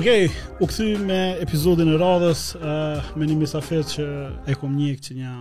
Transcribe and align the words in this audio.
Okej, 0.00 0.24
okay, 0.24 0.36
u 0.64 0.66
këthy 0.70 0.84
me 1.04 1.16
epizodin 1.44 1.90
e 1.92 1.96
radhës, 2.00 2.46
uh, 2.56 3.10
me 3.20 3.26
një 3.28 3.34
misafet 3.42 3.90
që 3.98 4.06
e 4.48 4.54
kom 4.56 4.72
një 4.72 4.94
që 4.96 5.16
një 5.18 5.32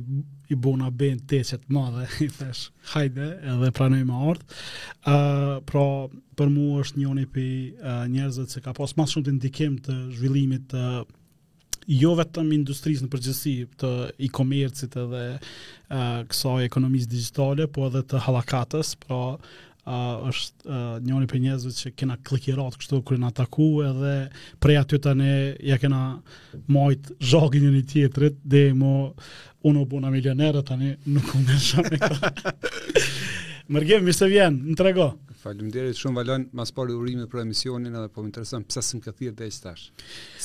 i 0.50 0.58
bona 0.66 0.88
ben 0.90 1.22
të 1.22 1.44
qëtë 1.52 1.70
madhe, 1.78 2.08
i 2.26 2.26
thesh, 2.40 2.64
hajde, 2.96 3.28
edhe 3.54 3.70
pranoj 3.78 4.02
me 4.10 4.18
ardhë. 4.34 4.58
Uh, 5.06 5.54
pra, 5.70 5.86
për 6.40 6.50
mu 6.56 6.66
është 6.82 7.04
njoni 7.04 7.28
për 7.30 7.50
uh, 7.54 8.02
njerëzët 8.16 8.56
që 8.56 8.64
ka 8.66 8.74
pas 8.82 8.96
mas 8.98 9.14
shumë 9.14 9.28
të 9.30 9.38
ndikim 9.38 9.78
të 9.86 10.00
zhvillimit 10.18 10.66
të 10.74 10.86
uh, 10.96 11.10
jo 11.90 12.14
vetëm 12.18 12.52
industrisë 12.58 13.06
në 13.06 13.10
përgjithësi 13.12 13.52
të 13.80 13.90
e-komercit 14.28 14.96
edhe 15.00 15.22
uh, 15.34 15.42
kësaj 16.30 16.62
ekonomisë 16.66 17.10
digjitale, 17.10 17.66
po 17.72 17.88
edhe 17.88 18.02
të 18.10 18.20
hallakatës, 18.26 18.94
pra 19.02 19.18
uh, 19.36 19.94
është 20.30 20.68
uh, 20.68 20.96
njëri 21.04 21.30
prej 21.32 21.40
njerëzve 21.46 21.74
që 21.78 21.94
kena 22.02 22.18
klikirat 22.24 22.78
kështu 22.80 23.02
kur 23.08 23.20
na 23.22 23.32
taku 23.34 23.72
edhe 23.88 24.14
prej 24.62 24.78
aty 24.82 25.00
tani 25.04 25.30
ja 25.64 25.80
kena 25.82 26.02
mojt 26.68 27.12
zhogin 27.20 27.68
një 27.72 27.84
tjetrit 27.90 28.38
dhe 28.44 28.68
mo 28.78 28.94
unë 29.66 29.82
u 29.82 30.10
milionerë 30.10 30.62
tani 30.66 30.94
nuk 31.06 31.34
u 31.34 31.42
më 31.42 31.58
shumë. 31.68 32.00
Mërgjev, 33.72 34.02
mi 34.02 34.10
se 34.12 34.26
vjen, 34.28 34.56
në 34.72 34.74
trego. 34.76 35.12
Faleminderit 35.42 35.98
shumë 35.98 36.20
Valon, 36.20 36.44
mas 36.58 36.70
pari 36.76 36.94
urime 36.94 37.24
për 37.30 37.40
emisionin 37.42 37.94
edhe 37.98 38.10
po 38.14 38.22
më 38.24 38.30
intereson 38.30 38.66
pse 38.68 38.82
s'm 38.88 39.00
ka 39.06 39.10
thirr 39.18 39.32
deri 39.40 39.54
tash. 39.64 39.88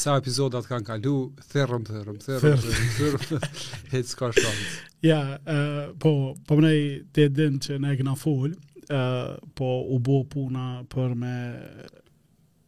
Sa 0.02 0.16
episodat 0.20 0.66
kanë 0.72 0.88
kalu, 0.90 1.14
therrëm, 1.52 1.84
therrëm, 1.90 2.18
therrëm, 2.26 2.64
therrëm. 2.96 3.62
Hec 3.94 4.16
ka 4.22 4.32
shkon. 4.40 4.62
Ja, 5.10 5.22
po 6.06 6.14
po 6.50 6.58
më 6.66 6.74
të 7.16 7.28
dën 7.40 7.62
që 7.68 7.78
ne 7.84 7.94
kemi 8.02 8.18
fol, 8.24 8.58
uh, 8.88 9.38
po 9.60 9.72
u 9.98 10.02
bë 10.10 10.22
puna 10.36 10.68
për 10.96 11.14
me 11.24 11.36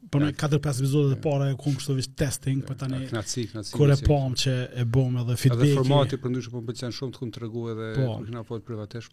për 0.09 0.17
po 0.17 0.23
në 0.23 0.29
4-5 0.41 0.79
vizodet 0.83 1.17
e 1.17 1.21
para 1.23 1.47
e 1.51 1.57
kumë 1.59 1.79
kështu 1.79 1.95
vishë 1.99 2.13
testing, 2.17 2.61
për 2.65 2.75
po 2.75 2.79
tani 2.81 3.01
knatësi, 3.11 3.43
e 3.57 3.99
pomë 4.07 4.39
që 4.43 4.55
e 4.83 4.85
bomë 4.95 5.23
edhe 5.23 5.35
feedback. 5.43 5.65
Edhe 5.67 5.77
formati 5.77 6.19
për 6.23 6.33
ndryshë 6.33 6.53
për 6.53 6.63
po 6.63 6.75
më 6.79 6.91
shumë 6.99 7.15
të 7.15 7.21
kumë 7.23 7.33
të 7.35 7.45
regu 7.45 7.67
edhe 7.73 7.89
po. 7.99 8.09
kërë 8.15 8.29
kina 8.31 8.43
pojtë 8.49 8.65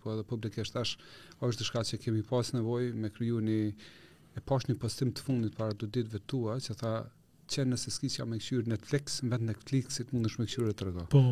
po 0.07 0.15
edhe 0.15 0.27
publikisht, 0.31 0.81
ash, 0.81 0.97
është 1.41 1.61
diçka 1.65 1.85
që 1.91 2.01
kemi 2.07 2.25
pas 2.31 2.53
nevoj 2.57 2.89
me 3.03 3.13
kryu 3.17 3.43
një, 3.51 3.61
e 4.37 4.45
pash 4.49 4.71
një 4.71 4.79
postim 4.83 5.13
të 5.17 5.27
fundit 5.29 5.59
para 5.61 5.77
të 5.77 5.91
ditëve 5.99 6.23
tua, 6.33 6.57
që 6.65 6.79
tha, 6.81 6.95
që 7.53 7.69
nëse 7.71 7.93
skicja 7.95 8.25
me 8.27 8.41
jam 8.41 8.63
e 8.65 8.75
Netflix, 8.75 9.21
në 9.23 9.33
vend 9.35 9.51
Netflixit 9.53 10.11
mund 10.15 10.31
është 10.31 10.43
me 10.43 10.49
këshyur 10.49 10.73
e 10.73 10.77
të 10.81 10.89
rego. 10.91 11.05
Po. 11.13 11.23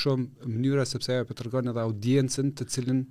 shumë 0.00 0.48
mënyra 0.54 0.88
sepse 0.90 1.20
e 1.20 1.28
për 1.28 1.38
të 1.40 1.48
rego 1.48 1.62
edhe 1.64 1.80
audiencen 1.84 2.54
të 2.58 2.72
cilin 2.72 3.04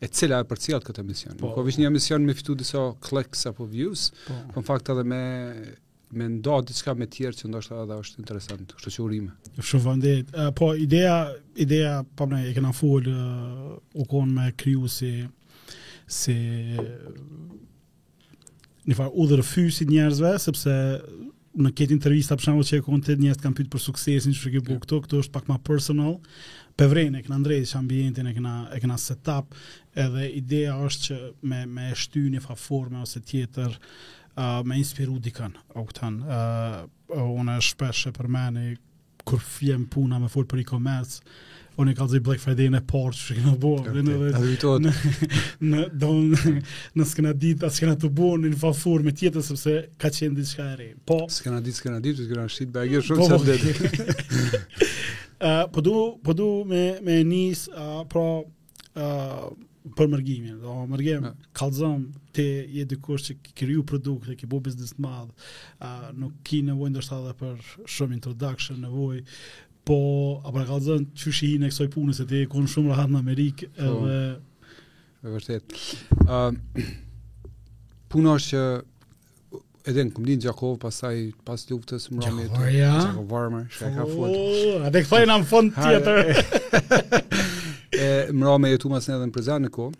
e 0.00 0.08
cila 0.12 0.42
e 0.42 0.48
përcjell 0.48 0.82
këtë 0.84 1.04
mision. 1.06 1.36
Po, 1.40 1.52
është 1.62 1.84
një 1.84 1.90
mision 1.94 2.24
me 2.28 2.34
fitu 2.36 2.56
disa 2.58 2.82
clicks 3.04 3.46
apo 3.48 3.66
views, 3.70 4.10
po. 4.26 4.36
po, 4.52 4.60
në 4.62 4.66
fakt 4.70 4.92
edhe 4.94 5.04
me 5.08 5.22
me 6.16 6.28
nda 6.30 6.60
diçka 6.62 6.92
me 6.94 7.08
tjerë 7.10 7.36
që 7.40 7.48
ndoshta 7.50 7.80
edhe 7.82 7.96
është 8.00 8.20
interesant, 8.22 8.70
kështu 8.78 8.90
që 8.94 9.00
urime. 9.04 9.32
Ju 9.58 9.64
shëvandet. 9.72 10.28
Po 10.56 10.68
ideja, 10.80 11.16
ideja 11.60 11.96
po 12.16 12.28
më 12.30 12.44
e 12.52 12.52
kanë 12.56 12.70
fol 12.78 13.08
u 13.10 14.04
kon 14.08 14.30
me 14.36 14.52
kriju 14.56 14.86
si 14.92 15.10
si 16.06 16.36
një 18.86 18.94
farë 18.94 19.18
u 19.18 19.26
dhe 19.32 19.40
njerëzve 19.90 20.36
sepse 20.44 20.76
në 21.56 21.72
këtë 21.72 21.96
intervistë 21.96 22.36
për 22.38 22.46
shembull 22.46 22.68
që 22.68 22.78
e 22.78 22.86
kanë 22.86 23.06
tetë 23.08 23.24
njerëz 23.26 23.42
kanë 23.42 23.56
pyetur 23.58 23.72
për 23.74 23.84
suksesin, 23.88 24.36
çfarë 24.36 24.60
ke 24.62 24.78
këtu, 24.84 25.00
këtu 25.08 25.24
është 25.24 25.34
pak 25.34 25.50
më 25.50 25.58
personal. 25.66 26.20
Pevrenë 26.76 27.24
që 27.26 27.32
Andrej 27.34 27.66
ambientin 27.74 28.26
e 28.30 28.34
kena 28.36 28.54
e 28.76 28.78
kena 28.84 28.96
setup, 29.00 29.52
edhe 30.00 30.28
ideja 30.36 30.76
është 30.86 31.04
që 31.08 31.18
me, 31.50 31.62
me 31.66 31.88
shty 31.96 32.26
një 32.34 32.42
faforma 32.44 33.02
ose 33.06 33.22
tjetër 33.26 33.72
uh, 33.74 34.60
me 34.66 34.78
inspiru 34.80 35.18
dikën, 35.24 35.54
o 35.80 35.84
këtën. 35.88 36.20
Uh, 36.26 36.80
unë 37.16 37.58
shpesh 37.64 38.10
e 38.12 38.16
për 38.16 38.30
meni, 38.34 38.68
kur 39.26 39.40
fjem 39.42 39.86
puna 39.90 40.20
me 40.22 40.28
fol 40.30 40.44
për 40.48 40.60
e-commerce, 40.64 41.22
unë 41.80 41.92
i 41.92 41.96
ka 41.98 42.06
zi 42.08 42.20
Black 42.24 42.40
Friday 42.40 42.68
në 42.72 42.80
porë 42.88 43.14
që 43.16 43.22
shë 43.26 43.34
këna 43.38 43.54
bo, 43.60 43.72
okay, 43.78 44.04
në, 44.04 44.18
dhe, 44.20 44.70
në, 44.84 44.92
në, 45.72 45.80
don, 46.04 46.32
në 46.96 47.06
s'këna 47.10 47.96
të 48.00 48.10
bo 48.16 48.30
në 48.40 48.52
një 48.52 48.60
fa 48.62 48.70
tjetër, 48.78 49.42
sëpse 49.44 49.74
ka 50.00 50.12
qenë 50.14 50.38
diçka 50.40 50.68
e 50.72 50.76
re. 50.80 50.90
Po, 51.10 51.18
s'këna 51.36 51.60
dit, 51.66 51.76
s'këna 51.76 51.98
dit, 52.04 52.16
s'këna 52.22 52.46
shqit, 52.54 52.72
bagjë 52.72 53.02
po, 53.02 53.06
shumë 53.08 53.28
po, 53.28 53.40
që 53.44 53.88
të 53.96 55.54
po 55.74 55.82
du, 55.84 55.96
po 56.24 56.32
du 56.32 56.46
me, 56.70 56.84
me 57.04 57.18
nis, 57.28 57.66
uh, 57.76 58.06
pra, 58.08 58.24
uh, 58.96 59.48
për 59.94 60.08
mërgimin, 60.10 60.56
do 60.62 60.74
mërgim, 60.90 61.26
kalzëm, 61.56 62.06
te 62.34 62.44
je 62.74 62.86
dikush 62.88 63.28
që 63.28 63.36
kriju 63.58 63.84
produkte, 63.86 64.34
që 64.40 64.48
bëu 64.50 64.62
biznis 64.66 64.94
të 64.96 65.04
madhë, 65.04 65.90
nuk 66.18 66.34
ki 66.46 66.62
nevojë 66.66 66.94
ndoshta 66.96 67.20
dhe 67.26 67.34
për 67.38 67.54
shumë 67.94 68.18
introduction, 68.18 68.80
nevojë, 68.82 69.22
po, 69.86 69.98
a 70.42 70.50
për 70.56 70.66
kalzëm, 70.72 71.06
që 71.16 71.34
shi 71.38 71.52
në 71.62 71.70
kësoj 71.72 71.88
punë, 71.94 72.16
se 72.18 72.26
te 72.30 72.42
konë 72.50 72.72
shumë 72.74 72.92
rahat 72.94 73.12
në 73.14 73.20
Amerikë, 73.22 73.70
po. 73.76 73.86
edhe... 73.86 74.18
E 75.26 75.34
vërtet. 75.36 75.78
Uh, 76.26 76.50
puna 78.12 78.34
është 78.40 78.50
që 78.50 78.64
edhe 79.92 80.08
në 80.08 80.16
këmdin 80.16 80.40
Gjakov, 80.42 80.80
pasaj, 80.82 81.14
pas 81.46 81.62
luftës 81.70 82.08
më 82.10 82.24
rëmi 82.24 82.48
të... 82.50 82.66
Gjakov, 82.74 82.74
ja? 82.74 83.66
shka 83.76 83.92
ka 83.94 84.08
po, 84.10 84.18
fund. 84.18 84.82
A 84.88 84.90
dhe 84.90 85.04
këthajnë 85.06 85.42
në 85.46 85.50
fond 85.52 85.82
tjetër. 85.84 87.36
mëra 88.32 88.58
me 88.60 88.70
jetu 88.70 88.90
mas 88.92 89.08
në 89.08 89.16
edhe 89.16 89.28
në 89.28 89.34
prezen 89.34 89.66
në 89.66 89.70
kohë, 89.74 89.98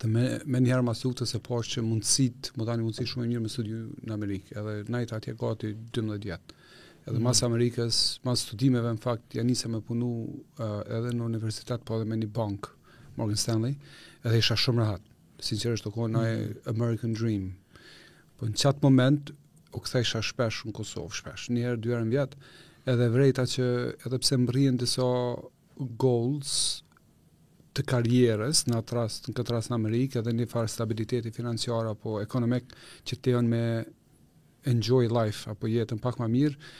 dhe 0.00 0.08
me, 0.08 0.24
me 0.48 0.60
njëherë 0.64 0.84
mas 0.86 1.02
lukë 1.04 1.20
të 1.22 1.26
se 1.28 1.38
po 1.44 1.58
është 1.60 1.74
që 1.76 1.82
mundësit, 1.84 2.50
më 2.56 2.66
da 2.68 2.74
një 2.78 2.84
mundësit 2.86 3.10
shumë 3.10 3.26
e 3.26 3.30
mirë 3.34 3.42
me 3.44 3.50
studiu 3.52 3.82
në 4.06 4.14
Amerikë, 4.16 4.54
edhe 4.60 4.74
najtë 4.94 5.16
atje 5.16 5.34
gati 5.40 5.70
12 5.98 6.28
jetë. 6.30 6.56
Edhe 7.00 7.12
mm 7.12 7.18
-hmm. 7.18 7.22
mas 7.24 7.42
Amerikës, 7.42 7.98
mas 8.24 8.44
studimeve 8.46 8.92
në 8.94 9.00
fakt, 9.04 9.34
janë 9.36 9.48
njëse 9.50 9.68
me 9.68 9.80
punu 9.80 10.08
uh, 10.08 10.32
edhe 10.98 11.10
në 11.10 11.24
universitet, 11.24 11.84
po 11.84 11.94
edhe 11.96 12.04
me 12.04 12.16
një 12.16 12.26
bank, 12.32 12.66
Morgan 13.16 13.36
Stanley, 13.36 13.74
edhe 14.24 14.38
isha 14.38 14.54
shumë 14.56 14.78
rahat. 14.78 15.00
Sinqerisht, 15.40 15.84
të 15.84 15.90
kohë 15.90 16.10
në 16.12 16.18
mm 16.20 16.38
-hmm. 16.38 16.68
American 16.74 17.12
Dream. 17.12 17.54
Po 18.38 18.46
në 18.46 18.52
qatë 18.62 18.82
moment, 18.82 19.30
u 19.72 19.78
këtë 19.78 20.00
isha 20.00 20.22
shpesh 20.22 20.64
në 20.66 20.72
Kosovë, 20.72 21.14
shpesh. 21.18 21.50
Njëherë, 21.50 21.80
dyherë 21.82 22.04
në 22.04 22.10
vjetë, 22.14 22.36
edhe 22.86 23.08
vrejta 23.08 23.42
që 23.42 23.64
edhe 24.06 24.18
pse 24.18 24.36
më 24.36 24.76
disa 24.78 25.04
goals, 25.98 26.80
të 27.76 27.84
karrierës 27.86 28.64
në 28.66 28.78
atë 28.82 28.96
rast 28.98 29.28
në 29.30 29.34
këtë 29.38 29.54
rast 29.54 29.70
në 29.70 29.76
Amerikë 29.78 30.22
dhe 30.26 30.32
një 30.36 30.46
farë 30.50 30.72
stabiliteti 30.72 31.30
financiar 31.34 31.90
apo 31.92 32.16
ekonomik 32.22 32.72
që 33.06 33.16
të 33.22 33.34
janë 33.36 33.52
me 33.54 33.62
enjoy 34.72 35.08
life 35.10 35.44
apo 35.52 35.70
jetën 35.70 36.00
pak 36.02 36.18
më 36.20 36.28
mirë 36.34 36.72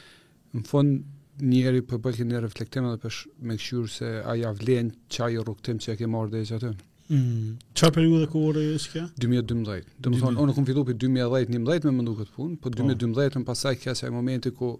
në 0.58 0.64
fund 0.66 1.40
njëri 1.46 1.84
për 1.86 1.96
po 2.00 2.08
bëjë 2.10 2.26
një 2.32 2.40
reflektim 2.44 2.86
edhe 2.90 3.00
për 3.04 3.18
me 3.48 3.54
qëshurë 3.56 3.90
se 3.94 4.08
a 4.28 4.34
ja 4.36 4.50
vlen 4.58 4.90
qaj 5.14 5.30
o 5.40 5.44
rukëtim 5.46 5.78
që 5.84 5.94
e 5.94 5.98
ke 6.00 6.08
marrë 6.10 6.28
mm. 6.28 6.32
dhe 6.32 6.40
e 6.44 6.48
që 6.50 6.58
atën. 6.58 6.74
Mm. 7.10 7.54
Qa 7.80 7.88
për 7.94 8.04
ju 8.04 8.18
dhe 8.22 8.26
kore 8.34 8.64
e 8.68 8.80
shkja? 8.82 9.06
2012. 9.24 9.94
Dëmë 9.96 10.02
thonë, 10.04 10.20
thonë, 10.26 10.40
unë 10.44 10.56
kom 10.58 10.66
fillu 10.68 10.84
për 10.90 10.98
2011-2011 11.06 11.86
me 11.88 11.94
më 12.00 12.04
ndu 12.06 12.16
këtë 12.20 12.34
punë, 12.34 12.56
po 12.62 12.72
2012-në 12.74 13.32
po. 13.38 13.42
pasaj 13.52 13.72
kja 13.82 13.94
se 13.98 14.10
e 14.10 14.12
momenti 14.14 14.52
ku 14.58 14.72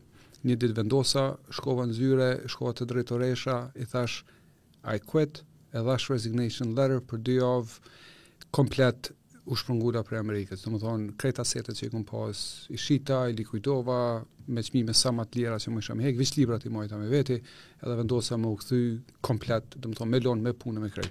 një 0.47 0.59
ditë 0.63 0.77
vendosa, 0.83 1.25
shkova 1.57 1.87
në 1.91 1.97
zyre, 1.97 2.29
shkova 2.53 2.75
të 2.79 2.91
drejtoresha, 2.93 3.57
i 3.83 3.89
thash, 3.91 4.21
I 4.89 5.01
quit, 5.03 5.41
e 5.75 5.79
lash 5.87 6.09
resignation 6.11 6.75
letter 6.75 7.01
për 7.11 7.23
dy 7.27 7.37
javë 7.39 7.91
komplet 8.57 9.13
u 9.51 9.57
shpërngula 9.59 10.03
për 10.07 10.19
Amerikës. 10.21 10.65
Do 10.65 10.73
të 10.75 10.81
thonë, 10.83 11.09
këto 11.21 11.43
asetet 11.45 11.79
që 11.79 11.89
i 11.89 11.93
kam 11.95 12.05
pas, 12.07 12.43
i 12.75 12.79
shita, 12.79 13.21
i 13.33 13.37
likuidova 13.39 13.97
me 14.51 14.63
çmime 14.67 14.95
sa 14.97 15.13
më 15.15 15.27
të 15.31 15.39
lira 15.41 15.59
që 15.63 15.73
më 15.73 15.83
isha 15.85 15.97
me 15.99 16.07
hek, 16.07 16.19
veç 16.21 16.37
librat 16.39 16.67
i 16.69 16.73
majta 16.75 16.99
me 16.99 17.09
veti, 17.11 17.39
edhe 17.83 17.97
vendosa 17.99 18.39
më 18.39 18.51
u 18.53 18.59
kthy 18.61 18.81
komplet, 19.27 19.75
do 19.77 19.91
të 19.91 20.01
thonë, 20.01 20.13
me 20.15 20.23
lon 20.25 20.45
me 20.47 20.55
punë 20.55 20.85
me 20.85 20.91
krej. 20.95 21.11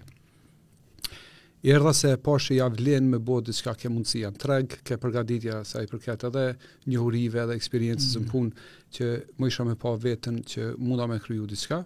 Erdha 1.73 1.91
se 1.91 2.13
pashë 2.23 2.56
i 2.56 2.61
vlen 2.77 3.09
me 3.11 3.17
bo 3.19 3.41
diçka 3.44 3.73
ke 3.81 3.91
mundësia 3.91 4.29
në 4.31 4.39
treg, 4.39 4.75
ke 4.88 4.95
përgaditja 5.03 5.61
sa 5.67 5.81
i 5.83 5.88
përket 5.91 6.23
edhe 6.29 6.44
njohurive 6.88 7.41
edhe 7.44 7.56
eksperiencës 7.59 8.15
mm 8.15 8.21
-hmm. 8.21 8.27
në 8.27 8.31
punë 8.31 8.67
që 8.95 9.39
më 9.41 9.47
isha 9.51 9.63
me 9.67 9.75
pa 9.75 9.89
vetën 10.06 10.44
që 10.51 10.61
munda 10.79 11.07
me 11.11 11.19
kryu 11.19 11.45
diçka 11.47 11.83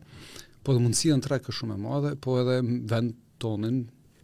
po 0.64 0.74
dhe 0.76 0.82
mundësia 0.84 1.18
në 1.18 1.26
trekë 1.28 1.54
shumë 1.58 1.76
e 1.78 1.82
madhe, 1.84 2.12
po 2.24 2.38
edhe 2.42 2.58
vend 2.92 3.14
tonin, 3.44 3.82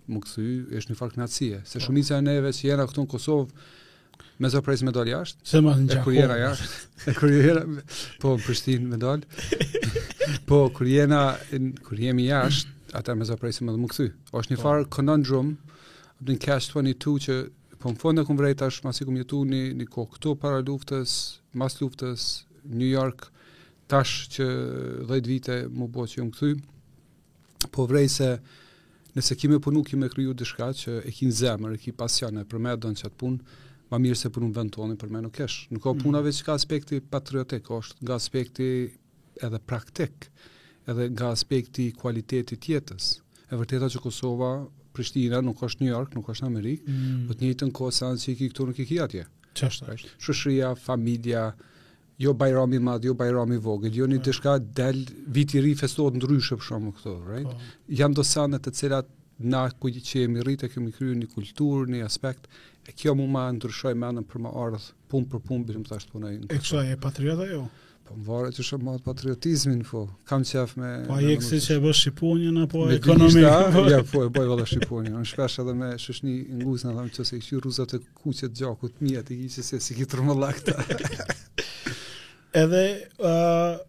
më 0.10 0.22
këthy, 0.24 0.46
është 0.80 0.96
një 0.96 1.06
në 1.20 1.26
atësie. 1.28 1.60
Se 1.70 1.78
po. 1.82 1.86
shumica 1.88 2.18
e 2.20 2.24
neve 2.26 2.54
që 2.56 2.66
jena 2.72 2.86
këtu 2.90 3.04
në 3.04 3.12
Kosovë, 3.12 3.68
me 4.40 4.50
zë 4.52 4.62
prejsë 4.64 4.88
me 4.88 4.94
dalë 4.96 5.12
jashtë, 5.12 5.64
e 5.96 6.02
kur 6.06 6.16
jena 6.16 6.38
jashtë, 6.40 6.72
e 7.12 7.16
kur 7.18 7.34
jena, 7.34 7.64
po 8.24 8.34
në 8.38 8.44
Prishtinë 8.46 8.92
me 8.94 9.00
dalë, 9.00 9.60
po 10.50 10.62
kur 10.76 10.88
jena, 10.90 11.20
kur 11.86 12.00
jemi 12.08 12.30
jashtë, 12.30 12.72
atër 13.00 13.20
me 13.20 13.28
zë 13.30 13.38
prejsë 13.44 13.68
me 13.68 13.76
dhe 13.76 13.84
më 13.84 13.90
këthy. 13.94 14.10
O 14.32 14.42
është 14.42 14.54
një 14.56 14.60
po. 14.62 14.66
farë 14.66 14.86
oh. 14.88 14.92
konandrum, 14.96 15.52
në 16.26 16.38
cash 16.48 16.72
22 16.74 17.16
që, 17.28 17.40
po 17.84 17.94
në 17.94 18.02
fondë 18.02 18.24
e 18.24 18.30
këmë 18.30 18.42
vrejtash, 18.46 18.80
mas 18.88 19.04
i 19.04 19.08
këmë 19.08 19.26
jetu 19.26 19.44
një, 19.52 19.62
një 19.84 19.90
kohë 19.94 20.16
këtu 20.16 20.36
para 20.42 20.64
luftës, 20.66 21.14
mas 21.62 21.78
luftës, 21.84 22.30
New 22.70 22.88
York, 22.88 22.88
New 22.88 22.94
York, 22.96 23.34
tash 23.90 24.16
që 24.36 24.46
dhejt 25.10 25.28
vite 25.30 25.56
më 25.74 25.88
bo 25.90 26.06
që 26.06 26.20
jëmë 26.22 26.36
këthy, 26.36 26.56
po 27.74 27.86
vrej 27.90 28.12
se 28.20 28.28
nëse 29.18 29.38
kime 29.42 29.58
punu, 29.64 29.82
kime 29.86 30.08
kryu 30.14 30.36
dishka 30.38 30.70
që 30.84 31.00
e 31.10 31.14
kinë 31.16 31.38
zemër, 31.40 31.76
e 31.76 31.82
kinë 31.86 31.98
pasjane, 31.98 32.46
për 32.50 32.62
me 32.66 32.76
e 32.76 32.80
dënë 32.84 33.02
që 33.02 33.12
punë, 33.20 33.58
ma 33.90 33.98
mirë 33.98 34.20
se 34.22 34.30
punu 34.34 34.52
në 34.52 34.58
vend 34.60 34.76
tonë, 34.76 34.98
për 35.02 35.14
me 35.16 35.24
nuk 35.26 35.40
eshë. 35.46 35.68
Nuk 35.74 35.84
ka 35.88 35.94
mhm. 35.96 36.04
punave 36.06 36.34
që 36.38 36.46
ka 36.46 36.58
aspekti 36.60 37.00
patriotik, 37.16 37.72
është 37.80 38.06
nga 38.06 38.20
aspekti 38.22 38.68
edhe 39.50 39.62
praktik, 39.72 40.30
edhe 40.88 41.10
nga 41.16 41.32
aspekti 41.34 41.90
kualiteti 41.98 42.60
tjetës. 42.62 43.16
E 43.50 43.58
vërteta 43.58 43.90
që 43.96 44.04
Kosova, 44.06 44.52
Prishtina, 44.94 45.42
nuk 45.42 45.58
është 45.66 45.84
New 45.84 45.90
York, 45.92 46.14
nuk 46.18 46.30
është 46.34 46.46
Amerikë, 46.50 46.86
mm. 46.86 47.26
për 47.26 47.30
po 47.30 47.36
të 47.40 47.46
njëtë 47.48 47.68
në 47.70 47.74
kohë 47.80 47.96
sanë 48.00 48.22
që 48.24 48.32
i 48.32 48.38
këtu 48.44 48.66
nuk 48.70 48.80
i 48.82 48.86
këtë 48.90 49.04
atje. 49.04 49.26
Qështë 49.60 49.90
është? 49.96 50.14
Shushria, 50.26 50.72
familja, 50.82 51.44
jo 52.20 52.34
bajrami 52.34 52.80
madh, 52.84 53.06
jo 53.06 53.14
bajrami 53.16 53.58
vogël, 53.64 53.94
jo 53.96 54.06
një 54.08 54.18
yeah. 54.18 54.24
Po. 54.24 54.28
diçka 54.32 54.54
del 54.60 55.00
viti 55.32 55.58
i 55.58 55.62
ri 55.64 55.72
festohet 55.80 56.18
ndryshe 56.20 56.58
për 56.60 56.66
shkakun 56.68 56.92
këto, 56.98 57.14
right? 57.30 57.48
Oh. 57.48 57.56
Po. 57.56 57.94
Jan 58.02 58.14
do 58.18 58.26
sa 58.28 58.44
të 58.52 58.74
cilat 58.76 59.08
na 59.40 59.62
ku 59.72 59.88
qiçemi 59.88 60.44
rritë 60.44 60.68
kemi 60.74 60.92
kryer 60.92 61.16
një 61.16 61.30
kulturë, 61.32 61.94
një 61.94 62.02
aspekt 62.04 62.50
e 62.84 62.92
kjo 62.92 63.14
mund 63.16 63.32
ma 63.32 63.46
ndryshoj 63.56 63.96
më 63.96 64.10
anën 64.12 64.26
për 64.28 64.44
më 64.46 64.52
ardh, 64.66 64.90
pun 65.08 65.28
për 65.32 65.46
pun 65.48 65.64
bëjmë 65.70 65.88
tash 65.88 66.10
punoj. 66.12 66.34
E 66.50 66.60
kësaj 66.60 66.92
e 66.92 66.98
patriota 67.00 67.48
jo. 67.48 67.62
Po 68.10 68.18
varet 68.28 68.58
se 68.58 68.66
shumë 68.68 68.98
atë 68.98 69.06
patriotizmin 69.06 69.86
po. 69.88 70.02
Kam 70.28 70.44
qef 70.50 70.76
me 70.82 70.90
Po 71.08 71.16
ai 71.22 71.30
eksi 71.38 71.62
që 71.64 71.78
e 71.80 71.84
bësh 71.88 72.02
shqiponjën 72.04 72.60
apo 72.66 72.84
ekonomi. 72.98 73.46
Ja 73.96 74.02
po 74.12 74.26
e 74.26 74.34
bëj 74.34 74.50
valla 74.52 74.66
shqiponjën. 74.68 75.16
Unë 75.22 75.30
shpesh 75.32 75.62
edhe 75.64 75.78
me 75.78 75.94
shishni 76.04 76.36
ngus 76.66 76.84
na 76.84 76.98
thamë 76.98 77.16
çose 77.16 77.38
i 77.40 77.46
qiu 77.48 77.62
rruzat 77.64 77.96
e 77.96 78.02
kuqe 78.20 78.50
të 78.50 78.52
gjakut, 78.60 78.98
mia 79.08 79.24
i 79.32 79.40
hiqë 79.46 79.64
se 79.70 79.80
si 79.88 79.96
ki 80.02 80.10
trumbullakta. 80.12 80.76
edhe 82.54 82.84
uh, 83.22 83.80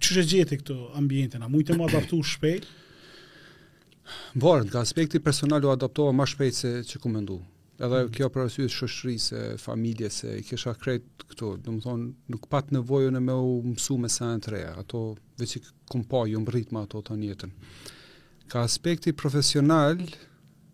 që 0.00 0.14
që 0.18 0.24
gjeti 0.28 0.58
këtu 0.60 0.76
ambientin, 0.98 1.42
a 1.42 1.48
mujtë 1.48 1.76
më 1.78 1.86
adaptu 1.88 2.18
shpejt? 2.34 2.66
Borën, 4.36 4.68
nga 4.68 4.82
aspekti 4.84 5.20
personal 5.24 5.64
u 5.64 5.70
adaptova 5.72 6.12
ma 6.12 6.26
shpejt 6.28 6.58
se 6.58 6.72
që 6.90 7.00
ku 7.00 7.08
mendu. 7.08 7.38
Edhe 7.78 8.02
mm 8.04 8.06
-hmm. 8.08 8.16
kjo 8.16 8.28
për 8.30 8.44
asyës 8.44 8.72
shëshërisë, 8.74 9.24
se 9.26 9.56
familje, 9.58 10.10
se 10.10 10.38
i 10.38 10.42
kisha 10.42 10.74
krejt 10.74 11.06
këtu, 11.30 11.56
dhe 11.64 11.70
më 11.70 11.80
thonë, 11.84 12.12
nuk 12.28 12.48
pat 12.48 12.70
nevojë 12.70 13.10
në 13.10 13.20
me 13.20 13.32
u 13.32 13.62
mësu 13.66 13.96
me 13.98 14.08
sa 14.08 14.26
të 14.38 14.50
reja, 14.50 14.74
ato 14.78 15.16
veç 15.38 15.56
i 15.56 15.60
kum 15.88 16.04
pa, 16.04 16.26
ju 16.26 16.40
më 16.40 16.50
rritë 16.50 16.82
ato 16.82 16.98
të 17.00 17.16
njetën. 17.16 17.50
Ka 18.48 18.62
aspekti 18.62 19.12
profesional, 19.12 19.96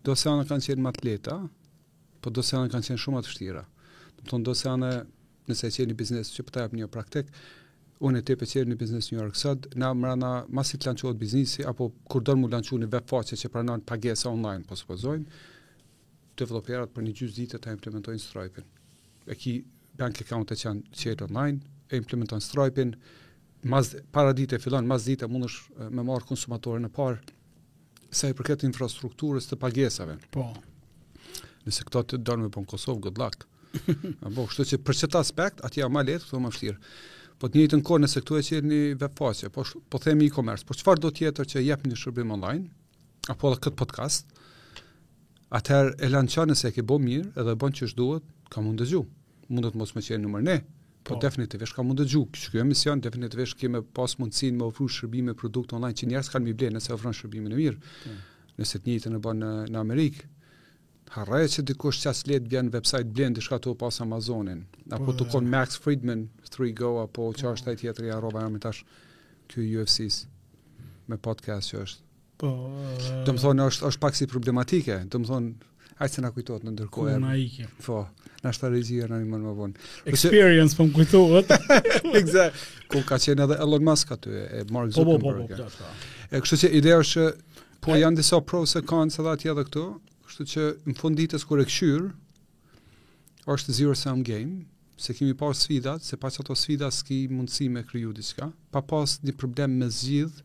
do 0.03 0.15
se 0.15 0.29
anë 0.29 0.45
kanë 0.47 0.65
qenë 0.67 0.81
më 0.81 0.89
atleta, 0.89 1.47
po 2.21 2.29
do 2.29 2.43
se 2.43 2.55
anë 2.55 2.69
kanë 2.69 2.85
qenë 2.87 2.97
shumë 3.01 3.17
atë 3.19 3.29
shtira. 3.31 3.65
Dhe 4.15 4.21
më 4.23 4.29
thonë, 4.29 4.43
do 4.43 4.53
se 4.55 4.69
anë 4.69 4.91
nëse 5.51 5.67
e 5.69 5.73
qeni 5.75 5.95
biznes 5.99 6.31
që 6.35 6.45
pëtaj 6.47 6.67
apë 6.69 6.79
një 6.79 6.87
praktik, 6.95 7.31
unë 8.07 8.21
e 8.21 8.25
te 8.25 8.37
për 8.39 8.69
një 8.71 8.77
biznes 8.79 9.11
New 9.11 9.19
York 9.21 9.37
sëtë, 9.37 9.75
na 9.81 9.91
mërana 9.93 10.31
masi 10.57 10.77
të 10.79 10.89
lanquot 10.89 11.19
biznisi, 11.21 11.65
apo 11.71 11.91
kur 12.09 12.23
dërë 12.25 12.41
mu 12.41 12.49
lanqu 12.51 12.79
një 12.81 12.89
web 12.95 13.09
faqe 13.11 13.37
që 13.41 13.51
pranon 13.53 13.83
pagesa 13.91 14.29
online, 14.31 14.63
po 14.65 14.75
të 14.77 15.17
developerat 16.47 16.89
për 16.95 17.03
një 17.05 17.11
gjysë 17.19 17.35
ditë 17.37 17.57
ta 17.61 17.73
implementojnë 17.75 18.21
Stripe-in. 18.23 18.67
E 19.31 19.35
ki 19.37 19.51
bank 19.99 20.21
account-e 20.23 20.55
që 20.57 20.65
janë 20.67 20.93
qërë 20.97 21.25
online, 21.27 21.59
e 21.91 21.99
implementojnë 22.01 22.45
Stripe-in, 22.45 22.93
para 24.15 24.31
ditë 24.33 24.57
e 24.57 24.61
filan, 24.63 24.87
mas 24.89 25.05
ditë 25.05 25.27
e 25.27 25.29
mund 25.29 25.45
është 25.49 25.89
me 25.99 26.05
marë 26.07 26.29
konsumatorën 26.31 26.87
e 26.87 26.91
parë, 26.95 27.19
sa 28.09 28.31
i 28.31 28.33
përket 28.35 28.65
infrastrukturës 28.65 29.51
të 29.51 29.59
pagesave. 29.61 30.15
Po. 30.33 30.47
Nëse 31.67 31.85
këto 31.85 32.01
të 32.15 32.21
dërë 32.25 32.47
me 32.47 32.49
për 32.55 32.65
Kosovë, 32.73 33.03
good 33.09 33.21
luck. 33.21 33.45
A 34.25 34.29
bo, 34.35 34.45
kështu 34.49 34.65
që 34.71 34.79
për 34.85 34.97
çet 35.01 35.15
aspekt, 35.19 35.61
ati 35.65 35.81
ja 35.81 35.87
ma 35.91 36.03
letë, 36.07 36.25
këtu 36.27 36.41
ma 36.43 36.51
fështirë. 36.53 36.77
Po 37.41 37.49
të 37.49 37.57
njëjtën 37.61 37.81
në 37.81 37.85
korë 37.89 38.03
nëse 38.05 38.21
këtu 38.23 38.37
e 38.39 38.43
që 38.47 38.57
e 38.57 38.63
një 38.69 39.09
po, 39.19 39.31
po 39.93 40.01
themi 40.03 40.27
e-commerce, 40.29 40.65
po 40.67 40.75
qëfar 40.77 41.01
do 41.01 41.11
tjetër 41.19 41.47
që 41.53 41.63
jep 41.67 41.85
një 41.89 41.99
shërbim 42.03 42.33
online, 42.35 42.65
apo 43.33 43.51
dhe 43.53 43.61
këtë 43.63 43.79
podcast, 43.79 44.27
atëher 45.57 45.93
e 46.05 46.11
lanë 46.13 46.33
qa 46.35 46.45
nëse 46.51 46.67
e 46.71 46.75
ke 46.75 46.83
bo 46.91 46.99
mirë, 47.01 47.31
edhe 47.41 47.55
bën 47.63 47.75
që 47.79 47.87
është 47.89 47.99
duhet, 48.01 48.29
ka 48.51 48.63
mund 48.65 48.83
dë 48.83 48.89
gju. 48.91 49.01
mos 49.81 49.95
më 49.95 50.05
që 50.05 50.15
e 50.17 50.19
nëmër 50.25 50.43
ne, 50.49 50.57
po, 51.03 51.15
po 51.15 51.21
definitivisht 51.23 51.75
ka 51.75 51.83
mund 51.83 52.01
dë 52.03 52.21
Kështë 52.21 52.51
kjo 52.53 52.61
emision, 52.65 53.01
definitivisht 53.01 53.57
keme 53.61 53.81
pas 53.81 54.17
mundësin 54.21 54.57
me 54.59 54.67
ofru 54.67 54.85
shërbime 54.87 55.33
produkt 55.39 55.73
online 55.73 55.97
që 55.97 56.11
njerës 56.11 56.29
kanë 56.29 56.45
mi 56.45 56.53
blenë 56.53 56.77
nëse 56.77 56.93
ofron 56.93 57.13
shërbime 57.17 57.49
në 57.51 57.57
mirë. 57.57 57.79
Po. 58.03 58.15
Nëse 58.61 58.79
të 58.79 58.87
njëjtë 58.91 59.09
në 59.15 59.19
banë 59.25 59.49
në 59.73 59.81
Amerikë, 59.81 60.27
harraje 61.15 61.49
që 61.55 61.63
dikush 61.71 61.99
që 62.05 62.11
asë 62.11 62.37
vjen 62.47 62.69
website 62.71 63.09
blend 63.15 63.37
i 63.37 63.43
shkatu 63.43 63.73
pas 63.79 63.97
Amazonin, 64.03 64.61
apo 64.95 65.11
po, 65.11 65.15
të 65.25 65.41
Max 65.43 65.79
Friedman, 65.83 66.25
3Go, 66.53 66.93
apo 67.03 67.31
që 67.35 67.49
është 67.53 67.67
taj 67.67 67.79
tjetëri, 67.81 68.11
a 68.15 68.19
rova 68.23 68.45
jam 68.45 68.55
i 68.55 68.61
tash 68.63 68.83
UFC's 69.51 70.21
me 71.11 71.17
podcast 71.17 71.73
që 71.73 71.81
është. 71.83 72.05
Po, 72.39 72.47
uh, 72.47 72.95
dëmë 73.27 73.43
thonë, 73.43 73.65
është, 73.69 73.85
është 73.91 74.01
pak 74.01 74.15
si 74.17 74.27
problematike, 74.31 75.01
dëmë 75.11 75.27
thonë, 75.29 75.51
ajtë 76.01 76.13
se 76.15 76.23
na 76.23 76.31
kujtojtë 76.33 76.67
në 76.69 76.75
ndërkohë. 76.77 77.07
Kërë 77.11 77.21
na 77.25 77.35
ike. 77.37 77.65
Po, 77.85 77.99
na 78.45 78.53
ashtë 78.53 78.69
rizirë 78.73 79.09
në 79.11 79.19
një 79.19 79.27
mënë 79.33 79.47
më 79.49 79.55
vonë. 79.59 79.87
Experience, 80.09 80.79
po 80.79 80.87
më 80.87 81.43
Eksakt. 82.21 82.63
Ku 82.93 83.03
ka 83.07 83.19
qenë 83.21 83.43
edhe 83.45 83.57
Elon 83.65 83.83
Musk 83.91 84.15
aty, 84.15 84.31
e 84.47 84.63
Mark 84.71 84.95
Zuckerberg. 84.95 85.43
Po, 85.51 85.59
po, 85.59 85.67
po, 85.67 85.67
po, 85.67 85.67
po, 85.67 85.67
po, 85.67 86.31
po, 86.31 86.31
po, 86.39 86.39
po, 86.39 86.39
po, 86.39 86.79
po, 86.79 86.79
po, 86.79 87.35
po, 87.35 88.63
po, 88.87 89.05
po, 89.11 89.35
po, 89.35 89.53
po, 89.59 89.67
po, 89.75 89.89
Kështu 90.31 90.45
që 90.47 90.63
në 90.87 90.93
fund 90.95 91.17
ditës 91.19 91.43
kur 91.43 91.59
e 91.59 91.65
kshyr 91.67 92.05
është 93.51 93.73
zero 93.75 93.95
sum 93.99 94.21
game, 94.23 94.61
se 94.95 95.11
kemi 95.17 95.33
pas 95.35 95.65
sfida, 95.65 95.97
se 95.99 96.15
pas 96.21 96.37
ato 96.39 96.55
sfida 96.55 96.87
s'ki 96.95 97.17
mundësi 97.33 97.67
me 97.73 97.81
kriju 97.83 98.13
diçka, 98.15 98.47
pa 98.71 98.79
pas 98.87 99.17
një 99.27 99.33
problem 99.41 99.75
me 99.81 99.89
zgjidh, 99.91 100.39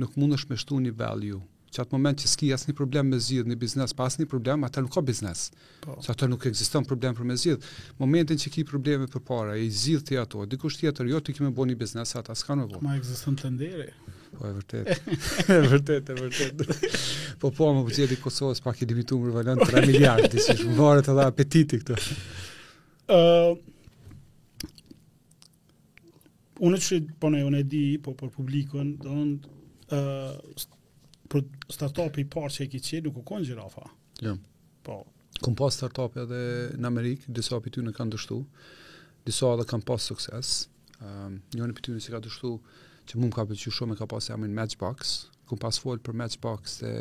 nuk 0.00 0.16
mundesh 0.16 0.46
me 0.48 0.56
shtu 0.56 0.78
një 0.84 0.94
value. 1.02 1.42
Që 1.68 1.82
atë 1.84 1.92
moment 1.98 2.22
që 2.22 2.30
s'ki 2.32 2.48
asë 2.56 2.70
një 2.70 2.74
problem 2.80 3.10
me 3.12 3.18
zgjidh, 3.20 3.50
një 3.52 3.56
biznes 3.66 3.92
pas 3.98 4.16
një 4.16 4.28
problem, 4.32 4.64
atë 4.64 4.86
nuk 4.86 4.96
ka 4.96 5.02
biznes. 5.04 5.44
Po. 5.84 5.98
Sa 6.06 6.14
nuk 6.30 6.46
ekziston 6.48 6.88
problem 6.88 7.18
për 7.18 7.28
me 7.28 7.36
zgjidh. 7.42 7.66
Momentin 8.00 8.40
që 8.40 8.54
ki 8.54 8.64
probleme 8.70 9.10
për 9.12 9.26
para, 9.28 9.58
i 9.60 9.68
zgjidh 9.68 10.08
të 10.08 10.22
ato, 10.24 10.46
dikush 10.54 10.80
tjetër 10.80 11.12
jo 11.12 11.20
ti 11.28 11.36
kemi 11.36 11.52
bo 11.58 11.68
një 11.68 11.76
biznes 11.84 12.16
atë, 12.16 12.38
s'ka 12.40 12.56
bo. 12.64 12.80
Ma 12.86 12.96
ekziston 12.96 13.36
tendere. 13.44 13.92
Po 14.38 14.46
e 14.46 14.52
vërtet. 14.54 15.02
e 15.50 15.56
vërtet, 15.68 16.08
e 16.12 16.14
vërtet. 16.14 16.92
po 17.42 17.50
po, 17.56 17.68
më 17.74 17.82
përgjeti 17.88 18.18
Kosovës 18.22 18.60
pak 18.62 18.82
i 18.84 18.86
limituar 18.86 19.24
për 19.26 19.34
valon 19.34 19.60
3 19.64 19.82
miliard, 19.88 20.28
disi 20.30 20.54
shumë 20.60 20.76
varet 20.78 21.10
edhe 21.10 21.24
apetiti 21.26 21.80
këtë. 21.80 21.96
Uh, 23.18 23.56
unë 26.70 26.80
që, 26.86 27.00
po 27.22 27.32
ne, 27.34 27.42
unë 27.48 27.64
e 27.64 27.68
di, 27.74 27.82
po 28.04 28.14
për 28.20 28.30
publikën, 28.38 28.94
do 29.02 29.10
thonë 29.10 29.98
uh, 29.98 30.64
për 31.34 31.46
startup 31.80 32.22
i 32.22 32.28
parë 32.38 32.54
që 32.58 32.66
e 32.68 32.70
ki 32.76 32.82
qenë, 32.90 33.08
nuk 33.08 33.18
u 33.18 33.26
konë 33.32 33.48
gjirafa. 33.50 33.88
Jo. 34.22 34.36
Po. 34.86 35.00
Kom 35.42 35.54
pas 35.58 35.74
start 35.78 35.98
edhe 36.22 36.44
në 36.78 36.88
Amerikë, 36.92 37.34
disa 37.36 37.58
për 37.64 37.74
ty 37.74 37.82
në 37.84 37.96
kanë 37.98 38.14
dështu, 38.16 38.38
disa 39.28 39.50
edhe 39.56 39.66
kanë 39.70 39.86
pas 39.90 40.06
sukses. 40.12 40.54
Um, 40.98 41.40
njënë 41.54 41.74
për 41.78 41.88
ty 41.88 41.92
në 41.96 42.06
ka 42.12 42.20
dështu, 42.24 42.54
që 43.08 43.20
mund 43.20 43.32
ka 43.34 43.46
pëllqy 43.48 43.72
shumë 43.72 43.96
e 43.96 44.00
ka 44.02 44.08
pas 44.10 44.28
jamin 44.32 44.52
Matchbox, 44.56 45.14
ku 45.48 45.56
pas 45.60 45.78
folë 45.80 46.04
për 46.04 46.16
Matchbox 46.20 46.80
dhe 46.82 46.92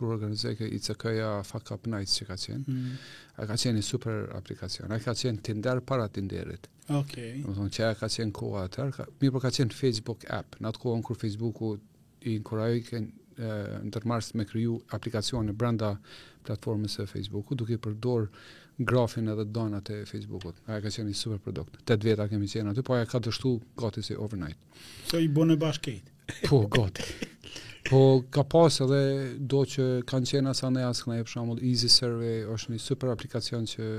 kur 0.00 0.14
organizoj 0.16 0.54
kë 0.58 0.68
ICK-ja 0.78 1.30
Fuck 1.46 1.74
Up 1.76 1.86
Nights 1.92 2.16
që 2.18 2.26
ka 2.30 2.36
qenë, 2.40 2.64
mm. 2.64 2.98
a 3.42 3.46
ka 3.50 3.56
qenë 3.60 3.78
një 3.78 3.84
super 3.84 4.20
aplikacion, 4.38 4.90
a 4.90 4.98
ka 5.04 5.12
qenë 5.22 5.42
Tinder 5.46 5.82
para 5.86 6.06
Tinderit. 6.12 6.66
Ok. 6.96 7.16
Më 7.44 7.56
thonë 7.58 7.74
që 7.76 7.86
a 7.90 7.96
ka 8.00 8.08
qenë 8.10 8.34
koha 8.40 8.64
atër, 8.66 8.94
ka, 8.96 9.06
për 9.20 9.34
po 9.36 9.42
ka 9.44 9.52
qenë 9.58 9.76
Facebook 9.76 10.24
app, 10.38 10.56
në 10.58 10.72
atë 10.72 10.82
kohën 10.86 11.04
kur 11.06 11.20
Facebooku 11.20 11.72
i 12.26 12.36
inkurajoj 12.40 12.80
kënë 12.88 13.18
në 13.86 14.20
me 14.36 14.44
kriju 14.44 14.74
aplikacion 14.96 15.46
brenda 15.56 15.94
platformës 16.44 16.98
e 17.00 17.06
Facebooku, 17.08 17.56
duke 17.56 17.78
përdor 17.80 18.26
grafin 18.84 19.26
edhe 19.28 19.44
donat 19.44 19.88
e 19.90 19.98
Facebookot. 20.08 20.56
Aja 20.68 20.80
ka 20.80 20.88
qenë 20.92 21.10
një 21.12 21.16
super 21.18 21.40
produkt. 21.44 21.76
Tëtë 21.86 22.06
vjeta 22.06 22.26
kemi 22.30 22.48
qenë 22.50 22.72
aty, 22.72 22.84
po 22.86 22.96
aja 22.96 23.08
ka 23.08 23.20
të 23.22 23.32
shtu 23.36 23.52
gati 23.78 24.02
si 24.04 24.16
overnight. 24.16 24.56
So 25.10 25.20
i 25.20 25.28
bune 25.28 25.56
bashkëjt. 25.60 26.08
Po, 26.48 26.62
gati. 26.72 27.04
Po, 27.90 28.00
ka 28.32 28.44
pas 28.48 28.80
edhe 28.84 29.00
do 29.52 29.62
që 29.68 29.86
kanë 30.08 30.30
qenë 30.32 30.52
asa 30.54 30.70
në 30.72 30.86
jasë 30.86 31.10
në 31.10 31.18
e 31.20 31.26
për 31.26 31.32
shumë, 31.34 31.56
Easy 31.70 31.90
Survey 31.92 32.40
është 32.54 32.74
një 32.74 32.80
super 32.86 33.12
aplikacion 33.12 33.68
që 33.68 33.90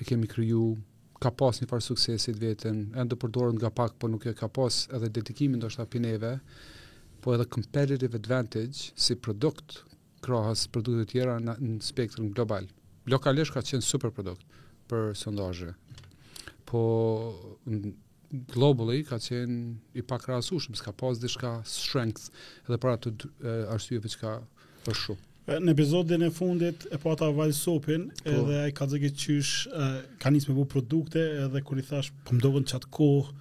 e 0.00 0.08
kemi 0.08 0.28
kryu. 0.28 0.74
Ka 1.22 1.30
pas 1.38 1.56
një 1.62 1.68
farë 1.70 1.86
suksesit 1.86 2.40
vetën, 2.42 2.82
endë 2.98 3.18
përdorën 3.22 3.56
nga 3.60 3.70
pak, 3.72 3.96
po 4.02 4.10
nuk 4.10 4.26
e 4.26 4.32
ka 4.36 4.48
pas 4.52 4.80
edhe 4.98 5.06
dedikimin 5.20 5.62
do 5.62 5.68
shta 5.70 5.84
pineve, 5.86 6.34
po 7.22 7.32
edhe 7.36 7.46
competitive 7.46 8.18
advantage 8.18 8.90
si 8.98 9.14
produkt, 9.16 9.78
krahas 10.24 10.66
produktet 10.68 11.14
tjera 11.14 11.38
në 11.42 11.76
spektrum 11.86 12.32
global 12.34 12.66
lokalisht 13.08 13.54
ka 13.56 13.62
qenë 13.64 13.82
super 13.84 14.12
produkt 14.14 14.44
për 14.90 15.12
sondazhe. 15.18 15.72
Po 16.68 16.80
globally 18.54 19.02
ka 19.04 19.18
qenë 19.20 19.58
i 20.00 20.04
pakrahasueshëm, 20.08 20.76
s'ka 20.78 20.92
pas 20.96 21.18
diçka 21.20 21.58
strength 21.68 22.30
edhe 22.66 22.78
për 22.80 22.94
atë 22.94 23.12
arsyeve 23.74 24.12
që 24.14 24.20
ka 24.22 24.32
për 24.86 24.98
shumë. 25.02 25.28
Në 25.42 25.72
epizodin 25.74 26.22
e 26.22 26.30
fundit 26.30 26.84
e 26.94 26.98
po 27.02 27.10
ata 27.12 27.26
Sopin, 27.52 28.10
po. 28.22 28.30
edhe 28.30 28.60
ai 28.62 28.72
ka 28.72 28.86
zgjedhë 28.86 29.16
qysh 29.16 29.68
ka 30.22 30.30
nisë 30.30 30.50
me 30.52 30.58
bu 30.60 30.64
produkte 30.66 31.18
edhe 31.44 31.62
kur 31.62 31.78
i 31.78 31.82
thash 31.82 32.12
po 32.24 32.36
mdovën 32.36 32.64
çat 32.64 32.86
kohë 32.90 33.32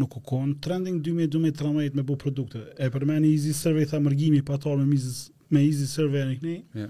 nuk 0.00 0.16
u 0.16 0.20
konë, 0.24 0.60
trending 0.64 1.02
2012-2013 1.04 1.94
me 1.94 2.02
bu 2.02 2.16
produkte. 2.16 2.62
E 2.78 2.88
përmend 2.90 3.26
Easy 3.28 3.52
Survey 3.52 3.84
tha 3.84 4.00
mërgimi 4.00 4.40
pa 4.42 4.56
tharë 4.56 4.86
me 4.88 5.60
Easy 5.60 5.84
Survey 5.86 6.24
në 6.24 6.38
këni. 6.40 6.88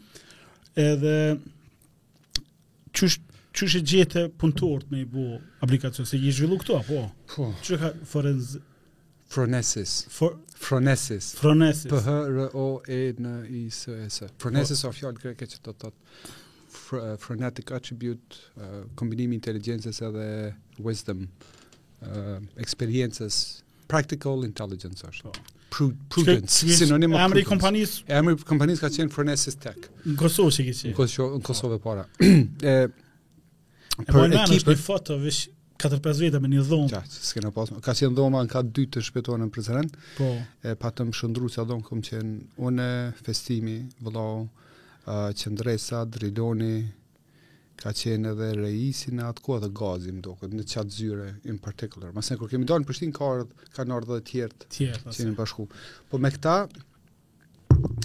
Edhe 0.79 1.17
qysh 3.01 3.17
qysh 3.57 3.79
e 3.79 3.85
gjetë 3.93 4.23
punëtorët 4.41 4.91
me 4.93 5.01
i 5.05 5.07
bu 5.15 5.23
aplikacion 5.65 6.07
se 6.09 6.19
i 6.19 6.31
zhvillu 6.37 6.59
këtu 6.61 6.77
apo? 6.79 6.99
Po. 7.35 7.47
Çka 7.67 7.79
ka 7.83 7.91
forenz 8.13 8.57
Fronesis. 9.31 9.91
For... 10.11 10.37
Fronesis. 10.61 11.31
Fronesis. 11.39 11.87
P 11.91 11.99
H 12.05 12.11
R 12.33 12.49
O 12.59 12.65
E 12.91 12.99
N 13.15 13.29
I 13.49 13.61
S 13.73 13.85
S. 13.95 14.25
Fronesis 14.43 14.83
of 14.89 14.99
your 15.03 15.15
Greek 15.19 15.41
që 15.53 15.61
të 15.67 15.77
dot. 15.85 16.17
Phronetic 16.91 17.71
attribute 17.75 18.37
uh, 18.63 18.83
kombinimi 18.99 19.35
inteligjencës 19.41 19.99
edhe 20.07 20.27
wisdom 20.87 21.25
uh, 21.25 22.37
experiences 22.65 23.39
practical 23.91 24.45
intelligence 24.47 25.07
është. 25.09 25.31
Po 25.33 25.60
prudence, 25.71 26.55
Shke, 26.55 26.67
shkis, 26.67 26.83
sinonim 26.83 27.15
për 27.15 27.21
prudence. 27.21 28.05
Emri 28.21 28.35
i 28.35 28.45
kompanis 28.49 28.83
ka 28.85 28.91
qenë 28.97 29.13
Furnesis 29.15 29.57
Tech. 29.63 29.79
Në 30.07 30.17
Kosovë 30.21 30.53
që 30.57 30.67
i 30.67 30.93
këtë 30.97 31.09
që 31.15 31.29
Në 31.39 31.41
Kosovë 31.49 31.79
e 31.79 31.83
para. 31.85 32.05
e 32.31 32.75
e 32.81 34.07
mojnë 34.07 34.29
me 34.41 34.45
nështë 34.53 34.75
një 34.75 34.81
foto, 34.85 35.17
vish, 35.23 35.47
4-5 35.81 36.23
vete 36.25 36.41
me 36.45 36.51
një 36.53 36.67
dhomë. 36.69 36.91
Ja, 36.95 37.03
që 37.07 37.27
s'kene 37.31 37.53
pasme. 37.57 37.81
Ka 37.85 37.95
qenë 37.97 38.17
dhomë 38.19 38.41
anë 38.43 38.53
ka 38.55 38.65
2 38.81 38.87
të 38.97 39.05
shpetonë 39.09 39.47
në 39.49 39.55
prezeren. 39.55 39.91
Po. 40.19 40.31
E, 40.67 40.75
pa 40.81 40.91
të 40.93 41.07
më 41.11 41.17
shëndru 41.21 41.53
që 41.55 41.63
a 41.63 41.67
dhomë, 41.71 41.87
kom 41.89 42.03
qenë 42.09 42.35
une, 42.71 42.89
festimi, 43.25 43.79
vëllohu, 44.05 44.43
uh, 44.47 45.21
qëndresa, 45.41 46.03
dridoni, 46.17 46.75
ka 47.81 47.91
qenë 47.97 48.33
edhe 48.35 48.49
reisi 48.59 49.13
në 49.17 49.25
atë 49.33 49.45
kohë 49.47 49.63
dhe 49.65 49.69
gazi 49.81 50.13
më 50.13 50.23
duket 50.27 50.55
në 50.57 50.65
çat 50.73 50.91
zyre 50.95 51.29
in 51.49 51.59
particular. 51.67 52.13
Mase 52.17 52.37
kur 52.37 52.51
kemi 52.53 52.69
dalë 52.69 52.83
në 52.85 52.89
Prishtinë 52.91 53.17
ka 53.17 53.31
ardhur 53.39 53.71
ka 53.77 53.87
ardhur 53.87 54.21
edhe 54.21 54.49
të 54.51 54.69
tjerë 54.77 55.01
të 55.07 55.15
cilin 55.17 55.37
bashku. 55.39 55.67
Po 56.11 56.21
me 56.21 56.33
këta 56.35 56.59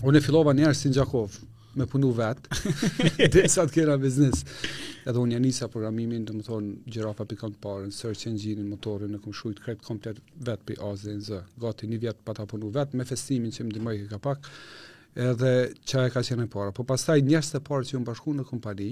unë 0.08 0.22
fillova 0.24 0.54
një 0.56 0.68
herë 0.70 0.80
si 0.82 0.94
Gjakov 0.96 1.36
me 1.76 1.88
punu 1.92 2.14
vet. 2.16 2.40
dhe 3.36 3.42
sa 3.52 3.66
të 3.68 3.76
kera 3.82 3.98
biznes. 4.00 4.46
Edhe 5.06 5.20
unë 5.20 5.36
janisa 5.36 5.68
programimin, 5.70 6.24
dhe 6.26 6.38
më 6.40 6.46
thonë, 6.48 6.76
të 6.88 7.50
parën, 7.62 7.92
search 7.92 8.30
engine, 8.32 8.64
motorin, 8.72 9.12
në 9.12 9.20
këmë 9.26 9.36
shujtë 9.42 9.76
komplet 9.84 10.22
vet 10.48 10.64
për 10.66 10.80
A, 10.88 10.94
Z, 10.98 11.42
Gati 11.62 11.90
një 11.92 12.00
vjetë 12.06 12.24
pa 12.26 12.34
ta 12.40 12.46
punu 12.48 12.72
vet, 12.74 12.96
me 12.96 13.04
festimin 13.06 13.52
që 13.52 13.66
më 13.68 13.76
dimaj 13.78 14.00
ka 14.14 14.22
pak, 14.24 14.48
edhe 15.20 15.52
qaj 15.86 16.08
e 16.08 16.16
ka 16.16 16.24
qenë 16.30 16.48
e 16.48 16.52
para. 16.56 16.72
Po 16.72 16.88
pastaj 16.88 17.20
njërës 17.28 17.52
të 17.58 17.62
parë 17.68 17.92
që 17.92 18.00
më 18.00 18.08
bashku 18.10 18.34
në 18.40 18.48
kompani, 18.50 18.90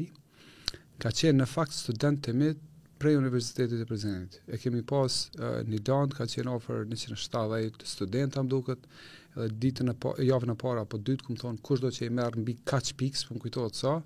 ka 1.04 1.12
qenë 1.12 1.42
në 1.44 1.48
fakt 1.52 1.76
student 1.76 2.22
të 2.24 2.32
mitë 2.40 2.72
prej 3.04 3.18
Universitetit 3.20 3.82
të 3.82 3.88
Prezidentit. 3.90 4.38
E 4.48 4.58
kemi 4.62 4.80
pas 4.88 5.16
uh, 5.36 5.60
një 5.68 5.82
dëndë, 5.90 6.16
ka 6.16 6.28
qenë 6.32 6.54
ofër 6.56 6.86
170 6.88 7.84
studenta 7.92 8.44
më 8.46 8.52
duket, 8.54 8.86
edhe 9.34 9.50
ditën 9.66 9.92
e 9.92 9.96
po, 10.06 10.14
javën 10.30 10.54
e 10.54 10.56
parë 10.62 10.86
apo 10.86 11.00
dytë, 11.04 11.26
kum 11.28 11.40
thon 11.42 11.58
kush 11.66 11.84
do 11.84 11.92
që 11.92 12.08
i 12.08 12.14
merr 12.20 12.38
mbi 12.40 12.56
kaç 12.70 12.94
pikë, 13.00 13.20
s'm 13.20 13.36
po 13.36 13.44
kujtohet 13.48 13.80
sa. 13.82 13.98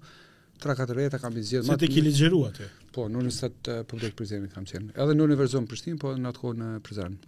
Tra 0.58 0.74
katër 0.74 1.04
veta 1.04 1.20
kam 1.22 1.36
zgjedhur. 1.38 1.68
Si 1.70 1.80
ti 1.84 1.92
ke 1.94 2.02
ligjëru 2.08 2.40
atë? 2.48 2.72
Po, 2.96 3.06
në 3.06 3.22
Universitet 3.22 3.70
uh, 3.76 3.84
Publik 3.92 4.18
kam 4.56 4.66
qenë. 4.66 4.96
Edhe 4.98 5.18
në 5.20 5.30
në 5.36 5.66
Prishtinë, 5.70 6.00
po 6.02 6.16
në 6.18 6.32
atë 6.34 6.44
kohë 6.48 6.60
në 6.64 6.72
Prizren. 6.88 7.20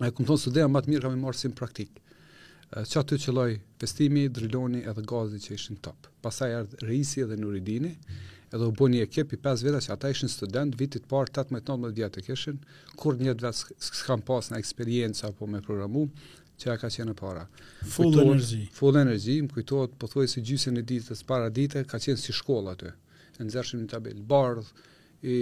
E 0.00 0.08
kum 0.14 0.24
thon 0.24 0.40
studenta 0.40 0.72
më 0.72 0.86
të 0.86 0.94
mirë 0.94 1.08
kam 1.10 1.20
marr 1.26 1.36
sim 1.36 1.52
praktik. 1.58 2.00
Uh, 2.70 2.88
që 2.88 3.02
aty 3.02 3.20
që 3.26 3.36
loj 3.36 3.58
festimi, 3.82 4.24
driloni 4.32 4.80
edhe 4.88 5.04
gazi 5.12 5.42
që 5.44 5.54
ishin 5.60 5.76
top. 5.84 6.08
Pasaj 6.24 6.56
ardhë 6.62 6.88
reisi 6.88 7.24
edhe 7.26 7.36
nuridini, 7.40 7.92
edhe 8.56 8.66
u 8.68 8.72
bë 8.74 8.86
një 8.92 9.00
ekip 9.04 9.32
i 9.32 9.38
5 9.46 9.64
vjetë 9.66 9.80
që 9.86 9.92
ata 9.94 10.10
ishin 10.12 10.30
student 10.32 10.76
vitit 10.80 11.06
parë 11.10 11.32
18-19 11.34 11.92
vjetë 12.00 12.14
të 12.18 12.22
këshin, 12.28 12.60
kur 13.00 13.18
një 13.20 13.34
dhe 13.42 13.50
s'kam 13.88 14.22
pas 14.30 14.48
në 14.52 14.60
eksperiencë 14.62 15.26
apo 15.28 15.48
me 15.54 15.60
programu, 15.66 16.06
që 16.58 16.74
ka 16.80 16.88
qenë 16.94 17.14
para. 17.18 17.42
Full 17.96 18.16
energy. 18.22 18.62
Full 18.78 18.98
energy, 19.02 19.36
më 19.44 19.52
kujtohet, 19.54 19.92
po 20.00 20.08
thuaj 20.10 20.30
si 20.32 20.42
gjysën 20.48 20.80
e 20.80 20.82
ditës 20.90 21.20
para 21.28 21.50
dite, 21.54 21.84
ka 21.86 22.00
qenë 22.02 22.18
si 22.22 22.34
shkolla 22.40 22.72
të. 22.80 22.94
Në 23.38 23.46
nëzërshim 23.50 23.84
një 23.84 23.92
tabel 23.92 24.24
bardh, 24.32 24.72
i 25.28 25.36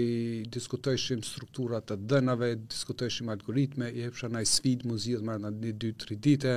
diskutojshim 0.56 1.20
strukturat 1.24 1.86
të 1.88 1.98
dënave, 2.12 2.50
diskutojshim 2.72 3.32
algoritme, 3.32 3.88
i 3.92 4.04
hepsha 4.06 4.28
naj 4.32 4.44
sfid, 4.56 4.84
mu 4.88 4.98
zidh 5.06 5.24
marrë 5.24 5.44
në 5.46 5.50
një, 5.60 5.72
dy, 5.84 5.92
tri 6.04 6.18
dite, 6.28 6.52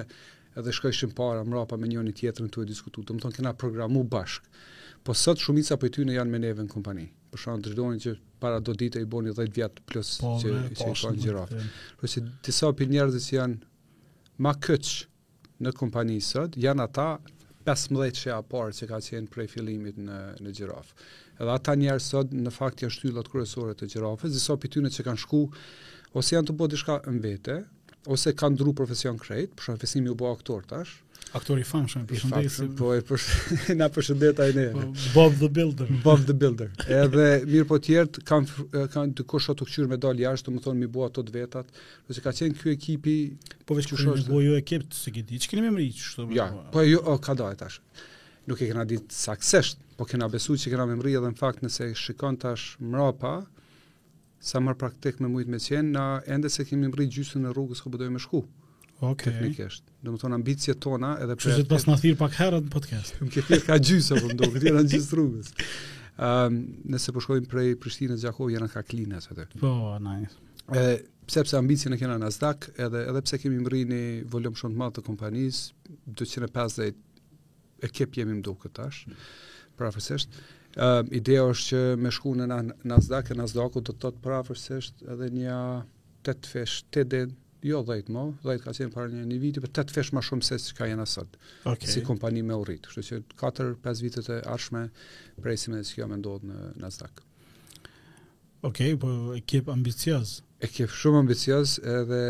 edhe 0.59 0.75
shkojshim 0.75 1.13
para 1.15 1.45
mrapa 1.47 1.79
me 1.79 1.87
njëni 1.91 2.11
tjetërën 2.19 2.51
të 2.51 2.63
e 2.67 2.71
diskutu. 2.73 3.03
Të 3.07 3.15
më 3.17 3.23
thonë, 3.25 3.39
kena 3.39 3.55
programu 3.63 4.03
bashkë. 4.15 4.53
Po 5.09 5.15
sot 5.17 5.41
shumica 5.41 5.73
për 5.81 5.89
ty 5.89 6.03
janë 6.13 6.29
me 6.29 6.37
neve 6.41 6.61
në 6.61 6.69
kompani. 6.69 7.07
Për 7.33 7.41
shumë 7.41 7.63
të 7.65 7.69
rridoni 7.71 8.01
që 8.03 8.11
para 8.43 8.59
do 8.61 8.75
ditë 8.77 9.01
i 9.01 9.07
boni 9.09 9.31
10 9.33 9.55
vjetë 9.55 9.85
plus 9.89 10.09
po, 10.21 10.35
që, 10.43 10.51
me, 10.53 10.67
që, 10.69 10.81
po, 10.83 10.89
kanë 10.99 11.23
gjirafë. 11.23 11.63
Po 12.01 12.09
si 12.13 12.21
disa 12.45 12.69
për 12.77 12.91
njerëzës 12.91 13.25
janë 13.33 13.57
ma 14.45 14.51
këç 14.67 14.91
në 15.65 15.73
kompani 15.79 16.19
sot, 16.21 16.59
janë 16.61 16.85
ata 16.85 17.07
15 17.65 18.21
shea 18.21 18.37
parë 18.53 18.75
që 18.83 18.89
ka 18.91 19.01
qenë 19.07 19.33
prej 19.33 19.47
fillimit 19.55 19.97
në, 19.97 20.19
në 20.45 20.53
gjirafë. 20.59 20.93
Edhe 21.39 21.55
ata 21.57 21.73
njerëz 21.87 22.11
sot 22.13 22.37
në 22.45 22.53
fakt 22.59 22.85
janë 22.85 22.97
shtyllat 22.99 23.33
kërësore 23.33 23.73
të 23.81 23.89
gjirafës, 23.95 24.37
disa 24.37 24.59
për 24.61 24.75
tyne 24.77 24.93
që 24.93 25.07
kanë 25.09 25.23
shku, 25.25 25.41
ose 26.21 26.37
janë 26.37 26.51
të 26.51 26.59
bo 26.61 26.69
diçka 26.75 26.99
në 27.09 27.19
vete, 27.25 27.57
ose 28.13 28.37
kanë 28.43 28.61
dru 28.61 28.77
profesion 28.83 29.17
krejt, 29.25 29.57
për 29.57 29.71
shumë 29.71 29.81
fesimi 29.87 30.13
u 30.13 30.19
bo 30.21 30.29
aktor 30.37 30.69
tash, 30.69 30.99
Aktori 31.37 31.61
famshëm, 31.67 32.05
përshëndesim. 32.09 32.71
Po, 32.79 32.89
e 32.97 33.03
për 33.05 33.73
na 33.77 33.85
përshëndet 33.93 34.39
ai 34.41 34.47
ne. 34.55 34.63
Po, 34.73 34.85
Bob 35.13 35.35
the 35.37 35.49
Builder. 35.55 35.89
Bob 36.03 36.23
the 36.25 36.33
Builder. 36.33 36.71
Edhe 36.89 37.25
mirë 37.45 37.67
po 37.69 37.77
të 37.85 38.23
kanë 38.29 38.65
kanë 38.95 39.13
të 39.19 39.25
kushtuar 39.29 39.59
të 39.59 39.67
kthyr 39.69 39.89
me 39.91 39.99
dal 40.01 40.17
jashtë, 40.23 40.55
do 40.55 40.63
thonë 40.65 40.81
mi 40.81 40.89
bua 40.89 41.11
ato 41.11 41.21
vetat, 41.27 41.69
ose 42.09 42.23
ka 42.25 42.33
qenë 42.33 42.57
ky 42.63 42.73
ekipi 42.73 43.15
po 43.69 43.77
veç 43.77 43.91
kush 43.91 44.07
është. 44.09 44.31
Po 44.31 44.41
jo 44.41 44.57
ekip 44.57 44.87
të 44.89 44.97
së 45.03 45.13
gjithë. 45.19 45.41
Çka 45.45 45.59
kemi 45.59 45.69
mëri 45.75 45.89
çështë. 45.99 46.27
Ja, 46.37 46.49
po 46.73 46.85
jo 46.87 47.03
o, 47.13 47.17
ka 47.21 47.37
dal 47.37 47.53
tash. 47.61 47.77
Nuk 48.49 48.63
e 48.65 48.71
kena 48.71 48.87
ditë 48.89 49.13
saksesht, 49.19 49.77
po 49.99 50.07
kena 50.09 50.25
besuar 50.33 50.57
se 50.57 50.73
kena 50.73 50.89
me 50.89 50.97
mëri 50.97 51.13
edhe 51.21 51.29
në 51.29 51.37
fakt 51.37 51.61
nëse 51.61 51.91
shikon 51.97 52.41
tash 52.41 52.71
mrapa, 52.81 53.35
sa 54.41 54.61
më 54.63 54.73
praktik 54.81 55.19
me 55.21 55.29
shumë 55.29 55.51
me 55.53 55.59
qenë, 55.61 55.91
na 55.93 56.05
ende 56.31 56.49
se 56.49 56.65
kemi 56.65 56.89
mëri 56.89 57.05
gjysën 57.19 57.45
e 57.45 57.53
rrugës 57.53 57.85
ku 57.85 57.93
bëdoj 57.93 58.09
po 58.09 58.15
me 58.17 58.23
shku. 58.25 58.47
Okay. 58.99 59.31
Teknikisht. 59.33 59.83
Do 60.03 60.13
të 60.15 60.19
thonë 60.23 60.35
ambicie 60.39 60.73
tona 60.75 61.13
edhe 61.23 61.35
për. 61.37 61.45
Kështu 61.45 61.63
që 61.63 61.69
pas 61.69 61.85
na 61.87 61.95
thirr 62.01 62.17
pak 62.19 62.33
herët 62.37 62.65
në 62.65 62.73
podcast. 62.73 63.15
Më 63.23 63.31
ke 63.49 63.59
ka 63.67 63.77
gjysë 63.79 64.17
apo 64.19 64.31
ndonjë 64.33 64.51
tjetër 64.57 64.75
në 64.75 64.83
gjysë 64.93 65.17
rrugës. 65.19 65.51
Ëm, 65.53 65.61
ehm, 66.31 66.57
nëse 66.95 67.13
po 67.15 67.23
shkojmë 67.23 67.47
prej 67.53 67.69
Prishtinës 67.83 68.25
Gjakovi 68.25 68.57
janë 68.57 68.67
ka 68.73 68.83
klinas 68.87 69.29
atë. 69.31 69.47
Po, 69.63 69.71
nice. 70.03 70.35
Ë, 70.75 70.83
sepse 71.31 71.55
ambicien 71.61 71.95
e 71.95 72.01
kena 72.01 72.17
Nasdaq, 72.21 72.69
edhe 72.75 73.05
edhe 73.13 73.23
pse 73.25 73.39
kemi 73.41 73.61
mbrri 73.63 73.85
një 73.89 74.01
volum 74.35 74.57
shumë 74.59 74.75
të 74.75 74.81
madh 74.83 74.97
të 74.99 75.05
kompanisë, 75.07 75.79
250 76.25 76.91
ekip 77.87 78.19
jemi 78.19 78.35
më 78.41 78.45
duke 78.49 78.69
tash, 78.77 79.05
prafërsisht. 79.79 80.39
Um, 80.75 81.07
ideja 81.17 81.47
është 81.49 81.69
që 81.71 81.79
me 81.97 82.11
shku 82.13 82.35
në 82.37 82.45
Nasdaq 82.91 83.31
e 83.33 83.37
Nasdaqu 83.39 83.81
të 83.87 83.95
të 84.03 84.11
prafërsisht 84.21 85.05
edhe 85.15 85.31
një 85.39 85.55
8 86.27 86.51
fesh, 86.51 86.75
8 86.93 87.07
din, 87.09 87.31
Jo 87.63 87.83
10 87.83 88.09
mo, 88.13 88.23
10 88.43 88.61
ka 88.63 88.71
qenë 88.75 88.91
para 88.93 89.09
një 89.11 89.23
një 89.29 89.37
viti, 89.41 89.61
për 89.63 89.73
8 89.83 89.91
fesh 89.95 90.13
ma 90.15 90.21
shumë 90.23 90.45
se 90.47 90.57
që 90.63 90.75
ka 90.77 90.85
jena 90.87 91.05
sëtë, 91.13 91.39
okay. 91.73 91.91
si 91.91 92.03
kompani 92.07 92.43
me 92.47 92.55
urrit, 92.55 92.85
kështu 92.87 93.03
që 93.35 93.39
4-5 93.41 94.03
vitet 94.05 94.29
e 94.31 94.37
arshme 94.53 94.83
prej 95.43 95.57
si 95.65 95.73
me 95.73 95.81
që 95.83 95.97
kjo 95.97 96.07
me 96.11 96.19
ndodhë 96.21 96.47
në 96.47 96.61
Nasdaq. 96.85 97.19
Okej, 98.69 98.95
po 99.01 99.09
e 99.09 99.17
ambicioz. 99.35 99.73
ambicjaz? 99.75 100.33
E 100.63 100.71
shumë 100.99 101.19
ambicioz 101.25 101.75
edhe 101.97 102.21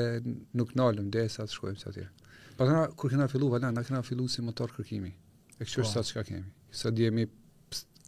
nuk 0.62 0.74
nalëm, 0.78 1.12
dhe 1.14 1.28
e 1.28 1.30
sa 1.36 1.46
të 1.46 1.54
shkojmë 1.60 1.80
që 1.84 1.92
atyre. 1.94 2.10
Pa 2.58 2.66
po 2.72 2.82
kur 3.04 3.14
këna 3.14 3.30
fillu, 3.30 3.54
valen, 3.54 3.70
po 3.74 3.80
na 3.82 3.86
këna 3.86 4.02
fillu 4.10 4.26
si 4.34 4.42
motor 4.42 4.74
kërkimi. 4.80 5.14
E 5.58 5.62
kështë 5.62 5.82
po. 5.82 5.88
që 5.94 5.94
sa 5.94 6.06
që 6.10 6.26
kemi. 6.32 6.46
Sa 6.82 6.90
dhemi 6.94 7.30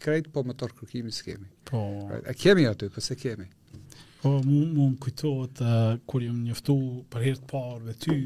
krejt, 0.01 0.33
po 0.33 0.41
motor 0.45 0.73
kërkimi 0.77 1.13
s'kemi. 1.13 1.49
Po. 1.69 1.85
E 2.25 2.33
kemi 2.37 2.65
aty, 2.69 2.89
pëse 2.97 3.17
kemi. 3.21 3.49
Po, 4.21 4.29
mu 4.45 4.59
më 4.69 4.87
më 4.91 4.97
kujtojët, 5.01 5.61
uh, 5.65 5.77
kur 6.05 6.21
jëmë 6.21 6.43
njëftu 6.51 6.75
për 7.09 7.23
hirtë 7.25 7.47
parë 7.49 7.79
dhe 7.87 7.95
ty, 8.03 8.17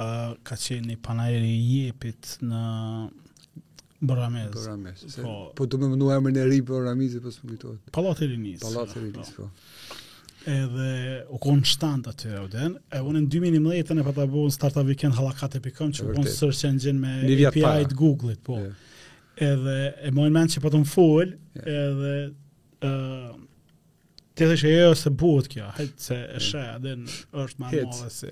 uh, 0.00 0.30
ka 0.48 0.56
qenë 0.56 0.88
një 0.90 0.96
panajeri 1.04 1.50
i 1.52 1.82
jepit 1.88 2.30
në 2.48 2.60
Bramez. 4.04 4.48
Bërramez. 4.54 5.04
Po, 5.20 5.34
po 5.56 5.66
të 5.68 5.78
me 5.82 5.90
më 5.92 6.08
e 6.16 6.16
më 6.24 6.32
në 6.38 6.46
ri 6.48 6.62
për 6.64 6.78
Bërramez, 6.78 7.18
po 7.24 7.34
së 7.34 7.42
më 7.42 7.52
kujtojët. 7.58 7.92
Palat 7.98 8.24
e 8.24 8.30
Rinis. 8.32 8.64
Palat 8.64 8.96
e 8.96 9.04
Rinis, 9.04 9.34
po. 9.36 9.50
po. 9.50 10.00
Edhe 10.54 10.88
u 11.36 11.40
konë 11.40 11.68
në 11.68 11.94
aty 11.94 12.16
të 12.24 12.32
e 12.32 12.40
uden. 12.46 12.74
E 12.96 13.04
unë 13.12 13.24
në 13.26 13.30
2011 13.36 14.00
e 14.02 14.06
pa 14.08 14.16
të 14.16 14.26
bojnë 14.32 14.56
Starta 14.56 14.82
Weekend 14.88 15.18
Halakate 15.20 15.60
Pikon, 15.64 15.92
që 15.96 16.08
unë 16.16 16.28
së 16.32 16.48
rështë 16.48 16.72
në 16.78 16.84
gjenë 16.86 17.04
me 17.06 17.38
API-t 17.52 17.92
Google-it, 17.96 18.40
po. 18.44 18.58
Yeah. 18.60 19.48
Edhe 19.52 19.78
e 20.08 20.12
mojnë 20.16 20.34
menë 20.40 20.52
që 20.54 20.60
pa 20.64 20.68
po 20.70 20.74
të 20.78 20.82
më 20.86 20.92
full, 20.96 21.36
yeah. 21.60 21.88
edhe... 21.88 22.20
Uh, 22.84 23.40
Ti 24.34 24.44
thëshë 24.50 24.70
e 24.76 24.86
ose 24.90 25.08
jo, 25.12 25.18
buhet 25.20 25.46
kjo, 25.50 25.66
hajtë 25.76 26.02
se 26.04 26.16
e 26.26 26.38
shë, 26.42 26.62
dhe 26.82 26.94
është 27.44 27.62
ma 27.62 27.68
mëve 27.70 28.08
si. 28.10 28.30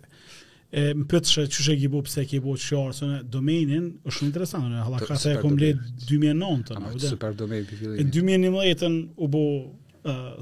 E, 0.73 0.83
më 0.99 1.05
pëtë 1.13 1.31
shë 1.31 1.45
që 1.55 1.65
shë 1.67 1.77
e 1.77 1.77
kibu, 1.83 2.01
pëse 2.09 2.25
e 2.25 2.25
që 2.31 3.11
në 3.11 3.19
domenin 3.31 3.85
është 4.03 4.15
shumë 4.17 4.29
interesant, 4.33 4.67
në 4.73 4.81
halla 4.87 5.03
ka 5.05 5.19
se 5.23 5.35
e 5.37 5.43
komplet 5.45 5.79
2009 6.09 6.65
të 7.05 7.13
super 7.13 7.37
domeni 7.39 7.69
për 7.69 7.79
fillim. 7.83 8.09
Në 8.09 8.15
2011 8.17 8.91
në 8.97 9.05
u 9.17 9.29
bu 9.37 9.45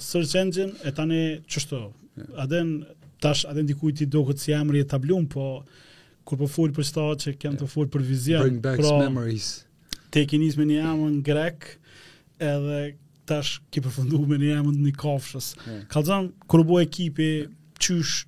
search 0.01 0.37
engine, 0.41 0.73
e 0.91 0.95
tani 1.01 1.23
qështë, 1.55 1.83
A 2.37 2.45
den 2.45 2.73
tash, 3.23 3.47
aden 3.49 3.65
dikuj 3.69 3.95
ti 3.97 4.05
do 4.13 4.21
këtë 4.29 4.43
si 4.43 4.53
emri 4.53 4.81
e 4.83 4.87
tablum, 4.91 5.25
po 5.33 5.45
kur 6.29 6.41
po 6.43 6.49
fol 6.51 6.73
për 6.77 6.85
stat 6.85 7.23
që 7.23 7.33
kem 7.41 7.55
të 7.57 7.69
fol 7.71 7.87
për 7.95 8.03
vizion, 8.05 8.43
bring 8.45 8.61
pra, 8.65 8.97
memories. 9.01 9.47
me 10.13 10.67
një 10.69 10.83
emën 10.91 11.23
grek, 11.25 11.69
edhe 12.51 12.81
tash 13.31 13.61
ke 13.71 13.83
përfundu 13.85 14.23
me 14.27 14.39
një 14.43 14.55
emën 14.61 14.81
një 14.87 14.93
kafshës. 14.99 15.53
Mm. 15.63 15.81
Kalzan, 15.93 16.31
kërë 16.51 16.67
bu 16.71 16.79
ekipi, 16.83 17.29
qysh, 17.81 18.27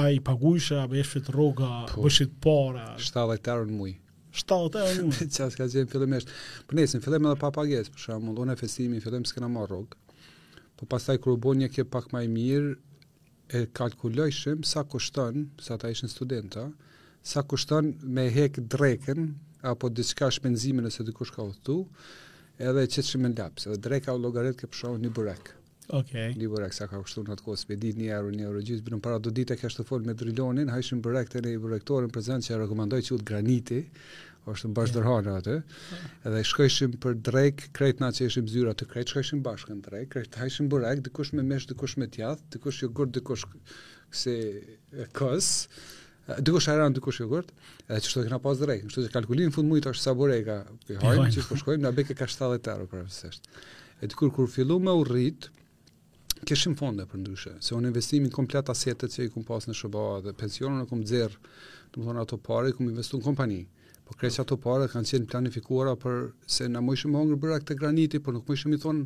a 0.00 0.06
i 0.14 0.20
paguisha, 0.26 0.82
a 0.84 0.86
rroga 0.90 1.32
roga, 1.36 1.70
po. 1.90 2.04
bëshit 2.06 2.36
para? 2.44 2.88
70 3.02 3.52
euro 3.54 3.68
në 3.70 3.78
muaj. 3.78 3.94
70 4.42 4.78
euro 4.78 4.92
në 4.92 5.06
muaj. 5.06 5.30
Qa 5.40 5.48
s'ka 5.54 5.66
gjenë 5.72 5.90
fillimisht. 5.92 6.30
Për 6.70 6.78
nesin, 6.80 7.02
fillim 7.04 7.26
edhe 7.30 7.40
pa 7.44 7.50
pagesë, 7.60 7.94
për 7.94 8.04
shumë, 8.08 8.36
unë 8.44 8.56
festimi, 8.60 9.00
fillim 9.04 9.26
s'kena 9.30 9.50
marr 9.50 9.72
rogë. 9.76 9.98
Po 10.78 10.88
pastaj 10.90 11.18
kërë 11.22 11.40
bu 11.44 11.54
një 11.60 11.70
ke 11.74 11.86
pak 11.92 12.10
maj 12.14 12.24
mirë, 12.32 12.74
e 13.50 13.64
kalkulojshim 13.74 14.60
sa 14.62 14.84
kushton, 14.86 15.48
sa 15.58 15.74
ta 15.80 15.90
ishin 15.90 16.10
studenta, 16.12 16.68
sa 17.26 17.42
kushton 17.50 17.92
me 18.06 18.28
hek 18.32 18.60
dreken, 18.70 19.32
apo 19.66 19.90
diçka 19.90 20.28
shpenzime 20.32 20.84
nëse 20.86 21.02
dikush 21.08 21.32
ka 21.34 21.42
udhëtu, 21.48 21.80
edhe 22.60 22.82
që 22.86 23.00
që 23.02 23.08
që 23.08 23.20
me 23.24 23.30
lapsë, 23.32 23.70
edhe 23.72 23.80
drejka 23.86 24.12
o 24.14 24.20
logaritë 24.20 24.60
ke 24.62 24.68
përshonë 24.70 25.00
një 25.04 25.10
burek. 25.18 25.52
Ok. 25.98 26.12
Një 26.38 26.48
burek, 26.52 26.74
sa 26.76 26.86
ka 26.86 27.00
kështu 27.02 27.22
në 27.26 27.34
atë 27.34 27.44
kohë, 27.46 27.58
spedit 27.60 27.96
një 27.98 28.10
euro, 28.14 28.30
një 28.36 28.44
euro 28.46 28.60
gjithë, 28.62 28.84
bërën 28.86 29.00
para 29.04 29.18
do 29.24 29.32
dite 29.34 29.56
kështë 29.58 29.80
të 29.82 29.86
folë 29.88 30.08
me 30.10 30.14
drilonin, 30.22 30.68
hajshën 30.72 31.00
burek 31.04 31.32
të 31.32 31.42
një 31.48 31.54
burektorin 31.64 32.12
prezent 32.14 32.46
që 32.46 32.52
e 32.54 32.58
rekomandoj 32.62 33.00
që 33.08 33.14
u 33.16 33.20
graniti, 33.30 33.80
është 34.50 34.68
në 34.70 34.76
bashkë 34.76 34.94
yeah. 34.94 34.98
dërhanë 35.00 35.34
atë, 35.40 35.56
edhe 36.30 36.42
shkëshim 36.50 36.94
për 37.02 37.18
drejk, 37.28 37.64
krejt 37.76 38.00
na 38.00 38.12
që 38.16 38.28
ishim 38.28 38.46
zyra 38.48 38.74
të 38.78 38.86
krejt, 38.92 39.10
shkëshim 39.14 39.42
bashkën 39.46 39.80
drejk, 39.88 40.06
krejt 40.14 40.38
hajshim 40.40 40.68
burek, 40.72 41.02
dikush 41.08 41.34
me 41.36 41.44
mesh, 41.46 41.66
dikush 41.70 41.98
me 42.00 42.06
tjath, 42.12 42.44
dikush 42.54 42.84
jogur, 42.86 43.10
dikush 43.12 43.46
se 44.16 44.36
kësë, 45.16 45.82
dy 46.38 46.52
kush 46.52 46.68
ajran 46.70 46.94
dy 46.94 47.02
kush 47.04 47.20
jogurt 47.22 47.50
edhe 47.88 48.00
çfarë 48.04 48.28
kena 48.28 48.38
pas 48.42 48.58
drejt 48.60 48.86
kështu 48.86 49.04
që 49.06 49.12
kalkulimi 49.14 49.52
fund 49.54 49.70
muaj 49.72 49.86
është 49.92 50.02
sa 50.06 50.14
boreka 50.16 50.56
i 50.94 50.98
hajmë 51.00 51.28
që 51.36 51.46
po 51.48 51.58
shkojmë 51.60 51.82
na 51.86 51.92
bëkë 51.96 52.16
ka 52.20 52.28
70 52.34 52.72
euro 52.74 52.86
përfisht 52.92 53.48
e 54.04 54.10
dikur 54.12 54.30
kur 54.36 54.50
filluam 54.52 54.84
me 54.88 54.94
urrit 55.02 55.48
kishim 56.48 56.76
fonde 56.80 57.06
për 57.10 57.22
ndryshe 57.24 57.54
se 57.66 57.74
on 57.78 57.88
investimin 57.90 58.30
komplet 58.36 58.70
asetet 58.74 59.14
që 59.16 59.26
i 59.26 59.32
kum 59.34 59.44
pas 59.48 59.66
në 59.68 59.76
SBA 59.80 60.06
dhe 60.28 60.36
pensionin 60.44 60.84
e 60.84 60.88
kum 60.92 61.04
xerr 61.12 61.34
domethënë 61.94 62.24
ato 62.26 62.38
parë 62.50 62.74
kum 62.78 62.90
investu 62.92 63.20
në 63.22 63.28
kompani 63.30 63.62
Po 64.10 64.16
kreç 64.18 64.40
ato 64.42 64.56
parë 64.58 64.88
kanë 64.90 65.06
qenë 65.06 65.28
planifikuara 65.30 65.92
për 66.02 66.14
se 66.50 66.64
na 66.66 66.80
mojshëm 66.82 67.12
hongër 67.14 67.36
bëra 67.38 67.58
këtë 67.62 67.76
graniti, 67.78 68.18
por 68.18 68.34
nuk 68.34 68.48
mojshëm 68.50 68.72
i 68.74 68.78
thon 68.82 69.04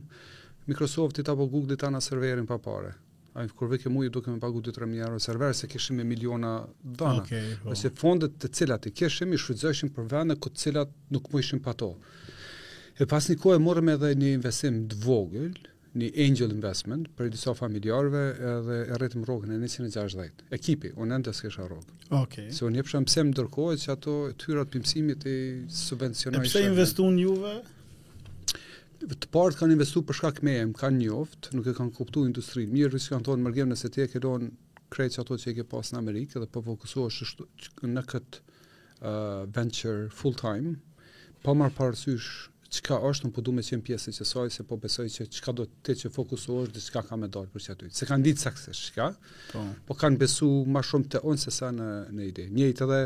Microsofti 0.65 1.21
apo 1.29 1.45
Google-it 1.45 1.85
ta 1.85 1.91
serverin 2.01 2.47
pa 2.49 2.57
parë 2.57 2.95
ai 3.35 3.49
kur 3.55 3.69
vetë 3.71 3.91
mua 3.91 4.07
ju 4.07 4.13
duke 4.15 4.31
më 4.31 4.41
pagu 4.43 4.61
2-3000 4.63 5.01
euro 5.07 5.19
server 5.23 5.55
se 5.55 5.67
kishim 5.71 5.97
me 5.99 6.05
miliona 6.07 6.53
dana. 6.83 7.23
Okay, 7.23 7.49
po. 7.63 7.73
Ose 7.75 7.91
fondet 7.91 8.37
të 8.43 8.51
cilat 8.61 8.87
i 8.87 8.93
kishim 8.95 9.33
i 9.35 9.41
shfrytëzoheshin 9.43 9.91
për 9.97 10.07
vende 10.13 10.37
ku 10.39 10.53
të 10.55 10.63
cilat 10.67 10.93
nuk 11.15 11.31
më 11.35 11.43
ishin 11.43 11.63
pato. 11.67 11.91
E 13.03 13.07
pas 13.11 13.27
një 13.27 13.39
kohë 13.43 13.63
morëm 13.67 13.91
edhe 13.97 14.13
një 14.21 14.33
investim 14.39 14.85
të 14.91 15.01
vogël, 15.03 15.55
një 15.99 16.09
angel 16.25 16.53
investment 16.55 17.09
për 17.19 17.29
disa 17.31 17.53
familjarëve 17.55 18.23
edhe 18.53 18.79
e 18.87 18.97
rritëm 18.99 19.27
rrogën 19.27 19.53
e 19.55 19.59
160. 19.71 20.47
Ekipi, 20.57 20.91
unë 20.99 21.19
ende 21.21 21.35
s'kesha 21.35 21.67
rrogë. 21.67 21.91
Okej. 21.91 22.19
Okay. 22.21 22.49
Se 22.53 22.63
so, 22.65 22.71
unë 22.71 22.81
jepsha 22.83 23.03
mëse 23.05 23.25
më 23.29 23.37
dërkohet 23.41 23.83
që 23.85 23.93
ato 23.97 24.17
hyrat 24.43 24.71
pimsimit 24.75 25.27
i 25.31 25.37
subvencionojshë. 25.81 26.49
E 26.51 26.53
pse 26.53 26.65
investu 26.71 27.07
juve? 27.19 27.55
të 29.05 29.29
partë 29.35 29.59
kanë 29.61 29.75
investu 29.77 30.01
për 30.09 30.17
shkak 30.21 30.39
me 30.47 30.53
e, 30.61 30.67
më 30.71 30.77
kanë 30.81 30.99
njoft, 31.03 31.49
nuk 31.55 31.67
e 31.69 31.75
kanë 31.77 31.93
kuptu 31.97 32.23
industrinë, 32.29 32.73
mirë 32.73 32.93
rrisë 32.95 33.13
kanë 33.13 33.27
thonë 33.29 33.45
mërgjem 33.47 33.71
nëse 33.73 33.91
ti 33.93 34.03
e 34.05 34.09
ke 34.09 34.23
donë 34.25 34.49
krejtë 34.95 35.17
që 35.17 35.21
ato 35.25 35.37
që 35.43 35.51
e 35.51 35.55
ke 35.59 35.67
pasë 35.73 35.95
në 35.97 36.01
Amerikë 36.01 36.41
dhe 36.45 36.49
po 36.55 36.63
fokusohesh 36.65 37.37
në 37.91 38.05
këtë 38.13 38.41
uh, 38.43 39.45
venture 39.45 40.09
full 40.15 40.37
time, 40.41 40.77
pa 41.45 41.57
marë 41.61 41.77
parësysh 41.77 42.31
çka 42.79 42.97
është, 43.09 43.29
po 43.35 43.43
duhet 43.47 43.65
të 43.65 43.71
qenë 43.71 43.85
pjesë 43.87 44.11
e 44.11 44.27
saj, 44.29 44.49
se 44.55 44.65
po 44.71 44.79
besoj 44.83 45.05
që 45.15 45.27
çka 45.37 45.53
do 45.61 45.65
të 45.87 45.95
të 46.01 46.11
fokusohesh 46.15 46.73
dhe 46.75 46.83
çka 46.87 47.03
ka 47.09 47.17
më 47.23 47.29
dal 47.37 47.47
për 47.53 47.65
çatoj. 47.69 47.91
Se 47.99 48.09
kanë 48.09 48.27
ditë 48.27 48.43
saksë 48.47 48.75
çka. 48.81 49.07
Po. 49.53 49.63
Po 49.89 49.97
kanë 50.01 50.19
besu 50.23 50.49
më 50.75 50.83
shumë 50.89 51.11
te 51.15 51.23
on 51.31 51.41
se 51.45 51.53
sa 51.59 51.71
në 51.77 51.89
në 52.17 52.29
ide. 52.31 52.47
Njëjtë 52.57 52.87
edhe 52.87 53.01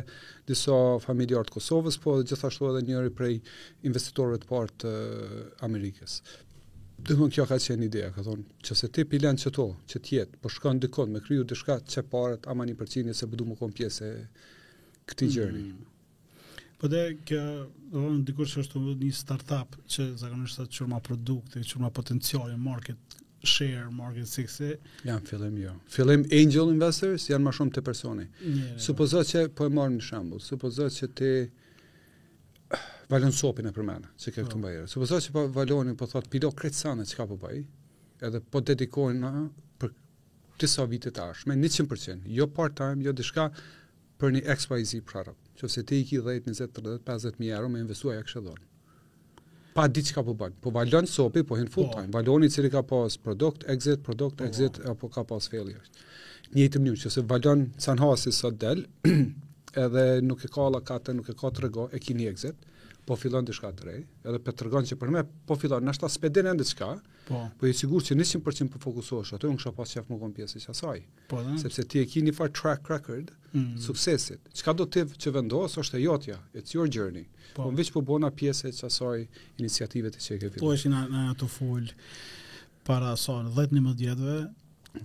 disa 0.49 0.79
familjar 1.07 1.49
të 1.49 1.57
Kosovës, 1.59 1.99
po 2.05 2.17
gjithashtu 2.23 2.71
edhe 2.73 2.85
njëri 2.89 3.13
prej 3.21 3.37
investitorëve 3.91 4.41
të 4.45 4.51
parë 4.53 4.77
të 4.85 4.95
Amerikës. 5.69 6.21
Dhe 7.09 7.19
më 7.21 7.29
kjo 7.37 7.45
ka 7.51 7.59
qenë 7.67 7.87
ideja, 7.89 8.09
ka 8.17 8.25
thonë, 8.27 8.47
që 8.67 8.79
se 8.81 8.89
ti 8.95 9.05
pilen 9.11 9.39
që 9.43 9.53
to, 9.59 9.69
që 9.93 10.01
tjetë, 10.09 10.41
po 10.43 10.51
shkon 10.51 10.81
dikon 10.83 11.13
me 11.15 11.21
kryu 11.23 11.45
dhe 11.47 11.55
shka 11.61 11.77
që 11.93 12.07
parët 12.15 12.49
ama 12.51 12.67
një 12.67 12.75
përcini 12.81 13.15
se 13.15 13.29
përdu 13.31 13.47
po 13.47 13.53
më 13.53 13.61
kon 13.63 13.77
pjese 13.83 14.09
këti 15.09 15.29
mm 15.37 15.95
Po 16.79 16.89
dhe 16.89 17.03
kjo, 17.27 17.45
do 17.91 17.99
të 18.01 18.03
thonë 18.05 18.25
dikush 18.29 18.53
që 18.55 18.61
është 18.63 18.81
një 18.83 19.15
startup 19.19 19.73
që 19.93 20.05
zakonisht 20.21 20.61
ka 20.61 20.67
çurma 20.77 20.99
produkte, 21.03 21.63
çurma 21.67 21.89
potencial 21.91 22.53
market 22.59 23.17
share, 23.43 23.89
market 23.91 24.29
success. 24.31 24.79
Jan 25.07 25.25
fillim 25.27 25.57
jo. 25.59 25.73
Fillim 25.91 26.23
angel 26.41 26.71
investors 26.71 27.27
janë 27.33 27.45
më 27.49 27.55
shumë 27.59 27.75
te 27.79 27.83
personi. 27.87 28.27
Supozo 28.85 29.25
jo. 29.25 29.31
që 29.33 29.43
po 29.59 29.67
e 29.67 29.73
marr 29.75 29.91
në 29.97 30.07
shembull, 30.07 30.43
supozo 30.47 30.87
që 30.99 31.09
ti 31.19 31.33
valon 33.11 33.35
sopën 33.35 33.67
e 33.67 33.73
përmendur, 33.75 34.13
se 34.21 34.31
ke 34.31 34.45
po. 34.45 34.47
këtu 34.47 34.59
oh. 34.59 34.63
mbajë. 34.63 34.87
Supozo 34.93 35.19
që 35.25 35.35
po 35.35 35.47
valonin 35.59 35.99
po 35.99 36.07
thotë 36.13 36.31
pilo 36.37 36.53
kretsanë 36.55 37.09
çka 37.11 37.27
po 37.33 37.41
bëj, 37.43 37.65
edhe 38.29 38.45
po 38.55 38.63
dedikojnë 38.71 39.33
për 39.83 39.95
disa 40.63 40.87
vite 40.91 41.11
tash, 41.11 41.43
me 41.49 41.59
100%, 41.59 42.29
jo 42.39 42.47
part-time, 42.59 43.03
jo 43.07 43.11
diçka, 43.17 43.51
për 44.21 44.35
një 44.37 44.43
XYZ 44.59 45.03
product. 45.09 45.41
Që 45.61 45.71
se 45.75 45.83
ti 45.87 45.99
i 46.03 46.07
ki 46.09 46.21
10, 46.25 46.47
20, 46.57 46.73
30, 46.79 47.03
50 47.09 47.39
mjë 47.43 47.53
euro 47.59 47.71
me 47.75 47.83
investuar 47.83 48.19
e 48.21 48.25
kështë 48.27 48.43
dhonë. 48.47 48.67
Pa 49.79 49.87
di 49.95 50.03
që 50.07 50.17
ka 50.17 50.25
po 50.27 50.35
bënë. 50.39 50.59
Po 50.65 50.73
valon 50.75 51.07
sopi, 51.07 51.45
po 51.47 51.59
hinë 51.59 51.71
full 51.75 51.89
po. 51.93 51.99
time. 52.01 52.11
Valoni 52.15 52.51
cili 52.51 52.71
ka 52.73 52.83
pas 52.91 53.17
product, 53.25 53.67
exit, 53.75 54.03
product, 54.09 54.41
po. 54.41 54.49
exit, 54.51 54.81
oh. 54.83 54.95
apo 54.97 55.11
ka 55.15 55.23
pas 55.31 55.47
failure. 55.53 55.83
Një 56.57 56.67
të 56.73 56.81
mënyrë, 56.83 57.03
që 57.05 57.13
se 57.17 57.25
valon 57.31 57.67
san 57.85 58.01
hasi 58.03 58.33
sot 58.35 58.59
del, 58.63 58.85
edhe 59.85 60.05
nuk 60.27 60.43
e 60.43 60.51
ka 60.55 60.67
la 60.75 60.83
kate, 60.89 61.15
nuk 61.15 61.31
e 61.31 61.37
ka 61.39 61.51
të 61.55 61.67
rego, 61.67 61.87
e 61.95 62.01
ki 62.03 62.17
një 62.19 62.29
exit, 62.33 62.67
po 63.07 63.17
fillon 63.21 63.47
të 63.49 63.55
shka 63.57 63.71
të 63.79 63.87
rej, 63.91 64.01
edhe 64.27 64.41
për 64.47 64.57
të 64.59 64.67
rëgon 64.67 64.89
që 64.91 64.99
për 65.01 65.13
me, 65.15 65.23
po 65.49 65.55
fillon, 65.61 65.85
nështë 65.89 66.05
ta 66.07 66.11
spedin 66.15 66.49
e 66.51 66.57
ndë 66.57 66.67
Po. 67.29 67.47
Po 67.61 67.67
i 67.69 67.75
sigurt 67.77 68.07
që 68.09 68.17
100% 68.17 68.71
po 68.73 68.81
fokusohesh 68.83 69.35
aty, 69.37 69.49
unë 69.51 69.61
kisha 69.61 69.73
pas 69.77 69.93
qaf 69.97 70.07
më 70.09 70.17
kon 70.23 70.33
pjesë 70.37 70.61
së 70.65 70.71
asaj. 70.75 70.99
Po. 71.33 71.41
Sepse 71.61 71.85
ti 71.93 72.01
e 72.01 72.05
ke 72.09 72.23
një 72.25 72.33
far 72.39 72.53
track 72.61 72.89
record 72.93 73.33
mm 73.53 73.59
-hmm. 73.59 73.81
suksesit. 73.87 74.41
Çka 74.61 74.73
do 74.73 74.85
të 74.85 75.05
që 75.23 75.33
vendos 75.37 75.77
është 75.83 75.99
e 75.99 76.03
jotja, 76.07 76.39
it's 76.55 76.73
your 76.75 76.89
journey. 76.97 77.27
Po, 77.55 77.63
po 77.63 77.71
veç 77.71 77.93
po 77.93 78.01
bëna 78.01 78.31
pjesë 78.31 78.73
të 78.73 78.87
asaj 78.87 79.27
iniciative 79.59 80.11
të 80.11 80.29
ke 80.41 80.47
vit. 80.49 80.61
Po 80.61 80.73
ishin 80.75 80.93
në 80.93 81.31
ato 81.31 81.47
fol 81.47 81.85
para 82.89 83.17
son 83.17 83.47
10-11 83.47 83.95
ditëve. 84.01 84.39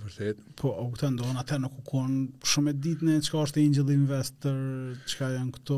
Vërtet. 0.03 0.37
Po, 0.55 0.67
u 0.87 0.91
këtë 0.95 1.07
ndonë, 1.13 1.39
atër 1.39 1.59
nuk 1.59 1.73
u 1.79 1.81
konë 1.91 2.27
shumë 2.49 2.69
e 2.69 2.73
ditë 2.83 3.03
në 3.07 3.21
çka 3.25 3.37
është 3.45 3.59
Angel 3.67 3.89
Investor, 3.91 4.59
çka 5.05 5.25
janë 5.37 5.51
këto... 5.55 5.77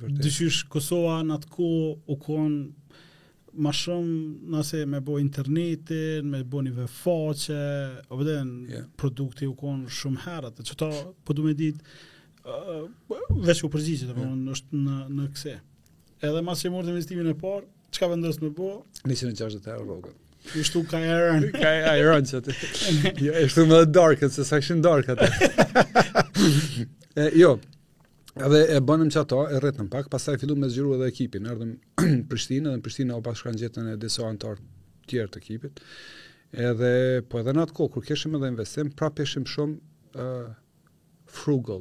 Vërtet. 0.00 0.22
Dëshysh, 0.22 0.58
Kosova 0.68 1.16
në 1.26 1.36
u 2.06 2.14
konë 2.26 2.58
ma 3.62 3.72
shumë 3.74 4.50
nëse 4.52 4.82
me 4.88 4.98
bo 5.04 5.16
internetin, 5.20 6.26
me 6.30 6.42
bo 6.44 6.60
një 6.64 6.74
vefaqe, 6.80 7.60
o 8.12 8.18
vëdhen, 8.20 8.50
yeah. 8.70 8.84
produkti 9.00 9.48
u 9.48 9.54
konë 9.58 9.90
shumë 9.98 10.24
herat, 10.26 10.60
që 10.66 10.76
ta 10.80 10.90
po 11.26 11.36
du 11.36 11.44
me 11.46 11.54
ditë, 11.56 11.96
uh, 12.44 12.84
veç 13.46 13.62
ku 13.64 13.70
përgjigjit, 13.72 14.12
yeah. 14.12 14.34
në, 14.34 14.52
është 14.56 14.82
në, 14.84 14.98
në 15.18 15.28
këse. 15.34 15.56
Edhe 16.26 16.44
mas 16.46 16.62
që 16.62 16.68
i 16.70 16.74
mërë 16.74 16.88
të 16.88 16.94
investimin 16.94 17.32
e 17.32 17.36
parë, 17.40 17.64
që 17.92 18.02
ka 18.04 18.10
vendës 18.12 18.40
me 18.44 18.52
bo? 18.56 18.70
në 19.08 19.16
qashtë 19.20 19.64
të 19.64 19.76
e 19.78 20.16
Ishtu 20.60 20.84
ka 20.86 21.00
e 21.02 21.48
Ka 21.56 21.70
e 21.96 22.04
rën 22.06 22.26
që 22.30 22.38
atë. 22.38 22.54
Ishtu 23.48 23.64
me 23.66 23.80
dhe 23.80 23.86
darkët, 23.96 24.30
se 24.30 24.44
sa 24.46 24.60
këshin 24.62 24.78
darkët. 24.84 25.18
jo, 27.40 27.56
Edhe 28.36 28.58
e 28.68 28.80
bënëm 28.84 29.08
që 29.14 29.20
ato, 29.22 29.36
e 29.48 29.56
rretëm 29.62 29.86
pak, 29.88 30.10
pas 30.12 30.26
taj 30.28 30.34
me 30.60 30.66
zgjiru 30.68 30.90
edhe 30.98 31.06
ekipin, 31.08 31.46
erdhëm 31.50 31.70
ardhëm 32.00 32.16
në 32.20 32.24
Prishtinë, 32.32 32.68
edhe 32.68 32.78
në 32.80 32.84
Prishtinë 32.84 33.14
o 33.16 33.22
pas 33.24 33.38
shkanë 33.40 33.60
gjithën 33.62 33.86
e 33.94 33.96
deso 34.02 34.26
antarë 34.28 34.60
tjerë 35.08 35.30
të 35.36 35.40
ekipit, 35.40 35.78
edhe, 36.68 36.90
po 37.32 37.38
edhe 37.40 37.54
në 37.56 37.62
atë 37.64 37.76
kohë, 37.78 37.92
kur 37.94 38.02
keshëm 38.10 38.34
edhe 38.36 38.50
investim, 38.52 38.90
pra 39.00 39.08
peshëm 39.16 39.46
shumë 39.48 40.20
uh, 40.20 40.50
frugal, 41.38 41.80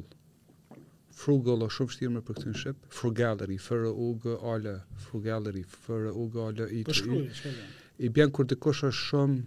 frugal 1.26 1.66
o 1.66 1.68
shumë 1.78 1.96
shtirë 1.98 2.14
me 2.16 2.22
për 2.30 2.38
këtë 2.40 2.54
në 2.54 2.62
shqip, 2.62 2.86
frugalëri, 3.02 3.58
fërë 3.66 3.92
gë 4.24 4.36
alë, 4.54 4.76
frugalëri, 5.10 5.64
fërë 5.88 6.14
gë 6.38 6.46
alë, 6.48 6.70
i 6.80 6.86
të 6.88 6.96
po 7.02 7.18
i, 7.20 7.26
i 8.16 8.30
kur 8.40 8.48
të 8.54 8.60
kosha 8.68 8.94
shumë, 9.02 9.42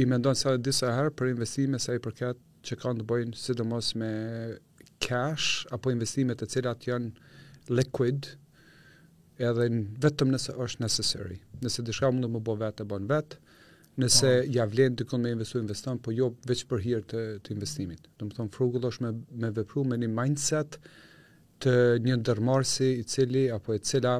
i 0.00 0.08
mendon 0.08 0.40
sa 0.40 0.56
disa 0.56 0.94
herë 0.96 1.12
për 1.20 1.34
investime 1.34 1.76
sa 1.84 1.92
i 1.92 2.00
përket 2.00 2.40
që 2.66 2.76
kanë 2.82 3.02
të 3.02 3.06
bëjnë 3.10 3.38
sidomos 3.42 3.92
me 3.98 4.10
cash 5.02 5.64
apo 5.74 5.90
investimet 5.92 6.38
të 6.42 6.48
cilat 6.56 6.86
janë 6.86 7.74
liquid 7.78 8.28
edhe 9.42 9.68
vetëm 10.04 10.30
nëse 10.34 10.54
është 10.62 10.84
necessary. 10.84 11.38
Nëse 11.62 11.82
dishka 11.86 12.10
mund 12.12 12.26
të 12.26 12.30
më 12.36 12.42
bo 12.46 12.54
vetë, 12.60 12.84
e 12.86 12.90
bon 12.92 13.08
vetë, 13.10 13.38
nëse 14.02 14.30
oh. 14.36 14.50
ja 14.56 14.66
vlenë 14.70 14.94
të 15.02 15.18
me 15.22 15.32
investu, 15.34 15.58
investan, 15.62 15.98
po 16.02 16.14
jo 16.14 16.30
veç 16.48 16.64
për 16.70 16.82
hirë 16.84 17.06
të, 17.12 17.24
të 17.42 17.54
investimit. 17.56 18.06
Dëmë 18.20 18.30
më 18.34 18.38
thonë, 18.38 18.54
frugull 18.54 18.86
është 18.90 19.08
me, 19.08 19.12
me 19.44 19.50
vepru 19.58 19.84
me 19.88 19.98
një 20.00 20.10
mindset 20.14 20.78
të 21.62 21.76
një 22.06 22.20
ndërmarsi 22.22 22.92
i 23.00 23.04
cili 23.08 23.48
apo 23.54 23.74
e 23.76 23.82
cila 23.86 24.16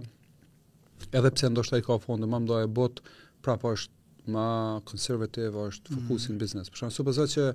edhe 1.19 1.31
pse 1.35 1.49
ndoshta 1.51 1.79
i 1.81 1.87
ka 1.87 1.97
fonde 2.03 2.27
më 2.31 2.43
e 2.63 2.69
bot 2.79 3.01
prapo 3.43 3.73
është 3.75 4.01
ma 4.31 4.81
konservativ 4.85 5.57
është 5.57 5.91
mhm. 5.93 6.01
fokusin 6.01 6.35
mm 6.35 6.35
-hmm. 6.37 6.41
biznes. 6.43 6.71
Për 6.71 6.77
shumë, 6.83 6.91
supozo 6.97 7.23
që 7.33 7.47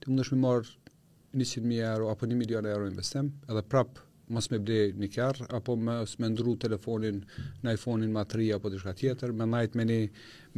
ti 0.00 0.04
mundesh 0.10 0.32
me 0.32 0.38
marë 0.38 0.66
një 1.38 1.44
100.000 1.44 1.94
euro 1.94 2.10
apo 2.10 2.26
1 2.26 2.34
milion 2.38 2.66
euro 2.66 2.86
investim, 2.86 3.32
edhe 3.48 3.62
prapë 3.62 4.00
mos 4.28 4.46
me 4.50 4.58
bëj 4.58 4.92
një 5.00 5.08
kjarë, 5.14 5.44
apo 5.56 5.76
mos 5.76 6.18
me 6.18 6.28
ndru 6.28 6.56
telefonin 6.56 7.24
në 7.62 7.68
iPhone-in 7.74 8.12
ma 8.12 8.24
3 8.24 8.52
apo 8.56 8.70
të 8.70 8.78
shka 8.80 8.92
tjetër, 9.00 9.32
me 9.32 9.46
najt 9.46 9.74
me 9.76 9.84
një 9.84 10.00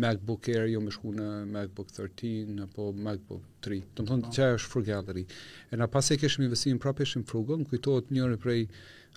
MacBook 0.02 0.48
Air, 0.48 0.66
jo 0.70 0.80
me 0.80 0.90
shku 0.90 1.14
në 1.16 1.26
MacBook 1.54 1.88
13 1.96 2.62
apo 2.62 2.92
MacBook 3.06 3.42
3. 3.66 3.80
Të 3.94 4.00
më 4.02 4.08
thonë, 4.10 4.30
që 4.34 4.44
ajo 4.46 4.58
është 4.60 4.70
frugallëri. 4.74 5.26
E 5.72 5.76
na 5.76 5.86
pas 5.88 6.10
e 6.10 6.16
keshëm 6.20 6.44
investim, 6.44 6.78
prapë 6.78 7.02
eshim 7.02 7.24
frugëm, 7.26 7.64
kujtojt 7.68 8.10
njëri 8.10 8.36
prej 8.36 8.62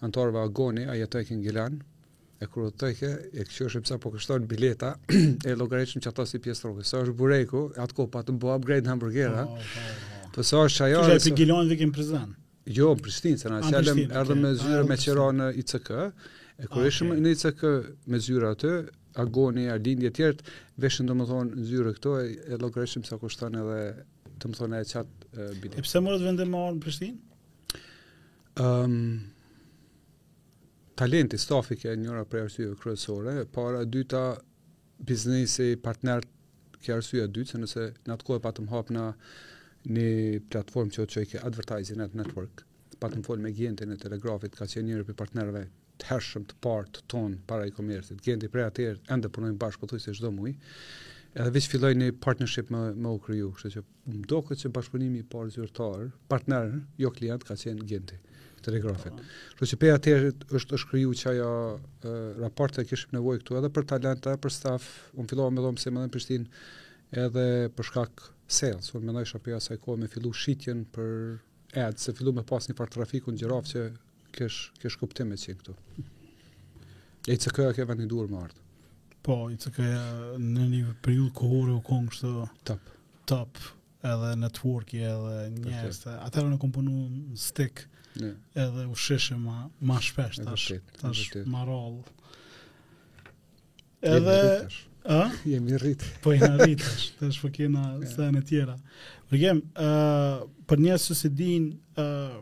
antarëve 0.01 0.41
Agoni, 0.41 0.85
a 0.89 0.93
jetoj 0.95 1.23
kënë 1.29 1.43
Gjelanë, 1.45 1.83
e 2.39 2.47
kurotojke, 2.47 3.09
e 3.33 3.43
këqë 3.47 3.65
është 3.67 3.81
pësa 3.83 3.97
po 4.03 4.11
kështon 4.13 4.45
bileta, 4.49 4.93
e 5.49 5.55
logareqëm 5.59 6.03
që 6.05 6.13
si 6.31 6.39
pjesë 6.45 6.65
rrugës. 6.67 6.91
Sa 6.93 7.01
është 7.03 7.15
bureku, 7.19 7.63
atë 7.83 7.95
ko 7.97 8.05
pa 8.13 8.21
të 8.23 8.35
mbo 8.37 8.53
upgrade 8.53 8.85
në 8.87 8.93
hamburgera, 8.93 9.45
po, 9.47 9.57
po, 9.59 9.95
po. 10.23 10.29
po 10.37 10.45
sa 10.47 10.61
është 10.67 10.85
ajo 10.87 11.01
Kështë 11.09 11.19
e 11.19 11.23
për 11.27 11.37
gilonë 11.41 11.71
dhe 11.73 11.77
kemë 11.81 11.95
prezant? 11.97 12.37
Jo, 12.79 12.91
në 12.95 13.03
Prishtinë, 13.03 13.39
se 13.41 13.51
na 13.51 13.59
qëllëm 13.65 13.99
ah, 14.05 14.21
erdhe 14.21 14.37
me 14.39 14.53
zyre 14.59 14.83
ah, 14.83 14.87
me 14.93 14.97
qëra 15.03 15.25
në 15.39 15.47
ICK, 15.63 15.89
e 16.63 16.69
kërë 16.69 16.85
ah, 16.85 16.89
ishëm 16.93 17.11
në 17.25 17.33
ICK 17.35 17.63
me 18.13 18.21
zyre 18.23 18.53
atë, 18.55 18.71
agoni, 19.19 19.65
ardindi 19.73 20.07
e 20.07 20.11
tjertë, 20.15 20.53
veshën 20.79 21.09
të 21.11 21.17
më 21.19 21.27
thonë 21.31 21.59
në 21.59 21.67
zyre 21.73 21.91
këto, 21.97 22.13
e 22.55 22.61
logareqëm 22.61 23.03
sa 23.09 23.17
kushton 23.19 23.57
edhe 23.63 23.81
të 24.39 24.53
më 24.53 24.61
thonë 24.61 24.79
e 24.79 24.87
qatë 24.93 25.49
bilet. 25.65 25.75
E 25.81 25.83
pëse 25.83 26.05
në 26.05 26.61
Prishtinë? 26.85 27.75
Ehm, 28.59 29.01
talenti 30.99 31.37
stafi 31.39 31.77
e 31.87 31.93
njëra 31.97 32.25
prej 32.27 32.41
arsyeve 32.49 32.75
kryesore, 32.81 33.33
para 33.55 33.85
dyta 33.87 34.25
biznesi 34.99 35.69
partner 35.83 36.25
që 36.83 36.95
arsyeja 36.97 37.27
dytë 37.31 37.51
se 37.53 37.59
nëse 37.61 37.85
në 38.07 38.15
atë 38.17 38.27
kohë 38.27 38.41
patëm 38.43 38.65
hap 38.73 38.91
në 38.95 39.05
një 39.95 40.09
platformë 40.51 40.95
që 40.97 41.05
që 41.13 41.23
i 41.29 41.39
advertising 41.49 42.03
at 42.03 42.15
network, 42.21 42.65
patëm 42.99 43.23
fol 43.27 43.39
me 43.43 43.51
gjentin 43.55 43.93
e 43.95 43.99
telegrafit, 44.01 44.57
ka 44.59 44.65
qenë 44.67 44.89
njëri 44.91 45.07
për 45.11 45.17
partnerëve 45.21 45.63
të 45.99 46.09
hershëm 46.11 46.47
të 46.51 46.59
të 46.67 47.05
ton 47.13 47.37
para 47.47 47.67
i 47.67 47.71
komersit. 47.75 48.19
Gjenti 48.25 48.49
prej 48.51 48.65
atëherë 48.67 48.99
ende 49.15 49.29
punojmë 49.35 49.57
bashkë 49.63 49.81
pothuajse 49.85 50.11
si 50.11 50.19
çdo 50.19 50.31
muaj. 50.35 50.55
Edhe 51.39 51.49
vetë 51.55 51.69
filloi 51.71 51.93
një 52.01 52.11
partnership 52.25 52.69
me 52.73 52.89
me 52.99 53.09
u 53.15 53.19
kriju, 53.25 53.51
kështu 53.55 53.71
që 53.77 53.85
më 54.13 54.27
duket 54.33 54.59
se 54.63 54.71
bashkëpunimi 54.77 55.23
i 55.23 55.27
parë 55.33 55.51
zyrtar, 55.55 56.07
partner, 56.31 56.75
jo 56.99 57.15
klient, 57.19 57.47
ka 57.47 57.55
qenë 57.65 57.87
Gjenti 57.91 58.19
telegrafit. 58.63 59.11
Kështu 59.57 59.67
që 59.73 59.79
pej 59.81 59.91
atë 59.95 60.13
është 60.59 60.77
është 60.79 60.89
krijuar 60.91 61.19
që 61.21 61.31
ajo 61.33 61.49
e, 62.03 62.49
që 62.73 62.85
kishim 62.89 63.15
nevojë 63.15 63.41
këtu 63.43 63.57
edhe 63.59 63.71
për 63.75 63.87
talenta, 63.93 64.35
për 64.37 64.53
staf. 64.55 64.87
Un 65.19 65.27
fillova 65.29 65.53
me 65.55 65.63
dhomë 65.65 65.81
se 65.83 65.91
më 65.95 66.05
në 66.05 66.13
Prishtinë 66.13 66.47
edhe 67.23 67.45
për 67.77 67.89
shkak 67.89 68.23
sales. 68.51 68.91
Un 68.97 69.07
mendoj 69.09 69.25
shapo 69.33 69.55
asaj 69.57 69.79
kohë 69.83 70.03
me 70.03 70.11
fillu 70.11 70.31
shitjen 70.33 70.85
për 70.95 71.13
ads, 71.77 72.07
se 72.07 72.15
fillu 72.17 72.33
me 72.35 72.45
pas 72.49 72.65
një 72.69 72.75
farë 72.79 72.95
trafiku 72.99 73.33
në 73.33 73.39
që 73.63 73.85
kish 74.39 74.61
kesh 74.81 74.99
kuptim 75.01 75.31
e 75.33 75.37
këtu. 75.41 75.73
E 77.29 77.33
i 77.33 77.37
të 77.41 77.49
këja 77.53 77.73
ke 77.75 77.85
një 77.95 78.07
duur 78.09 78.27
më 78.31 78.43
ardhë. 78.47 78.65
Po, 79.25 79.35
i 79.51 79.57
të 79.59 79.71
këja 79.75 80.03
në 80.39 80.65
një 80.71 80.91
periud 81.03 81.31
kohore 81.35 81.73
u 81.77 81.81
kongë 81.85 82.13
shtë 82.15 82.29
top. 82.69 82.83
top, 83.29 83.57
edhe 84.05 84.29
networki, 84.39 85.01
edhe 85.01 85.49
njështë. 85.57 86.13
Atërë 86.29 86.53
në 86.53 86.59
komponu 86.61 86.93
në 87.11 87.35
stick, 87.41 87.83
Edhe 88.55 88.85
u 88.91 88.95
sheshe 88.95 89.35
ma, 89.37 89.69
ma 89.79 89.99
shpesht, 90.03 90.43
tash, 90.43 90.73
tash 91.01 91.23
ma 91.47 91.63
rallë. 91.65 92.03
Edhe... 94.13 94.39
A? 95.09 95.17
Jemi 95.47 95.77
rritë. 95.79 96.09
Po 96.23 96.33
jemi 96.35 96.57
rritë, 96.59 96.83
tash, 96.89 97.05
tash 97.21 97.37
po 97.41 97.49
kena 97.55 97.85
yeah. 98.03 98.15
Po 98.19 98.27
e 98.35 98.41
tjera. 98.49 98.75
Përgjem, 99.31 99.61
uh, 99.79 100.43
për 100.69 100.83
njësë 100.85 101.05
së 101.09 101.17
se 101.21 101.31
din, 101.39 101.69
uh, 101.95 102.35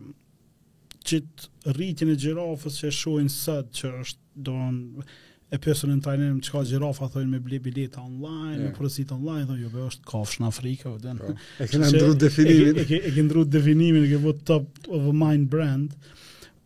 që 1.08 1.22
të 1.28 1.76
rritin 1.78 2.12
e 2.12 2.18
gjirafës 2.20 2.82
që 2.82 2.90
e 2.90 2.96
shojnë 2.98 3.36
sëtë, 3.36 3.76
që 3.82 3.94
është, 4.02 4.22
do 4.48 4.58
në, 4.74 5.06
e 5.48 5.58
pyesën 5.64 5.92
në 5.94 6.04
trajnerin 6.04 6.40
që 6.44 6.52
ka 6.54 6.62
gjirafa, 6.68 7.08
thonë 7.14 7.30
me 7.32 7.40
ble 7.44 7.60
bileta 7.64 8.02
online, 8.04 8.58
yeah. 8.58 8.64
me 8.68 8.74
porosit 8.76 9.12
online, 9.16 9.46
thonë 9.48 9.62
jo, 9.64 9.70
be, 9.72 9.84
është 9.88 10.08
kafsh 10.10 10.42
në 10.44 10.48
Afrika, 10.50 10.92
o 10.92 10.98
den. 11.04 11.22
Po. 11.24 11.36
E 11.64 11.68
kënë 11.72 11.92
ndru 11.94 12.16
definimin. 12.24 12.82
E, 12.84 12.84
e, 12.84 13.44
definimin, 13.52 14.02
e 14.04 14.12
kënë 14.12 14.26
vë 14.26 14.34
top 14.50 14.92
of 14.98 15.06
a 15.14 15.16
mind 15.16 15.48
brand, 15.54 15.96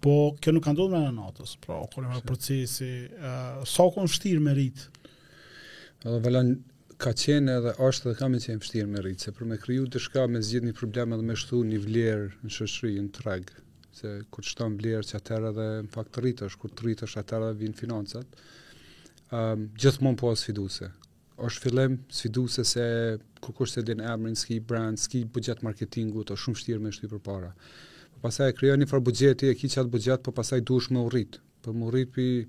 po 0.01 0.15
kjo 0.41 0.55
nuk 0.57 0.65
ka 0.65 0.73
ndodhë 0.73 0.95
me 0.95 1.03
në 1.05 1.13
natës, 1.19 1.55
pra, 1.61 1.77
o 1.77 1.85
kërë 1.93 2.09
me 2.15 2.23
procesi, 2.25 2.89
uh, 3.21 3.61
sa 3.61 3.71
so 3.75 3.87
kënë 3.99 4.09
fështirë 4.15 4.43
me 4.47 4.55
rritë? 4.57 4.89
Edhe 6.07 6.21
valan, 6.25 6.49
ka 7.01 7.13
qenë 7.17 7.57
edhe 7.59 7.75
është 7.85 8.09
dhe 8.09 8.15
kam 8.17 8.37
e 8.37 8.39
qenë 8.41 8.63
fështirë 8.65 8.89
me 8.95 9.03
rritë, 9.05 9.27
se 9.27 9.35
për 9.37 9.51
me 9.51 9.59
kryu 9.61 9.85
të 9.93 10.01
shka 10.07 10.25
me 10.29 10.41
zhjith 10.47 10.65
një 10.65 10.73
problem 10.81 11.13
edhe 11.13 11.27
me 11.29 11.35
shtu 11.37 11.61
një 11.69 11.83
vlerë 11.85 12.31
në 12.47 12.55
shëshri, 12.57 12.95
në 12.97 13.13
tregë, 13.19 13.61
se 14.01 14.15
kur 14.33 14.41
të 14.41 14.55
shtonë 14.55 14.81
vlerë 14.81 15.07
që 15.11 15.19
atërë 15.21 15.51
edhe 15.53 15.67
në 15.85 15.93
fakt 15.93 16.19
rritë 16.23 16.49
është, 16.49 16.61
kur 16.63 16.73
të 16.73 16.87
rritë 16.89 17.09
është 17.11 17.21
atërë 17.21 17.51
edhe 17.53 17.61
vinë 17.67 17.77
financat, 17.83 18.41
um, 19.31 19.69
gjithmonë 19.79 20.19
po 20.21 20.33
sfiduese. 20.35 20.91
Është 21.41 21.63
fillim 21.65 21.95
sfiduese 22.13 22.65
se 22.69 22.83
kur 23.41 23.69
se 23.71 23.81
din 23.81 24.03
emrin 24.05 24.35
ski 24.37 24.59
brand, 24.59 24.99
ski 25.01 25.23
buxhet 25.25 25.63
marketingu, 25.65 26.21
është 26.23 26.37
shumë 26.43 26.59
vështirë 26.59 26.83
me 26.83 26.91
shty 26.93 27.09
për 27.09 27.23
para. 27.25 27.51
Po 28.13 28.23
pastaj 28.27 28.51
e 28.51 28.57
krijoni 28.59 28.85
far 28.87 29.01
buxheti, 29.01 29.49
e 29.49 29.55
kiçat 29.57 29.89
budget, 29.89 30.21
po 30.27 30.33
pastaj 30.37 30.61
dush 30.67 30.91
me 30.93 31.01
urrit. 31.07 31.39
Për 31.65 31.77
më 31.77 31.87
urrit 31.89 32.11
për 32.17 32.27
uh, 32.27 32.43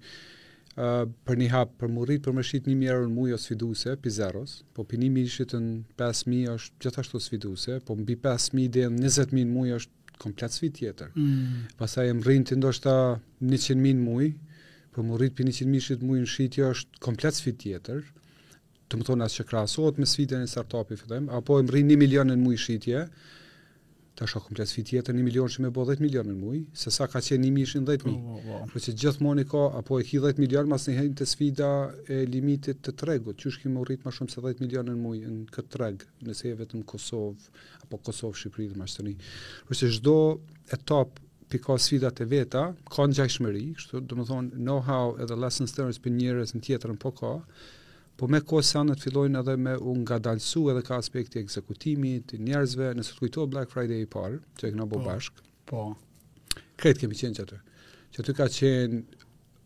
ehm, 0.82 1.14
për 1.28 1.40
një 1.40 1.48
hap, 1.54 1.72
për 1.80 1.88
më 1.94 2.02
urrit 2.04 2.26
për 2.26 2.36
më 2.36 2.44
shit 2.50 2.68
1000 2.68 2.82
mjerën 2.82 3.06
në 3.08 3.16
muaj 3.16 3.34
ose 3.38 3.48
sfiduese, 3.48 3.96
pi 4.02 4.12
zeros. 4.18 4.58
Po 4.76 4.84
pinimi 4.92 5.24
i 5.24 5.32
shit 5.32 5.54
në 5.56 5.96
5000 6.02 6.54
është 6.58 6.86
gjithashtu 6.86 7.22
sfiduse, 7.28 7.78
po 7.88 7.96
mbi 7.96 8.16
5000 8.28 8.68
deri 8.78 8.92
në 8.98 9.08
20000 9.14 9.48
muaj 9.56 9.78
është 9.80 10.16
komplet 10.22 10.54
sfidë 10.54 10.78
tjetër. 10.82 11.14
Mm. 11.16 11.68
Pastaj 11.80 12.12
e 12.12 12.16
mrin 12.20 12.44
ti 12.48 12.56
ndoshta 12.60 12.92
100000 13.48 14.00
muaj, 14.06 14.28
për 14.92 15.06
më 15.08 15.18
rritë 15.20 15.36
për 15.38 15.50
100 15.56 15.70
mishit 15.74 16.02
mu 16.04 16.16
në 16.20 16.26
shqitja 16.28 16.70
është 16.74 17.02
komplet 17.06 17.38
sfit 17.38 17.58
tjetër, 17.64 18.02
të 18.92 18.98
më 19.00 19.06
thonë 19.08 19.26
asë 19.26 19.40
që 19.40 19.48
krasot 19.52 20.00
me 20.02 20.08
sfitën 20.10 20.42
e 20.44 20.48
start-upi, 20.52 20.98
apo 21.38 21.60
e 21.60 21.62
më 21.64 21.74
rritë 21.78 21.94
1 21.96 22.02
milion 22.02 22.28
në 22.28 22.36
mujë 22.42 22.60
shqitje, 22.66 23.04
ta 24.20 24.26
shoh 24.28 24.44
komplet 24.44 24.68
sfit 24.68 24.90
tjetër 24.90 25.16
1 25.16 25.24
milion 25.24 25.48
që 25.48 25.62
me 25.64 25.70
bo 25.72 25.86
10 25.88 26.02
milionë 26.04 26.34
në 26.34 26.36
muj, 26.42 26.58
se 26.76 26.92
sa 26.92 27.06
ka 27.08 27.22
qenë 27.24 27.48
1 27.48 27.54
mishin 27.56 27.86
10 27.88 28.04
mijë. 28.04 28.18
Oh, 28.20 28.36
oh, 28.36 28.52
oh. 28.58 28.66
Po 28.72 28.82
që 28.84 28.92
gjithmonë 29.04 29.46
ka 29.48 29.62
apo 29.80 30.02
e 30.02 30.04
ki 30.10 30.20
10 30.26 30.42
milion 30.44 30.68
mas 30.68 30.84
një 30.90 30.96
herë 30.98 31.14
të 31.22 31.28
sfida 31.30 31.70
e 32.12 32.20
limitit 32.28 32.82
të 32.84 32.92
tregut, 33.00 33.40
çu 33.40 33.54
shkim 33.56 33.80
urrit 33.80 34.04
më 34.04 34.12
shumë 34.18 34.34
se 34.36 34.44
10 34.44 34.60
milionë 34.66 34.92
në 34.92 35.00
muj 35.00 35.16
në 35.24 35.48
këtë 35.56 35.72
treg, 35.78 36.04
nëse 36.28 36.52
e 36.52 36.58
vetëm 36.60 36.84
Kosovë, 36.84 37.52
apo 37.88 38.02
Kosov 38.12 38.36
Por 39.64 39.76
se 39.78 39.88
çdo 39.96 40.18
ti 41.52 41.58
ka 41.66 41.76
sfidat 41.78 42.16
e 42.22 42.26
veta, 42.32 42.62
ka 42.92 43.04
në 43.06 43.16
gjakshmëri, 43.20 43.64
kështu, 43.76 44.00
do 44.08 44.16
më 44.18 44.24
thonë, 44.30 44.58
know-how 44.64 45.10
edhe 45.22 45.36
lessons 45.38 45.74
learned 45.78 45.98
për 46.04 46.14
njërës 46.18 46.54
në 46.56 46.80
në 46.80 46.98
po 47.04 47.10
ka, 47.20 47.32
po 48.16 48.28
me 48.30 48.40
ko 48.48 48.62
sa 48.68 48.80
në 48.84 48.94
të 48.96 49.06
fillojnë 49.06 49.40
edhe 49.42 49.56
me 49.60 49.74
unë 49.76 50.04
nga 50.06 50.16
dalsu 50.30 50.62
edhe 50.72 50.82
ka 50.88 50.96
aspekti 51.02 51.40
ekzekutimit, 51.42 52.32
njerëzve, 52.48 52.88
nësë 52.96 53.14
të 53.14 53.20
kujtoj 53.22 53.48
Black 53.54 53.72
Friday 53.72 54.04
i 54.06 54.12
parë, 54.14 54.40
që 54.58 54.68
e 54.70 54.74
këna 54.74 54.88
bo 54.88 55.02
bashkë, 55.06 55.44
po. 55.68 55.82
po. 55.94 56.62
kretë 56.80 57.04
kemi 57.04 57.18
qenë 57.20 57.38
që 57.38 57.44
atër, 57.48 57.66
që 58.14 58.24
atër 58.24 58.38
ka 58.40 58.48
qenë 58.58 59.02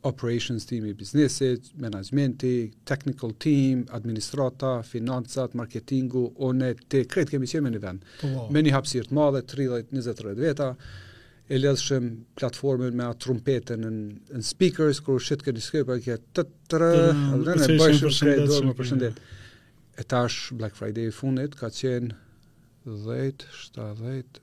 operations 0.06 0.66
team 0.68 0.84
i 0.86 0.92
biznesit, 0.94 1.70
menajmenti, 1.82 2.54
technical 2.86 3.32
team, 3.42 3.80
administrata, 3.98 4.76
financat, 4.86 5.54
marketingu, 5.58 6.28
one, 6.50 6.70
te, 6.92 7.02
kretë 7.10 7.34
kemi 7.36 7.50
qenë 7.50 7.66
me 7.68 7.74
një 7.76 7.82
vend, 7.86 8.04
po, 8.22 8.30
po. 8.34 8.46
me 8.54 8.62
një 8.66 8.74
hapsirë 8.78 9.10
të 9.12 9.18
madhe, 9.20 9.42
30-20 9.54 10.34
veta, 10.42 10.72
e 11.46 11.54
ledhëshem 11.60 12.06
platformën 12.38 12.96
me 12.98 13.04
atë 13.06 13.22
trumpetën 13.24 13.82
në, 13.86 13.90
në 14.38 14.44
speakers, 14.46 14.98
kërë 15.06 15.20
shqitë 15.26 15.46
këtë 15.46 15.60
diskoj, 15.60 15.82
për 15.90 16.00
kja 16.06 16.16
të 16.36 16.44
tërë, 16.72 16.88
dhe 17.46 17.54
në 17.60 17.68
bëjshëm 17.80 18.08
për 18.08 18.16
krejtë 18.20 18.46
dorë 18.50 18.70
më 18.70 18.74
përshëndet. 18.80 19.20
E 20.02 20.06
tash 20.10 20.38
Black 20.58 20.74
Friday 20.78 21.12
fundit, 21.14 21.54
ka 21.60 21.70
qenë 21.72 22.10
10, 22.88 23.46
70 23.70 24.02
10, 24.10 24.42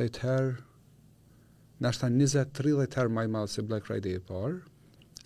10 0.00 0.20
herë, 0.24 0.56
në 1.82 1.90
ashtë 1.92 2.08
20, 2.08 2.48
30 2.62 2.98
herë 3.02 3.14
maj 3.18 3.26
malë 3.36 3.52
se 3.52 3.66
Black 3.68 3.90
Friday 3.90 4.16
e 4.16 4.24
parë, 4.32 4.62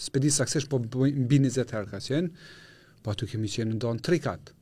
s'pedi 0.03 0.35
saksesh, 0.35 0.67
po 0.73 0.83
mbi 0.83 1.15
20 1.39 1.63
herë 1.77 1.89
ka 1.95 2.03
qenë, 2.11 2.35
po 3.07 3.15
të 3.15 3.31
kemi 3.37 3.55
qenë 3.55 3.79
ndonë 3.79 4.03
trikatë, 4.07 4.56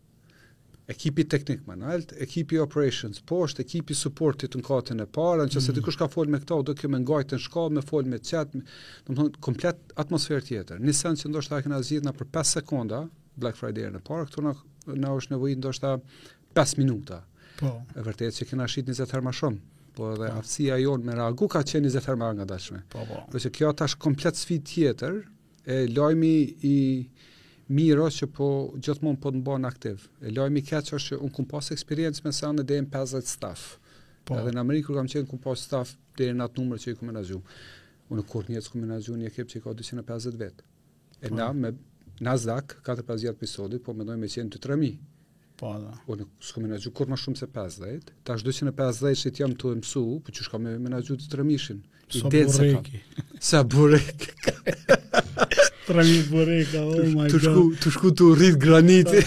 ekipi 0.90 1.25
teknik 1.29 1.62
më 1.66 1.77
nalt, 1.81 2.12
ekipi 2.20 2.59
operations, 2.61 3.20
po 3.25 3.42
ekipi 3.49 3.97
supportit 3.97 4.57
në 4.57 4.64
katën 4.66 5.01
e 5.01 5.07
parë, 5.14 5.47
nëse 5.47 5.57
që 5.57 5.62
se 5.64 5.73
mm. 5.73 5.79
dikush 5.79 5.99
ka 6.01 6.09
folë 6.12 6.35
me 6.35 6.40
këta, 6.42 6.59
do 6.68 6.75
kjo 6.77 6.90
më 6.92 7.01
ngajtë 7.07 7.31
të 7.31 7.38
në 7.38 7.44
shka, 7.47 7.64
me 7.79 7.85
folë 7.88 8.12
me 8.12 8.20
qëtë, 8.20 8.62
në 9.09 9.16
më 9.18 9.29
komplet 9.47 9.94
atmosferë 10.05 10.47
tjetër. 10.51 10.83
Një 10.85 10.97
sen 10.99 11.20
që 11.20 11.33
ndoshta 11.33 11.61
e 11.62 11.66
këna 11.66 11.81
zhjithë 11.88 12.09
nga 12.09 12.14
për 12.20 12.29
5 12.37 12.51
sekonda, 12.59 13.03
Black 13.40 13.59
Friday 13.61 13.88
në 13.94 14.03
parë, 14.07 14.29
këtu 14.29 14.44
nga 14.44 15.14
është 15.16 15.35
nevojit 15.35 15.62
ndoshta 15.62 15.94
5 16.61 16.77
minuta. 16.83 17.23
Po. 17.61 17.73
E 17.97 18.05
vërtet 18.05 18.37
që 18.40 18.51
kena 18.53 18.68
shit 18.68 18.88
20 18.90 19.14
herë 19.16 19.25
më 19.29 19.33
shumë 19.40 19.92
po 19.94 20.09
dhe 20.18 20.27
po. 20.27 20.40
aftësia 20.42 20.77
jonë 20.83 21.07
me 21.09 21.14
ragu 21.16 21.47
ka 21.49 21.61
qenë 21.62 21.87
20 21.87 21.92
zetër 21.94 22.16
më 22.18 22.29
nga 22.40 22.47
dashme. 22.51 22.81
Po, 22.92 23.05
po. 23.09 23.20
Po 23.31 23.40
që 23.42 23.51
kjo 23.57 23.70
tash 23.79 23.94
komplet 24.05 24.37
sfit 24.38 24.64
tjetër, 24.68 25.20
e 25.70 25.79
lojmi 25.97 26.35
i, 26.70 26.75
mirë 27.72 28.09
që 28.12 28.27
po 28.37 28.46
gjithmonë 28.77 29.20
po 29.22 29.31
të 29.33 29.40
mba 29.40 29.55
në 29.62 29.68
aktiv. 29.70 30.03
E 30.20 30.33
lojmi 30.35 30.61
keqë 30.66 30.98
është 30.98 31.14
që 31.14 31.18
unë 31.24 31.35
kumë 31.38 31.48
pas 31.53 31.70
eksperiencë 31.74 32.27
me 32.27 32.33
sa 32.37 32.50
në 32.53 32.64
DM50 32.70 33.29
staff. 33.31 33.79
Po. 34.24 34.37
Edhe 34.38 34.53
në 34.57 34.61
Amerikë 34.62 34.88
kërë 34.90 34.98
kam 35.00 35.09
qenë 35.14 35.31
kumë 35.31 35.44
pas 35.46 35.64
staff 35.68 35.94
dhe 36.18 36.29
në 36.37 36.46
atë 36.48 36.61
numër 36.62 36.83
që 36.85 36.92
i 36.94 37.00
kumë 37.00 37.16
në 37.16 37.27
Unë 38.12 38.20
në 38.20 38.24
kur 38.29 38.44
njëtë 38.50 38.68
kumë 38.70 38.87
në 38.90 38.96
një 39.16 39.27
ekip 39.31 39.48
që 39.48 39.59
i 39.59 39.62
ka 39.64 39.72
250 39.79 40.35
vetë. 40.37 40.64
E 41.24 41.29
po. 41.31 41.37
na 41.38 41.46
me 41.57 41.70
Nasdaq, 42.20 42.74
4-5 42.85 43.33
për 43.40 43.48
sotit, 43.48 43.81
po 43.83 43.94
me 43.96 44.05
dojmë 44.05 44.20
me 44.20 44.29
qenë 44.29 44.53
të 44.53 44.61
3.000. 44.66 44.98
Po, 45.57 45.70
da. 45.81 45.96
O 46.07 46.14
në 46.18 46.27
s'ku 46.79 46.92
kur 46.98 47.09
më 47.09 47.16
shumë 47.18 47.40
se 47.40 47.48
50, 47.48 48.12
ta 48.29 48.37
250 48.37 49.24
që 49.24 49.31
që 49.31 49.40
jam 49.42 49.57
të 49.57 49.72
mësu, 49.81 50.05
po 50.27 50.31
që 50.37 50.46
shka 50.50 50.61
me 50.61 50.77
menagju 50.85 51.16
të 51.24 51.33
3000-shin. 51.33 51.81
Sa 52.20 52.29
burek. 52.29 52.98
Sa 53.40 53.62
burek. 53.64 54.29
Trami 55.87 56.23
boreka, 56.31 56.81
oh 56.87 57.05
my 57.12 57.29
god. 57.29 57.31
Tu 57.31 57.40
shku, 57.44 57.62
tu 57.81 57.90
shku 57.92 58.11
tu 58.16 58.29
rrit 58.35 58.57
graniti. 58.57 59.20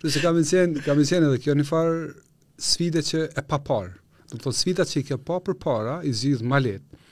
Do 0.00 0.08
të 0.12 0.22
kam 0.22 0.38
mësen, 0.38 0.76
kam 0.86 0.96
mësen 1.00 1.26
edhe 1.26 1.40
kjo 1.44 1.56
një 1.58 1.66
farë, 1.68 1.98
sfide 2.68 3.02
që 3.04 3.24
e 3.28 3.44
pa 3.44 3.58
parë. 3.66 3.92
Do 4.32 4.38
të 4.40 4.46
thotë 4.46 4.60
sfida 4.62 4.86
që 4.88 5.02
i 5.02 5.06
ke 5.10 5.18
pa 5.28 5.36
përpara 5.44 5.98
i 6.08 6.14
zgjidh 6.16 6.44
malet. 6.48 7.02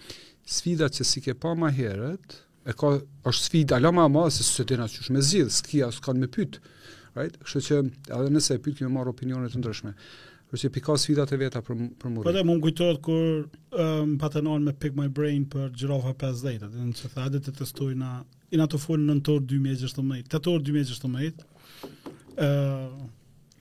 Sfida 0.48 0.88
që 0.92 1.04
si 1.08 1.20
ke 1.24 1.36
pa 1.40 1.52
më 1.60 1.70
herët, 1.76 2.36
e 2.68 2.72
ka 2.80 2.94
është 3.30 3.48
sfida 3.50 3.78
alo 3.78 3.92
ma 3.98 4.08
ma, 4.12 4.24
se 4.32 4.44
se 4.48 4.64
ti 4.68 4.80
na 4.80 4.88
shush 4.88 5.12
me 5.12 5.20
zgjidh, 5.24 5.52
ski 5.52 5.82
as 5.86 6.00
kanë 6.04 6.24
më 6.24 6.32
pyet. 6.38 6.58
Right? 7.14 7.36
Kështu 7.44 7.62
që 7.68 7.82
edhe 8.16 8.28
nëse 8.34 8.56
e 8.56 8.62
pyet 8.64 8.78
kimë 8.80 8.92
marr 8.96 9.12
opinione 9.12 9.52
të 9.52 9.60
ndryshme. 9.60 9.92
Kështu 10.50 10.64
që 10.70 10.72
pika 10.78 10.96
sfidat 11.04 11.36
e 11.36 11.40
veta 11.44 11.60
për 11.62 11.84
për 12.02 12.14
mua. 12.16 12.24
Po 12.26 12.32
dhe 12.34 12.46
më 12.48 12.58
kujtohet 12.64 13.04
kur 13.04 13.44
um, 13.78 13.82
ehm, 13.82 14.16
patenon 14.16 14.62
me 14.62 14.72
Pick 14.72 14.94
My 14.94 15.08
Brain 15.08 15.46
për 15.50 15.70
Girofa 15.78 16.14
50, 16.26 16.66
dhe 16.70 16.86
në 16.88 16.94
që 16.98 17.10
tha, 17.14 17.26
edhe 17.30 17.40
të 17.42 17.54
testoj 17.60 17.92
na, 17.98 18.20
i 18.52 18.58
na 18.60 18.66
të 18.70 18.80
folë 18.82 19.02
në 19.08 19.16
në 19.20 19.24
2016, 19.26 20.30
të 20.32 20.40
torë 20.46 20.64
2016, 20.68 21.44
uh, 22.34 22.88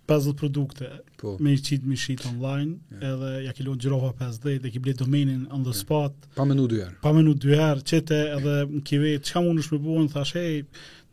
50 0.04 0.36
produkte 0.36 0.89
po. 1.17 1.38
me 1.39 1.54
i 1.56 1.60
qitë 1.63 1.88
mi 1.88 1.95
shitë 1.99 2.28
online, 2.34 2.76
yeah. 2.91 3.13
edhe 3.13 3.30
ja 3.45 3.54
ke 3.56 3.65
lonë 3.67 3.84
Girofa 3.86 4.12
50 4.26 4.60
dhe 4.65 4.73
ki 4.76 4.82
blejt 4.84 4.99
domenin 4.99 5.45
on 5.56 5.63
the 5.63 5.73
spot. 5.76 6.15
Pa 6.36 6.45
menu 6.47 6.65
dyherë. 6.69 6.97
Pa 7.06 7.13
menu 7.15 7.34
dyherë, 7.39 7.86
qete 7.88 8.19
edhe 8.36 8.58
yeah. 8.58 8.76
në 8.76 8.84
kive, 8.89 9.13
që 9.23 9.38
ka 9.38 9.45
mund 9.45 9.63
është 9.63 9.78
me 9.78 9.88
buën, 9.88 10.12
thash, 10.13 10.36
hej, 10.38 10.62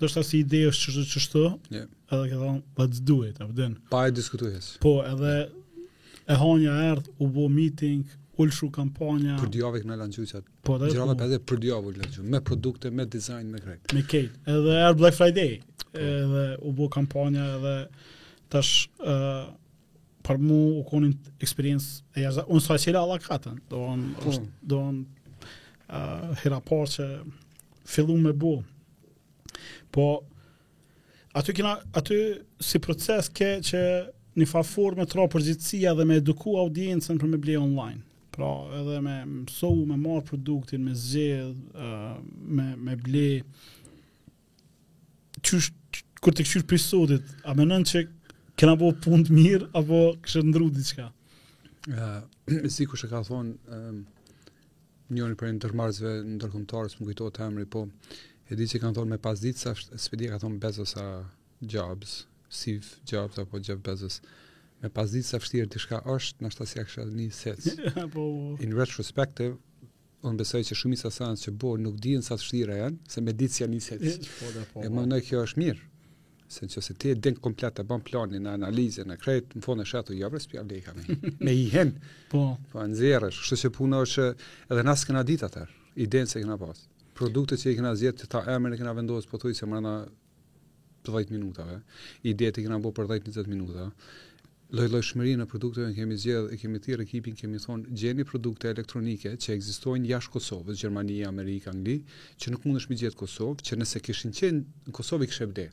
do 0.01 0.09
shta 0.09 0.25
si 0.27 0.43
ide 0.43 0.65
është 0.73 0.97
qështë 0.99 1.07
qështë, 1.15 1.47
yeah. 1.79 1.87
edhe 2.11 2.27
ke 2.33 2.43
thonë, 2.43 2.63
let's 2.83 3.01
do 3.05 3.23
it, 3.29 3.41
abden. 3.45 3.79
Pa 3.93 4.09
e 4.09 4.15
diskutuhes. 4.17 4.75
Po, 4.83 4.99
edhe 5.07 5.37
e 6.31 6.41
hanja 6.41 6.75
erdh, 6.91 7.13
u 7.23 7.29
bo 7.31 7.47
meeting, 7.51 8.05
ulshu 8.41 8.71
kampanja. 8.75 9.37
Për 9.41 9.51
djave 9.55 9.81
kemë 9.83 9.97
lanqu 10.01 10.25
qatë. 10.29 10.47
Po, 10.67 10.77
po. 10.81 11.07
edhe 11.25 11.39
për 11.51 11.61
djave 11.65 11.91
u 11.93 11.95
lanqu, 11.97 12.25
me 12.35 12.41
produkte, 12.45 12.91
me 12.91 13.07
design, 13.13 13.51
me 13.55 13.61
krejt. 13.63 13.95
Me 13.97 14.03
krejt. 14.09 14.39
edhe 14.55 14.77
Air 14.85 14.97
Black 15.01 15.19
Friday, 15.19 15.59
po. 15.83 15.91
edhe 16.05 16.47
u 16.59 16.73
bu 16.77 16.89
kampanja 16.93 17.47
edhe 17.57 17.75
tash 18.51 18.89
uh, 19.01 19.51
për 20.27 20.39
mu 20.41 20.59
u 20.81 20.85
konin 20.89 21.15
experience 21.39 22.03
e 22.15 22.25
jashtë. 22.25 22.47
unë 22.49 22.65
sa 22.65 22.77
e 22.77 22.83
qila 22.85 23.05
alla 23.05 23.19
katën, 23.23 23.61
do 23.73 23.85
në 24.03 24.13
po. 24.25 24.81
uh, 24.81 26.43
hera 26.43 26.61
që 26.97 27.09
fillu 27.93 28.19
me 28.21 28.33
bu. 28.33 28.55
Po, 29.91 30.05
aty 31.35 31.55
kina, 31.59 31.75
aty 31.99 32.19
si 32.63 32.79
proces 32.79 33.29
ke 33.35 33.57
që 33.67 33.83
një 34.39 34.47
fa 34.47 34.61
forë 34.63 35.01
me 35.01 35.07
tra 35.11 35.25
përgjithsia 35.33 35.91
dhe 35.99 36.05
me 36.07 36.21
edukuar 36.21 36.69
audiencën 36.69 37.19
për 37.19 37.33
me 37.33 37.41
bli 37.43 37.57
online. 37.59 38.05
Pra, 38.33 38.49
edhe 38.79 39.01
me 39.03 39.15
mësou, 39.27 39.73
me 39.91 39.97
marë 39.99 40.25
produktin, 40.29 40.85
me 40.87 40.95
zgjedh, 41.03 41.57
uh, 41.75 42.19
me, 42.57 42.69
me 42.79 42.95
ble, 43.07 43.43
qysh, 45.43 45.71
kur 46.23 46.37
të 46.37 46.47
këshyrë 46.47 46.69
prej 46.71 46.83
sotit, 46.85 47.33
a 47.49 47.57
menën 47.59 47.87
që 47.91 48.05
kena 48.61 48.77
bo 48.79 48.93
punë 49.05 49.27
të 49.31 49.39
mirë, 49.39 49.71
apo 49.81 50.03
kështë 50.27 50.45
ndru 50.47 50.69
diqka? 50.79 51.09
Uh, 51.91 52.21
si 52.75 52.87
kështë 52.91 53.11
ka 53.11 53.25
thonë, 53.27 53.79
um, 53.81 54.01
për 55.41 55.51
në 55.51 55.65
tërmarëzve 55.65 56.15
në 56.31 56.53
më 56.55 57.09
kujtohet 57.09 57.39
të 57.41 57.49
emri, 57.49 57.67
po, 57.73 57.83
e 58.47 58.59
di 58.61 58.69
që 58.71 58.85
kanë 58.85 58.99
thonë 59.01 59.17
me 59.17 59.19
pas 59.27 59.43
ditë, 59.43 59.59
sa 59.59 59.99
shpedi 60.07 60.31
ka 60.31 60.39
thonë 60.45 60.63
Bezos 60.63 60.95
a 61.03 61.09
Jobs, 61.75 62.15
Steve 62.51 62.87
Jobs 63.11 63.43
apo 63.43 63.59
Jeff 63.63 63.83
Bezos, 63.87 64.21
uh, 64.21 64.50
me 64.81 64.89
pas 64.93 65.13
ditë 65.13 65.29
sa 65.33 65.41
fështirë 65.41 65.69
të 65.75 65.81
shka 65.85 65.99
është, 66.15 66.41
në 66.43 66.51
ashtë 66.51 66.65
asë 66.67 66.79
jakë 66.81 66.93
shalë 66.95 67.17
një 67.17 67.29
sëtës. 67.37 67.79
Po, 68.13 68.13
po. 68.15 68.27
In 68.65 68.75
retrospective, 68.79 69.57
unë 70.27 70.41
besoj 70.43 70.63
që 70.69 70.77
shumisa 70.77 71.11
sanës 71.13 71.45
që 71.47 71.55
bojë 71.61 71.85
nuk 71.85 72.01
dijen 72.05 72.25
sa 72.25 72.37
fështirë 72.41 72.79
janë, 72.81 73.03
se 73.15 73.25
me 73.25 73.35
ditë 73.37 73.57
si 73.59 73.63
janë 73.65 73.77
një 73.77 73.87
sëtës. 73.87 74.19
Po, 74.73 74.85
e 74.85 74.91
më 74.93 75.07
nëjë 75.13 75.27
kjo 75.29 75.43
është 75.49 75.63
mirë, 75.63 75.89
se 76.51 76.65
në 76.69 76.73
që 76.75 76.85
se 76.89 76.97
ti 77.03 77.13
e 77.15 77.19
denë 77.27 77.43
komplet 77.45 77.77
të 77.79 77.85
banë 77.91 78.07
plani, 78.09 78.41
në 78.47 78.55
analizë, 78.61 79.05
në 79.13 79.19
krejtë, 79.25 79.61
në 79.61 79.67
fondë 79.69 79.85
e 79.87 79.91
shatu, 79.93 80.15
jo 80.19 80.31
brez 80.35 80.47
pja 80.51 80.65
vlejka 80.67 80.97
me, 80.99 81.19
me 81.47 81.55
i 81.55 81.69
hen, 81.75 81.93
po. 82.33 82.47
po 82.73 82.81
në 82.89 82.97
zerësh, 83.01 83.43
shtë 83.47 83.61
që 83.67 83.73
puna 83.77 84.01
është 84.07 84.27
edhe 84.73 84.87
nasë 84.89 85.11
këna 85.13 85.23
ditë 85.29 85.47
atër, 85.51 85.77
i 86.01 86.09
se 86.25 86.41
këna 86.43 86.57
pasë. 86.65 86.89
Produktet 87.21 87.61
që 87.61 87.75
i 87.75 87.77
këna 87.77 87.91
zjetë 88.01 88.23
të 88.25 88.27
ta 88.33 88.41
emërë 88.57 88.75
në 88.75 88.81
këna 88.81 88.93
vendohës, 88.97 89.27
po 89.31 89.37
të 89.39 89.47
thuj 89.51 89.57
se 89.61 89.67
mërëna 89.69 89.91
10 91.07 91.31
minutave, 91.37 91.75
i 92.27 92.33
detë 92.35 92.61
i 92.61 92.65
këna 92.65 92.79
bo 92.83 92.89
për 92.97 93.07
10-20 93.13 93.47
minutave, 93.51 93.87
lloj 94.73 94.89
lloj 94.93 95.03
në 95.41 95.47
produkteve 95.51 95.91
që 95.91 95.97
kemi 95.99 96.17
zgjedh, 96.21 96.51
e 96.55 96.59
kemi 96.61 96.79
thirrë 96.83 97.05
ekipin, 97.05 97.37
kemi 97.39 97.59
thonë 97.63 97.95
gjeni 98.03 98.25
produkte 98.27 98.71
elektronike 98.71 99.33
që 99.43 99.55
ekzistojnë 99.57 100.11
jashtë 100.13 100.35
Kosovës, 100.37 100.79
Gjermania, 100.81 101.29
Amerika, 101.29 101.73
Angli, 101.75 101.99
që 102.41 102.53
nuk 102.55 102.67
mundesh 102.69 102.89
mi 102.91 102.99
gjetë 103.01 103.19
Kosovë, 103.19 103.65
që 103.67 103.81
nëse 103.81 104.03
kishin 104.07 104.35
qenë 104.37 104.63
në 104.87 104.95
Kosovë 104.97 105.29
kishë 105.31 105.51
bë. 105.57 105.67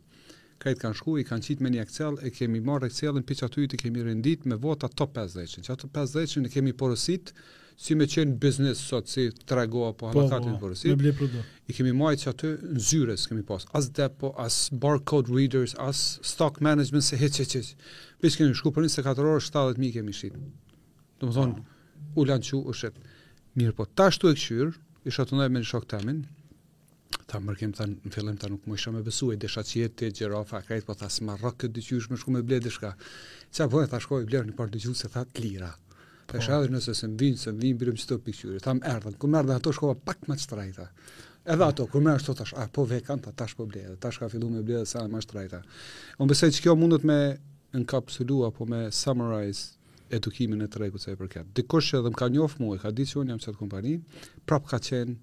Kajt 0.63 0.79
kanë 0.81 0.97
shku, 0.97 1.19
i 1.21 1.27
kanë 1.27 1.45
qitë 1.45 1.61
me 1.63 1.71
një 1.75 1.83
Excel, 1.85 2.17
e 2.25 2.31
kemi 2.33 2.63
marrë 2.65 2.89
Excelin, 2.89 3.25
pse 3.29 3.45
aty 3.45 3.67
i 3.67 3.77
kemi 3.85 4.07
rendit 4.07 4.47
me 4.49 4.57
vota 4.57 4.89
top 4.89 5.13
50. 5.19 5.67
Që 5.67 5.75
ato 5.75 5.89
50 5.93 6.49
e 6.49 6.53
kemi 6.55 6.73
porosit 6.73 7.35
si 7.77 7.93
me 7.93 8.07
qenë 8.09 8.39
biznes 8.41 8.79
sot 8.81 9.05
si 9.05 9.27
trego 9.45 9.83
apo 9.91 10.09
po, 10.09 10.23
anëkatin 10.23 10.55
po, 10.57 10.71
porosit. 10.71 11.37
I 11.69 11.75
kemi 11.77 11.93
marrë 11.93 12.23
që 12.23 12.31
aty 12.33 12.49
në 12.73 12.81
zyres 12.89 13.27
kemi 13.29 13.45
pas. 13.45 13.67
As 13.77 13.91
depo, 13.93 14.33
as 14.41 14.63
barcode 14.73 15.29
readers, 15.29 15.77
as 15.77 16.01
stock 16.25 16.57
management 16.57 17.05
se 17.05 17.21
heqe 17.21 17.45
Pesh 18.21 18.37
kemi 18.41 18.49
shku 18.57 18.71
për 18.73 18.85
24 18.87 19.27
orë 19.29 19.41
70 19.45 19.79
mijë 19.81 19.93
kemi 19.99 20.13
shit. 20.17 20.37
Domethën 21.21 21.51
u 22.17 22.23
lançu 22.25 22.57
u 22.57 22.73
shit. 22.73 22.95
Mirë, 23.57 23.75
po 23.77 23.85
tash 23.97 24.17
tu 24.21 24.29
e 24.31 24.37
kthyr, 24.37 24.71
i 25.05 25.11
të 25.13 25.37
me 25.37 25.59
një 25.61 25.67
shok 25.71 25.85
temin. 25.93 26.23
Ta 27.29 27.39
mërkim 27.43 27.73
tan 27.75 27.93
në 28.03 28.11
fillim 28.13 28.37
ta 28.39 28.49
nuk 28.51 28.65
më 28.67 28.75
isha 28.79 28.91
me 28.91 29.03
besue 29.05 29.37
desha 29.39 29.61
që 29.63 29.83
jetë 29.83 29.95
te 29.99 30.09
xhirafa, 30.17 30.61
krejt 30.65 30.85
po 30.87 30.95
tha 30.97 31.07
smarrok 31.11 31.57
këtë 31.61 31.75
dëgjysh 31.77 32.09
më 32.11 32.17
shku 32.21 32.33
me 32.33 32.41
ble 32.41 32.57
diçka. 32.63 32.93
po 33.57 33.67
bën 33.77 33.87
ta 33.91 33.99
shkoj 33.99 34.25
bler 34.25 34.45
një 34.49 34.55
par 34.57 34.69
dëgjues 34.73 34.97
se 35.03 35.07
të 35.13 35.23
lira. 35.41 35.71
Po. 35.71 36.33
Tash 36.33 36.49
edhe 36.49 36.67
nëse 36.75 36.93
se 36.93 37.07
mbin, 37.07 37.37
se 37.37 37.51
mbin 37.51 37.77
bilim 37.77 37.95
çto 37.95 38.17
pikqyrë. 38.17 38.59
Tam 38.61 38.79
erdhën, 38.83 39.15
ku 39.19 39.27
merdhën 39.27 39.55
ato 39.55 39.71
shkova 39.71 39.95
pak 39.95 40.25
më 40.27 40.35
shtrajta. 40.39 40.89
Edhe 41.53 41.63
ato, 41.63 41.87
kur 41.87 42.01
më 42.03 42.15
ashtu 42.17 42.33
tash, 42.35 42.53
a 42.53 42.67
po 42.67 42.85
vekan 42.85 43.19
ta 43.19 43.31
po, 43.31 43.35
tash 43.37 43.55
po 43.55 43.65
bledhe, 43.65 43.95
tash 43.97 44.19
ka 44.19 44.27
filluar 44.29 44.51
me 44.51 44.61
bledhe 44.61 44.85
sa 44.85 45.07
më 45.07 45.21
shtrajta. 45.23 45.61
Unë 46.19 46.27
besoj 46.29 46.51
se 46.51 46.61
kjo 46.61 46.75
mundet 46.75 47.03
me 47.07 47.39
enkapsulu 47.73 48.45
apo 48.45 48.65
me 48.65 48.91
summarize 48.91 49.61
edukimin 50.09 50.61
e 50.61 50.67
tregut 50.67 51.01
sa 51.01 51.11
i 51.11 51.15
përket. 51.19 51.45
Dikush 51.55 51.95
edhe 51.97 52.09
më 52.11 52.17
ka 52.19 52.27
njof 52.31 52.59
mua, 52.63 52.77
e 52.77 52.83
ka 52.83 52.91
ditë 52.95 53.11
që 53.11 53.17
un 53.21 53.31
jam 53.33 53.39
qëtë 53.43 53.59
kompani, 53.59 53.95
prap 54.47 54.67
ka 54.69 54.79
qenë 54.79 55.15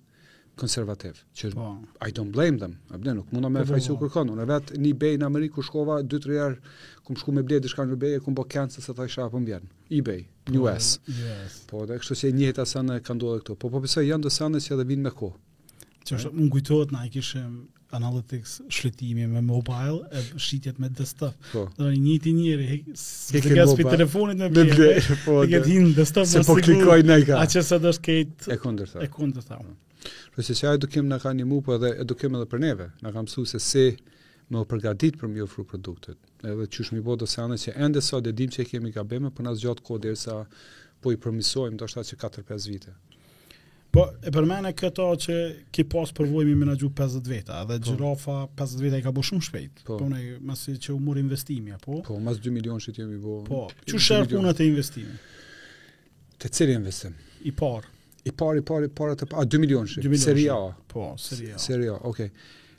konservativ. 0.61 1.23
Që 1.35 1.51
pa. 1.55 1.69
Po. 1.73 2.05
I 2.07 2.11
don't 2.15 2.31
blame 2.35 2.59
them. 2.61 2.77
A 2.91 2.99
bëne, 3.01 3.17
nuk 3.23 3.33
mund 3.35 3.49
me 3.51 3.63
e 3.65 3.69
fajsu 3.71 3.97
kërkon. 4.03 4.29
Unë 4.35 4.45
vet 4.51 4.69
vetë 4.69 4.83
një 4.85 4.93
bej 5.01 5.17
në 5.23 5.27
Amerikë, 5.31 5.65
shkova, 5.67 6.03
dy 6.05 6.21
të 6.21 6.31
rjerë, 6.31 6.59
kum 7.07 7.17
shku 7.17 7.33
me 7.33 7.43
bletë 7.43 7.65
dishka 7.65 7.87
në 7.89 7.97
bej, 8.03 8.19
e 8.19 8.23
kum 8.27 8.37
bo 8.37 8.45
kënësë 8.45 8.85
se 8.85 8.95
thaj 8.99 9.09
shafë 9.17 9.41
vjenë. 9.49 9.73
Ebay, 9.99 10.21
pa, 10.29 10.53
po, 10.53 10.61
US. 10.69 10.93
Yes. 11.19 11.59
Po, 11.71 11.83
dhe 11.89 11.97
kështu 12.03 12.19
se 12.23 12.33
njëhet 12.37 12.61
asane 12.63 13.01
ka 13.03 13.17
ndodhe 13.17 13.41
këto. 13.41 13.57
Po, 13.57 13.73
po 13.73 13.81
besoj 13.87 14.05
janë 14.07 14.29
dhe 14.29 14.35
sane 14.37 14.61
që 14.61 14.77
edhe 14.77 14.87
vinë 14.93 15.09
me 15.09 15.15
ko. 15.21 15.33
Që 16.05 16.19
është, 16.21 16.35
ngujtohet 16.45 16.93
na, 16.93 17.07
i 17.09 17.11
kishëm 17.17 17.57
analytics, 17.91 18.61
shletimi 18.69 19.27
me 19.27 19.41
mobile, 19.41 20.09
e 20.13 20.23
shitjet 20.39 20.79
me 20.79 20.89
desktop. 20.89 21.35
Po. 21.53 21.67
Dhe 21.79 21.91
një 21.99 22.17
të 22.23 22.33
njëri, 22.35 22.79
se 22.97 23.41
ke 23.41 23.85
telefonit 23.85 24.39
me 24.39 24.49
bje, 24.65 24.91
e 24.99 25.17
po, 25.25 25.41
ke 25.49 25.61
t'hinë 25.67 25.95
desktop 25.97 26.27
se 26.27 26.43
po 26.47 26.57
klikoj 26.61 27.03
në 27.07 27.19
ka. 27.29 27.39
A 27.43 27.47
që 27.47 27.61
edhe 27.65 27.81
dhe 27.87 27.93
shkejt... 27.99 28.49
E 28.55 28.59
kundër 28.63 28.93
thamë. 28.93 29.05
E 29.07 29.11
kundër 29.15 29.47
thamë. 29.51 29.75
se 30.45 30.57
që 30.61 30.75
edukim 30.81 31.09
në 31.11 31.21
ka 31.23 31.33
një 31.33 31.47
mu, 31.51 31.61
po 31.63 31.77
edhe 31.79 31.93
edukim 32.05 32.37
edhe 32.39 32.49
për 32.55 32.65
neve. 32.67 32.89
Në 33.05 33.15
ka 33.15 33.27
su 33.35 33.45
se 33.55 33.61
si 33.63 33.87
më 34.53 34.65
përgatit 34.71 35.17
për 35.21 35.31
mjë 35.33 35.45
ofru 35.49 35.65
produktet. 35.73 36.19
Edhe 36.45 36.67
që 36.67 36.89
shmi 36.91 37.01
bota 37.01 37.25
se 37.31 37.41
anë 37.45 37.57
që 37.63 37.77
ende 37.87 38.03
sot 38.05 38.27
e 38.29 38.33
dim 38.33 38.51
që 38.53 38.67
kemi 38.71 38.91
gabime, 38.97 39.31
për 39.33 39.39
po 39.43 39.47
na 39.47 39.55
gjatë 39.57 39.87
kodirë 39.87 40.15
derisa 40.15 40.41
po 41.03 41.13
i 41.15 41.19
përmisojmë, 41.25 41.79
do 41.81 41.89
shta 41.89 42.05
që 42.11 42.21
4-5 42.25 42.69
vite. 42.71 42.93
Po, 43.95 44.09
e 44.27 44.31
përmene 44.35 44.73
këto 44.75 45.05
që 45.23 45.35
ki 45.75 45.85
pas 45.87 46.11
përvoj 46.17 46.43
mi 46.49 46.57
menagju 46.59 46.89
50 46.99 47.29
veta, 47.31 47.61
dhe 47.69 47.77
po. 47.79 47.91
gjirofa 47.93 48.39
50 48.59 48.81
veta 48.83 48.99
i 48.99 49.05
ka 49.05 49.13
bo 49.15 49.23
shumë 49.23 49.45
shpejt. 49.47 49.85
Po, 49.87 50.01
po 50.01 50.09
ne, 50.11 50.23
masi 50.43 50.75
që 50.87 50.91
u 50.97 50.97
mori 51.01 51.23
investimi, 51.23 51.71
apo? 51.77 52.01
Po, 52.09 52.17
mas 52.27 52.41
2 52.43 52.51
milion 52.57 52.83
që 52.83 52.91
jemi 52.97 53.21
bo... 53.23 53.37
Po, 53.47 53.61
që 53.91 54.01
shërë 54.09 54.31
punët 54.33 54.63
e 54.65 54.67
investimi? 54.73 55.15
Të 56.43 56.51
cili 56.59 56.75
investim? 56.81 57.15
I 57.47 57.55
parë. 57.55 57.87
I 58.25 58.33
parë, 58.35 58.65
i 58.65 58.67
parë, 58.67 58.91
i 58.91 58.93
parë 58.99 59.15
të 59.23 59.29
a, 59.31 59.47
2 59.55 59.63
milion 59.63 59.87
shqit, 59.91 60.11
seria. 60.25 60.59
A. 60.59 60.75
Po, 60.91 61.13
seria 61.23 61.55
A. 61.55 61.63
Seria 61.67 61.95
A, 61.99 62.03
Okay. 62.11 62.33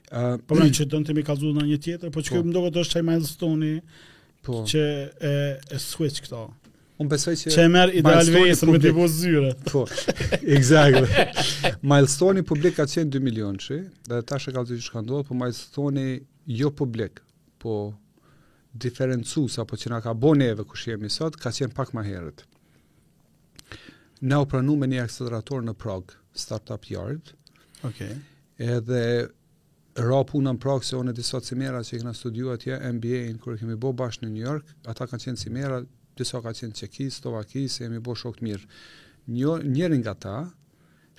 Uh, 0.05 0.35
po 0.45 0.53
më 0.53 0.67
pra, 0.67 0.67
që 0.77 0.85
të 0.91 1.13
mi 1.17 1.23
kalzu 1.25 1.47
në 1.55 1.63
një 1.65 1.75
tjetër, 1.81 2.11
po 2.13 2.21
që 2.23 2.35
po. 2.35 2.41
më 2.45 2.51
ndohë 2.53 2.69
të 2.75 2.81
është 2.83 3.01
që 3.01 3.47
i 3.65 3.71
po. 4.45 4.59
që 4.69 4.83
e, 5.17 5.31
e 5.73 5.79
switch 5.81 6.19
këta. 6.21 6.43
Unë 7.03 7.09
besoj 7.11 7.33
që... 7.35 7.49
Që 7.51 7.63
e 7.65 7.69
merë 7.71 7.95
ideal 7.99 8.29
vejësën 8.31 8.69
me 8.71 8.79
të 8.79 8.91
bëzë 8.95 9.17
zyre. 9.19 9.49
Po, 9.67 9.81
exactly. 10.39 11.07
Milestone 11.91 12.39
i 12.39 12.45
publik 12.47 12.77
ka 12.77 12.85
qenë 12.87 13.11
2 13.17 13.21
milion 13.25 13.57
që, 13.59 13.79
dhe 14.07 14.19
ta 14.29 14.37
shë 14.39 14.53
ka 14.55 14.63
të 14.69 14.77
gjithë 14.79 15.01
ndodhë, 15.03 15.27
po 15.27 15.35
milestone 15.41 16.05
i 16.07 16.59
jo 16.61 16.69
publik, 16.79 17.19
po 17.59 17.75
diferencu, 18.85 19.43
sa 19.51 19.65
po 19.67 19.79
që 19.79 19.91
nga 19.91 19.99
ka 20.07 20.13
bo 20.19 20.31
neve 20.39 20.63
kështë 20.67 20.93
jemi 20.93 21.11
sot, 21.11 21.35
ka 21.39 21.51
qenë 21.57 21.75
pak 21.75 21.91
ma 21.95 22.03
herët. 22.07 22.45
Ne 24.25 24.39
u 24.39 24.47
pranu 24.47 24.77
me 24.79 24.87
një 24.87 25.03
akcelerator 25.03 25.67
në 25.67 25.75
Prague, 25.81 26.15
Startup 26.39 26.87
Yard, 26.91 27.33
okay. 27.87 28.15
edhe 28.57 29.01
ra 29.99 30.23
puna 30.31 30.55
në 30.55 30.63
Prague, 30.63 30.87
se 30.87 30.95
onë 30.99 31.11
e 31.11 31.19
disa 31.19 31.43
cimera 31.43 31.83
që 31.83 31.97
i 31.97 31.99
këna 32.03 32.15
studiua 32.15 32.55
tje, 32.61 32.79
MBA-in, 32.95 33.35
kërë 33.43 33.59
kemi 33.65 33.75
bo 33.83 33.91
bashkë 33.95 34.27
në 34.27 34.31
New 34.37 34.47
York, 34.47 34.71
ata 34.91 35.07
kanë 35.11 35.27
qenë 35.27 35.43
cimera, 35.43 35.83
disa 36.17 36.39
ka 36.41 36.51
qenë 36.55 36.75
Çeki, 36.79 37.09
Slovaki, 37.11 37.65
se 37.69 37.83
jemi 37.85 37.99
bërë 38.03 38.21
shok 38.21 38.37
të 38.39 38.45
mirë. 38.47 38.69
Një 39.35 39.55
njëri 39.75 39.97
nga 40.01 40.13
ta 40.23 40.35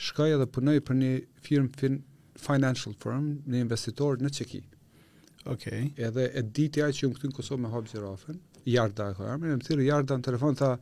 shkoi 0.08 0.32
edhe 0.36 0.46
punoi 0.52 0.78
për 0.84 0.98
një 1.00 1.10
firmë 1.46 1.72
fin, 1.80 1.98
financial 2.36 2.96
firm, 3.02 3.28
një 3.50 3.62
investitor 3.66 4.18
në 4.22 4.32
Çeki. 4.38 4.62
Okej. 5.46 5.50
Okay. 5.52 5.90
Edhe 6.08 6.30
e 6.32 6.42
ditë 6.44 6.84
ajo 6.86 6.96
që 7.00 7.10
un 7.10 7.14
këtu 7.16 7.30
në 7.32 7.36
Kosovë 7.36 7.64
me 7.64 7.74
hap 7.74 7.90
xhirafën, 7.92 8.40
Jarda 8.66 9.10
e 9.12 9.18
kam, 9.18 9.44
më 9.44 9.60
thirr 9.66 9.84
Jarda 9.86 10.16
në 10.18 10.26
telefon 10.26 10.56
tha, 10.58 10.72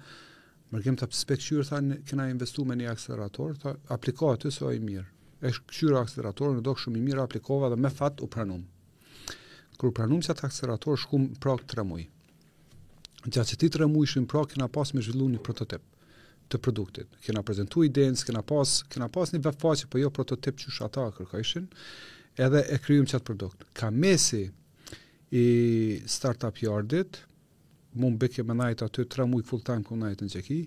më 0.73 0.83
kem 0.87 0.97
ta 1.01 1.11
spekshur 1.13 1.67
tha, 1.69 1.83
kena 2.09 2.31
investuar 2.33 2.71
me 2.71 2.79
një 2.81 2.89
akselerator, 2.95 3.59
tha, 3.63 3.75
aplikoj 3.99 4.39
aty 4.39 4.55
se 4.57 4.71
mirë. 4.89 5.09
E 5.45 5.51
kshyra 5.75 6.01
akseleratorin, 6.05 6.63
do 6.65 6.73
shumë 6.81 7.01
i 7.01 7.05
mirë 7.05 7.27
aplikova 7.27 7.69
dhe 7.69 7.77
me 7.77 7.91
fat 7.93 8.23
u 8.25 8.31
pranum. 8.33 8.63
Kur 9.77 9.93
pranum 9.93 10.23
të 10.25 10.33
akselerator 10.47 10.97
shkum 11.05 11.35
prok 11.45 11.67
3 11.75 11.85
muaj 11.85 12.07
gjatë 13.33 13.53
që 13.55 13.59
ti 13.61 13.69
tre 13.73 13.87
mu 13.89 14.03
ishin 14.05 14.27
pra, 14.29 14.43
kena 14.49 14.67
pas 14.73 14.93
me 14.95 15.03
zhvillu 15.03 15.29
një 15.33 15.43
prototip 15.45 15.85
të 16.53 16.59
produktit. 16.61 17.13
Kena 17.25 17.43
prezentu 17.47 17.85
idens, 17.87 18.25
kena 18.25 18.43
pas, 18.45 18.77
kena 18.93 19.09
pas 19.09 19.33
një 19.33 19.41
vefaqe, 19.47 19.89
po 19.91 19.99
jo 20.03 20.11
prototip 20.13 20.59
që 20.61 20.73
shata 20.79 21.07
ata 21.09 21.19
kërka 21.23 21.41
ishin, 21.41 21.69
edhe 22.37 22.61
e 22.75 22.79
kryim 22.85 23.07
qatë 23.09 23.25
produkt. 23.25 23.65
Ka 23.73 23.89
mesi 23.91 24.43
i 25.35 25.45
startup 26.07 26.61
yardit, 26.63 27.23
mu 27.95 28.11
më 28.11 28.21
bëke 28.27 28.45
me 28.45 28.57
najtë 28.59 28.89
aty 28.89 29.05
tre 29.09 29.25
mu 29.27 29.41
full 29.47 29.63
time 29.65 29.87
këm 29.87 30.03
najtë 30.05 30.27
në 30.27 30.35
gjeki, 30.35 30.59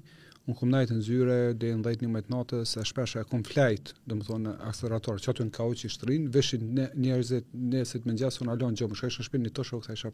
unë 0.48 0.56
këm 0.62 0.70
najtë 0.74 0.96
në 0.98 1.06
zyre, 1.10 1.38
dhe 1.60 1.74
në 1.78 1.84
dhejtë 1.86 2.06
një 2.06 2.12
me 2.14 2.22
natës, 2.34 2.74
e 2.80 2.86
shpesh 2.88 3.18
e 3.20 3.26
këm 3.28 3.44
flejt, 3.46 3.94
dhe 4.08 4.16
më 4.18 4.28
thonë, 4.30 4.56
akselerator, 4.70 5.22
që 5.22 5.34
aty 5.34 5.46
në 5.50 5.56
kao 5.60 5.76
që 5.78 5.86
i 5.90 5.94
shtërin, 5.94 6.30
vëshin 6.34 6.68
njerëzit, 6.96 7.52
njerëzit 7.74 8.08
me 8.08 8.16
njësit, 8.16 8.42
unë 8.46 8.54
alon, 8.56 8.78
gjo, 8.80 8.88
më 8.92 8.98
shkajsh 9.02 9.28
në 9.34 9.44
një 9.46 9.54
të 9.60 9.68
shokë, 9.72 9.98
isha 10.00 10.14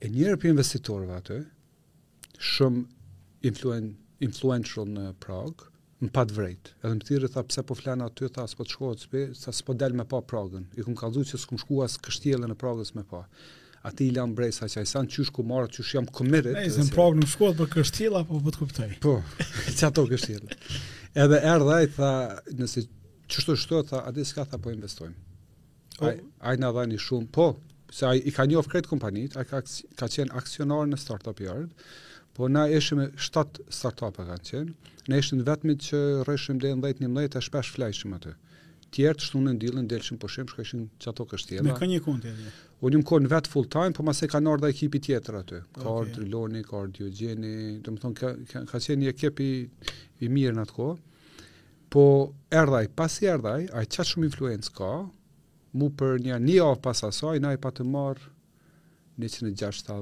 E 0.00 0.08
njërë 0.08 0.36
për 0.40 0.50
investitorëve 0.54 1.16
atë, 1.20 1.34
shumë 2.50 2.84
influen, 3.50 3.90
influential 4.24 4.86
në 4.88 5.10
Prague, 5.20 5.66
në 6.00 6.08
pat 6.16 6.32
vrejt. 6.32 6.70
Edhe 6.80 6.94
më 7.00 7.08
thirrë 7.10 7.28
tha 7.34 7.42
pse 7.44 7.64
po 7.68 7.76
flan 7.76 8.00
aty, 8.06 8.30
tha 8.32 8.46
s'po 8.48 8.64
të 8.64 8.74
shkohet 8.74 9.02
sipër, 9.04 9.32
sa 9.36 9.52
s'po 9.52 9.74
dal 9.76 9.92
me 9.98 10.06
pa 10.08 10.22
Pragën. 10.24 10.64
I 10.80 10.86
kum 10.86 10.96
kallzu 10.96 11.26
se 11.28 11.40
s'kum 11.42 11.60
shkuar 11.60 11.90
as 11.90 11.98
kështjellën 12.00 12.48
në 12.48 12.56
Pragës 12.62 12.94
me 12.96 13.04
pa. 13.10 13.26
Ati 13.90 14.06
i 14.08 14.14
lan 14.16 14.32
brej 14.36 14.54
sa 14.56 14.68
qaj 14.68 14.86
san 14.88 15.08
çush 15.08 15.30
ku 15.36 15.42
marr 15.50 15.68
çush 15.76 15.92
jam 15.96 16.08
komerit. 16.18 16.56
Ne 16.56 16.72
zem 16.72 16.88
Pragë 16.96 17.20
nuk 17.20 17.28
shkohet 17.34 17.60
për 17.60 17.70
kështjellë 17.76 18.22
apo 18.24 18.40
po 18.46 18.54
të 18.56 18.62
kuptoj. 18.64 18.88
Po, 19.04 19.16
që 19.76 19.88
ato 19.90 20.06
kështjellë. 20.14 20.60
Edhe 21.26 21.40
erdha 21.52 21.80
i 21.84 21.88
tha, 21.96 22.10
nëse 22.62 22.86
qështu 23.30 23.58
shtu, 23.66 23.84
tha, 23.92 24.00
ati 24.08 24.24
s'ka 24.32 24.48
tha 24.54 24.60
po 24.64 24.72
investojmë. 24.72 25.26
Ai, 26.08 26.14
ai 26.48 26.56
në 26.56 26.72
dhani 26.78 26.98
shumë, 27.04 27.28
po, 27.36 27.50
se 27.92 28.06
ai 28.06 28.20
i 28.24 28.32
ka 28.34 28.44
njohë 28.48 28.70
kret 28.70 28.86
kompanit, 28.90 29.36
ai 29.36 29.44
ka 29.48 29.60
ka 30.00 30.08
qenë 30.08 30.34
aksionar 30.38 30.86
në 30.90 30.98
startup 31.02 31.40
yard, 31.42 31.70
po 32.36 32.48
na 32.48 32.66
ishim 32.70 33.00
me 33.02 33.08
7 33.18 33.64
startup 33.68 34.20
e 34.22 34.26
kanë 34.30 34.46
qenë, 34.50 34.74
ne 35.10 35.18
ishim 35.22 35.42
vetëm 35.48 35.74
që 35.88 36.02
rreshim 36.28 36.62
deri 36.62 36.76
në 36.78 36.94
10-11 37.00 37.36
e 37.36 37.44
shpesh 37.48 37.72
flajshim 37.74 38.14
aty. 38.18 38.36
Tjertë 38.94 39.22
shtu 39.22 39.38
në 39.42 39.52
ndilën, 39.54 39.84
delëshim 39.90 40.16
shka 40.26 40.48
shkëshim 40.50 40.80
që 41.02 41.10
ato 41.12 41.24
kështjela. 41.32 41.62
Me 41.62 41.76
ka 41.78 41.86
një 41.86 42.00
kundi 42.02 42.26
edhe? 42.32 42.50
Unë 42.82 43.00
më 43.02 43.06
konë 43.10 43.28
vetë 43.30 43.50
full 43.52 43.68
time, 43.70 43.94
po 43.94 44.02
mase 44.02 44.26
ka 44.26 44.40
ardha 44.52 44.70
ekipi 44.72 44.98
tjetër 45.04 45.36
aty. 45.42 45.60
Ka 45.78 45.84
okay. 45.92 46.10
ardë 46.16 46.24
Loni, 46.32 46.64
ka 46.66 46.80
ardë 46.80 46.96
Diogeni, 46.98 47.52
dhe 47.86 47.94
më 47.94 48.00
ka, 48.18 48.32
ka, 48.50 48.64
ka 48.66 48.80
qenë 48.82 49.02
një 49.04 49.12
ekipi 49.14 49.46
i 50.26 50.32
mirë 50.34 50.56
në 50.58 50.64
atë 50.66 50.90
Po 51.90 52.02
erdhaj, 52.54 52.88
pas 52.98 53.16
i 53.22 53.26
erdhaj, 53.30 53.62
shumë 53.90 54.26
influencë 54.26 54.74
ka, 54.80 54.90
mu 55.78 55.88
për 55.94 56.18
një 56.26 56.38
një 56.42 56.56
javë 56.60 56.78
pas 56.82 57.02
asaj, 57.06 57.38
na 57.42 57.52
i 57.54 57.58
pa 57.62 57.70
të 57.70 57.84
marë 57.86 58.24
160, 59.20 59.92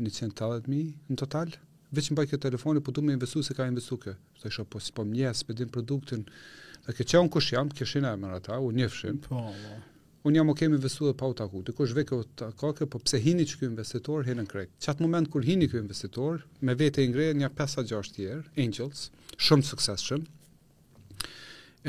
180.000 0.00 0.82
në 1.12 1.18
total, 1.20 1.52
veç 1.94 2.10
mbaj 2.14 2.26
këtë 2.30 2.42
telefoni, 2.46 2.82
po 2.82 2.94
du 2.96 3.04
me 3.04 3.14
investu 3.14 3.42
se 3.44 3.54
ka 3.54 3.66
investu 3.68 3.98
kë. 4.00 4.16
po 4.68 4.80
si 4.80 4.92
po 4.92 5.04
mje, 5.04 5.30
së 5.34 5.44
po 5.46 5.70
produktin, 5.72 6.24
dhe 6.86 6.92
ke 6.96 7.04
që 7.04 7.20
unë 7.22 7.30
kush 7.30 7.52
jam, 7.52 7.68
këshin 7.68 8.04
e 8.04 8.14
mërë 8.16 8.36
ata, 8.40 8.58
unë 8.58 8.78
njëfshin, 8.78 9.18
po, 9.22 9.28
po, 9.28 9.80
unë 10.28 10.36
jam 10.36 10.48
o 10.50 10.54
kemi 10.54 10.74
investu 10.76 11.06
dhe 11.06 11.14
pa 11.14 11.26
u 11.26 11.34
taku, 11.34 11.62
të 11.62 11.72
kush 11.72 11.92
veke 11.94 12.86
po 12.90 12.98
pse 13.04 13.20
hini 13.22 13.46
që 13.46 13.58
kjo 13.58 13.68
investitor, 13.70 14.24
hinë 14.24 14.42
në 14.42 14.48
krejt. 14.50 14.70
Qatë 14.86 15.04
moment 15.04 15.30
kër 15.32 15.46
hini 15.46 15.68
kjo 15.70 15.82
investitor, 15.84 16.42
me 16.60 16.74
vete 16.74 17.04
i 17.04 17.12
ngrejë 17.12 17.36
një 17.42 17.52
5-6 17.58 18.14
tjerë, 18.16 18.42
angels, 18.64 19.10
shumë 19.36 19.78
shumë, 20.06 20.24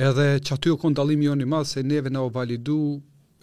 edhe 0.03 0.27
që 0.45 0.53
aty 0.57 0.71
u 0.73 0.77
kondalimi 0.81 1.25
jo 1.29 1.35
një 1.39 1.45
madhë, 1.49 1.69
se 1.69 1.83
neve 1.85 2.09
në 2.13 2.21
o 2.25 2.29
validu 2.33 2.77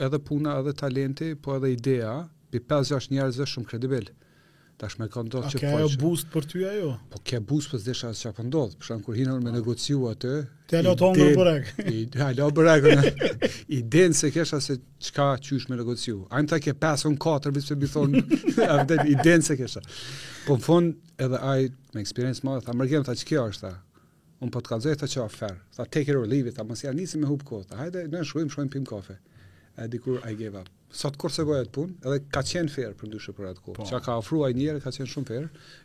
edhe 0.05 0.19
puna, 0.31 0.59
edhe 0.61 0.73
talenti, 0.85 1.35
po 1.43 1.57
edhe 1.59 1.73
idea, 1.77 2.13
pi 2.51 2.61
5-6 2.73 3.11
njerëzë 3.15 3.45
është 3.45 3.55
shumë 3.57 3.71
kredibel. 3.71 4.09
Tash 4.81 4.95
me 4.97 5.11
kanë 5.13 5.29
ndodhë 5.29 5.51
që 5.53 5.59
po. 5.61 5.71
A 5.71 5.73
ke 5.73 5.81
po 5.85 5.99
boost 6.01 6.31
për 6.33 6.47
ty 6.49 6.63
ajo? 6.71 6.93
Po 7.13 7.19
ke 7.21 7.41
boost 7.51 7.69
po 7.69 7.77
po 7.77 7.81
për 7.83 7.83
zesha 7.85 8.09
asë 8.15 8.27
që 8.27 8.31
pëndodhë, 8.39 8.79
për 8.81 8.89
shumë 8.89 9.05
kur 9.07 9.19
hinon 9.19 9.43
me 9.45 9.51
ah. 9.53 9.57
negociu 9.59 10.07
atë, 10.11 10.31
Ti 10.71 10.79
alo 10.79 10.95
të 10.97 11.05
hongër 11.11 11.33
bërek. 11.35 11.69
Alo 12.31 12.47
bërek, 12.55 13.07
i 13.77 13.81
denë 13.95 14.15
se 14.15 14.31
kesha 14.31 14.61
se 14.63 14.77
qka 15.09 15.27
qysh 15.49 15.67
me 15.69 15.77
negociu. 15.81 16.21
Ajmë 16.31 16.53
ta 16.53 16.59
ke 16.63 16.73
5 16.85 17.09
on 17.11 17.17
4, 17.27 17.51
bispe 17.57 17.77
bi 17.83 17.89
thonë, 17.91 18.23
i 19.13 19.17
denë 19.19 19.47
se 19.49 19.59
kesha. 19.59 19.83
Po 20.47 20.57
në 20.57 20.65
fond, 20.69 20.93
edhe 21.27 21.41
aj, 21.53 21.67
me 21.97 22.05
eksperiencë 22.07 22.47
madhe, 22.47 22.63
tha 22.69 22.77
mërgjem, 22.79 23.05
tha 23.09 23.17
që 23.19 23.27
kjo 23.33 23.45
është, 23.53 23.65
tha. 23.67 24.05
Unë 24.41 24.55
po 24.55 24.63
të 24.65 24.71
kanë 24.73 24.95
tha 25.03 25.09
që 25.13 25.21
aferë. 25.27 25.59
Tha 25.77 25.85
take 25.99 26.15
it 26.15 26.21
or 26.21 26.25
leave 26.31 26.47
it, 26.49 26.57
tha 26.57 26.65
mësja 26.65 26.95
nisi 26.97 27.19
me 27.21 27.27
hupë 27.29 27.51
kohë. 27.51 27.67
Tha 27.75 27.83
hajde, 27.83 28.07
ne 28.15 28.23
shruim, 28.31 28.47
shruim 28.49 28.71
pim 28.73 28.87
kafe 28.89 29.19
e 29.77 29.89
dikur 29.93 30.19
I 30.31 30.35
gave 30.35 30.57
up. 30.61 30.69
Sot 30.93 31.17
kur 31.23 31.31
se 31.31 31.45
gojët 31.47 31.71
punë, 31.75 31.95
edhe 32.03 32.21
ka 32.35 32.43
qenë 32.47 32.71
fair 32.75 32.95
për 32.99 33.11
ndyshë 33.13 33.35
për 33.37 33.51
atë 33.53 33.61
kohë. 33.63 33.77
Po. 33.77 33.85
Qa 33.91 34.01
ka 34.03 34.17
ofru 34.19 34.41
a 34.43 34.49
njerë, 34.55 34.81
ka 34.83 34.91
qenë 34.97 35.11
shumë 35.13 35.29
fair, 35.29 35.45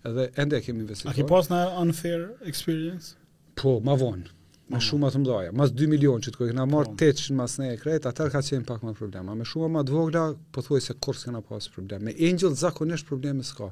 edhe 0.09 0.25
ende 0.41 0.57
e 0.59 0.65
kemi 0.65 0.81
investitor. 0.81 1.13
A 1.13 1.17
ki 1.17 1.25
pas 1.29 1.49
në 1.51 1.59
unfair 1.83 2.23
experience? 2.49 3.13
Po, 3.59 3.75
ma 3.85 3.93
vonë. 4.01 4.31
Me 4.73 4.79
shumë 4.81 5.05
më 5.05 5.09
të 5.29 5.51
mas 5.59 5.73
2 5.77 5.87
milion 5.91 6.23
që 6.25 6.31
të 6.33 6.39
kojë, 6.41 6.53
këna 6.55 6.63
marë 6.71 6.95
po. 6.95 6.97
800 7.05 7.35
në 7.35 7.37
mas 7.37 7.57
ne 7.61 7.67
e 7.75 7.75
kretë, 7.77 8.09
atër 8.09 8.31
ka 8.33 8.41
qenë 8.47 8.65
pak 8.65 8.81
më 8.87 8.95
problema. 8.97 9.35
Me 9.37 9.45
shumë 9.45 9.69
më 9.75 9.83
të 9.85 9.93
vogla, 9.93 10.23
po 10.55 10.63
thuaj 10.65 10.81
se 10.87 10.95
kur 11.05 11.19
s'këna 11.19 11.43
pas 11.45 11.69
probleme. 11.75 12.09
Me 12.09 12.15
angel 12.31 12.57
zakonisht 12.63 13.05
probleme 13.05 13.45
s'ka. 13.45 13.69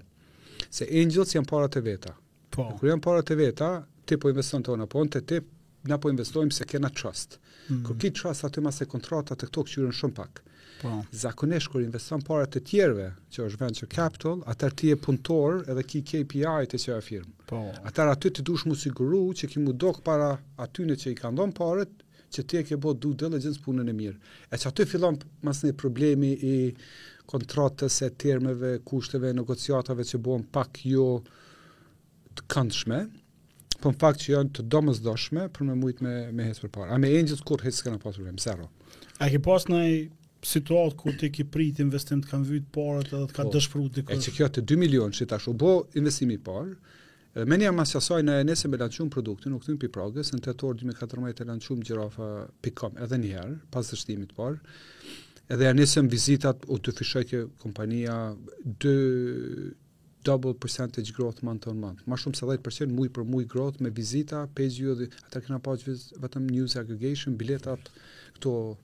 Se 0.70 0.86
angels 1.02 1.34
janë 1.34 1.50
para 1.50 1.66
të 1.74 1.82
veta. 1.90 2.14
Po. 2.54 2.68
kërë 2.78 2.92
janë 2.94 3.02
para 3.10 3.26
të 3.26 3.40
veta, 3.42 3.72
ti 4.06 4.20
po 4.22 4.30
investon 4.30 4.62
tona, 4.70 4.86
po 4.86 5.02
të 5.10 5.26
ti 5.30 5.42
na 5.90 5.98
po 6.00 6.10
investojmë 6.12 6.54
se 6.54 6.66
kena 6.70 6.90
trust. 6.94 7.38
Mm. 7.70 7.84
Kur 7.88 7.98
ki 8.00 8.12
trust 8.16 8.46
aty 8.48 8.62
mas 8.64 8.82
e 8.84 8.90
kontratat 8.90 9.40
të 9.42 9.50
këto 9.50 9.64
qyren 9.70 9.96
shumë 9.96 10.16
pak. 10.20 10.42
Po. 10.84 10.92
Zakonisht 11.16 11.72
kur 11.72 11.84
investon 11.84 12.22
para 12.28 12.46
të 12.48 12.62
tjerëve, 12.70 13.10
që 13.32 13.44
është 13.46 13.62
venture 13.62 13.90
capital, 13.92 14.42
atë 14.52 14.70
ti 14.82 14.90
je 14.92 14.98
puntor 15.00 15.62
edhe 15.72 15.86
ki 15.88 16.02
KPI 16.12 16.64
të 16.72 16.80
çfarë 16.86 17.06
firm. 17.10 17.30
Po. 17.50 17.62
Atë 17.88 18.08
aty 18.14 18.32
të 18.38 18.46
dush 18.48 18.68
mu 18.68 18.76
siguru 18.76 19.26
që 19.40 19.50
ki 19.54 19.64
mu 19.64 19.74
dok 19.76 20.02
para 20.08 20.32
aty 20.66 20.88
në 20.88 20.98
që 21.04 21.14
i 21.14 21.18
kanë 21.20 21.40
dhënë 21.40 21.58
parët 21.60 22.02
që 22.34 22.46
ti 22.50 22.58
e 22.60 22.64
ke 22.68 22.80
bë 22.82 22.96
due 23.00 23.20
diligence 23.24 23.62
punën 23.64 23.88
e 23.88 23.94
mirë. 23.96 24.18
E 24.52 24.58
që 24.60 24.70
aty 24.72 24.86
fillon 24.90 25.20
mas 25.46 25.64
një 25.64 25.76
problemi 25.80 26.34
i 26.42 26.54
kontratës 27.30 28.02
e 28.04 28.10
termeve, 28.20 28.78
kushteve, 28.88 29.30
negociatave 29.38 30.04
që 30.10 30.20
bëhen 30.26 30.48
pak 30.56 30.82
jo 30.90 31.08
të 32.34 32.48
këndshme, 32.50 33.04
për 33.84 33.92
në 33.92 34.00
fakt 34.00 34.22
që 34.24 34.32
janë 34.34 34.52
të 34.56 34.64
domës 34.72 35.00
doshme 35.04 35.44
për 35.56 35.68
me 35.68 35.76
mujtë 35.82 36.04
me, 36.06 36.18
me 36.38 36.46
hesë 36.48 36.62
për 36.66 36.72
parë. 36.78 36.90
A 36.96 37.00
me 37.04 37.10
engjës 37.20 37.42
kur 37.46 37.64
hesë 37.64 37.82
s'kena 37.82 38.00
pas 38.00 38.16
problem, 38.16 38.38
zero. 38.40 38.70
A 39.20 39.28
ke 39.32 39.42
pas 39.44 39.66
në 39.72 39.80
situatë 40.48 40.98
kur 41.00 41.18
ti 41.20 41.30
ke 41.34 41.46
prit 41.52 41.80
investim 41.84 42.22
të 42.24 42.32
kanë 42.32 42.48
vytë 42.50 42.72
parët 42.76 43.12
edhe 43.14 43.28
të 43.32 43.36
ka 43.38 43.46
po, 43.48 43.54
dëshpru 43.56 43.86
të 43.98 44.06
kërë? 44.08 44.18
E 44.20 44.26
që 44.28 44.34
kjo 44.38 44.50
të 44.56 44.64
2 44.72 44.80
milion 44.82 45.14
që 45.20 45.28
tash 45.34 45.50
u 45.52 45.56
bo 45.56 45.78
investimi 46.00 46.40
parë, 46.50 46.78
Edhe 47.34 47.50
menja 47.50 47.72
mas 47.74 47.90
jasaj 47.96 48.20
në 48.28 48.34
nëse 48.46 48.70
me 48.70 48.78
lanqum 48.78 49.08
produktin, 49.10 49.56
u 49.58 49.58
këtën 49.58 49.80
për 49.82 49.90
progës, 49.96 50.30
në 50.36 50.42
të 50.46 50.52
të 50.54 50.68
orë 50.68 50.80
2014 50.84 51.40
e 51.42 51.48
lanqum 51.50 51.80
gjirafa.com 51.88 53.00
edhe 53.02 53.18
njëherë, 53.24 53.56
pas 53.74 53.88
të 53.90 53.98
shtimit 53.98 54.36
parë, 54.38 54.60
edhe 55.56 55.66
janë 55.66 55.80
nëse 55.80 56.04
vizitat 56.14 56.68
u 56.70 56.78
të 56.78 56.94
fishoj 57.00 57.24
kompania, 57.64 58.20
dë, 58.86 58.94
double 60.24 60.54
percentage 60.54 61.14
growth 61.14 61.44
month 61.48 61.64
on 61.72 61.76
month. 61.86 62.00
Ma 62.10 62.16
shumë 62.22 62.38
se 62.40 62.48
10% 62.50 62.92
muj 62.98 63.10
për 63.18 63.26
mujë 63.34 63.50
growth 63.54 63.82
me 63.86 63.92
vizita, 63.98 64.44
page 64.60 64.78
view, 64.80 64.94
dhe 65.02 65.08
ata 65.28 65.42
kena 65.46 65.60
pa 65.66 65.76
që 65.82 65.96
vetëm 66.24 66.46
news 66.50 66.76
aggregation, 66.82 67.36
biletat, 67.42 67.90
këto 68.38 68.54
uh, 68.74 68.78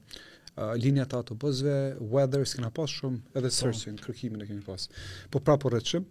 linjat 0.83 1.13
ato 1.13 1.19
autobusve, 1.23 1.75
weather, 2.15 2.43
s'kena 2.51 2.71
pas 2.79 2.95
shumë, 2.99 3.21
edhe 3.35 3.51
po. 3.51 3.55
searching, 3.61 3.99
kërkimin 4.03 4.43
e 4.45 4.49
kemi 4.49 4.65
pas. 4.67 4.89
Po 5.35 5.39
prapo 5.45 5.71
rëqëm, 5.73 6.09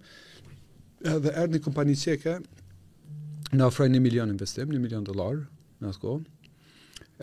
edhe 1.18 1.34
erë 1.42 1.52
një 1.56 1.62
kompani 1.68 1.98
qeke, 2.04 2.38
në 3.56 3.68
ofrej 3.68 3.92
një 3.94 4.02
milion 4.04 4.32
investim, 4.34 4.72
një 4.74 4.80
milion 4.86 5.04
dolar, 5.08 5.44
në 5.82 5.92
atë 5.92 6.04
kohë, 6.04 6.50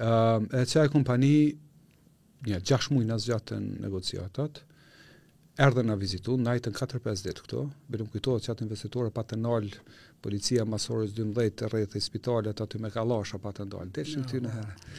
uh, 0.05 0.61
e 0.63 0.87
kompani, 0.97 1.33
një, 2.45 2.61
gjash 2.69 2.93
mujë 2.93 3.13
asë 3.17 3.31
gjatë 3.33 3.61
në 3.65 3.85
negociatat, 3.87 4.63
erdhe 5.61 5.83
nga 5.87 5.95
vizitu, 5.99 6.35
në 6.39 6.57
4-5 6.65 7.23
dhe 7.23 7.33
të 7.35 7.43
këto, 7.45 7.61
bërëm 7.91 8.09
kujtojë 8.13 8.43
që 8.45 8.51
atë 8.53 8.65
investitore 8.65 9.11
pa 9.15 9.23
të 9.23 9.37
nalë, 9.39 9.71
policia 10.23 10.65
masorës 10.67 11.13
12, 11.15 11.63
rrethe 11.71 11.99
i 11.99 12.03
spitalet, 12.03 12.61
aty 12.65 12.79
me 12.83 12.91
kalasha 12.91 13.39
pa 13.41 13.53
të 13.55 13.67
ndalë, 13.69 13.91
dhe 13.95 14.05
që 14.11 14.23
në 14.23 14.29
ty 14.31 14.41
në 14.43 14.53
herë, 14.55 14.95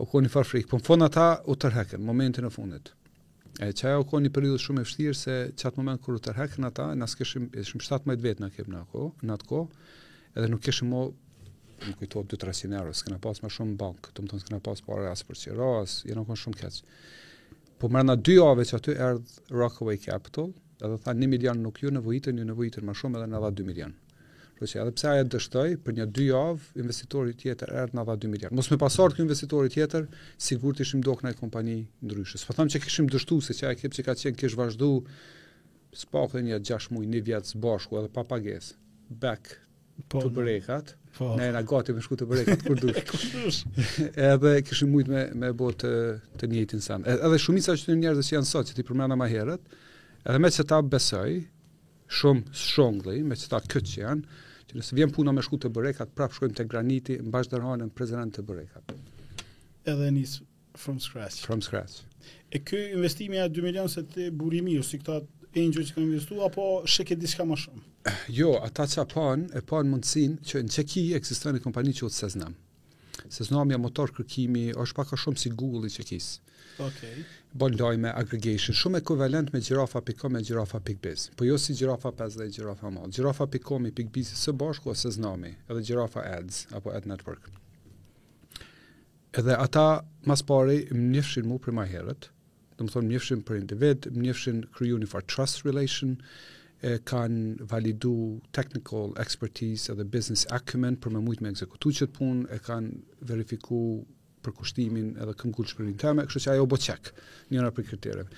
u 0.00 0.06
koni 0.12 0.30
farë 0.32 0.50
frikë, 0.54 0.68
për 0.70 0.76
po 0.78 0.82
në 0.82 0.86
fonda 0.92 1.08
ta 1.16 1.26
u 1.52 1.56
tërheken, 1.64 2.04
momentin 2.06 2.46
e 2.46 2.50
fundit, 2.54 2.92
e 3.60 3.72
që 3.76 3.88
aja 3.90 4.02
u 4.02 4.06
koni 4.10 4.28
një 4.28 4.34
periud 4.36 4.62
shumë 4.62 4.84
e 4.84 4.88
fështirë, 4.88 5.16
se 5.24 5.36
që 5.58 5.70
atë 5.72 5.82
moment 5.82 6.02
kër 6.04 6.20
u 6.20 6.22
tërheken 6.28 6.70
ata, 6.70 6.86
në 6.98 7.08
asë 7.08 7.20
këshim 7.24 7.50
7 7.88 8.06
majtë 8.10 8.26
vetë 8.28 8.44
në 8.46 8.52
kem 8.58 8.70
në 8.76 8.84
ko, 8.94 9.08
në 9.26 9.34
atë 9.40 9.48
ko, 9.50 9.64
edhe 10.36 10.52
nuk 10.52 10.62
këshim 10.68 10.92
mo, 10.94 11.02
nuk 11.86 11.98
kujtojë 12.04 12.30
2-3 12.36 12.54
sinero, 12.62 12.94
s'kena 12.94 13.18
pas 13.24 13.42
më 13.44 13.50
shumë 13.56 13.74
bank, 13.80 14.12
të 14.14 14.24
më 14.26 14.30
tonë 14.34 14.44
s'kena 14.44 14.62
pas 14.70 14.84
parë 14.86 15.10
asë 15.14 15.26
për 15.32 15.42
qëra, 15.42 15.72
asë, 15.84 16.12
jenë 16.12 16.42
shumë 16.44 16.62
keqë. 16.62 16.86
Po 17.80 17.88
mërëna 17.88 18.14
dy 18.20 18.34
ave 18.44 18.66
që 18.68 18.76
aty 18.76 18.94
erdhë 19.06 19.56
Rockaway 19.56 19.96
Capital, 20.02 20.50
edhe 20.84 20.98
tha 21.04 21.14
1 21.16 21.28
milion 21.32 21.60
nuk 21.64 21.78
ju 21.80 21.92
nevojitën, 21.96 22.36
ju 22.40 22.44
nevojitën 22.50 22.84
më 22.84 22.94
shumë 23.00 23.18
edhe 23.20 23.28
në 23.32 23.40
dha 23.40 23.48
2 23.60 23.64
milion. 23.68 23.94
Po 24.58 24.68
që 24.68 24.82
edhe 24.82 24.92
pse 24.98 25.08
aja 25.14 25.22
dështoj, 25.32 25.68
për 25.86 25.96
një 25.98 26.06
dy 26.18 26.26
avë, 26.36 26.66
investitori 26.84 27.32
tjetër 27.42 27.72
erdhë 27.84 27.96
në 27.96 28.04
dha 28.10 28.18
2 28.26 28.32
milion. 28.34 28.52
Mos 28.60 28.68
me 28.72 28.76
pasartë 28.82 29.16
kë 29.16 29.24
investitori 29.24 29.72
tjetër, 29.72 30.10
sigur 30.48 30.76
të 30.76 30.84
ishim 30.84 31.06
dokë 31.08 31.30
e 31.30 31.34
kompani 31.40 31.78
ndryshë. 32.04 32.42
Së 32.42 32.50
po 32.50 32.58
thamë 32.58 32.74
që 32.76 32.82
këshim 32.84 33.08
dështu, 33.16 33.40
se 33.48 33.56
që 33.62 33.70
aja 33.70 33.80
kip 33.80 33.96
që 33.96 34.06
ka 34.10 34.18
qenë 34.26 34.40
kish 34.44 34.60
vazhdu, 34.60 34.90
s'pa 36.02 36.26
dhe 36.26 36.34
po, 36.36 36.44
një 36.50 36.60
6 36.72 36.92
mujë, 36.98 37.10
një 37.16 37.24
vjetë 37.30 37.64
bashku 37.64 38.02
edhe 38.02 38.12
pa 38.18 38.28
back 39.24 39.56
po, 40.06 40.20
to 40.20 40.26
po. 40.28 40.36
brekat, 40.42 40.96
Po. 41.18 41.36
Ne 41.38 41.50
gati 41.70 41.92
me 41.94 42.00
shku 42.04 42.16
të 42.20 42.26
bëre 42.30 42.54
kur 42.64 42.76
dush. 42.80 43.62
edhe 44.30 44.52
kishim 44.66 44.90
shumë 44.90 45.14
me 45.14 45.22
me 45.42 45.50
botë 45.62 45.90
të, 46.40 46.48
njëjtin 46.52 46.82
sam. 46.84 47.02
Edhe 47.06 47.38
shumica 47.44 47.74
që 47.76 47.88
të 47.88 47.96
njerëzve 48.02 48.24
që 48.28 48.36
janë 48.36 48.48
sot 48.50 48.70
që 48.70 48.76
ti 48.78 48.84
përmenda 48.90 49.16
më 49.20 49.28
herët, 49.32 49.74
edhe 50.24 50.40
me 50.44 50.50
ta 50.74 50.78
besoj 50.92 51.32
shumë 52.20 52.54
shongli, 52.66 53.16
me 53.26 53.38
ta 53.54 53.60
këtë 53.74 53.82
që 53.94 54.00
janë, 54.02 54.38
që 54.70 54.78
nëse 54.78 54.98
vjen 55.00 55.14
puna 55.16 55.34
me 55.34 55.42
shku 55.44 55.58
të 55.64 55.72
bërekat, 55.76 56.14
prapë 56.18 56.38
shkojmë 56.38 56.58
te 56.60 56.68
graniti, 56.72 57.18
mbash 57.26 57.50
dërhanën 57.52 57.90
prezident 57.98 58.34
të 58.38 58.46
bërekat. 58.50 58.94
Edhe 59.90 60.10
nis 60.14 60.38
from 60.78 61.00
scratch. 61.02 61.42
From 61.46 61.60
scratch. 61.66 62.04
E 62.50 62.58
ky 62.62 62.80
investimi 62.96 63.40
ja 63.42 63.48
2 63.48 63.66
milionë 63.66 63.90
se 63.96 64.06
të 64.14 64.30
burimi 64.38 64.78
ose 64.82 65.02
këta 65.02 65.20
angel 65.58 65.82
që 65.88 65.96
kanë 65.96 66.06
investuar 66.12 66.46
apo 66.50 66.70
shekë 66.96 67.18
diçka 67.24 67.42
më 67.50 67.58
shumë? 67.64 67.89
Jo, 68.32 68.54
ata 68.64 68.86
që 68.88 69.02
panë, 69.12 69.48
e 69.58 69.60
panë 69.68 69.90
mundësin 69.92 70.38
që 70.48 70.62
në 70.64 70.72
Qeki 70.72 71.02
eksistën 71.18 71.58
e 71.58 71.60
kompani 71.60 71.92
që 71.96 72.06
u 72.06 72.08
të 72.08 72.16
Seznam. 72.22 72.54
Seznam 73.28 73.72
ja 73.74 73.78
motor 73.78 74.12
kërkimi, 74.16 74.70
është 74.80 74.96
paka 74.96 75.18
shumë 75.20 75.40
si 75.42 75.50
Google 75.52 75.88
i 75.88 75.92
Qekis. 75.92 76.28
Okay. 76.80 77.26
Bëndoj 77.60 77.98
me 78.00 78.12
aggregation, 78.16 78.72
shumë 78.76 79.02
kovalent 79.04 79.52
me 79.52 79.60
Girafa.com 79.60 80.38
e 80.38 80.40
Girafa.biz, 80.48 81.26
po 81.36 81.44
jo 81.44 81.58
si 81.60 81.76
Girafa 81.76 82.12
dhe 82.38 82.46
Girafa 82.54 82.90
Girafa.com 83.18 83.86
i 83.90 84.24
së 84.24 84.54
bashku 84.56 84.90
o 84.90 84.94
Seznami, 84.96 85.52
edhe 85.68 85.82
Girafa 85.90 86.24
Ads, 86.38 86.64
apo 86.78 86.94
Ad 86.96 87.06
Network. 87.10 87.50
Edhe 89.38 89.52
ata 89.60 89.84
mas 90.26 90.42
pari 90.42 90.86
më 90.90 91.04
njëfshin 91.12 91.44
mu 91.46 91.58
prima 91.58 91.84
herët, 91.86 92.30
dhe 92.78 92.86
më 92.86 92.92
thonë 92.94 93.08
më 93.10 93.14
njëfshin 93.14 93.44
për 93.46 93.58
individ, 93.60 94.08
më 94.14 94.24
njëfshin 94.30 94.64
kryu 94.74 94.98
një 95.04 95.22
trust 95.34 95.64
relation, 95.68 96.16
e 96.80 96.96
kanë 97.04 97.66
validu 97.68 98.12
technical 98.56 99.12
expertise 99.20 99.90
edhe 99.92 100.06
business 100.08 100.46
acumen 100.52 100.96
për 100.96 101.12
me 101.16 101.20
mujtë 101.26 101.44
me 101.44 101.50
ekzekutu 101.52 101.92
qëtë 101.98 102.14
punë, 102.16 102.44
e 102.56 102.58
kanë 102.64 103.24
verifiku 103.28 103.80
për 104.40 104.54
kushtimin 104.56 105.10
edhe 105.20 105.34
këmkull 105.42 105.68
shpërin 105.68 105.98
të 106.00 106.14
me, 106.16 106.24
kështë 106.24 106.42
që 106.46 106.52
ajo 106.54 106.64
bo 106.72 106.78
qek, 106.80 107.10
njëra 107.52 107.72
për 107.76 107.88
kriterëm. 107.90 108.30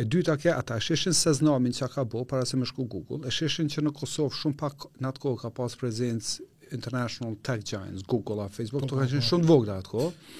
E 0.00 0.06
dyta 0.10 0.38
kja, 0.40 0.54
ata 0.58 0.78
sheshin 0.82 1.12
se 1.14 1.34
znamin 1.36 1.76
që 1.76 1.90
ka 1.92 2.06
bo, 2.08 2.24
para 2.26 2.46
se 2.48 2.56
me 2.56 2.66
shku 2.66 2.86
Google, 2.88 3.20
e 3.28 3.32
sheshin 3.34 3.68
që 3.70 3.84
në 3.84 3.92
Kosovë 4.00 4.38
shumë 4.40 4.58
pak 4.64 4.88
në 5.04 5.12
atë 5.12 5.22
kohë 5.26 5.42
ka 5.44 5.52
pas 5.60 5.76
prezencë 5.84 6.48
international 6.72 7.36
tech 7.46 7.66
giants, 7.68 8.02
Google 8.08 8.46
a 8.48 8.48
Facebook, 8.48 8.88
po, 8.88 8.88
po, 8.88 8.96
po. 8.96 9.04
të 9.04 9.10
ka 9.10 9.12
qenë 9.12 9.28
shumë 9.28 9.48
vogë 9.52 9.68
dhe 9.68 9.76
atë 9.82 9.92
kohë, 9.92 10.36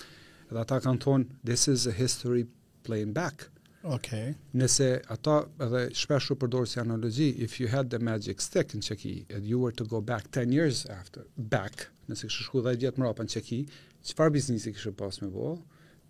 edhe 0.48 0.60
ata 0.64 0.80
kanë 0.88 1.04
thonë, 1.06 1.28
this 1.44 1.68
is 1.68 1.84
a 1.86 1.92
history 1.94 2.48
playing 2.88 3.12
back, 3.14 3.50
Okay. 3.86 4.32
Nëse 4.56 4.86
ata 5.12 5.42
edhe 5.66 5.80
shpesh 5.92 6.30
u 6.32 6.36
përdor 6.40 6.64
si 6.68 6.80
analogji, 6.80 7.34
if 7.44 7.58
you 7.60 7.68
had 7.68 7.90
the 7.92 7.98
magic 7.98 8.40
stick 8.40 8.72
in 8.74 8.80
Çeki, 8.80 9.26
and 9.28 9.44
you 9.44 9.58
were 9.60 9.74
to 9.76 9.84
go 9.84 10.00
back 10.00 10.30
10 10.30 10.52
years 10.52 10.86
after, 10.88 11.26
back, 11.36 11.88
nëse 12.08 12.24
kishë 12.24 12.46
shku 12.46 12.62
10 12.64 12.80
vjet 12.80 12.96
mbrapa 13.00 13.26
në 13.26 13.34
Çeki, 13.34 13.58
çfarë 14.14 14.32
biznesi 14.38 14.72
kishë 14.72 14.94
pas 14.96 15.20
me 15.20 15.28
bë? 15.34 15.50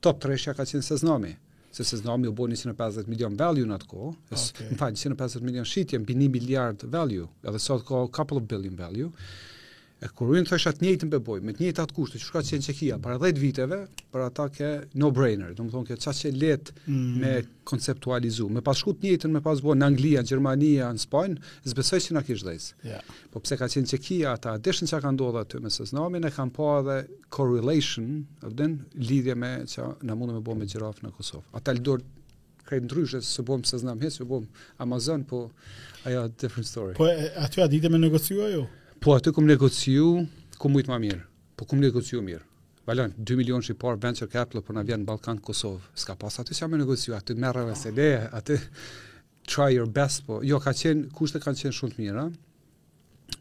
Top 0.06 0.22
3 0.22 0.38
që 0.44 0.54
ka 0.60 0.68
qenë 0.70 0.86
Seznami 0.86 1.34
se 1.74 1.82
se 1.82 1.96
u 1.98 2.32
bo 2.38 2.46
150 2.46 3.08
milion 3.10 3.34
value 3.34 3.66
në 3.66 3.80
atë 3.80 3.88
ko, 3.90 4.12
okay. 4.30 4.68
në 4.70 4.76
fajnë 4.78 5.00
150 5.02 5.42
milion 5.42 5.66
shqitje, 5.66 5.98
mbi 6.04 6.14
1 6.14 6.30
miliard 6.36 6.84
value, 6.86 7.26
edhe 7.42 7.58
sot 7.58 7.82
a 7.90 8.06
couple 8.06 8.36
of 8.38 8.46
billion 8.46 8.76
value, 8.78 9.10
E 10.02 10.08
kur 10.12 10.28
unë 10.34 10.48
thosha 10.48 10.72
të 10.74 10.84
njëjtën 10.84 11.10
beboj, 11.12 11.36
me 11.46 11.52
të 11.54 11.62
njëjtat 11.62 11.92
kushte, 11.94 12.18
çka 12.20 12.40
që 12.44 12.58
në 12.58 12.64
Çekia 12.66 12.96
para 13.00 13.14
10 13.22 13.38
viteve, 13.40 13.78
për 14.12 14.24
ata 14.26 14.48
ke 14.52 14.70
no 15.00 15.10
brainer, 15.14 15.52
do 15.54 15.62
të 15.64 15.72
thonë 15.74 15.88
që 15.92 15.96
çfarë 16.02 16.32
lehtë 16.42 16.74
mm. 16.84 17.04
me 17.22 17.32
konceptualizu. 17.70 18.48
Me 18.56 18.60
pas 18.66 18.78
shku 18.82 18.96
të 18.98 19.06
njëjtën 19.06 19.34
me 19.36 19.42
pas 19.46 19.62
bën 19.64 19.78
në 19.80 19.88
Angli, 19.88 20.10
në 20.18 20.24
Gjermani, 20.28 20.72
në 20.98 21.04
Spanjë, 21.06 21.38
zbesoj 21.72 22.02
se 22.08 22.16
na 22.18 22.24
kish 22.26 22.42
dhëse. 22.44 22.74
Yeah. 22.90 23.14
Po 23.32 23.42
pse 23.46 23.58
ka 23.62 23.70
qenë 23.72 23.88
Çekia 23.94 24.34
ata, 24.34 24.56
deshën 24.66 24.90
çka 24.90 25.00
ka 25.06 25.14
ndodhur 25.14 25.40
aty 25.44 25.62
me 25.62 25.72
Sesnamin, 25.78 26.26
e 26.28 26.34
kanë 26.34 26.56
pa 26.58 26.72
edhe 26.82 26.98
correlation, 27.38 28.24
of 28.42 28.58
then 28.58 28.76
lidhje 28.98 29.38
me 29.44 29.54
çka 29.70 29.88
na 30.10 30.18
mundë 30.18 30.40
me 30.40 30.44
bëmë 30.50 30.64
me 30.64 30.70
xhirafë 30.74 31.06
në 31.06 31.14
Kosovë. 31.20 31.46
Ata 31.60 31.78
lë 31.78 31.86
dorë 31.86 32.68
kaj 32.68 32.78
ndryshe 32.84 33.20
se 33.24 33.42
bom 33.46 33.62
se 33.68 33.76
znam 33.78 34.00
hes, 34.02 34.18
se 34.20 34.24
bom 34.28 34.46
Amazon, 34.80 35.24
po 35.28 35.46
ajo 36.08 36.26
different 36.40 36.68
story. 36.68 36.96
Po 36.98 37.06
aty 37.46 37.62
a 37.64 37.68
ditë 37.70 37.90
me 37.92 38.00
negociuar 38.00 38.54
jo? 38.56 38.64
Po 39.04 39.12
aty 39.14 39.30
kum 39.36 39.44
negociu, 39.44 40.22
kum 40.56 40.72
mujt 40.72 40.86
më 40.88 40.96
mirë. 41.02 41.22
Po 41.60 41.66
kum 41.68 41.76
negociu 41.84 42.22
mirë. 42.24 42.40
Valon 42.88 43.10
2 43.20 43.34
milion 43.36 43.60
shi 43.60 43.74
par 43.76 43.98
venture 44.00 44.28
capital 44.32 44.62
po 44.64 44.72
na 44.72 44.80
vjen 44.88 45.02
Ballkan 45.04 45.36
Kosov. 45.44 45.90
Ska 46.00 46.14
pas 46.16 46.38
aty 46.40 46.54
sa 46.56 46.64
më 46.72 46.78
negociu, 46.80 47.12
aty 47.12 47.34
merr 47.36 47.58
edhe 47.66 47.74
se 47.76 47.90
le, 47.92 48.06
aty 48.40 48.56
try 49.54 49.68
your 49.74 49.90
best 49.98 50.22
po. 50.24 50.38
Jo 50.42 50.56
ka 50.64 50.72
qen 50.72 51.02
kushte 51.18 51.42
kanë 51.44 51.60
qen 51.66 51.76
shumë 51.76 51.92
të 51.92 52.00
mira. 52.00 52.22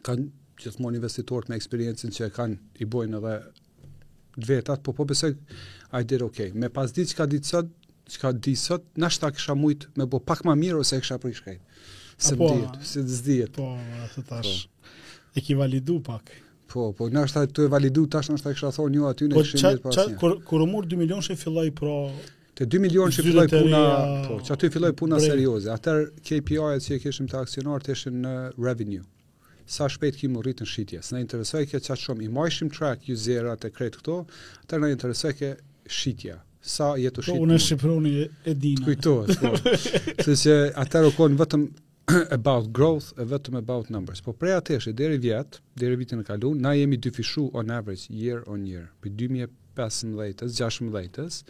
Kan 0.04 0.26
gjithmonë 0.60 1.00
investitorët 1.00 1.48
me 1.48 1.56
eksperiencën 1.62 2.12
që 2.18 2.28
kanë 2.36 2.84
i 2.84 2.90
bojnë 2.96 3.22
edhe 3.24 3.38
vetat, 4.50 4.84
po 4.84 4.92
po 5.00 5.06
besoj 5.14 5.32
I 5.96 6.04
did 6.04 6.28
okay. 6.28 6.52
Me 6.52 6.68
pas 6.76 6.92
ditë 6.92 7.14
që 7.14 7.22
ka 7.22 7.30
ditë 7.38 7.54
sot, 7.54 7.72
që 8.12 8.26
ka 8.26 8.34
di 8.36 8.58
sot, 8.60 8.84
na 9.00 9.08
shta 9.08 9.32
kisha 9.32 9.56
mujt 9.56 9.88
me 9.96 10.04
bo 10.12 10.20
pak 10.20 10.44
më 10.44 10.60
mirë 10.66 10.84
ose 10.84 11.00
kisha 11.00 11.22
për 11.24 11.32
i 11.38 11.58
Se 12.24 12.36
më 12.36 12.52
se 12.86 13.00
të 13.00 13.56
Po, 13.56 13.72
se 14.16 14.28
tash. 14.28 14.68
Po 14.68 14.84
e 15.34 15.42
ki 15.42 15.56
validu 15.58 16.00
pak. 16.06 16.24
Po, 16.72 16.92
po, 16.98 17.08
në 17.14 17.24
është 17.28 17.44
të 17.54 17.66
e 17.68 17.72
validu 17.72 18.06
tash, 18.10 18.30
në 18.32 18.38
është 18.40 18.48
të 18.50 18.54
e 18.54 18.58
kësha 18.58 18.72
thonë 18.78 18.94
një 18.96 19.10
aty, 19.10 19.28
në 19.30 19.42
kështë 19.42 19.44
po, 19.44 19.46
po, 19.46 19.76
një. 19.76 19.82
pasinja. 19.82 20.22
Kër, 20.22 20.38
kër 20.50 20.64
u 20.66 20.70
murë 20.72 20.90
2 20.94 21.00
milion 21.04 21.26
që 21.26 21.34
e 21.36 21.40
filloj 21.42 21.68
pra... 21.80 21.96
Të 22.54 22.68
2 22.76 22.82
milion 22.84 23.14
që 23.14 23.22
e 23.22 23.26
filloj 23.28 23.46
puna, 23.54 23.82
po, 24.28 24.38
që 24.48 24.54
aty 24.56 24.70
filloj 24.78 24.92
puna 25.02 25.18
brej. 25.20 25.30
serioze. 25.32 25.72
Atër 25.74 26.02
KPI-et 26.28 26.86
që 26.86 26.98
e 26.98 27.04
këshim 27.04 27.30
të 27.32 27.38
aksionar 27.42 27.86
të 27.86 27.94
eshin 27.96 28.18
në 28.26 28.34
revenue. 28.62 29.04
Sa 29.76 29.88
shpejt 29.90 30.18
kimo 30.22 30.42
rritë 30.46 30.66
në 30.66 30.70
shqitje. 30.72 31.04
Së 31.08 31.16
në 31.18 31.22
interesoj 31.26 31.64
ke 31.72 31.80
qatë 31.82 31.98
shumë, 32.06 32.26
i 32.28 32.34
majshim 32.38 32.70
track, 32.76 33.08
ju 33.10 33.16
zera 33.18 33.54
të 33.58 33.72
kretë 33.78 34.02
këto, 34.02 34.18
atër 34.66 34.84
në 34.84 34.92
interesoj 34.98 35.36
ke 35.40 35.54
shqitja 35.98 36.40
sa 36.74 36.94
jetë 37.00 37.20
u 37.20 37.26
shqitë. 37.26 37.40
Po, 37.40 37.48
unë 37.48 37.58
e 37.58 37.64
shqipëroni 37.66 38.12
e 38.54 38.58
dina. 38.66 38.86
Kujtohet, 38.86 39.40
po. 39.40 40.22
Se 40.28 40.36
që 40.44 40.58
atër 40.84 41.08
u 41.10 41.16
konë 41.18 41.40
vetëm 41.42 41.66
about 42.32 42.64
growth 42.74 43.14
e 43.18 43.24
vetëm 43.26 43.56
about 43.56 43.90
numbers. 43.96 44.22
Po 44.26 44.34
prej 44.36 44.54
atëshë 44.60 44.92
deri 45.00 45.18
vjet, 45.24 45.60
deri 45.80 45.96
vitin 46.00 46.20
e 46.20 46.24
kaluar, 46.28 46.58
na 46.60 46.74
jemi 46.76 46.98
dyfishu 47.00 47.46
on 47.56 47.72
average 47.72 48.10
year 48.12 48.44
on 48.52 48.66
year. 48.68 48.90
Për 49.04 49.10
2015-16-s, 49.22 51.44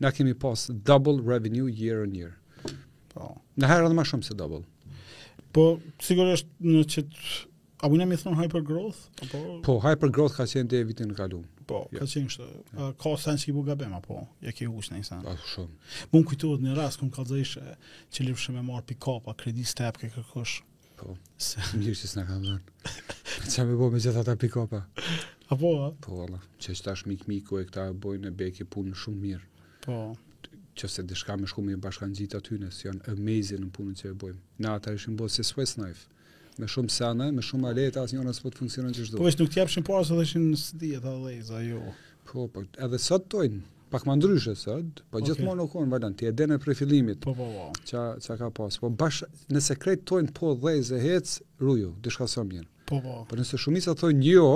na 0.00 0.10
kemi 0.16 0.32
pas 0.34 0.64
double 0.70 1.16
revenue 1.26 1.68
year 1.68 2.00
on 2.06 2.14
year. 2.16 2.32
Po. 3.12 3.34
Na 3.58 3.66
herë 3.68 3.84
edhe 3.90 3.96
më 4.00 4.04
shumë 4.12 4.24
se 4.30 4.34
double. 4.38 4.62
Po 5.52 5.64
sigurisht 6.04 6.48
në 6.64 6.82
çet 6.88 7.08
a 7.82 7.84
i 7.92 8.16
thon 8.18 8.34
hyper 8.40 8.62
growth 8.62 8.98
apo 9.22 9.36
Po 9.62 9.78
hyper 9.84 10.10
growth 10.10 10.34
ka 10.36 10.44
qenë 10.46 10.68
deri 10.72 10.86
vitin 10.94 11.10
e 11.12 11.14
kaluar. 11.18 11.46
Po, 11.68 11.82
jo. 11.92 12.00
ka 12.00 12.06
qenë 12.08 12.28
kështë, 12.30 12.44
jo. 12.78 12.86
ka 13.02 13.10
sens 13.20 13.42
që 13.44 13.52
bu 13.54 13.62
gabem, 13.66 13.92
apo, 13.98 14.22
ja 14.44 14.54
ki 14.56 14.66
ush 14.72 14.88
në 14.92 15.02
një 15.02 15.34
shumë. 15.52 15.94
Mun 16.14 16.24
kujtuot 16.30 16.62
një 16.64 16.76
rast, 16.78 17.00
kun 17.02 17.10
ka 17.12 17.24
të 17.28 17.42
që 17.44 18.28
lirëshë 18.28 18.54
me 18.56 18.62
marë 18.70 18.86
pikapa, 18.94 19.34
kredi 19.42 19.64
step, 19.68 20.00
ke 20.00 20.08
kërkosh. 20.14 20.54
Po, 20.98 21.12
se... 21.36 21.60
mirë 21.78 21.96
që 22.00 22.08
s'na 22.14 22.24
kam 22.28 22.40
dhënë. 22.46 22.76
Qa 23.52 23.66
me 23.68 23.76
bo 23.78 23.90
me 23.92 24.00
gjitha 24.02 24.24
ta 24.26 24.36
pikapa? 24.40 24.80
Apo, 25.52 25.74
a? 25.84 25.92
Po, 26.04 26.16
valla, 26.22 26.40
që 26.62 26.78
që 26.84 26.96
mik 27.12 27.28
miku 27.28 27.60
e 27.60 27.66
këta 27.68 27.90
bojnë 28.06 28.32
e 28.32 28.36
bekë 28.40 28.68
punë 28.74 28.96
shumë 29.04 29.22
mirë. 29.26 29.46
Po. 29.84 29.98
Që 30.78 30.88
se 30.94 31.02
dishka 31.10 31.34
me 31.42 31.46
shku 31.50 31.64
me 31.66 31.76
bashkan 31.82 32.12
gjitha 32.16 32.40
tyne, 32.48 32.72
janë 32.84 33.04
amazing 33.12 33.66
në 33.66 33.72
punën 33.76 33.96
që 34.00 34.12
e 34.14 34.16
bojmë. 34.24 34.42
Na, 34.64 34.78
ta 34.80 34.96
ishim 34.96 35.16
bo 35.20 35.28
Swiss 35.28 35.74
Knife 35.76 36.08
me 36.58 36.66
shumë 36.70 36.90
sana, 36.92 37.26
me 37.34 37.42
shumë 37.44 37.70
aleta, 37.70 38.02
asnjë 38.06 38.34
s'po 38.34 38.52
të 38.54 38.60
funksionon 38.62 38.94
ç'është 38.96 39.14
do. 39.14 39.22
Po 39.22 39.26
vetë 39.28 39.42
nuk 39.44 39.52
t'japshin 39.54 39.84
para 39.86 40.04
se 40.06 40.16
dashin 40.18 40.46
studia 40.58 41.00
ta 41.02 41.14
vëza 41.22 41.60
jo. 41.64 41.82
Po, 42.28 42.46
po, 42.52 42.64
edhe 42.84 42.98
sot 43.02 43.28
toin, 43.32 43.60
pak 43.92 44.06
më 44.08 44.16
ndryshe 44.18 44.54
sot, 44.58 45.02
po 45.12 45.20
okay. 45.20 45.28
gjithmonë 45.30 45.60
nukon 45.62 45.92
valent, 45.92 46.18
ti 46.18 46.26
e 46.28 46.32
denë 46.34 46.58
për 46.62 46.76
fillimit. 46.80 47.22
Po, 47.24 47.34
po, 47.38 47.46
po. 47.54 47.68
Ç'a 47.88 48.02
ç'a 48.24 48.36
ka 48.40 48.50
pas, 48.56 48.80
po 48.82 48.90
bash 49.04 49.22
në 49.52 49.62
sekret 49.68 50.04
toin 50.08 50.30
po 50.40 50.56
vëza 50.62 50.98
hec 51.02 51.38
ruju, 51.62 51.94
diçka 52.04 52.26
sa 52.28 52.44
mbien. 52.46 52.66
Po, 52.90 52.98
po. 53.04 53.20
Po 53.30 53.38
nëse 53.38 53.58
shumica 53.60 53.94
thonë 54.02 54.28
jo, 54.34 54.48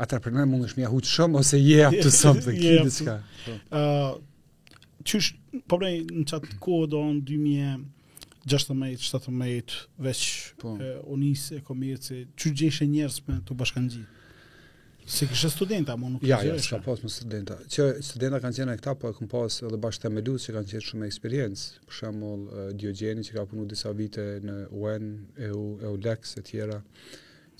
atë 0.00 0.22
për 0.24 0.36
ne 0.38 0.48
mund 0.48 0.66
të 0.68 0.72
shmia 0.74 0.90
huç 0.90 1.12
shumë 1.18 1.42
ose 1.42 1.60
je 1.60 1.76
yeah, 1.82 1.90
aftë 1.92 2.16
sot 2.16 2.40
të 2.48 2.56
diçka. 2.88 3.18
Po. 3.44 3.58
Ë, 3.76 4.90
ç'është 5.08 5.64
po 5.68 5.78
bëni 5.84 6.06
në 6.22 6.26
çat 6.32 6.48
kodon 6.64 7.18
2000 7.28 7.80
gjashtë 8.50 8.74
mejtë, 8.78 9.04
shtatë 9.06 9.32
mejtë, 9.40 9.78
veç 10.04 10.22
po. 10.60 10.74
e, 10.82 10.90
unisë 11.14 11.58
e 11.60 11.66
komirët, 11.66 12.08
që 12.40 12.52
gjeshe 12.62 12.88
njerës 12.90 13.20
me 13.28 13.38
të 13.46 13.56
bashkan 13.60 13.86
gjitë. 13.92 14.18
Se 15.10 15.26
kështë 15.26 15.50
studenta, 15.50 15.94
mu 15.98 16.10
nuk 16.12 16.22
ja, 16.28 16.36
të 16.38 16.50
Ja, 16.50 16.54
ja, 16.54 16.60
s'ka 16.62 16.78
pas 16.84 17.00
më 17.02 17.08
studenta. 17.10 17.56
Që 17.74 17.86
studenta 18.04 18.38
kanë 18.44 18.56
qenë 18.58 18.74
e 18.76 18.80
këta, 18.82 18.92
po 19.00 19.10
e 19.10 19.16
këm 19.16 19.30
pas 19.32 19.56
edhe 19.66 19.78
bashkë 19.84 20.04
të 20.06 20.10
meluës 20.16 20.44
që 20.46 20.54
kanë 20.56 20.70
qenë 20.70 20.84
shumë 20.86 21.06
eksperiencë. 21.08 21.64
Për 21.88 21.96
shemull, 21.98 22.44
Diogeni 22.78 23.24
që 23.26 23.38
ka 23.38 23.46
punu 23.50 23.64
disa 23.72 23.90
vite 24.00 24.26
në 24.44 24.58
UN, 24.84 25.08
EU, 25.50 25.64
EU 25.88 25.96
Lex 26.04 26.36
e 26.38 26.44
tjera 26.46 26.78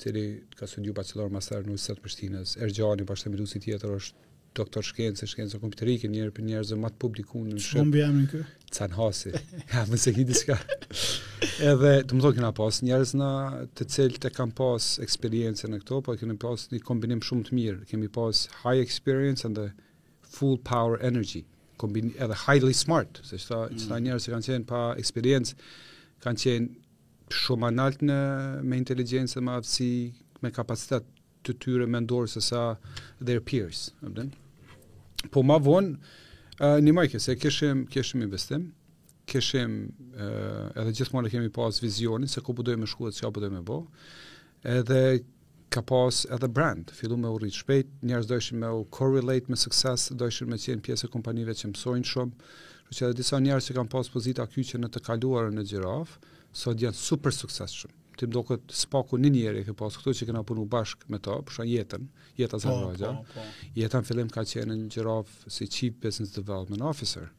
cili 0.00 0.26
ka 0.56 0.66
studiu 0.70 0.94
bachelor 0.96 1.32
master 1.32 1.64
në 1.64 1.72
Universitet 1.72 2.04
Prishtinës. 2.04 2.54
Ergjani, 2.64 3.04
bashkëtemiluesi 3.08 3.62
tjetër 3.64 3.98
është 3.98 4.29
doktor 4.56 4.82
shkencë, 4.84 5.28
shkencë 5.30 5.58
kompjuterike, 5.62 6.08
njëri 6.10 6.32
për 6.34 6.46
njerëz 6.48 6.72
më 6.82 6.90
të 6.94 7.00
publikuar 7.02 7.44
në 7.46 7.60
shkollë. 7.62 7.84
Shumë 7.84 8.00
jam 8.00 8.16
këtu. 8.30 8.46
Can 8.76 8.94
hasi. 8.96 9.30
Ja, 9.74 9.84
më 9.90 9.98
se 10.02 10.12
hidi 10.16 10.34
ska. 10.36 10.56
Edhe 11.70 11.92
të 12.06 12.16
më 12.18 12.24
thonë 12.24 12.50
pas 12.56 12.80
njerëz 12.86 13.14
në 13.18 13.30
të 13.78 13.86
cilët 13.94 14.26
e 14.26 14.32
kanë 14.36 14.54
pas 14.58 14.88
eksperiencë 15.06 15.70
në 15.70 15.80
këto, 15.84 16.00
po 16.06 16.16
kanë 16.20 16.36
pas 16.42 16.66
një 16.72 16.80
kombinim 16.86 17.22
shumë 17.26 17.46
të 17.48 17.56
mirë. 17.60 17.84
Kemi 17.90 18.08
pas 18.14 18.46
high 18.64 18.80
experience 18.82 19.46
and 19.46 19.58
the 19.58 19.68
full 20.26 20.58
power 20.58 20.98
energy. 21.00 21.44
Kombin 21.80 22.10
edhe 22.20 22.36
highly 22.46 22.74
smart, 22.76 23.22
se 23.24 23.38
sa 23.40 23.62
mm. 23.70 24.02
njerëz 24.06 24.26
që 24.28 24.34
kanë 24.34 24.48
qenë 24.50 24.68
pa 24.68 24.82
eksperiencë 25.00 25.56
kanë 26.26 26.42
qenë 26.44 27.38
shumë 27.46 27.70
analt 27.72 28.02
në 28.04 28.18
me 28.68 28.78
inteligjencë, 28.82 29.40
më 29.46 29.54
aftësi, 29.60 29.88
me 30.44 30.50
kapacitet 30.52 31.06
të 31.46 31.54
tyre 31.62 31.86
mendorë 31.88 32.28
se 32.34 32.42
sa 32.44 32.64
their 33.24 33.40
peers, 33.40 33.86
e 34.04 34.12
Po 35.28 35.42
ma 35.44 35.58
vonë, 35.60 35.96
uh, 36.60 36.78
një 36.80 36.94
majke, 36.96 37.18
se 37.20 37.34
keshim, 37.36 37.84
keshim 37.92 38.22
i 38.24 38.28
bestim, 38.30 38.70
keshim, 39.30 39.74
uh, 40.14 40.70
edhe 40.80 40.94
gjithmonë 41.00 41.32
kemi 41.34 41.50
pas 41.54 41.80
vizionin, 41.82 42.30
se 42.30 42.40
ko 42.40 42.52
po 42.54 42.60
përdoj 42.62 42.80
me 42.80 42.88
shku 42.88 43.10
dhe 43.10 43.18
që 43.18 43.30
përdoj 43.36 43.52
po 43.52 43.54
me 43.58 43.60
bo, 43.68 43.76
edhe 44.76 45.02
ka 45.70 45.84
pas 45.86 46.24
edhe 46.36 46.48
brand, 46.56 46.90
fillu 46.98 47.18
me 47.20 47.30
u 47.30 47.36
rritë 47.38 47.60
shpejt, 47.62 47.92
njerës 48.10 48.30
dojshim 48.32 48.58
me 48.64 48.72
u 48.80 48.86
correlate 48.98 49.52
me 49.52 49.60
success, 49.60 50.08
dojshim 50.18 50.50
me 50.50 50.58
qenë 50.58 50.82
pjesë 50.88 51.06
e 51.06 51.12
kompanive 51.14 51.54
që 51.60 51.70
mësojnë 51.74 52.10
shumë, 52.14 52.50
që 52.90 53.06
edhe 53.06 53.20
disa 53.20 53.38
njerës 53.38 53.68
që 53.70 53.76
kam 53.76 53.92
pas 53.92 54.08
pozita 54.10 54.48
kyqe 54.50 54.80
në 54.82 54.90
të 54.96 55.04
kaluarë 55.06 55.52
në 55.60 55.68
gjiraf, 55.70 56.16
sot 56.64 56.80
janë 56.82 56.98
super 56.98 57.36
success 57.36 57.76
shumë 57.84 57.99
ti 58.20 58.26
më 58.28 58.36
doket 58.36 58.72
spaku 58.76 59.16
një 59.18 59.30
njeri 59.34 59.62
ke 59.64 59.72
pas 59.76 59.94
këtu 59.96 60.12
që 60.18 60.26
kena 60.28 60.42
punu 60.46 60.66
bashkë 60.72 61.08
me 61.12 61.18
to, 61.24 61.36
përshan 61.48 61.68
jetën, 61.70 62.04
jeta 62.38 62.58
sa 62.60 62.72
po, 62.72 62.90
po, 62.98 63.12
po, 63.32 64.02
fillim 64.08 64.28
ka 64.32 64.44
qenë 64.50 64.76
në 64.76 64.88
Gjirov 64.94 65.30
si 65.54 65.68
Chief 65.72 65.96
Business 66.02 66.34
Development 66.36 66.84
Officer. 66.90 67.30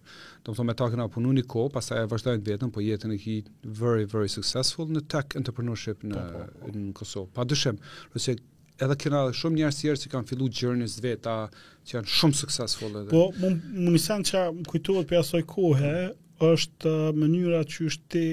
Do 0.45 0.53
më 0.53 0.57
thonë 0.57 0.69
me 0.71 0.75
ta 0.81 0.87
kena 0.95 1.07
punu 1.17 1.33
një 1.37 1.45
ko, 1.53 1.67
pas 1.75 1.85
ta 1.91 1.99
e 2.01 2.07
vazhdojnë 2.09 2.45
vetën, 2.49 2.73
po 2.73 2.81
jetën 2.81 3.13
e 3.13 3.19
ki 3.21 3.35
very, 3.81 4.07
very 4.09 4.31
successful 4.33 4.89
në 4.89 5.05
tech 5.13 5.37
entrepreneurship 5.39 6.01
në, 6.03 6.17
po, 6.33 6.41
po, 6.41 6.63
po. 6.65 6.73
në 6.79 6.87
Kosovë. 6.97 7.31
Pa 7.37 7.45
dëshim, 7.51 7.77
rëse 8.15 8.35
edhe 8.81 8.97
kena 9.03 9.25
shumë 9.37 9.61
njerës 9.61 9.79
tjerë 9.83 10.01
që 10.01 10.11
kanë 10.15 10.29
fillu 10.31 10.49
journeys 10.61 10.97
vetë 11.05 11.37
që 11.85 11.99
janë 11.99 12.15
shumë 12.17 12.39
successful 12.41 12.97
edhe. 13.03 13.09
Po, 13.13 13.27
më, 13.37 13.53
më 13.77 13.93
njësan 13.93 14.25
që 14.31 14.45
kujtuat 14.71 15.09
për 15.11 15.21
asoj 15.21 15.45
kohë, 15.53 15.93
është 16.41 16.89
uh, 16.95 17.09
mënyra 17.21 17.59
që 17.69 17.87
është 17.91 18.07
ti 18.15 18.25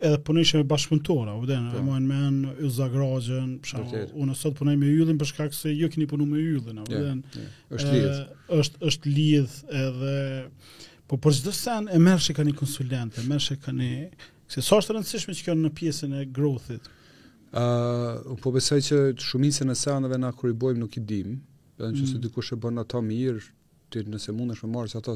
edhe 0.00 0.18
punojshë 0.24 0.58
po. 0.58 0.62
me 0.62 0.68
bashkëpunëtorë, 0.72 1.34
u 1.40 1.46
den, 1.48 1.68
më 1.86 1.94
an 1.96 2.06
me 2.10 2.16
an 2.28 2.72
Zagrogjën, 2.72 3.52
unë 4.22 4.34
sot 4.36 4.56
punoj 4.58 4.74
me 4.76 4.88
yllin 4.92 5.16
për 5.18 5.30
shkak 5.30 5.54
se 5.56 5.72
ju 5.72 5.88
keni 5.92 6.06
punuar 6.10 6.28
me 6.28 6.40
yllin, 6.42 6.82
u 6.82 6.88
den. 6.90 7.22
Është 7.72 7.92
lidh. 7.94 8.18
Është 8.56 8.84
është 8.90 9.14
lidh 9.16 9.56
edhe 9.84 10.16
po 11.08 11.16
për 11.22 11.36
çdo 11.38 11.52
sen 11.56 11.88
e 11.88 11.98
merrshë 12.02 12.34
kanë 12.36 12.52
konsulente, 12.58 13.24
merrshë 13.28 13.56
kanë 13.64 13.90
se 14.52 14.62
sa 14.62 14.78
është 14.82 14.96
rëndësishme 14.98 15.34
që 15.38 15.46
kanë 15.48 15.64
në 15.68 15.72
pjesën 15.80 16.12
e 16.20 16.26
growth-it. 16.38 16.92
ë 17.56 17.62
uh, 17.62 18.36
po 18.42 18.52
besoj 18.52 18.80
që 18.84 18.96
shumicën 19.22 19.70
e 19.70 19.74
sanave 19.78 20.18
na 20.18 20.32
kur 20.34 20.50
i 20.50 20.52
bojmë 20.52 20.80
nuk 20.82 20.96
i 20.96 21.00
dim, 21.00 21.38
edhe 21.80 21.92
nëse 21.94 22.18
mm. 22.18 22.22
dikush 22.26 22.50
e 22.52 22.58
bën 22.60 22.80
ato 22.82 23.00
mirë, 23.02 23.40
ti 23.90 24.02
nëse 24.04 24.34
mundesh 24.36 24.64
me 24.66 24.72
marrë 24.76 24.98
ato 25.00 25.14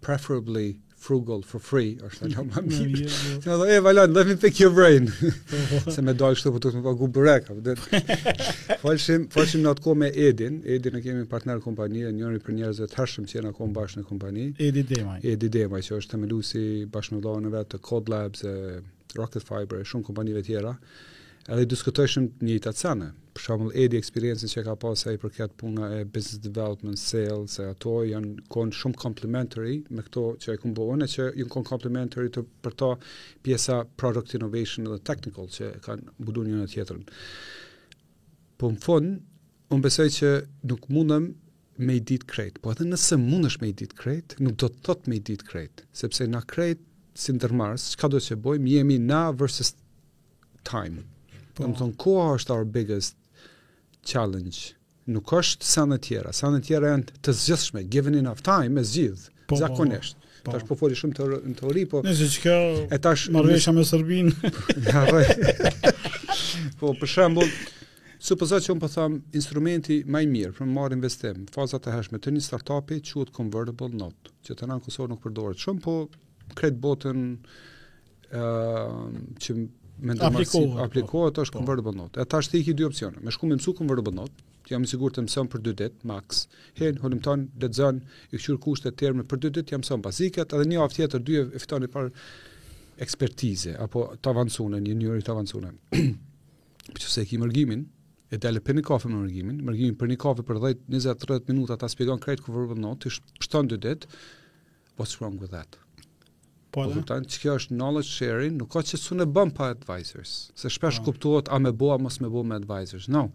preferably 0.00 0.78
frugal 1.06 1.42
for 1.50 1.60
free, 1.70 1.90
është 2.08 2.28
ajo 2.28 2.44
më 2.50 2.62
mirë. 2.70 3.04
Ti 3.04 3.36
më 3.36 3.42
thonë, 3.44 3.68
"E 3.76 3.82
valon, 3.86 4.14
let 4.16 4.28
me 4.30 4.36
pick 4.44 4.60
your 4.62 4.72
brain." 4.78 5.10
se 5.94 6.04
më 6.06 6.14
dal 6.22 6.36
kështu 6.38 6.52
po 6.54 6.62
të 6.64 6.72
më 6.78 6.82
pagu 6.88 7.10
burek. 7.18 7.50
Po 7.50 7.76
falshim, 8.84 9.28
falshim 9.34 9.68
atë 9.72 9.84
kohë 9.86 10.00
me 10.04 10.10
Edin. 10.26 10.60
Edin 10.76 10.96
ne 10.98 11.04
kemi 11.04 11.26
partner 11.34 11.60
kompani, 11.66 12.04
njëri 12.18 12.42
për 12.46 12.58
njerëzve 12.60 12.88
të 12.92 13.00
hashëm 13.00 13.28
që 13.30 13.38
janë 13.40 13.52
akoma 13.52 13.76
bashkë 13.80 14.02
në 14.02 14.06
kompani. 14.10 14.48
Edi 14.68 14.86
Demaj. 14.92 15.20
Edi 15.34 15.52
Demaj, 15.58 15.84
që 15.88 15.96
është 16.00 16.14
themeluesi 16.16 16.64
bashkëmbëllorëve 16.96 17.66
të 17.74 17.82
Code 17.90 18.12
Labs, 18.14 18.44
e 18.44 19.18
Rocket 19.18 19.44
Fiber, 19.48 19.84
shumë 19.90 20.08
kompanive 20.12 20.42
tjera 20.46 20.76
edhe 21.52 21.66
diskutojshëm 21.68 22.26
një 22.48 22.54
të 22.64 22.72
cene. 22.78 23.10
Për 23.34 23.42
shumë, 23.44 23.66
edhi 23.82 23.98
eksperiencën 23.98 24.48
që 24.52 24.62
ka 24.68 24.74
pasë 24.80 25.14
për 25.18 25.18
përket 25.34 25.56
puna 25.60 25.88
e 25.96 25.98
business 26.06 26.40
development, 26.44 27.00
sales, 27.00 27.56
e 27.60 27.66
ato 27.72 27.96
janë 28.06 28.46
konë 28.54 28.76
shumë 28.78 28.98
complementary 29.02 29.80
me 29.92 30.04
këto 30.06 30.22
që 30.42 30.54
e 30.54 30.60
këmë 30.62 30.76
bëhën, 30.78 31.02
e 31.04 31.08
që 31.14 31.24
janë 31.40 31.52
konë 31.52 31.68
complementary 31.68 32.30
të 32.32 32.44
përta 32.64 32.90
pjesa 33.44 33.80
product 34.00 34.36
innovation 34.38 34.88
dhe 34.88 34.98
technical 35.10 35.50
që 35.52 35.72
kanë 35.84 36.14
budu 36.24 36.46
një 36.48 36.62
në 36.62 36.68
tjetërën. 36.74 37.04
Po 38.62 38.70
në 38.72 38.80
fund, 38.86 39.16
unë 39.74 39.84
besoj 39.88 40.08
që 40.16 40.32
nuk 40.70 40.86
mundëm 40.94 41.28
me 41.84 41.96
i 41.98 42.02
ditë 42.12 42.30
krejt, 42.30 42.60
po 42.64 42.72
edhe 42.72 42.86
nëse 42.88 43.18
është 43.18 43.64
me 43.64 43.68
i 43.68 43.72
ditë 43.82 43.96
krejt, 43.98 44.36
nuk 44.46 44.54
do 44.62 44.68
të 44.70 44.84
thot 44.86 45.08
me 45.10 45.16
i 45.16 45.20
ditë 45.32 45.48
krejt, 45.50 45.82
sepse 45.92 46.26
na 46.30 46.40
krejt, 46.46 46.78
si 47.18 47.32
në 47.34 47.40
që 47.50 47.98
ka 47.98 48.08
do 48.14 48.20
që 48.22 48.36
bojmë, 48.42 48.70
jemi 48.76 48.98
na 49.02 49.28
versus 49.30 49.74
time, 50.62 51.04
Po. 51.54 51.62
Dhe 51.62 51.70
më 51.70 51.78
thonë, 51.78 52.22
është 52.40 52.50
our 52.54 52.64
biggest 52.66 53.14
challenge? 54.02 54.74
Nuk 55.06 55.30
është 55.38 55.66
sa 55.68 55.84
në 55.86 55.98
tjera. 56.06 56.32
Sa 56.34 56.48
në 56.50 56.62
tjera 56.66 56.90
e 56.98 57.04
të 57.22 57.34
zgjithshme, 57.40 57.82
given 57.92 58.16
enough 58.20 58.40
time, 58.46 58.80
e 58.80 58.88
zgjithë, 58.88 59.28
po, 59.44 59.54
po 59.54 59.58
zakonishtë. 59.60 60.18
Po, 60.18 60.32
po. 60.32 60.54
Tash 60.54 60.64
po 60.68 60.76
foli 60.76 60.98
shumë 60.98 61.14
të 61.16 61.26
në 61.36 61.54
teori, 61.60 61.84
po. 61.92 62.00
Nëse 62.04 62.26
që 62.42 62.54
e 62.92 62.98
tash 63.04 63.28
marrësha 63.32 63.74
me 63.76 63.84
Serbin. 63.88 64.32
Ja, 64.88 65.06
po. 66.80 66.90
për 67.00 67.08
shembul, 67.14 67.48
supozoj 68.30 68.60
që 68.66 68.74
un 68.74 68.82
po 68.82 68.90
tham 68.92 69.18
instrumenti 69.38 70.00
më 70.10 70.24
i 70.24 70.28
mirë 70.34 70.52
për 70.58 70.70
marë 70.74 70.98
investim, 70.98 71.44
faza 71.54 71.78
të 71.80 71.94
hashme 71.94 72.18
të 72.20 72.32
një 72.36 72.42
startupi 72.48 72.98
quhet 73.06 73.30
convertible 73.36 73.92
note, 73.96 74.32
që 74.44 74.58
të 74.62 74.68
nën 74.68 74.82
kusor 74.84 75.08
nuk 75.12 75.22
përdoret 75.24 75.60
shumë, 75.62 75.80
po 75.86 75.96
kret 76.58 76.76
botën 76.84 77.22
ëh 78.34 78.42
uh, 78.42 79.08
që 79.44 79.54
mendoj 80.02 80.26
aplikohet, 80.28 80.80
aplikohet 80.84 81.38
është 81.44 81.58
konvert 81.58 81.82
po. 81.84 81.92
bënot. 81.92 82.18
Ata 82.20 82.40
është 82.42 82.60
ikë 82.60 82.74
dy 82.78 82.86
opsione. 82.88 83.22
Me 83.22 83.32
shkumë 83.34 83.58
mësu 83.58 83.74
konvert 83.78 84.02
bënot, 84.06 84.32
ti 84.64 84.74
jam 84.74 84.82
i 84.86 84.90
sigurt 84.90 85.16
të 85.18 85.24
mëson 85.26 85.50
për 85.52 85.62
2 85.68 85.76
ditë 85.82 86.08
max. 86.08 86.44
Hen 86.78 86.98
të 86.98 87.36
lexon 87.62 88.00
i 88.32 88.40
kthyr 88.40 88.58
kushtet 88.66 88.98
termë 89.00 89.26
për 89.30 89.42
2 89.48 89.54
ditë 89.58 89.76
jam 89.76 89.84
mëson 89.84 90.02
bazikat 90.04 90.52
edhe 90.56 90.66
një 90.72 90.80
aftë 90.84 90.98
tjetër 91.02 91.24
dy 91.28 91.38
e 91.42 91.62
fitoni 91.62 91.90
për 91.94 92.10
ekspertize 93.06 93.74
apo 93.84 94.06
të 94.22 94.32
avancone, 94.34 94.80
një 94.86 94.96
njëri 95.02 95.24
të 95.26 95.32
avancone. 95.34 95.72
për 96.94 97.00
që 97.00 97.08
se 97.12 97.22
e 97.22 97.28
ki 97.30 97.40
mërgimin, 97.42 97.86
e 98.34 98.40
dele 98.40 98.60
për 98.64 98.78
një 98.78 98.86
kafe 98.86 99.10
më 99.10 99.18
mërgimin, 99.20 99.62
mërgimin 99.66 99.98
për 100.00 100.10
një 100.12 100.18
kafe 100.26 100.46
për 100.46 100.62
10-20-30 100.90 101.50
minuta 101.54 101.78
ta 101.80 101.88
spjegon 101.90 102.22
krejt 102.22 102.42
ku 102.44 102.54
vërbën 102.54 102.80
not, 102.82 103.02
të 103.04 103.14
shpështon 103.18 103.70
dhe 103.72 103.80
dit, 103.88 104.06
what's 104.98 105.18
wrong 105.20 105.38
with 105.42 105.50
that? 105.54 105.78
Po 106.74 106.82
të 106.88 106.90
po, 106.90 106.94
kupton 107.00 107.26
që 107.30 107.40
kjo 107.42 107.52
është 107.60 107.74
knowledge 107.76 108.10
sharing, 108.10 108.56
nuk 108.58 108.72
ka 108.74 108.80
që 108.82 108.98
su 108.98 109.14
në 109.14 109.28
bëm 109.30 109.52
pa 109.54 109.68
advisors. 109.74 110.30
Se 110.58 110.66
shpesh 110.74 110.96
pa. 110.98 111.04
Po. 111.04 111.12
kuptuot 111.12 111.50
a 111.54 111.60
me 111.62 111.70
bo, 111.78 111.92
a 111.94 111.98
mos 112.02 112.16
me 112.24 112.30
bo 112.34 112.42
me 112.48 112.56
advisors. 112.58 113.06
No, 113.16 113.28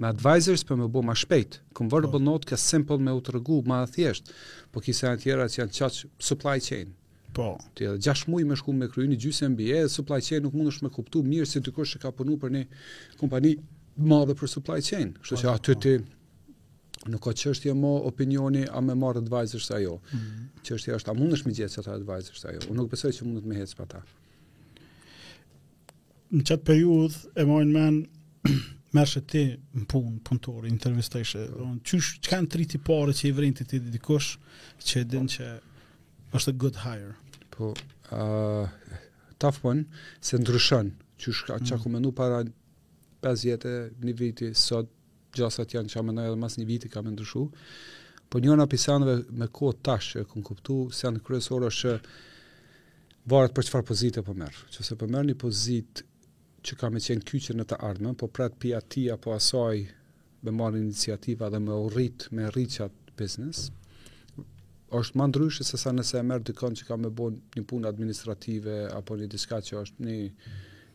me 0.00 0.08
advisors 0.08 0.64
për 0.64 0.80
me 0.80 0.86
bo 0.94 1.02
ma 1.04 1.16
shpejt. 1.22 1.58
Këm 1.76 1.90
vërë 1.92 2.08
po. 2.08 2.16
bë 2.16 2.24
notë 2.30 2.48
ka 2.54 2.58
simple 2.64 2.96
me 3.04 3.12
u 3.12 3.20
të 3.20 3.34
rëgu 3.36 3.58
ma 3.68 3.82
thjesht, 3.92 4.32
po 4.72 4.80
kisa 4.86 5.12
në 5.12 5.20
tjera 5.26 5.48
që 5.52 5.60
janë 5.62 5.76
qaq 5.80 6.00
supply 6.30 6.56
chain. 6.70 6.94
Po. 7.36 7.48
Ti 7.76 7.90
edhe 7.92 8.00
6 8.08 8.28
muaj 8.32 8.46
më 8.48 8.56
shku 8.62 8.76
me 8.80 8.88
kryeni 8.92 9.20
gjysë 9.20 9.50
MBA, 9.52 9.82
supply 9.98 10.22
chain 10.24 10.46
nuk 10.48 10.56
mundesh 10.56 10.80
me 10.80 10.88
kuptu 10.96 11.20
mirë 11.28 11.44
se 11.46 11.58
si 11.58 11.66
dikush 11.68 11.98
që 11.98 12.02
ka 12.06 12.14
punuar 12.16 12.40
për 12.46 12.54
një 12.56 12.64
kompani 13.20 13.52
madhe 14.14 14.32
për 14.40 14.54
supply 14.56 14.80
chain. 14.88 15.12
Kështu 15.20 15.42
që 15.44 15.52
aty 15.52 15.76
ti 15.84 15.98
nuk 17.06 17.22
ka 17.28 17.32
çështje 17.32 17.74
më 17.78 17.90
opinioni 18.08 18.64
a 18.66 18.80
më 18.82 18.96
marr 18.98 19.20
advisor 19.20 19.60
se 19.62 19.74
ajo. 19.76 19.94
Mm 20.02 20.18
-hmm. 20.18 20.62
Çështja 20.66 20.96
është 20.96 21.10
a 21.10 21.14
mundesh 21.18 21.44
me 21.46 21.52
gjetë 21.52 21.74
çata 21.74 21.92
advisor 21.94 22.34
se 22.34 22.48
ajo. 22.48 22.60
Unë 22.70 22.76
nuk 22.76 22.90
besoj 22.90 23.12
se 23.14 23.24
mund 23.24 23.38
të 23.42 23.46
më 23.48 23.54
hec 23.60 23.74
pa 23.76 23.84
ta. 23.92 24.00
Në 26.32 26.42
çat 26.48 26.64
periudh 26.64 27.16
e 27.40 27.42
marrën 27.50 27.72
men 27.78 28.06
merr 28.94 29.20
ti 29.32 29.42
në 29.78 29.84
punë, 29.92 30.18
punëtor, 30.26 30.66
intervistëshe. 30.66 31.40
Don 31.58 31.78
po. 31.78 31.84
çish 31.86 32.18
çka 32.22 32.38
në 32.42 32.48
tri 32.52 32.64
parë 32.88 33.12
që 33.18 33.24
i 33.28 33.32
vrin 33.32 33.54
ti 33.54 33.64
ti 33.64 33.78
dikush 33.80 34.28
që 34.88 34.94
e 35.00 35.04
din 35.12 35.26
po. 35.26 35.32
që 35.34 35.46
është 36.36 36.48
a 36.54 36.58
good 36.62 36.76
hire. 36.84 37.14
Po, 37.50 37.74
ë 38.10 38.16
uh, 38.24 38.66
tough 39.38 39.64
one 39.64 39.84
se 40.20 40.36
ndryshon. 40.38 40.88
ka 41.18 41.30
çka 41.32 41.54
mm 41.58 41.64
-hmm. 41.64 41.82
ku 41.82 41.88
mendu 41.88 42.12
para 42.12 42.44
5 43.22 43.44
vjetë, 43.46 43.90
një 44.00 44.12
viti, 44.20 44.54
sot, 44.54 44.86
gjasat 45.36 45.74
janë 45.76 45.90
që 45.92 46.00
amenaj 46.02 46.26
edhe 46.30 46.40
mas 46.40 46.56
një 46.58 46.66
viti 46.68 46.90
kam 46.92 47.08
e 47.08 47.12
ndryshu, 47.12 47.42
po 48.28 48.42
një 48.44 48.58
nga 48.58 48.66
pisanëve 48.70 49.18
me 49.40 49.46
kohë 49.58 49.78
tash 49.86 50.16
e 50.20 50.24
kënë 50.28 50.44
kuptu, 50.44 50.78
se 50.92 51.06
janë 51.06 51.22
kryesorë 51.24 51.70
është 51.72 51.94
varet 53.32 53.54
për 53.56 53.68
qëfar 53.68 53.86
pozit 53.88 54.18
e 54.20 54.24
përmerë. 54.26 54.66
Po 54.68 54.74
që 54.76 54.86
se 54.88 54.98
përmerë 55.00 55.24
po 55.24 55.30
një 55.32 55.38
pozitë 55.44 56.06
që 56.68 56.78
kam 56.82 56.96
e 56.98 57.02
qenë 57.06 57.26
kyqër 57.30 57.58
në 57.60 57.68
të 57.70 57.78
ardhme, 57.88 58.12
po 58.20 58.28
pratë 58.28 58.60
pia 58.62 58.80
ti 58.82 59.06
apo 59.14 59.32
asaj 59.36 59.86
me 60.44 60.52
marë 60.54 60.80
iniciativa 60.82 61.48
dhe 61.52 61.60
me 61.64 61.78
rritë 61.92 62.34
me 62.36 62.48
rritë 62.54 62.88
biznes, 63.18 63.68
është 64.94 65.18
më 65.20 65.24
ndryshë 65.28 65.64
se 65.68 65.78
sa 65.80 65.90
nëse 65.92 66.16
e 66.20 66.24
merë 66.24 66.46
dikon 66.48 66.76
që 66.78 66.86
kam 66.88 67.04
e 67.04 67.10
bo 67.12 67.28
një 67.32 67.64
punë 67.68 67.88
administrative 67.90 68.76
apo 68.96 69.16
një 69.20 69.26
diska 69.34 69.58
që 69.68 69.76
është 69.82 70.04
një, 70.06 70.16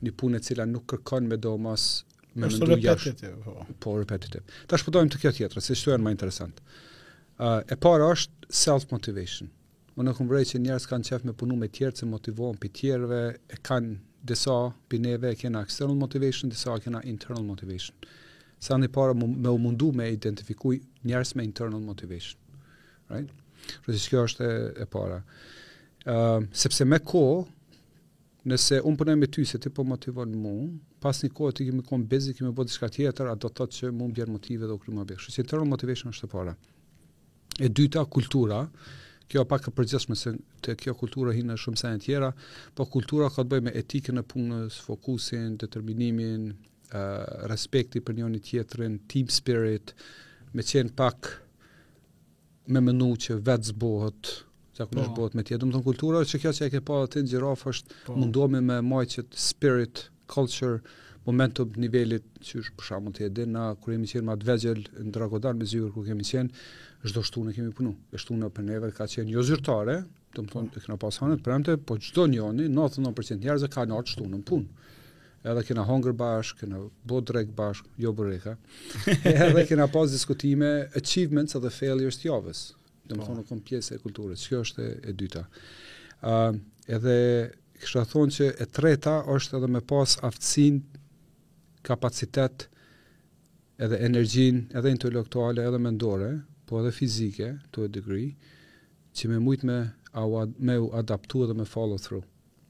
një 0.05 0.13
punë 0.17 0.39
e 0.39 0.43
cila 0.47 0.65
nuk 0.69 0.87
kërkon 0.93 1.27
me 1.29 1.37
do 1.37 1.53
mas 1.61 2.01
me 2.35 2.47
është 2.49 2.67
mendu 2.67 2.77
jashtë. 2.87 3.31
Po. 3.43 3.53
po. 3.53 3.97
repetitiv. 3.99 3.99
repetitive. 4.01 4.43
Ta 4.67 4.79
shpëtojmë 4.81 5.11
po 5.11 5.15
të 5.17 5.21
kjo 5.21 5.31
tjetër, 5.37 5.61
se 5.67 5.75
shtu 5.77 5.93
janë 5.93 6.05
më 6.07 6.13
interesant. 6.15 6.61
Uh, 7.39 7.59
e 7.69 7.75
para 7.77 8.07
është 8.13 8.51
self-motivation. 8.63 9.49
Unë 9.99 10.13
e 10.13 10.17
këmë 10.17 10.31
vrej 10.33 10.47
që 10.53 10.61
njerës 10.63 10.87
kanë 10.89 11.07
qef 11.11 11.25
me 11.27 11.35
punu 11.37 11.57
me 11.59 11.67
tjerë, 11.73 11.95
se 11.99 12.09
motivohen 12.09 12.57
për 12.61 12.71
tjerëve, 12.79 13.21
e 13.53 13.59
kanë 13.67 13.95
disa 14.29 14.55
për 14.89 15.03
neve 15.03 15.33
e 15.33 15.37
kena 15.37 15.61
external 15.67 15.97
motivation, 15.99 16.49
disa 16.53 16.73
e 16.77 16.81
kena 16.85 17.03
internal 17.13 17.43
motivation. 17.45 17.95
Sa 18.63 18.77
në 18.79 18.89
para 18.95 19.13
me 19.13 19.49
u 19.51 19.59
mundu 19.59 19.91
me 19.95 20.07
identifikuj 20.15 20.79
njerës 21.05 21.35
me 21.35 21.45
internal 21.49 21.81
motivation. 21.83 22.39
Right? 23.11 23.29
kjo 24.07 24.25
është 24.27 24.45
e, 24.49 24.55
e 24.83 24.85
para. 24.91 25.21
Uh, 26.03 26.43
sepse 26.51 26.83
me 26.83 26.97
kohë, 26.99 27.45
nëse 28.49 28.79
unë 28.83 28.97
punoj 28.99 29.15
me 29.19 29.27
ty 29.31 29.43
se 29.47 29.59
ti 29.61 29.69
po 29.71 29.83
motivon 29.87 30.33
mu, 30.41 30.55
pas 31.03 31.19
një 31.23 31.31
kohe 31.35 31.53
ti 31.55 31.67
kemi 31.69 31.83
kon 31.87 32.03
bezi, 32.09 32.33
kemi 32.35 32.51
bërë 32.55 32.69
diçka 32.69 32.89
tjetër, 32.91 33.29
a 33.31 33.35
do 33.35 33.47
të 33.47 33.57
thotë 33.59 33.77
që 33.77 33.91
mu 33.95 34.07
mbjer 34.11 34.31
motive 34.31 34.67
dhe 34.67 34.75
u 34.75 34.81
krymë 34.81 35.05
bësh. 35.13 35.29
Si 35.31 35.45
tërë 35.47 35.67
motivation 35.69 36.11
është 36.11 36.27
e 36.27 36.31
para. 36.33 36.55
E 37.63 37.69
dyta 37.69 38.03
kultura, 38.15 38.59
kjo 39.31 39.45
pak 39.47 39.69
e 39.71 39.75
përgjithshme 39.77 40.17
se 40.19 40.33
te 40.63 40.75
kjo 40.75 40.95
kultura 40.99 41.31
hin 41.35 41.47
në 41.53 41.57
shumë 41.63 41.79
sene 41.79 41.99
të 42.01 42.05
tjera, 42.07 42.33
po 42.75 42.87
kultura 42.95 43.31
ka 43.31 43.45
të 43.45 43.51
bëjë 43.53 43.67
me 43.69 43.75
etikën 43.79 44.19
e 44.19 44.25
punës, 44.35 44.81
fokusin, 44.89 45.55
determinimin, 45.63 46.49
uh, 46.53 47.03
respekti 47.51 48.03
për 48.03 48.19
njëri 48.19 48.43
tjetrin, 48.51 48.99
team 49.11 49.31
spirit, 49.31 49.95
me 50.51 50.65
qenë 50.67 50.95
pak 50.99 51.33
me 52.73 52.83
mënu 52.83 53.13
që 53.23 53.39
vetë 53.43 53.71
zbohët, 53.71 54.37
zakonisht 54.77 55.09
po. 55.13 55.23
bëhet 55.23 55.33
me 55.37 55.43
tjetër. 55.45 55.61
Domethënë 55.67 55.85
kultura 55.87 56.21
që 56.27 56.39
kjo 56.41 56.51
që 56.57 56.67
e 56.67 56.71
ke 56.73 56.81
pa 56.87 57.01
atë 57.07 57.23
xhirof 57.29 57.65
është 57.71 57.99
po. 58.07 58.17
mundohemi 58.19 58.61
me 58.69 58.77
majçet 58.91 59.35
spirit 59.37 60.07
culture 60.33 60.79
momentum 61.27 61.75
nivelit 61.79 62.25
që 62.43 62.61
është 62.63 62.75
për 62.77 62.87
shkakun 62.89 63.13
të 63.15 63.25
edhe 63.29 63.45
na 63.47 63.67
kur 63.79 63.93
jemi 63.93 64.09
qenë 64.11 64.25
më 64.27 64.35
të 64.41 64.49
vegjël 64.49 64.81
në 65.05 65.13
Dragodan 65.15 65.61
me 65.61 65.69
zyrë 65.71 65.93
ku 65.95 66.03
kemi 66.03 66.25
qenë 66.27 66.49
çdo 67.07 67.21
shtunë 67.27 67.55
kemi 67.55 67.71
punu. 67.77 67.93
E 68.13 68.19
shtunë 68.19 68.49
për 68.55 68.67
neve 68.69 68.91
ka 68.95 69.07
qenë 69.07 69.31
jo 69.35 69.43
zyrtare, 69.47 69.95
do 70.35 70.43
të 70.43 70.67
thonë 70.67 70.99
pas 70.99 71.19
hanë 71.21 71.39
premte, 71.45 71.75
po 71.77 71.97
çdo 72.03 72.27
njëri 72.33 72.67
99% 72.73 73.39
njerëz 73.43 73.67
ka 73.69 73.79
kanë 73.79 73.95
ardhur 73.97 74.13
shtunë 74.17 74.39
në 74.39 74.43
punë. 74.49 74.67
Edhe 75.51 75.63
kena 75.67 75.83
hunger 75.83 76.13
bash, 76.15 76.53
kena 76.59 76.79
bo 77.07 77.17
drek 77.21 77.49
bash, 77.55 77.83
jo 77.99 78.13
bërreka. 78.15 78.53
Edhe 79.47 79.65
kena 79.67 79.89
pas 79.91 80.11
diskutime, 80.15 80.69
achievements 80.95 81.51
the 81.55 81.71
failures 81.79 82.21
të 82.21 82.29
javës 82.31 82.61
dhe 83.09 83.15
më 83.17 83.21
po. 83.23 83.29
thonë 83.29 83.39
në 83.41 83.45
thonë 83.49 83.65
pjesë 83.67 83.95
e 83.97 84.01
kulturës, 84.03 84.45
Kjo 84.47 84.61
është 84.65 84.83
e, 84.83 84.91
e 85.09 85.13
dyta. 85.19 85.43
Uh, 86.23 86.51
edhe 86.97 87.15
kështë 87.83 88.03
të 88.03 88.11
thonë 88.13 88.35
që 88.37 88.49
e 88.63 88.67
treta 88.77 89.15
është 89.35 89.57
edhe 89.59 89.69
me 89.75 89.81
pas 89.91 90.15
aftësin 90.29 90.79
kapacitet 91.83 92.67
edhe 93.83 93.99
energjin, 94.07 94.63
edhe 94.77 94.91
intelektuale, 94.93 95.65
edhe 95.67 95.79
mendore, 95.87 96.31
po 96.69 96.79
edhe 96.79 96.93
fizike, 96.95 97.51
to 97.75 97.83
a 97.89 97.91
degree, 97.91 98.29
që 99.17 99.33
me 99.33 99.41
mujtë 99.43 99.67
me, 99.67 99.79
me 100.67 100.77
u 100.79 100.87
adaptu 100.95 101.43
me 101.57 101.65
follow 101.67 101.99
through. 101.99 102.23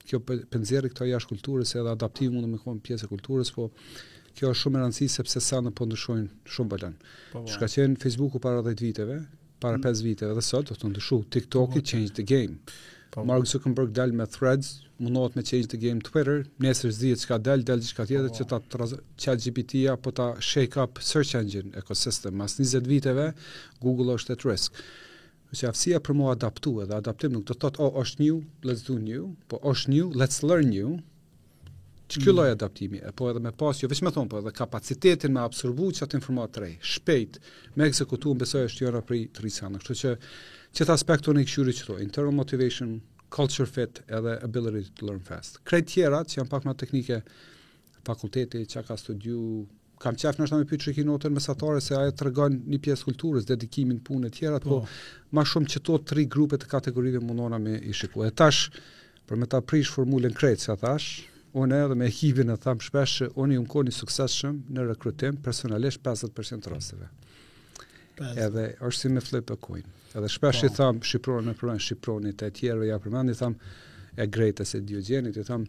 Kjo 0.04 0.20
penzeri 0.52 0.90
këto 0.92 1.06
jashtë 1.08 1.30
kulturës 1.38 1.76
edhe 1.80 1.94
adaptiv 1.94 2.34
mund 2.34 2.48
të 2.50 2.56
më 2.56 2.64
kohën 2.64 2.82
pjesë 2.88 3.06
e 3.06 3.12
kulturës, 3.14 3.54
po 3.56 3.70
kjo 4.34 4.50
është 4.50 4.62
shumë 4.64 4.80
e 4.80 4.82
rëndësi 4.82 5.08
sepse 5.14 5.40
sa 5.46 5.62
në 5.62 5.72
pëndëshojnë 5.78 6.28
po 6.44 6.56
shumë 6.56 6.72
balan. 6.74 6.98
Po, 7.32 7.44
Shka 7.54 7.70
qenë 7.76 8.00
Facebooku 8.02 8.42
para 8.44 8.64
10 8.66 8.82
viteve, 8.82 9.20
para 9.64 9.78
5 9.78 9.84
mm. 9.84 10.06
viteve 10.06 10.34
dhe 10.38 10.44
sot 10.44 10.68
do 10.74 10.78
të 10.78 10.90
ndryshu 10.92 11.22
TikTok 11.36 11.78
i 11.80 11.84
change 11.92 12.12
the 12.20 12.26
game. 12.34 12.58
Po, 13.16 13.24
Mark 13.30 13.46
Zuckerberg 13.50 13.94
dal 13.96 14.12
me 14.18 14.26
threads, 14.36 14.74
mundohet 15.00 15.38
me 15.38 15.44
change 15.52 15.68
the 15.74 15.80
game 15.86 16.02
Twitter, 16.08 16.44
nesër 16.66 16.92
zihet 16.98 17.22
çka 17.24 17.38
dal, 17.48 17.64
dal 17.68 17.80
diçka 17.84 18.06
tjetër 18.10 18.32
po. 18.32 18.38
që 18.40 18.50
ta 18.52 18.90
chatgpt 19.24 19.76
apo 19.94 20.12
ta 20.20 20.28
shake 20.52 20.76
up 20.84 21.00
search 21.14 21.36
engine 21.42 21.72
ecosystem 21.84 22.36
mas 22.42 22.58
20 22.60 22.88
viteve, 22.96 23.28
Google 23.86 24.12
është 24.18 24.36
at 24.38 24.46
risk. 24.50 24.84
Kështë 25.54 25.70
aftësia 25.70 26.02
për 26.02 26.18
mua 26.18 26.32
adaptu 26.36 26.76
edhe 26.84 26.98
adaptim 26.98 27.36
nuk 27.38 27.44
do 27.46 27.54
të 27.54 27.62
thotë, 27.64 27.82
oh, 27.86 27.96
është 28.04 28.24
new, 28.26 28.38
let's 28.68 28.84
do 28.90 28.98
new, 29.00 29.28
po 29.54 29.60
është 29.72 29.94
new, 29.94 30.08
let's 30.24 30.42
learn 30.44 30.72
new, 30.74 30.96
që 32.14 32.22
kjo 32.22 32.34
loj 32.38 32.52
adaptimi, 32.54 33.00
e 33.02 33.10
po 33.18 33.30
edhe 33.32 33.40
me 33.42 33.52
pas, 33.58 33.80
jo 33.82 33.88
vishme 33.90 34.12
thonë, 34.14 34.30
po 34.30 34.40
edhe 34.42 34.52
kapacitetin 34.56 35.34
me 35.34 35.42
absorbu 35.44 35.88
që 35.98 36.06
atë 36.06 36.20
informat 36.20 36.52
të 36.54 36.62
rej, 36.64 36.74
shpejt, 36.94 37.40
me 37.80 37.88
ekzekutu, 37.90 38.36
më 38.36 38.44
besoj 38.44 38.66
është 38.70 38.84
njëra 38.86 39.02
prej 39.10 39.22
të 39.34 39.42
rrisanë, 39.46 39.82
kështu 39.82 39.96
që 40.02 40.14
që 40.78 40.88
të 40.90 40.94
aspektu 40.98 41.34
në 41.34 41.44
i 41.46 41.50
këshyri 41.50 41.76
që 41.80 41.86
to, 41.90 41.96
internal 42.06 42.34
motivation, 42.38 42.94
culture 43.34 43.70
fit, 43.70 44.02
edhe 44.20 44.36
ability 44.46 44.92
to 44.98 45.08
learn 45.10 45.22
fast. 45.26 45.60
Krejt 45.70 45.90
tjera, 45.94 46.24
që 46.30 46.40
janë 46.42 46.52
pak 46.54 46.66
ma 46.66 46.74
teknike, 46.84 47.20
fakulteti, 48.10 48.64
që 48.74 48.86
ka 48.88 48.98
studiu, 48.98 49.66
kam 50.02 50.18
qef 50.20 50.38
në 50.40 50.48
është 50.48 50.60
me 50.62 50.68
pyqë 50.70 50.88
që 50.88 50.94
kinotën 51.00 51.38
se 51.82 51.94
aje 51.96 52.12
të 52.18 52.26
regon 52.28 52.58
një 52.74 52.80
pjesë 52.86 53.06
kulturës, 53.10 53.46
dedikimin 53.50 54.02
punë 54.06 54.28
e 54.28 54.32
tjera, 54.38 54.60
po. 54.66 54.82
po 54.82 55.32
ma 55.38 55.46
shumë 55.46 55.68
që 55.76 55.80
to 55.88 55.98
tri 56.12 56.26
grupe 56.26 56.58
të 56.62 56.68
kategorive 56.74 57.20
mundona 57.24 57.58
me 57.62 57.78
i 57.78 57.94
shiku. 57.94 58.26
E 58.28 58.32
tash, 58.34 58.72
për 59.28 59.38
me 59.42 59.46
ta 59.48 59.62
prish 59.62 59.92
formulen 59.94 60.34
krejtë, 60.34 60.62
se 60.70 60.76
tash, 60.82 61.08
unë 61.62 61.78
edhe 61.86 61.96
me 62.00 62.08
ekipin 62.10 62.50
e 62.50 62.56
tham 62.62 62.80
shpesh 62.82 63.20
që 63.22 63.28
unë 63.44 63.58
jam 63.58 63.66
koni 63.74 63.94
suksesshëm 63.94 64.60
në 64.74 64.86
rekrutim 64.90 65.38
personalisht 65.46 66.02
50% 66.06 66.70
rasteve. 66.74 67.10
Edhe 68.46 68.64
është 68.78 69.00
si 69.00 69.12
me 69.14 69.22
flip 69.26 69.52
a 69.54 69.58
coin. 69.68 69.86
Edhe 70.16 70.30
shpesh 70.30 70.64
po. 70.66 70.72
i 70.72 70.76
tham 70.78 71.02
Shqipërinë 71.02 71.52
me 71.52 71.56
pronë 71.58 71.84
Shqipërinë 71.88 72.36
të 72.42 72.50
tjerëve 72.60 72.90
ja 72.90 73.00
përmendi 73.04 73.38
tham 73.40 73.56
e 74.24 74.28
gretës 74.30 74.76
e 74.78 74.82
diogenit, 74.86 75.38
i 75.42 75.46
tham 75.48 75.66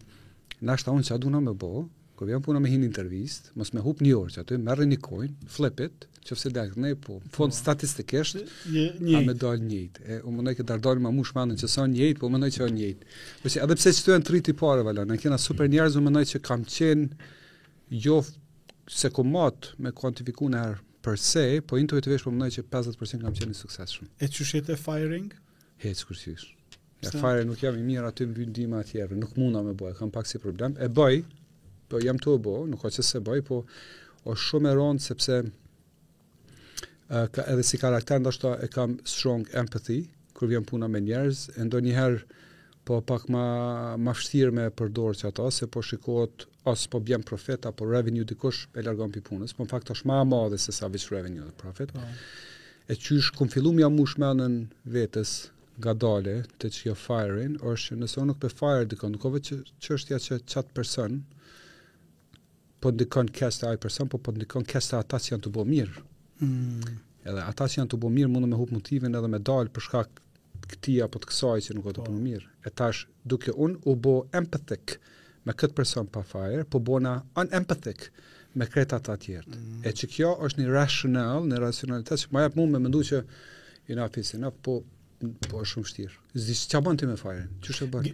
na 0.69 0.75
shtaun 0.77 1.05
çadunë 1.07 1.41
me 1.47 1.53
bo, 1.65 1.87
Kur 2.17 2.25
vjen 2.29 2.41
puna 2.43 2.59
me 2.63 2.69
hin 2.71 2.83
intervist, 2.85 3.49
mos 3.59 3.71
më 3.75 3.81
hub 3.83 3.99
një 4.05 4.11
orë, 4.17 4.33
çka 4.35 4.43
të 4.49 4.57
marrin 4.63 4.91
një 4.93 4.97
coin, 5.03 5.33
flip 5.55 5.81
it, 5.83 6.05
çfarë 6.27 6.79
ne 6.83 6.93
po 7.05 7.17
fond 7.35 7.51
no. 7.51 7.55
statistikisht 7.57 8.39
një 8.75 8.83
një 9.03 9.15
a 9.19 9.21
më 9.27 9.35
dal 9.41 9.59
njëjtë. 9.65 10.05
E 10.15 10.19
u 10.23 10.31
mundoj 10.37 10.53
të 10.61 10.65
dar 10.69 10.79
dalim 10.87 11.09
më 11.09 11.25
shumë 11.29 11.43
anë 11.43 11.57
se 11.63 11.69
sa 11.75 11.83
njëjtë, 11.91 12.19
po 12.23 12.29
mendoj 12.31 12.51
që 12.55 12.63
është 12.69 12.75
njëjtë. 12.77 13.09
Por 13.43 13.53
si 13.53 13.61
edhe 13.65 13.77
pse 13.81 13.93
shtuan 13.99 14.25
3 14.31 14.41
tipe 14.47 14.59
para 14.63 14.87
valla, 14.87 15.03
ne 15.11 15.19
kena 15.25 15.39
super 15.47 15.67
njerëz, 15.73 15.99
u 15.99 16.05
mendoj 16.07 16.23
që 16.31 16.41
kam 16.47 16.63
qen 16.77 17.05
jo 18.07 18.21
se 19.03 19.11
komat 19.19 19.73
me 19.83 19.91
kuantifikun 19.99 20.55
e 20.55 20.63
ar 20.69 20.79
për 21.05 21.19
se, 21.21 21.43
po 21.67 21.77
intuitivisht 21.83 22.23
po 22.25 22.33
mendoj 22.33 22.55
që 22.61 22.67
50% 22.79 23.25
kam 23.27 23.35
qenë 23.41 23.53
i 23.53 23.59
suksesshëm. 23.59 24.07
E 24.23 24.31
çushet 24.31 24.71
e 24.73 24.79
firing? 24.87 25.33
Hec 25.83 26.05
kursish. 26.07 26.53
Ja 27.03 27.11
fare 27.21 27.43
nuk 27.45 27.59
jam 27.61 27.75
i 27.77 27.83
mirë 27.85 28.07
aty 28.07 28.25
mbyndim 28.29 28.71
atje, 28.79 29.03
nuk 29.19 29.35
mundam 29.37 29.67
me 29.67 29.75
bëj, 29.77 29.97
kam 29.99 30.09
pak 30.15 30.25
si 30.29 30.39
problem. 30.41 30.73
E 30.81 30.87
bëj, 30.89 31.19
po 31.89 31.99
jam 32.03 32.17
të 32.21 32.35
bo, 32.41 32.55
nuk 32.69 32.81
ka 32.85 32.91
që 32.95 33.03
se 33.05 33.21
bëj, 33.25 33.41
po 33.49 33.61
o 34.29 34.35
shumë 34.45 34.71
e 34.71 34.77
rëndë 34.79 35.05
sepse 35.05 35.39
ka 37.35 37.43
edhe 37.53 37.65
si 37.67 37.77
karakter 37.77 38.21
ndoshta 38.23 38.55
e 38.65 38.69
kam 38.75 38.95
strong 39.07 39.43
empathy 39.61 39.99
kur 40.35 40.49
vjen 40.49 40.65
puna 40.67 40.87
me 40.91 40.97
njerëz, 41.03 41.43
e 41.59 41.63
ndonjëherë 41.67 42.23
po 42.89 42.97
pak 43.11 43.27
më 43.33 43.43
më 44.03 44.13
vështirë 44.17 44.53
me 44.57 44.65
përdor 44.79 45.15
që 45.19 45.29
ato 45.29 45.45
se 45.53 45.67
po 45.75 45.83
shikohet 45.85 46.43
as 46.71 46.83
po 46.91 46.99
bjem 47.07 47.23
profet 47.29 47.65
apo 47.69 47.87
revenue 47.89 48.25
dikush 48.29 48.65
e 48.77 48.83
largon 48.85 49.13
pi 49.13 49.21
punës, 49.27 49.53
po 49.55 49.63
në 49.65 49.71
fakt 49.73 49.89
është 49.93 50.09
më 50.09 50.19
e 50.23 50.27
madhe 50.31 50.59
se 50.61 50.73
sa 50.73 50.89
vetë 50.89 51.13
revenue 51.17 51.45
dhe 51.47 51.53
profit. 51.61 51.93
Po. 51.93 52.03
E 52.89 52.93
çysh 53.05 53.31
kum 53.37 53.49
fillu 53.53 53.71
jam 53.81 53.93
mush 53.97 54.17
me 54.21 54.27
anën 54.31 54.57
vetës 54.97 55.31
nga 55.81 55.93
dale 56.05 56.35
të 56.61 56.69
që 56.75 56.83
jo 56.89 56.97
firing, 57.05 57.57
është 57.73 57.97
nëse 58.01 58.19
unë 58.21 58.31
nuk 58.33 58.41
për 58.45 58.57
fire 58.59 58.89
dikon, 58.89 59.15
nuk 59.17 59.25
që, 59.49 59.57
që 59.85 59.97
është 59.97 60.13
ja 60.13 60.19
që 60.27 60.39
qatë 60.53 60.75
person, 60.77 61.21
po 62.85 62.91
ndikon 62.91 63.25
kesta 63.33 63.67
ai 63.71 63.77
person, 63.81 64.07
po 64.09 64.17
po 64.17 64.31
ndikon 64.31 64.61
kesta 64.71 64.99
ata 65.01 65.17
që 65.23 65.31
janë 65.33 65.45
të 65.47 65.51
bëu 65.55 65.63
mirë. 65.71 66.03
Mm. 66.45 66.99
Edhe 67.29 67.41
ata 67.51 67.65
që 67.71 67.79
janë 67.79 67.89
të 67.93 67.97
bëu 68.03 68.11
mirë 68.17 68.29
mundu 68.33 68.49
me 68.51 68.59
hub 68.59 68.73
motivin 68.75 69.17
edhe 69.17 69.29
me 69.33 69.39
dal 69.49 69.71
për 69.75 69.85
shkak 69.87 70.21
këti 70.73 70.99
apo 71.05 71.17
të 71.23 71.31
kësaj 71.31 71.57
që 71.65 71.75
nuk 71.79 71.89
o 71.89 71.95
të 71.97 72.05
punë 72.05 72.19
po. 72.19 72.25
mirë. 72.27 72.51
E 72.69 72.73
tash, 72.81 72.99
duke 73.33 73.55
unë 73.65 73.81
u 73.89 73.95
bo 74.05 74.13
empathic 74.41 74.99
me 75.49 75.57
këtë 75.57 75.77
person 75.79 76.11
pa 76.13 76.21
fire, 76.33 76.61
po 76.69 76.77
bona 76.91 77.15
unempathic 77.41 78.09
me 78.53 78.69
kreta 78.69 79.01
ata 79.01 79.17
tjertë. 79.25 79.57
Mm. 79.57 79.81
E 79.85 79.95
që 79.97 80.11
kjo 80.17 80.31
është 80.45 80.61
një 80.61 80.77
rational, 80.77 81.49
një 81.49 81.63
racionalitet 81.67 82.21
që 82.21 82.29
më 82.37 82.45
jep 82.47 82.59
mund 82.61 82.77
me 82.77 82.83
mëndu 82.85 83.01
që 83.09 83.23
i 83.93 83.97
na 83.97 84.05
fisin, 84.13 84.45
po 84.65 84.77
Po 85.49 85.61
është 85.63 85.71
shumë 85.71 85.85
vështirë. 85.87 86.17
Zis 86.47 86.61
ç'a 86.71 86.81
bën 86.85 86.99
ti 86.99 87.07
me 87.09 87.15
fajrin? 87.19 87.47
Ç'është 87.63 87.85
e 87.85 87.89
bën? 87.93 88.05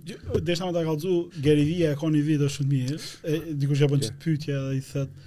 Desha 0.47 0.67
më 0.67 0.75
ta 0.75 0.83
kallzu 0.87 1.15
Gerivia 1.45 1.91
e 1.95 1.99
ka 1.99 2.09
një 2.13 2.21
vit 2.27 2.43
është 2.47 2.57
shumë 2.57 2.71
mirë. 2.71 2.97
E 3.23 3.41
dikush 3.61 3.83
ja 3.83 3.89
bën 3.91 4.03
çt 4.05 4.17
pyetje 4.23 4.57
dhe 4.57 4.77
i 4.77 4.81
thot 4.89 5.19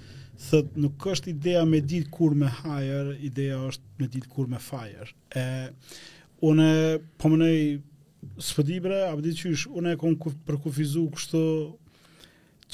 thot 0.45 0.73
nuk 0.83 0.97
ka 1.01 1.13
sht 1.15 1.29
ideja 1.31 1.61
me 1.71 1.79
dit 1.81 2.09
kur 2.13 2.35
me 2.37 2.49
hajer, 2.51 3.13
ideja 3.23 3.61
është 3.71 4.01
me 4.01 4.09
dit 4.17 4.27
kur 4.33 4.49
me 4.51 4.59
fire. 4.61 5.07
E 5.39 5.47
unë 6.51 6.71
po 7.21 7.31
më 7.33 7.39
nei 7.41 7.65
spodibra, 8.43 9.05
a 9.11 9.15
vdi 9.17 9.35
ti 9.39 9.51
ju 9.51 9.73
unë 9.79 9.97
kam 10.01 10.19
për 10.49 10.61
kështu 10.65 11.47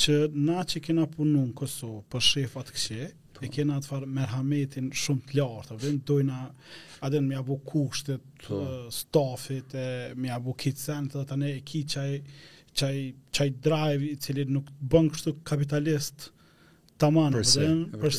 që 0.00 0.14
na 0.48 0.62
që 0.70 0.80
kena 0.86 1.04
punu 1.10 1.42
në 1.48 1.52
Kosovë 1.58 2.00
për 2.12 2.22
shefat 2.24 2.68
kësje, 2.72 3.08
e 3.44 3.48
kena 3.52 3.78
të 3.80 3.88
farë 3.88 4.08
merhametin 4.12 4.90
shumë 4.96 5.22
të 5.30 5.36
lartë, 5.38 5.76
vim 5.82 5.98
dojna, 6.08 6.40
adin 7.06 7.26
mi 7.26 7.36
abu 7.38 7.56
kushtet, 7.66 8.22
po. 8.46 8.58
stafit, 8.92 9.74
e, 9.80 9.84
mi 10.20 10.28
abu 10.34 10.52
kitësen, 10.60 11.08
të 11.12 11.22
tani 11.30 11.52
e 11.56 11.62
ki 11.66 11.80
qaj, 11.94 12.08
qaj, 12.76 12.92
qaj 13.36 13.48
drive 13.64 14.10
i 14.10 14.14
cili 14.20 14.44
nuk 14.50 14.68
bën 14.80 15.08
kështu 15.14 15.34
kapitalist 15.48 16.28
të 17.00 17.12
manë, 17.16 17.44
për 17.96 18.18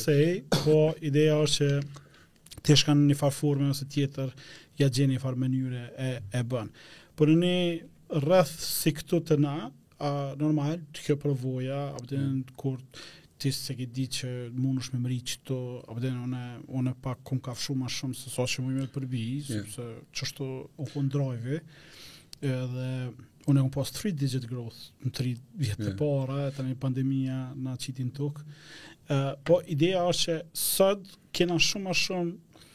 po 0.64 0.80
ideja 1.06 1.38
është 1.46 1.70
që 1.70 2.64
të 2.66 2.76
shkan 2.82 3.06
një 3.10 3.16
farë 3.18 3.38
forme 3.42 3.70
ose 3.74 3.86
tjetër, 3.90 4.34
ja 4.80 4.90
gjeni 4.94 5.18
një 5.18 5.22
farë 5.22 5.42
mënyre 5.44 5.86
e, 6.08 6.12
e 6.38 6.44
bën. 6.48 6.68
Por 7.18 7.30
në 7.30 7.46
një 7.46 8.24
rrëth 8.24 8.52
si 8.62 8.92
këtu 8.98 9.22
të 9.30 9.38
na, 9.42 9.54
a, 10.02 10.12
normal, 10.38 10.80
të 10.96 11.06
kjo 11.06 11.16
përvoja, 11.22 11.80
apëtën, 11.96 12.28
mm. 12.36 12.42
kur, 12.60 12.78
ti 13.42 13.50
se 13.52 13.74
ke 13.76 13.88
di 13.89 14.04
që 14.12 14.30
mund 14.54 14.82
është 14.84 14.98
me 15.00 15.08
mëri 15.08 15.16
që 15.32 15.39
të, 15.50 15.56
abden, 15.89 16.20
une, 16.28 16.42
une 16.78 16.92
pak 17.02 17.24
kum 17.26 17.39
ka 17.42 17.56
shumë 17.58 17.80
ma 17.84 17.89
shumë 17.89 18.18
se 18.20 18.30
sa 18.34 18.46
që 18.50 18.66
më 18.68 18.86
përbi, 18.94 19.24
yeah. 19.34 19.62
sepse 19.66 19.88
që 20.12 20.26
është 20.28 20.48
u 20.86 21.04
edhe 22.42 22.92
unë 23.50 23.60
e 23.62 23.64
këmë 23.64 23.72
pas 23.74 23.92
3 23.94 24.12
digit 24.18 24.46
growth 24.50 24.82
në 25.06 25.12
3 25.18 25.32
vjetë 25.62 25.82
të 25.82 25.88
yeah. 25.89 25.98
para, 26.00 26.38
e 26.50 26.54
tani 26.56 26.76
pandemija 26.82 27.39
në 27.58 27.74
qitin 27.82 28.10
të 28.14 28.18
tukë. 28.20 28.46
Uh, 29.12 29.28
po, 29.46 29.58
ideja 29.74 30.04
është 30.10 30.38
që 30.38 30.64
sëtë 30.64 31.16
kena 31.39 31.58
shumë 31.62 31.86
ma 31.88 31.96
shumë 31.98 32.66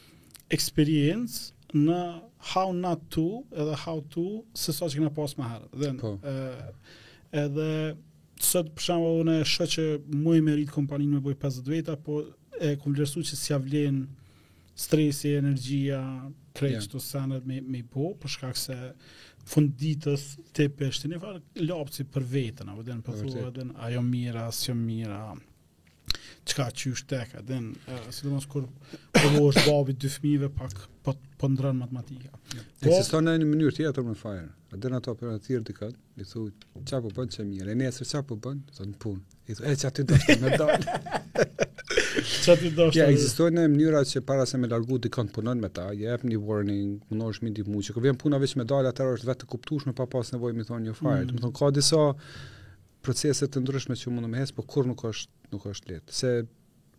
experience 0.55 1.53
në 1.75 2.01
how 2.51 2.67
not 2.75 3.03
to 3.15 3.25
edhe 3.55 3.79
how 3.85 4.01
to 4.15 4.25
se 4.55 4.75
sa 4.75 4.87
që 4.91 4.99
kena 5.01 5.13
pas 5.15 5.35
ma 5.39 5.53
herë. 5.53 5.71
Dhe, 5.85 5.93
po. 6.03 6.13
edhe 7.45 7.71
sot 8.45 8.71
për 8.75 8.85
shembull 8.87 9.19
unë 9.23 9.37
e 9.41 9.47
shoh 9.47 9.69
që 9.71 9.85
më 10.13 10.35
i 10.39 10.43
merit 10.45 10.73
kompaninë 10.73 11.17
me 11.17 11.21
boj 11.25 11.37
50 11.41 11.71
veta, 11.71 11.95
po 11.97 12.21
e 12.61 12.73
kum 12.81 12.93
vlerësu 12.97 13.23
që 13.29 13.37
s'ia 13.37 13.57
vlen 13.61 14.01
stresi, 14.77 15.33
energjia, 15.39 15.99
kreç 16.57 16.75
yeah. 16.79 16.87
të 16.91 17.01
sanat 17.01 17.47
me 17.49 17.61
me 17.63 17.83
po, 17.89 18.11
për 18.21 18.35
shkak 18.35 18.57
se 18.61 18.77
funditës 19.47 20.25
të 20.57 20.65
peshtin 20.77 21.15
e 21.15 21.21
fakt 21.21 21.61
lapsi 21.63 22.03
për 22.13 22.25
veten, 22.33 22.71
apo 22.73 22.83
den 22.87 23.01
po 23.05 23.15
thua 23.17 23.51
den 23.55 23.71
ajo 23.87 24.01
mira, 24.05 24.47
s'jo 24.53 24.75
mira 24.77 25.21
çka 26.47 26.67
që 26.79 26.91
është 26.95 27.07
tek, 27.11 27.33
a 27.39 27.41
den, 27.43 27.73
uh, 27.91 28.05
sidomos 28.15 28.45
kur 28.47 28.65
provosh 29.15 29.65
babi 29.67 29.95
dy 30.01 30.07
fëmijëve 30.11 30.49
pak 30.55 30.75
po, 31.03 31.13
po 31.39 31.49
ndron 31.51 31.75
matematika. 31.81 32.31
Po, 32.37 32.61
Ekziston 32.87 33.27
në 33.27 33.35
një 33.41 33.49
mënyrë 33.49 33.75
tjetër 33.81 34.05
më 34.07 34.13
fire. 34.15 34.47
A 34.71 34.75
dërë 34.77 34.97
në 34.97 34.99
to 35.05 35.13
për 35.15 35.29
në 35.31 35.61
dikët, 35.69 35.97
i 36.19 36.25
thoi 36.27 36.49
qa 36.89 36.99
po 37.05 37.09
bën 37.15 37.29
që 37.31 37.43
mirë, 37.47 37.71
e 37.71 37.75
nesër 37.81 38.07
qa 38.09 38.21
po 38.31 38.35
bën? 38.43 38.57
i 38.65 38.73
thu, 38.75 38.87
në 38.91 38.97
punë. 39.03 39.37
I 39.47 39.55
thoi 39.59 39.69
e 39.71 39.75
qa 39.79 39.91
ti 39.95 40.03
doshtë 40.09 40.35
me 40.41 40.57
dalë. 40.61 40.97
qa 42.47 42.55
ti 42.59 42.71
doshtë 42.71 42.71
me 42.71 42.71
dalë. 42.79 42.95
Ja, 42.97 43.05
existojnë 43.13 43.61
në 43.63 43.71
mënyra 43.75 44.01
që 44.09 44.23
para 44.27 44.43
se 44.49 44.59
me 44.59 44.67
largu 44.71 44.99
di 44.99 45.07
të 45.13 45.23
punën 45.37 45.63
me 45.63 45.71
ta, 45.77 45.85
je 45.95 46.09
ja, 46.09 46.17
një 46.23 46.41
warning, 46.49 46.97
më 47.07 47.19
në 47.21 47.29
është 47.33 47.47
mindi 47.47 47.67
mu, 47.69 47.85
që 47.87 47.95
vjen 48.09 48.19
puna 48.25 48.41
veç 48.43 48.57
me 48.59 48.67
dalë, 48.67 48.91
atë 48.91 49.07
është 49.15 49.31
vetë 49.31 49.51
të 49.71 49.95
pa 50.01 50.09
pas 50.17 50.33
nevoj, 50.35 50.53
mi 50.59 50.67
thonë 50.67 50.89
një 50.89 50.97
fire. 50.99 51.23
Mm. 51.23 51.37
Do 51.37 51.39
Më 51.39 51.45
thonë, 51.45 51.57
ka 51.63 51.71
disa 51.71 52.03
proceset 53.07 53.53
të 53.55 53.63
ndryshme 53.63 53.95
që 53.95 54.11
mundu 54.11 54.27
me 54.33 54.41
hesë, 54.43 54.55
por 54.59 54.67
kur 54.67 54.89
nuk 54.89 55.07
është, 55.13 55.31
nuk 55.55 55.69
është 55.71 55.93
letë. 55.93 56.11
Se 56.19 56.33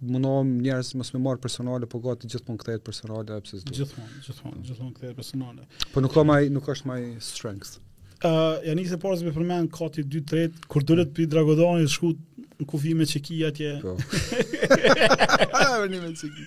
mundohem 0.04 0.58
njerëz 0.62 0.92
mos 0.98 1.10
më 1.14 1.20
marr 1.22 1.40
personale, 1.42 1.86
po 1.90 2.00
gati 2.04 2.30
gjithmonë 2.30 2.62
kthehet 2.62 2.84
personale 2.86 3.34
apo 3.38 3.58
Gjithmonë, 3.58 4.08
gjithmonë, 4.26 4.62
gjithmonë 4.70 4.94
kthehet 4.98 5.14
personale. 5.18 5.66
Po 5.92 6.00
nuk 6.04 6.14
ka 6.14 6.24
më 6.28 6.38
nuk 6.54 6.68
është 6.70 6.90
më 6.90 6.98
strength. 7.24 7.76
Ë, 8.18 8.30
uh, 8.30 8.56
ja 8.66 8.74
nisi 8.78 8.98
pas 9.02 9.22
me 9.26 9.32
përmend 9.34 9.70
koti 9.74 10.02
2-3 10.06 10.66
kur 10.70 10.84
dolet 10.86 11.10
pi 11.14 11.26
Dragodoni 11.30 11.86
shku 11.90 12.12
në 12.58 12.66
kufi 12.66 12.94
me 12.98 13.06
çeki 13.06 13.40
atje. 13.46 13.72
Po. 13.82 13.94
Vëni 15.84 16.02
me 16.02 16.12
çeki. 16.18 16.46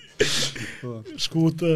Po. 0.84 0.96
Shku 1.18 1.48
të 1.64 1.74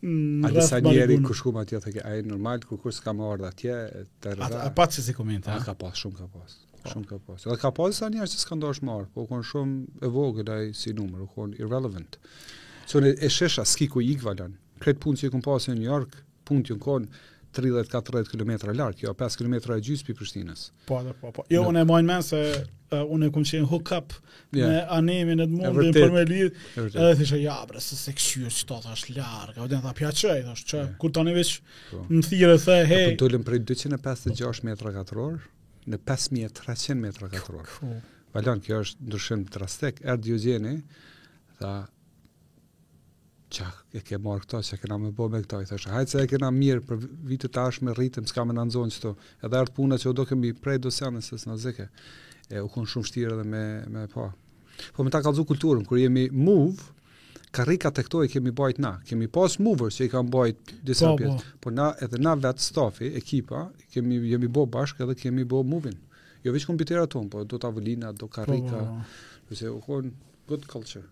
A 0.00 0.48
di 0.48 0.62
sa 0.64 0.78
njeri 0.80 1.18
ku 1.20 1.34
shku 1.36 1.50
atje, 1.60 1.76
tjetë, 1.84 2.00
a 2.08 2.14
e 2.16 2.22
normal, 2.24 2.62
ku 2.64 2.78
kur 2.80 2.94
s'ka 2.96 3.12
më 3.12 3.26
ardhë 3.34 3.48
atje, 3.50 3.74
të 4.24 4.30
rrë. 4.38 4.46
A, 4.62 4.70
a 4.70 4.70
që 4.86 4.94
se 4.96 5.02
si 5.10 5.12
komenta? 5.18 5.52
A 5.52 5.60
ka 5.60 5.74
pas, 5.76 5.92
shumë 6.00 6.16
ka 6.22 6.28
pas. 6.38 6.54
Po. 6.82 6.90
Shumë 6.94 7.06
ka 7.10 7.18
pas. 7.26 7.44
Edhe 7.46 7.58
ka 7.60 7.70
pas 7.76 7.90
disa 7.92 8.08
njerëz 8.12 8.34
që 8.36 8.40
s'kan 8.44 8.60
dashur 8.62 8.86
marr, 8.88 9.08
por 9.16 9.26
kanë 9.30 9.44
shumë 9.50 10.06
e 10.06 10.10
vogël 10.14 10.52
ai 10.54 10.70
si 10.72 10.94
numër, 10.96 11.26
kanë 11.34 11.58
irrelevant. 11.60 12.16
So 12.88 13.02
ne 13.04 13.12
e 13.16 13.28
shesha 13.28 13.66
ski 13.68 13.88
ku 13.92 14.00
i 14.00 14.14
kvalan. 14.20 14.54
Kret 14.80 15.00
punë 15.04 15.20
që 15.22 15.32
kum 15.34 15.44
pas 15.44 15.68
në 15.68 15.76
New 15.80 15.88
York, 15.90 16.16
punë 16.48 16.70
që 16.70 16.78
kanë 16.86 17.26
30-40 17.58 18.30
km 18.32 18.70
larg, 18.78 19.00
jo 19.02 19.12
5 19.20 19.40
km 19.40 19.56
gjysmë 19.82 20.12
i 20.12 20.16
Prishtinës. 20.16 20.64
Po, 20.88 21.00
da, 21.04 21.12
po, 21.20 21.32
po. 21.34 21.44
Jo, 21.50 21.64
unë 21.68 21.82
e 21.82 21.86
mbajnë 21.88 22.08
mend 22.12 22.24
se 22.28 22.40
uh, 22.54 23.02
unë 23.16 23.28
e 23.28 23.32
kam 23.34 23.46
qenë 23.52 23.68
hook 23.74 23.90
up 23.98 24.14
yeah. 24.56 24.70
me 24.72 24.80
animin 24.98 25.42
e 25.44 25.48
të 25.50 25.60
mundi 25.74 25.92
për 25.98 26.14
me 26.14 26.22
lidh. 26.30 26.60
Edhe 26.88 27.08
thëshë 27.24 27.40
ja, 27.42 27.56
pra 27.68 27.82
se 27.84 27.98
seksi 27.98 28.44
është 28.48 28.68
tot 28.70 28.86
as 28.94 29.04
larg. 29.16 29.58
Edhe 29.66 29.82
tha 29.84 29.94
pjaçoj, 30.00 30.40
thosh, 30.48 30.64
çka 30.70 30.80
yeah. 30.84 30.92
kur 31.02 31.12
tani 31.18 31.34
veç 31.40 31.56
po. 31.90 32.04
më 32.08 32.22
thirrë 32.30 32.60
the, 32.68 32.78
hey. 32.94 33.08
Po, 33.10 33.24
tulën 33.26 33.48
prej 33.50 33.64
256 33.74 34.68
metra 34.70 34.94
katror, 35.00 35.42
në 35.90 35.98
5300 36.06 36.98
metra 37.00 37.28
katror. 37.32 37.68
Kuh, 37.78 37.96
Valon, 38.34 38.60
kjo 38.62 38.82
është 38.84 39.06
ndryshim 39.08 39.42
drastik. 39.52 40.02
Erdi 40.06 40.36
gjeni, 40.44 40.76
tha 41.58 41.72
çaq 43.50 43.80
e 43.98 44.02
ke 44.06 44.18
marr 44.22 44.44
këto 44.44 44.60
se 44.66 44.78
kena 44.78 45.00
më 45.02 45.10
bë 45.18 45.26
me 45.32 45.40
këto 45.42 45.58
i 45.62 45.66
thash 45.66 45.88
hajtë 45.90 46.12
se 46.12 46.20
e 46.22 46.28
kena 46.30 46.52
mirë 46.54 46.84
për 46.86 47.00
vitë 47.30 47.48
të 47.48 47.56
tashme 47.56 47.94
rritëm 47.98 48.28
s'ka 48.30 48.44
me 48.46 48.54
ndonjë 48.54 48.76
zonë 48.76 48.94
këto 48.94 49.10
edhe 49.48 49.58
art 49.64 49.72
puna 49.74 49.98
që 49.98 50.12
do 50.20 50.24
kemi 50.30 50.52
prej 50.66 50.76
dosanës 50.84 51.32
së 51.32 51.40
Nazike 51.50 51.88
e 52.54 52.62
u 52.62 52.68
kon 52.70 52.86
shumë 52.92 53.08
vështirë 53.08 53.32
edhe 53.34 53.48
me 53.54 53.62
me 53.90 54.04
pa 54.14 54.28
po 54.94 55.02
më 55.04 55.12
ta 55.16 55.20
kalzu 55.26 55.42
kulturën 55.50 55.82
kur 55.88 55.98
jemi 55.98 56.28
move 56.30 56.92
karrika 57.52 57.90
tek 57.90 58.08
to 58.08 58.24
e 58.24 58.28
kemi 58.28 58.50
bajt 58.50 58.78
na. 58.78 58.92
Kemi 59.08 59.26
pas 59.32 59.56
movers 59.60 59.96
që 59.98 60.06
i 60.06 60.10
kanë 60.12 60.30
bajt 60.32 60.74
disa 60.86 61.12
pjesë. 61.18 61.46
Po 61.60 61.72
na 61.74 61.90
edhe 62.02 62.18
na 62.22 62.34
vet 62.38 62.62
stafi, 62.62 63.10
ekipa, 63.20 63.64
kemi 63.94 64.20
jemi 64.30 64.48
bë 64.48 64.66
bashk 64.76 65.02
edhe 65.04 65.16
kemi 65.18 65.44
bë 65.44 65.62
movin. 65.66 65.98
Jo 66.44 66.54
vetëm 66.54 66.70
kompjuterat 66.72 67.10
ton, 67.12 67.28
po 67.30 67.42
do 67.44 67.58
tavolina, 67.60 68.12
do 68.16 68.28
karrika. 68.32 68.82
Do 68.82 69.08
po, 69.48 69.56
se 69.58 69.68
u 69.70 69.78
good 70.48 70.68
culture. 70.70 71.06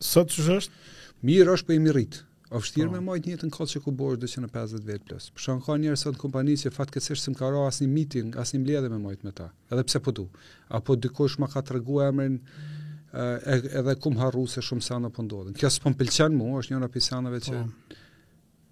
Sa 0.00 0.24
të 0.24 0.48
është? 0.58 0.86
Mirë 1.24 1.58
është 1.58 1.68
po 1.68 1.76
i 1.76 1.80
mirrit. 1.82 2.22
O 2.54 2.60
vështirë 2.62 2.88
po. 2.90 2.94
me 2.94 3.00
majtë 3.08 3.30
njëtë 3.32 3.48
në 3.48 3.54
kallë 3.56 3.72
që 3.72 3.80
ku 3.84 3.92
borë 4.00 4.18
dhe 4.22 4.28
që 4.32 4.42
në 4.44 4.48
50 4.56 4.86
vetë 4.88 5.08
plus. 5.10 5.28
Për 5.36 5.44
shumë 5.44 5.64
ka 5.66 5.76
njërë 5.82 6.00
sot 6.04 6.18
kompani 6.20 6.56
që 6.60 6.72
fatë 6.76 6.92
këtësishë 6.96 7.20
se 7.24 7.32
më 7.34 7.38
karo 7.40 7.62
asë 7.68 7.84
një 7.86 7.92
meeting, 7.94 8.36
asë 8.42 8.56
një 8.56 8.62
mledhe 8.64 8.90
me 8.92 8.98
majtë 9.04 9.26
me 9.28 9.32
ta. 9.38 9.46
Edhe 9.72 9.84
pse 9.88 10.00
po 10.04 10.12
du. 10.18 10.26
Apo 10.78 10.96
dikush 10.96 11.38
ma 11.40 11.48
ka 11.52 11.62
të 11.64 11.80
emrin, 12.08 12.38
edhe 13.74 13.94
kum 14.02 14.16
harru 14.18 14.46
se 14.48 14.62
shumë 14.62 14.82
sana 14.82 15.10
po 15.14 15.22
ndodhin. 15.22 15.54
Kjo 15.58 15.70
s'po 15.70 15.92
m'pëlqen 15.92 16.34
mua, 16.38 16.62
është 16.62 16.78
nga 16.80 16.88
pisanave 16.94 17.40
që 17.46 17.54
po. 17.54 17.98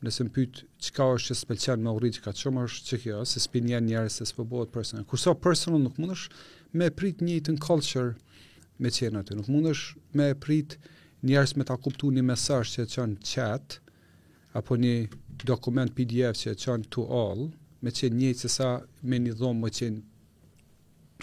nëse 0.02 0.24
më 0.26 0.32
pyet 0.34 0.56
çka 0.82 1.04
është 1.14 1.28
që 1.30 1.34
s'pëlqen 1.40 1.82
me 1.84 1.90
urrit 1.94 2.16
ka 2.24 2.32
shumë, 2.34 2.64
është 2.66 2.84
që 2.88 2.96
kjo 3.04 3.20
se 3.32 3.38
spin 3.44 3.68
janë 3.70 3.86
njerëz 3.86 4.16
se 4.18 4.26
s'po 4.26 4.42
bëhet 4.50 4.72
personal. 4.74 5.04
Kurse 5.06 5.30
personal 5.38 5.80
nuk 5.84 6.00
mundesh 6.02 6.26
me 6.74 6.88
prit 6.90 7.22
një 7.22 7.36
të 7.46 7.54
culture 7.66 8.16
me 8.82 8.90
qenë 8.90 9.20
aty. 9.22 9.36
Nuk 9.38 9.46
mundesh 9.46 9.94
me 10.18 10.26
prit 10.34 10.74
njerëz 11.22 11.54
me 11.56 11.64
ta 11.70 11.78
kuptuar 11.78 12.16
një 12.18 12.26
mesazh 12.32 12.74
që 12.74 12.88
çon 12.94 13.14
chat 13.32 13.78
apo 14.58 14.74
një 14.74 14.96
dokument 15.46 15.94
PDF 15.94 16.34
që 16.42 16.56
çon 16.58 16.82
to 16.90 17.06
all 17.06 17.52
me 17.82 17.90
çën 17.90 18.10
njëjtë 18.18 18.40
se 18.42 18.48
sa 18.58 18.80
me 19.06 19.22
një 19.22 19.38
dhomë 19.38 19.70
që 19.78 19.84
qenë 19.86 20.10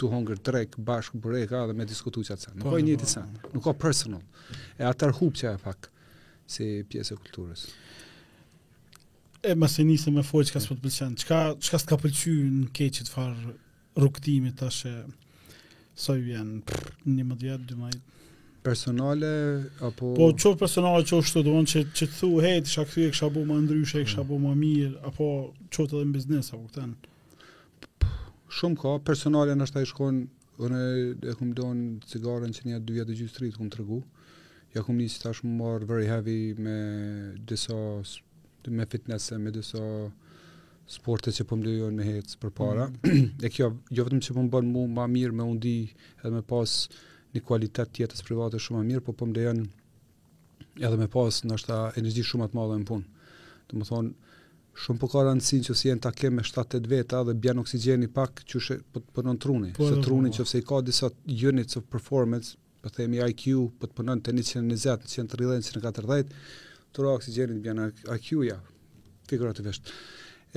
tu 0.00 0.08
hunger 0.10 0.38
drek 0.40 0.76
bashkë 0.80 1.20
bureka 1.20 1.62
dhe 1.68 1.74
me 1.76 1.84
diskutu 1.88 2.22
që 2.26 2.32
atësa. 2.36 2.54
Nuk 2.56 2.64
po, 2.64 2.70
ka 2.72 2.78
po, 2.78 2.82
një 2.88 2.96
po, 3.02 3.08
sen, 3.12 3.32
nuk 3.54 3.66
ka 3.66 3.74
personal. 3.84 4.22
E 4.80 4.86
atër 4.88 5.12
hupë 5.18 5.40
që 5.42 5.48
e 5.52 5.56
pak 5.64 5.90
si 6.54 6.68
pjesë 6.92 7.16
e 7.16 7.24
kulturës. 7.24 7.64
E 9.50 9.56
më 9.56 9.68
se 9.72 9.84
njëse 9.88 10.12
me 10.16 10.24
fojë 10.26 10.48
që 10.50 10.56
ka 10.56 10.62
së 10.64 10.76
të 10.76 10.84
pëlqenë, 10.84 11.18
që 11.20 11.28
ka 11.30 11.78
së 11.82 11.88
të 11.88 11.90
ka 11.92 11.98
pëlqy 12.04 12.34
në 12.54 12.70
keqit 12.76 13.12
farë 13.12 13.52
rukëtimit 14.04 14.56
të 14.60 14.70
ashe 14.70 14.94
ju 15.00 16.22
vjenë 16.28 16.80
një 17.18 17.26
më 17.28 17.38
djetë, 17.42 17.68
dy 17.68 17.78
majtë? 17.82 18.00
Personale, 18.64 19.28
apo... 19.84 20.10
Po, 20.16 20.26
çu 20.36 20.52
personale 20.60 21.04
që 21.08 21.20
është 21.22 21.38
të 21.38 21.44
duon 21.46 21.68
që 21.68 21.84
të 21.96 22.08
thu, 22.16 22.32
hej, 22.44 22.60
të 22.66 22.84
e 23.04 23.08
kësha 23.12 23.30
bu 23.32 23.44
më 23.48 23.62
ndryshe, 23.66 24.02
kësha 24.04 24.20
mm. 24.24 24.28
bu 24.28 24.40
më 24.48 24.52
mirë, 24.60 24.96
apo 25.08 25.28
çu 25.72 25.86
të 25.88 25.96
dhe 26.00 26.08
në 26.08 26.16
biznes, 26.18 26.50
apo 26.52 26.66
këtenë? 26.68 27.08
shumë 28.50 28.80
ka, 28.82 28.92
personale 29.06 29.54
në 29.56 29.66
ta 29.72 29.82
i 29.84 29.88
shkon, 29.88 30.24
unë 30.60 30.80
e 31.30 31.34
kumë 31.38 31.54
don 31.56 31.84
cigaren 32.10 32.52
që 32.56 32.66
një 32.66 32.80
dy 32.86 32.96
vjetë 32.96 33.16
gjithë 33.20 33.36
të 33.36 33.42
rritë 33.44 33.58
kumë 33.60 33.72
të 33.74 33.78
rëgu, 33.80 33.98
ja 34.74 34.82
kumë 34.86 35.04
njësë 35.04 35.20
ta 35.24 35.32
shumë 35.38 35.58
marë 35.60 35.88
very 35.90 36.08
heavy 36.10 36.36
me 36.66 36.78
disa, 37.50 37.76
me 38.68 38.86
e 38.90 39.38
me 39.44 39.54
disa 39.54 39.84
sportet 40.90 41.36
që 41.38 41.46
pëmë 41.46 41.62
po 41.62 41.68
lejojnë 41.68 41.96
me 42.00 42.08
hecë 42.08 42.38
për 42.42 42.52
para. 42.58 42.88
Mm. 43.06 43.28
e 43.46 43.50
kjo, 43.54 43.70
jo 43.94 44.06
vetëm 44.08 44.22
që 44.26 44.34
pëmë 44.34 44.50
po 44.52 44.58
bën 44.60 44.72
mu 44.74 44.84
ma 44.98 45.06
mirë 45.10 45.36
me 45.38 45.46
undi 45.46 45.76
edhe 46.18 46.32
me 46.34 46.42
pas 46.42 46.74
një 47.30 47.44
kualitet 47.46 47.92
tjetës 47.94 48.26
private 48.26 48.58
shumë 48.60 48.80
ma 48.80 48.86
mirë, 48.90 49.04
po 49.06 49.14
pëmë 49.14 49.34
po 49.34 49.38
lejojnë 49.38 49.68
edhe 50.82 50.98
me 50.98 51.06
pas 51.12 51.40
në 51.46 51.60
është 51.60 51.70
ta 51.70 51.80
energi 52.02 52.26
shumë 52.26 52.48
atë 52.50 52.58
madhe 52.58 52.80
në 52.82 52.90
punë. 52.90 53.22
Të 53.70 53.78
më 53.78 53.86
thonë, 53.88 54.18
shumë 54.78 55.00
po 55.02 55.08
ka 55.12 55.22
rëndësinë 55.26 55.66
që 55.68 55.74
si 55.78 55.88
jenë 55.88 56.02
takim 56.06 56.36
me 56.38 56.44
7-8 56.46 56.88
veta 56.92 57.20
dhe 57.26 57.34
bjen 57.42 57.60
oksigeni 57.62 58.08
pak 58.14 58.42
që 58.50 58.62
shë 58.66 58.76
po, 58.92 59.00
po 59.02 59.14
përnën 59.20 59.40
truni. 59.42 59.70
Për 59.76 59.84
po, 59.84 59.88
se 59.90 60.02
truni 60.04 60.32
që 60.36 60.46
fse 60.46 60.60
i 60.62 60.66
ka 60.68 60.80
disa 60.86 61.10
units 61.50 61.80
of 61.80 61.86
performance, 61.94 62.54
për 62.84 62.94
themi 63.00 63.20
IQ, 63.24 63.56
për 63.80 63.90
të 63.90 63.98
përnën 64.00 64.22
të 64.24 64.36
120, 64.38 65.10
130, 65.16 65.68
140, 65.74 66.36
të 66.92 67.02
rrë 67.02 67.16
oksigeni 67.18 67.58
të 67.58 67.64
bjen 67.66 67.82
IQ-ja, 68.16 68.58
figurat 69.30 69.58
të 69.60 69.66
veshtë. 69.68 69.98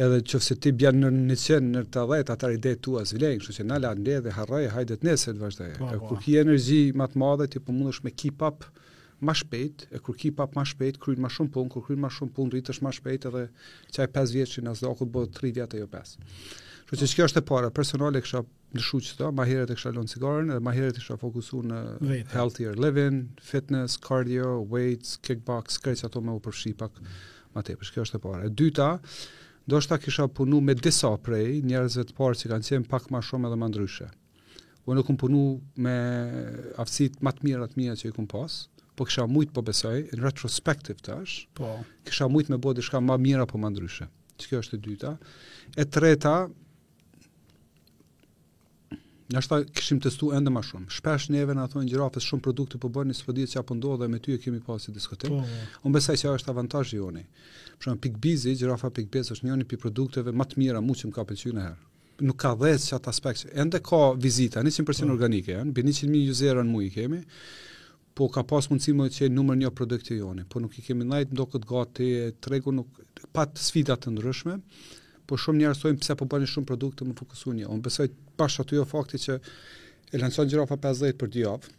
Edhe 0.04 0.22
që 0.26 0.40
fse 0.42 0.56
ti 0.58 0.72
bjen 0.74 1.04
në 1.04 1.10
100, 1.38 1.60
në, 1.70 1.84
të 1.94 2.06
dhejt, 2.10 2.30
atar 2.34 2.54
i 2.56 2.62
dhe 2.64 2.76
tu 2.82 2.96
vilejnë, 2.98 3.44
që 3.46 3.54
që 3.60 3.66
la 3.70 3.82
në 3.92 4.06
dhe 4.08 4.22
dhe 4.28 4.32
harraje, 4.38 4.72
hajde 4.74 5.00
të 5.02 5.08
nese 5.10 5.34
të 5.36 5.42
vazhdoje. 5.44 5.98
Kur 6.08 6.24
ki 6.24 6.40
energji 6.42 6.80
matë 7.04 7.20
madhe, 7.22 7.46
ti 7.54 7.62
përmundësh 7.68 8.02
me 8.06 8.10
keep 8.24 8.42
up, 8.48 8.66
më 9.24 9.34
shpejt, 9.44 9.86
e 9.96 10.00
kur 10.04 10.18
ki 10.20 10.32
pap 10.38 10.56
më 10.58 10.66
shpejt, 10.74 11.00
kryin 11.02 11.22
më 11.24 11.30
shumë 11.38 11.52
punë, 11.56 11.72
kur 11.74 11.86
kryin 11.88 12.02
më 12.04 12.12
shumë 12.18 12.34
punë, 12.36 12.54
rritësh 12.58 12.82
më 12.84 12.92
shpejt 13.00 13.28
edhe 13.30 13.46
qaj 13.96 14.10
5 14.18 14.36
vjetë 14.38 14.56
që 14.58 14.64
në 14.68 14.76
zdo, 14.80 14.92
ku 15.00 15.08
3 15.40 15.58
vjetë 15.60 15.80
e 15.80 15.84
jo 15.86 15.90
5. 15.92 16.16
Kështu 16.90 17.08
që 17.10 17.18
kjo 17.18 17.28
është 17.30 17.40
e 17.40 17.46
para, 17.50 17.70
personal 17.80 18.18
e 18.18 18.22
kësha 18.26 18.42
në 18.44 18.82
të 18.86 19.04
qëta, 19.08 19.30
ma 19.38 19.46
heret 19.50 19.72
e 19.74 19.78
kësha 19.78 19.94
lënë 19.96 20.12
cigaren, 20.12 20.50
edhe 20.54 20.64
ma 20.68 20.74
heret 20.76 20.98
e 20.98 21.02
kësha 21.02 21.16
fokusu 21.22 21.62
në 21.70 21.78
Vete. 22.02 22.34
healthier 22.34 22.76
living, 22.84 23.22
fitness, 23.52 23.96
cardio, 24.08 24.50
weights, 24.74 25.16
kickbox, 25.26 25.80
krejtës 25.84 26.06
ato 26.10 26.22
me 26.26 26.36
u 26.36 26.42
përshi 26.44 26.74
pak 26.82 27.00
ma 27.56 27.64
tepë, 27.66 27.88
që 27.88 27.96
kjo 27.96 28.06
është 28.08 28.20
e 28.20 28.24
para. 28.26 28.44
E 28.46 28.52
dyta, 28.62 28.90
do 29.70 29.80
shta 29.82 29.98
kësha 30.04 30.28
punu 30.42 30.60
me 30.62 30.76
disa 30.78 31.14
prej, 31.26 31.62
njerëzve 31.70 32.04
të 32.12 32.18
parë 32.20 32.42
që 32.42 32.52
kanë 32.52 32.70
qenë 32.70 32.92
pak 32.94 33.10
ma 33.16 33.24
shumë 33.30 33.50
edhe 33.50 33.60
ma 33.64 33.72
ndryshe. 33.72 34.10
U 34.84 34.94
në 34.98 35.06
kumë 35.08 35.20
punu 35.24 35.42
me 35.82 35.98
aftësit 36.84 37.22
matë 37.24 37.48
mirë 37.48 37.70
atë 37.70 37.80
mija 37.80 37.96
që 38.02 38.10
i 38.10 38.16
kumë 38.20 38.30
pasë, 38.34 38.66
po 38.96 39.06
kisha 39.10 39.22
shumë 39.26 39.48
të 39.50 39.54
po 39.56 39.64
besoj 39.66 40.00
in 40.04 40.22
retrospective 40.26 41.00
tash 41.06 41.38
po 41.58 41.72
kisha 42.08 42.26
shumë 42.28 42.46
më 42.54 42.60
bëu 42.64 42.76
diçka 42.78 43.02
më 43.02 43.16
mirë 43.26 43.48
apo 43.48 43.62
më 43.62 43.72
ndryshe 43.74 44.06
çka 44.40 44.50
kjo 44.52 44.60
është 44.64 44.76
e 44.76 44.82
dyta 44.90 45.14
e 45.84 45.88
treta 45.96 46.36
Në 49.34 49.40
ashta 49.40 49.58
kishim 49.74 49.98
testu 50.04 50.28
ende 50.38 50.52
ma 50.54 50.60
shumë. 50.62 50.92
Shpesh 50.94 51.30
neve 51.34 51.56
në 51.56 51.64
thonë 51.72 51.88
gjëra, 51.90 52.06
shumë 52.22 52.44
produkte 52.46 52.78
po 52.78 52.90
bëni, 52.94 53.16
sepse 53.18 53.34
dihet 53.34 53.50
se 53.50 53.58
apo 53.58 53.74
ndodh 53.74 54.04
me 54.12 54.20
ty 54.22 54.36
e 54.36 54.42
kemi 54.44 54.60
pasur 54.62 54.84
si 54.92 54.92
diskutim. 54.94 55.32
Po. 55.32 55.40
Unë 55.40 55.48
oh, 55.48 55.86
yeah. 55.88 55.94
besoj 55.96 56.20
se 56.22 56.28
është 56.30 56.52
avantazh 56.52 56.92
i 56.94 57.00
joni. 57.00 57.24
Për 57.80 57.88
shembull 57.88 58.02
Pick 58.04 58.20
Bizi, 58.22 58.54
gjërafa 58.60 58.92
Pick 58.94 59.10
Bizi 59.16 59.34
është 59.34 59.48
njëri 59.48 59.80
produkteve 59.86 60.36
më 60.38 60.48
të 60.52 60.60
mira 60.62 60.84
muçi 60.86 61.10
më 61.10 61.16
ka 61.16 61.26
në 61.56 61.66
herë. 61.66 61.82
Nuk 62.30 62.38
ka 62.44 62.52
dhësë 62.62 62.92
çat 62.94 63.10
aspekt. 63.14 63.48
Ende 63.64 63.80
ka 63.82 64.04
vizita, 64.28 64.62
nisi 64.62 64.84
për 64.86 65.00
sin 65.00 65.08
oh. 65.08 65.16
Po. 65.16 65.18
organike, 65.18 65.58
mbi 65.72 65.88
100 65.90 66.12
mijë 66.14 66.36
user 66.36 66.62
në 66.62 66.68
muaj 66.70 66.92
kemi 67.00 67.24
po 68.18 68.30
ka 68.34 68.44
pas 68.46 68.68
mundësi 68.70 68.94
më 68.96 69.08
që 69.16 69.30
numër 69.34 69.58
një 69.62 69.70
produkt 69.78 70.08
të 70.10 70.20
joni, 70.20 70.46
po 70.50 70.62
nuk 70.62 70.76
i 70.80 70.84
kemi 70.86 71.06
nëjtë, 71.10 71.34
ndo 71.36 71.46
këtë 71.54 71.70
gati, 71.70 72.10
tregu 72.46 72.74
nuk, 72.80 73.04
pat 73.36 73.58
sfidat 73.68 74.06
të 74.06 74.14
ndryshme, 74.16 74.58
po 75.30 75.38
shumë 75.40 75.62
njerë 75.64 75.80
thojnë 75.82 76.02
pse 76.04 76.16
po 76.20 76.28
bëni 76.34 76.50
shumë 76.52 76.70
produkt 76.72 77.00
të 77.02 77.08
më 77.10 77.16
fokusu 77.22 77.54
një. 77.60 77.70
Unë 77.76 77.86
besoj 77.86 78.10
pash 78.38 78.60
jo 78.80 78.84
fakti 78.94 79.20
që 79.26 79.38
e 80.14 80.20
lanëson 80.22 80.50
gjirafa 80.52 80.78
50 80.84 81.18
për 81.24 81.32
2 81.38 81.46
javë, 81.46 81.72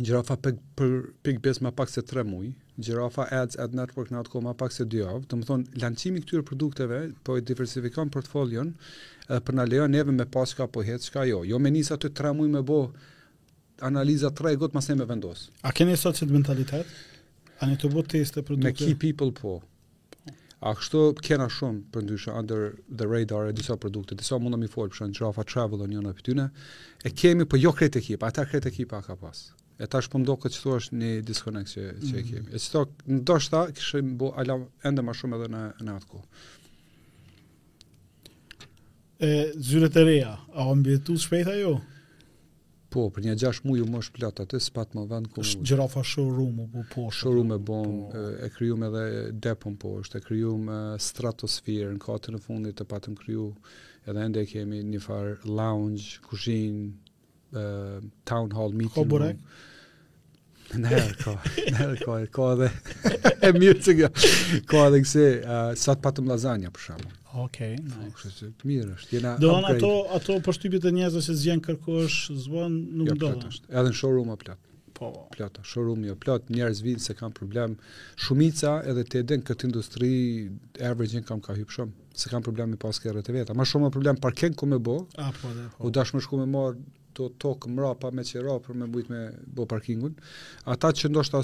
gjirafa 0.00 0.36
pe, 0.44 0.52
për 0.78 0.92
pik 1.26 1.40
bes 1.44 1.60
më 1.64 1.72
pak 1.78 1.88
se 1.92 2.02
3 2.10 2.24
mujë, 2.28 2.52
gjirafa 2.80 3.26
ads, 3.38 3.56
at 3.60 3.72
network 3.76 4.10
në 4.12 4.18
atë 4.24 4.40
më 4.48 4.54
pak 4.60 4.72
se 4.76 4.84
dy 4.92 5.00
javë, 5.04 5.24
të 5.30 5.38
më 5.40 5.48
thonë 5.48 5.80
lanëcimi 5.84 6.20
këtyre 6.24 6.44
produkteve, 6.50 7.00
po 7.24 7.36
e 7.36 7.40
diversifikon 7.50 8.12
portfolion, 8.12 8.74
për 9.30 9.56
na 9.60 9.64
lejon 9.68 9.90
neve 9.94 10.12
me 10.16 10.26
pas 10.26 10.52
ka 10.58 10.66
po 10.68 10.82
hetë 10.84 11.26
jo. 11.32 11.44
Jo 11.52 11.58
me 11.58 11.70
njësa 11.76 11.96
të 12.02 12.10
3 12.18 12.34
muaj 12.40 12.48
më 12.58 12.62
bo 12.72 12.80
analiza 13.80 14.28
tregut 14.30 14.44
rregut 14.50 14.72
mas 14.74 14.86
ne 14.88 14.94
me 14.94 15.04
vendos. 15.04 15.50
A 15.62 15.70
keni 15.72 15.96
sot 15.96 16.16
çet 16.16 16.30
mentalitet? 16.30 16.86
A 17.60 17.66
ne 17.66 17.76
të 17.76 17.90
bëu 17.92 18.04
testë 18.08 18.42
për 18.44 18.56
Me 18.64 18.72
key 18.72 18.94
people 18.94 19.32
po. 19.32 19.60
A 20.60 20.74
kështu 20.76 21.00
kena 21.24 21.46
shumë 21.48 21.82
për 21.92 22.02
ndyshë 22.06 22.34
under 22.36 22.72
the 22.90 23.06
radar 23.08 23.48
e 23.48 23.52
disa 23.52 23.76
produkte. 23.80 24.14
Disa 24.16 24.38
mund 24.38 24.54
të 24.54 24.60
më 24.62 24.70
fol 24.72 24.88
për 24.90 24.96
shkak 25.00 25.18
java 25.20 25.44
travel 25.44 25.84
on 25.86 25.92
jona 25.96 26.12
pytyne. 26.12 26.46
E 27.04 27.10
kemi 27.20 27.46
po 27.48 27.56
jo 27.60 27.72
këtë 27.76 28.00
ekip, 28.02 28.22
ata 28.24 28.44
këtë 28.48 28.68
ekip 28.72 28.92
ka 29.06 29.16
pas. 29.16 29.42
E 29.80 29.86
tash 29.88 30.08
po 30.12 30.20
ndoqë 30.20 30.50
që 30.52 30.58
thua 30.60 30.76
është 30.82 30.96
një 31.00 31.10
disconnect 31.30 31.70
që 31.72 31.80
që 31.82 32.10
e 32.12 32.24
mhm. 32.24 32.24
kemi. 32.30 32.56
E 32.56 32.60
sto 32.60 32.86
ndoshta 33.08 33.66
kishim 33.76 34.16
bëu 34.20 34.34
ala 34.40 34.58
ende 34.84 35.04
më 35.04 35.14
shumë 35.20 35.38
edhe 35.38 35.50
në 35.56 35.64
në 35.86 35.98
atko 36.00 36.24
e 39.20 39.34
zyrat 39.60 39.96
e 40.00 40.02
reja, 40.08 40.30
a 40.56 40.64
ambientu 40.72 41.12
shpejt 41.20 41.48
ajo? 41.52 41.74
Po, 42.90 43.04
për 43.14 43.22
një 43.24 43.34
6 43.38 43.60
muaj 43.68 43.82
u 43.84 43.86
mosh 43.86 44.08
plot 44.16 44.40
atë 44.42 44.58
spat 44.62 44.96
më 44.98 45.04
vend 45.12 45.28
ku. 45.30 45.44
Është 45.46 45.60
gjirafa 45.68 46.02
showroom 46.12 46.56
po 46.72 46.84
po. 46.90 47.04
Showroom 47.14 47.52
e 47.54 47.58
bon, 47.70 47.92
po. 48.10 48.22
e 48.34 48.48
krijuam 48.56 48.82
edhe 48.88 49.04
depon 49.46 49.76
po, 49.78 49.92
është 50.02 50.18
e 50.18 50.24
krijuam 50.24 50.70
stratosfer 51.08 51.92
në 51.94 52.00
katën 52.02 52.38
e 52.38 52.40
fundit 52.42 52.78
të 52.80 52.86
patëm 52.90 53.14
kriju. 53.20 53.44
Edhe 54.10 54.24
ende 54.26 54.42
kemi 54.50 54.82
një 54.90 55.02
far 55.04 55.30
lounge, 55.46 56.18
kuzhinë, 56.26 56.90
town 58.30 58.56
hall 58.58 58.74
meeting. 58.74 58.98
Ko 58.98 59.06
bure? 59.14 59.34
Në 60.80 60.86
herë 60.86 61.14
ka, 61.18 61.32
në 61.66 61.76
herë 61.80 61.96
ka, 61.98 62.18
ka 62.30 62.44
edhe, 62.52 62.68
e 63.48 63.48
mirë 63.56 63.80
që 63.82 63.94
ka, 64.04 64.10
edhe 64.84 65.00
këse, 65.02 65.24
uh, 65.42 65.56
sa 65.74 65.96
të 65.98 66.04
patëm 66.04 66.28
lasagna 66.30 66.70
për 66.70 66.84
shumë. 66.92 67.10
Okej, 67.32 67.76
okay, 67.76 67.92
po, 67.92 68.00
nice. 68.02 68.16
Kështë 68.18 68.48
të 68.58 68.66
mirë 68.68 68.94
është, 68.96 69.14
jena 69.14 69.34
upgrade. 69.38 69.76
ato, 69.76 69.90
ato 70.18 70.36
përshtypjet 70.46 70.86
e 70.88 70.92
njëzë 70.96 71.20
që 71.26 71.34
zhjenë 71.42 71.62
kërkosh, 71.68 72.16
zvonë, 72.46 72.80
nuk 72.98 73.12
ja, 73.12 73.16
dohen. 73.22 73.44
Ja, 73.46 73.76
edhe 73.80 73.92
në 73.92 73.98
showroom 74.00 74.32
a 74.34 74.36
platë. 74.40 74.64
Po. 74.98 75.10
Plata, 75.32 75.62
showroom 75.64 76.02
jo 76.04 76.16
plat, 76.20 76.48
njerëz 76.52 76.82
vinë 76.84 77.00
se 77.04 77.14
kam 77.16 77.32
problem. 77.36 77.76
Shumica 78.20 78.74
edhe 78.90 79.06
të 79.08 79.22
edhe 79.22 79.38
këtë 79.48 79.68
industri, 79.70 80.10
average 80.90 81.22
kam 81.28 81.40
ka 81.44 81.54
hypë 81.56 81.74
shumë, 81.76 81.94
se 82.20 82.32
kam 82.32 82.42
problem 82.44 82.74
me 82.74 82.80
pas 82.82 82.98
kërët 83.00 83.30
e 83.32 83.36
vetë. 83.38 83.56
Më 83.56 83.68
shumë 83.70 83.92
problem 83.94 84.18
parken 84.24 84.58
ku 84.60 84.68
me 84.72 84.80
bo, 84.90 84.98
a, 85.16 85.30
po, 85.40 85.52
po. 85.54 85.84
u 85.86 85.94
dashë 85.96 86.18
me 86.18 86.24
shku 86.26 86.42
me 86.42 86.48
marë 86.52 86.82
to 87.16 87.28
tokë 87.42 87.70
mra 87.74 87.94
pa 87.98 88.10
me 88.14 88.22
qera 88.26 88.52
për 88.62 88.76
me 88.82 88.86
bujt 88.90 89.08
me 89.10 89.22
bo 89.56 89.64
parkingun. 89.70 90.12
Ata 90.74 90.92
që 90.98 91.08
ndoshta 91.10 91.40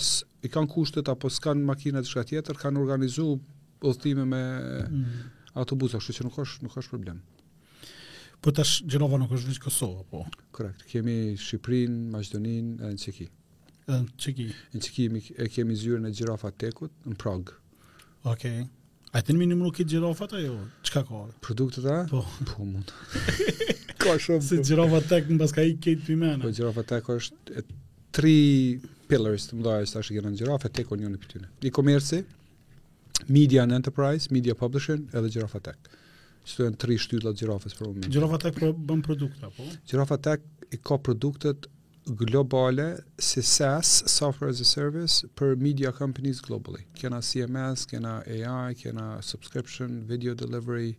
i 0.46 0.50
kanë 0.54 0.70
kushtet 0.70 1.08
apo 1.10 1.30
s'kanë 1.32 1.64
makinat 1.66 2.06
të 2.06 2.12
shka 2.12 2.22
tjetër, 2.32 2.60
kanë 2.60 2.82
organizu 2.84 3.32
odhtime 3.86 4.26
me... 4.34 4.44
Mm 4.90 5.32
autobusa, 5.60 5.98
kështu 6.00 6.16
që 6.20 6.26
nuk 6.28 6.36
është 6.42 6.66
nuk 6.66 6.76
është 6.78 6.92
problem. 6.94 7.20
Po 8.44 8.52
tash 8.54 8.78
Gjenova 8.86 9.18
nuk 9.20 9.32
është 9.36 9.52
vetë 9.54 9.64
Kosova, 9.64 10.02
po. 10.10 10.22
Korrekt. 10.56 10.84
Kemi 10.90 11.14
Shqipërinë, 11.40 12.02
Maqedoninë, 12.12 12.74
edhe 12.84 12.96
në 12.96 13.02
Çeki. 13.04 13.28
Edhe 13.88 14.00
në 14.04 14.24
Çeki. 14.26 14.46
Në 14.74 14.82
Çeki 14.86 15.06
kemi 15.06 15.22
e 15.36 15.48
kemi 15.54 15.78
zyrën 15.80 16.08
e 16.08 16.12
Gjirofa 16.14 16.50
Tekut 16.62 16.92
në 17.06 17.16
Prag. 17.22 17.54
Okej. 18.24 18.28
Okay. 18.60 18.66
A 19.16 19.22
të 19.24 19.32
në 19.36 19.44
minimum 19.44 19.68
nuk 19.70 19.78
i 19.80 19.86
ta 19.88 20.40
jo? 20.42 20.56
Qka 20.84 21.02
ka? 21.08 21.20
Produktet 21.40 21.86
a? 21.86 22.00
Po. 22.10 22.24
Po, 22.50 22.64
mund. 22.66 22.90
ka 24.02 24.16
shumë. 24.20 24.42
Se 24.44 24.58
gjirofat 24.66 25.08
tek 25.08 25.30
në 25.30 25.38
paska 25.40 25.62
i 25.64 25.76
kejt 25.80 26.02
pimena. 26.06 26.42
Po, 26.42 26.50
gjirofat 26.52 26.88
tek 26.90 27.08
është 27.14 27.62
tri 28.16 28.36
pillars 29.08 29.46
të 29.48 29.60
mdoja 29.62 29.86
që 29.86 29.94
tash 29.94 30.10
i 30.12 30.18
gjenon 30.18 30.34
gjirofat, 30.36 30.74
tek 30.74 30.92
o 30.92 30.96
njën 30.98 31.16
I 31.62 31.70
komerci, 31.70 32.20
Media 33.28 33.62
and 33.62 33.72
Enterprise, 33.72 34.28
Media 34.30 34.54
Publishing 34.54 35.08
edhe 35.14 35.28
Girafa 35.30 35.60
Tech. 35.62 35.78
Çto 36.46 36.62
e 36.66 36.70
në 36.70 36.78
tri 36.78 36.94
shtyllat 37.02 37.38
Girafës 37.40 37.74
për 37.74 37.88
momentin? 37.88 38.12
Girafa 38.14 38.38
Tech 38.44 38.54
po 38.58 38.68
bën 38.86 39.00
produkte 39.02 39.48
apo? 39.48 39.66
Girafa 39.90 40.18
Tech 40.28 40.44
i 40.70 40.78
ka 40.78 40.94
produktet 41.08 41.66
globale 42.20 42.84
si 43.18 43.42
SaaS, 43.42 44.04
Software 44.12 44.54
as 44.54 44.60
a 44.62 44.68
Service, 44.68 45.26
për 45.38 45.56
media 45.58 45.90
companies 45.96 46.38
globally. 46.46 46.84
Kena 47.00 47.18
CMS, 47.18 47.88
kena 47.90 48.20
AI, 48.28 48.76
kena 48.78 49.16
subscription, 49.22 50.04
video 50.06 50.34
delivery, 50.38 50.92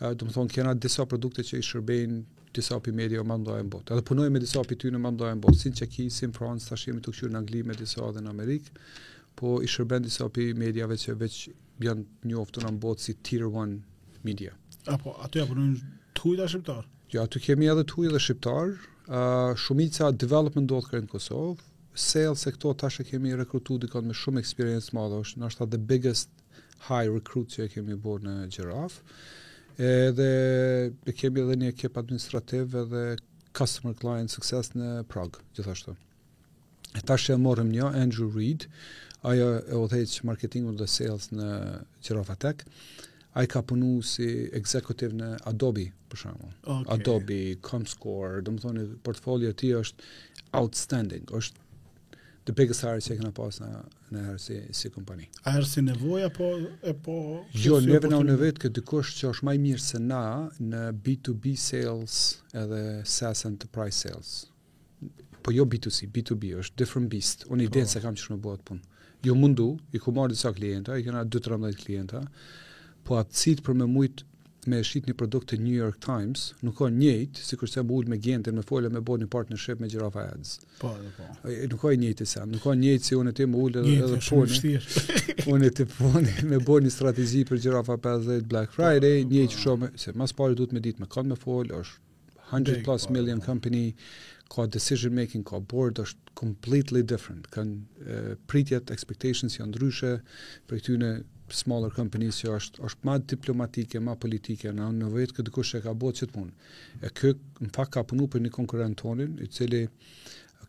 uh, 0.00 0.12
do 0.14 0.28
më 0.30 0.36
thonë 0.38 0.54
kena 0.60 0.76
disa 0.78 1.06
produkte 1.10 1.42
që 1.48 1.58
i 1.58 1.66
shërbejnë 1.66 2.22
disa 2.54 2.78
për 2.82 2.94
media 2.98 3.20
o 3.26 3.26
mandoja 3.26 3.62
e 3.64 3.66
mbot. 3.66 3.90
Edhe 3.94 4.06
punoj 4.06 4.30
me 4.34 4.38
disa 4.42 4.62
për 4.66 4.78
ty 4.84 4.94
në 4.94 5.02
mandoja 5.02 5.34
e 5.34 5.40
mbot, 5.42 5.58
sin 5.58 5.74
që 5.74 5.90
ki, 5.96 6.06
sin 6.14 6.32
France, 6.36 6.70
tash 6.70 6.86
jemi 6.88 7.02
të 7.02 7.10
këshur 7.14 7.34
në 7.34 7.42
Angli 7.42 7.64
me 7.66 7.74
disa 7.78 8.06
dhe 8.14 8.22
në 8.24 8.30
Amerikë, 8.38 8.72
po 9.36 9.60
i 9.62 9.68
shërben 9.68 10.02
disa 10.04 10.28
pi 10.32 10.50
medjave 10.56 10.96
që 11.02 11.14
veç 11.22 11.36
janë 11.84 12.28
njoftur 12.28 12.66
në 12.66 12.74
botë 12.82 13.06
si 13.06 13.14
Tier 13.26 13.46
1 13.48 13.76
media. 14.26 14.54
Apo 14.90 15.14
aty 15.24 15.42
apo 15.42 15.56
të 15.56 15.88
tuaj 16.18 16.36
të 16.40 16.48
shqiptar. 16.54 16.88
Jo, 17.10 17.18
ja, 17.20 17.24
aty 17.26 17.42
kemi 17.46 17.68
edhe 17.72 17.84
tuaj 17.92 18.10
dhe 18.14 18.20
shqiptar. 18.20 18.74
Uh, 19.10 19.54
shumica 19.58 20.10
development 20.12 20.68
do 20.70 20.78
të 20.84 20.92
kërën 20.92 21.08
Kosovë, 21.10 21.64
sales 21.98 22.44
e 22.46 22.52
këto 22.54 22.74
tash 22.78 23.00
e 23.02 23.04
kemi 23.08 23.32
rekrutu 23.34 23.78
dikon 23.82 24.06
me 24.06 24.14
shumë 24.14 24.38
eksperiencë 24.44 24.92
të 24.92 25.06
në 25.36 25.46
është 25.48 25.58
ta 25.62 25.66
the 25.72 25.78
biggest 25.90 26.30
high 26.88 27.08
recruit 27.08 27.50
që 27.50 27.64
e 27.64 27.68
kemi 27.72 27.96
bërë 28.04 28.26
në 28.28 28.36
Gjeraf, 28.56 29.00
edhe 29.82 30.28
e 31.10 31.12
kemi 31.20 31.40
edhe 31.42 31.56
një 31.58 31.72
ekip 31.74 31.98
administrativ 32.00 32.76
edhe 32.84 33.02
customer 33.58 33.96
client 33.98 34.30
success 34.30 34.70
në 34.78 34.92
Prague, 35.10 35.42
gjithashtu. 35.58 35.96
E 36.96 37.02
tash 37.06 37.28
e 37.34 37.36
morëm 37.48 37.68
një, 37.74 37.90
Andrew 38.04 38.30
Reid, 38.34 38.68
ajo 39.26 39.50
e 39.68 39.74
odhejtë 39.78 40.14
që 40.16 40.26
marketingu 40.30 40.72
dhe 40.80 40.86
sales 40.88 41.26
në 41.34 41.48
Qirofa 42.04 42.36
Tech, 42.40 42.62
a 43.38 43.44
ka 43.46 43.60
punu 43.62 44.00
si 44.02 44.26
executive 44.56 45.14
në 45.14 45.32
Adobe, 45.46 45.88
për 46.10 46.22
shumë. 46.24 46.48
Okay. 46.64 46.88
Adobe, 46.96 47.40
Comscore, 47.62 48.40
dhe 48.42 48.54
më 48.56 48.64
thoni, 48.64 48.86
portfolio 49.06 49.52
ti 49.54 49.70
është 49.76 50.08
outstanding, 50.58 51.28
është 51.38 51.68
the 52.48 52.54
biggest 52.56 52.82
hire 52.82 52.98
që 53.04 53.14
e 53.14 53.18
kena 53.20 53.30
pas 53.36 53.60
në, 53.62 53.68
në 54.16 54.22
si, 54.42 54.56
si 54.74 54.90
kompani. 54.90 55.28
A 55.46 55.52
herë 55.54 55.68
si 55.70 55.82
nevoj, 55.86 56.24
apo... 56.26 56.48
E 56.82 56.94
po, 57.04 57.16
jo, 57.54 57.78
si 57.84 57.92
neve 57.92 58.10
në 58.10 58.20
në 58.26 58.36
vetë, 58.40 58.64
këtë 58.64 58.80
dikosh 58.80 59.12
që 59.20 59.28
është 59.34 59.46
maj 59.46 59.56
mirë 59.68 59.84
se 59.86 60.00
na 60.02 60.22
në 60.72 60.82
B2B 61.04 61.52
sales 61.60 62.16
edhe 62.58 62.80
SaaS 63.06 63.44
enterprise 63.46 64.00
sales. 64.08 64.32
Po 65.44 65.54
jo 65.54 65.62
B2C, 65.72 66.08
B2B, 66.16 66.54
është 66.64 66.80
different 66.82 67.12
beast. 67.12 67.46
Unë 67.52 67.68
i 67.68 67.70
po. 67.70 67.78
denë 67.78 67.92
se 67.92 68.02
kam 68.04 68.18
që 68.18 68.26
shumë 68.26 68.42
bëhat 68.48 68.64
punë 68.68 68.82
jo 69.26 69.34
mundu, 69.34 69.66
i 69.92 69.98
ku 70.00 70.12
marrë 70.16 70.32
disa 70.34 70.52
klienta, 70.56 70.96
i 70.98 71.02
kena 71.04 71.24
2-13 71.26 71.78
klienta, 71.84 72.22
po 73.04 73.18
atësit 73.20 73.62
për 73.66 73.74
me 73.80 73.86
mujtë 73.90 74.26
me 74.68 74.82
shqit 74.84 75.06
një 75.08 75.14
produkt 75.16 75.48
të 75.50 75.56
New 75.64 75.72
York 75.72 75.96
Times, 76.04 76.40
nuk 76.60 76.76
ka 76.82 76.88
njëjtë, 76.92 77.42
si 77.48 77.56
kërse 77.56 77.80
më 77.80 77.94
ullë 77.96 78.10
me 78.12 78.18
gjendën, 78.20 78.56
me 78.58 78.64
folë, 78.68 78.90
me 78.92 79.00
bojë 79.04 79.22
një 79.22 79.28
partnership 79.32 79.80
me 79.80 79.88
Gjirafa 79.88 80.24
Ads. 80.34 80.50
Po, 80.82 80.90
po. 81.16 81.28
Nuk 81.70 81.78
ka 81.80 81.94
njëjtë 82.02 82.26
sa, 82.28 82.42
nuk 82.48 82.66
ka 82.66 82.74
njëjtë 82.76 83.06
si 83.08 83.16
unë 83.16 83.32
e 83.32 83.36
ti 83.38 83.46
më 83.48 83.62
ullë 83.66 83.84
edhe, 83.86 84.10
dhe 84.12 84.20
poni. 84.26 84.58
Njëjtë, 84.66 85.48
unë 85.54 85.70
e 85.70 85.72
ti 85.78 85.86
poni 85.94 86.34
me 86.52 86.60
bojë 86.66 86.84
një 86.86 86.92
strategi 86.92 87.42
për 87.48 87.62
Gjirafa 87.64 87.96
50 88.10 88.44
Black 88.52 88.76
Friday, 88.76 89.22
po, 89.24 89.32
njëjtë 89.32 89.62
shumë, 89.64 89.92
se 90.04 90.14
mas 90.20 90.36
pari 90.36 90.60
du 90.60 90.68
të 90.68 90.76
me 90.76 90.84
ditë 90.86 91.06
me 91.06 91.08
kanë 91.16 91.32
me 91.32 91.40
folë, 91.40 91.80
është 91.80 92.52
100 92.52 92.82
plus 92.84 93.08
million 93.14 93.40
company, 93.40 93.94
ka 94.50 94.66
decision 94.66 95.14
making, 95.14 95.44
ka 95.46 95.60
board, 95.72 96.00
është 96.02 96.34
completely 96.42 97.02
different. 97.06 97.46
Kanë 97.54 98.38
pritjet, 98.50 98.90
expectations 98.94 99.56
janë 99.60 99.70
ndryshe, 99.76 100.10
për 100.68 100.80
këtyne 100.82 101.10
smaller 101.60 101.94
companies 101.94 102.40
që 102.42 102.50
është, 102.56 102.82
është 102.88 103.06
ma 103.08 103.14
diplomatike, 103.34 104.02
ma 104.08 104.16
politike, 104.24 104.74
në 104.74 104.90
në 104.98 105.12
vetë 105.14 105.38
këtë 105.38 105.66
e 105.78 105.82
ka 105.86 105.94
bo 106.02 106.12
që 106.20 106.26
të 106.30 106.34
punë. 106.36 106.52
E 107.08 107.12
kjo, 107.20 107.32
në 107.62 107.72
fakt, 107.78 107.94
ka 107.96 108.04
punu 108.12 108.26
për 108.30 108.44
një 108.46 108.52
konkurent 108.58 108.98
tonin, 109.02 109.38
i 109.42 109.46
cili 109.54 109.84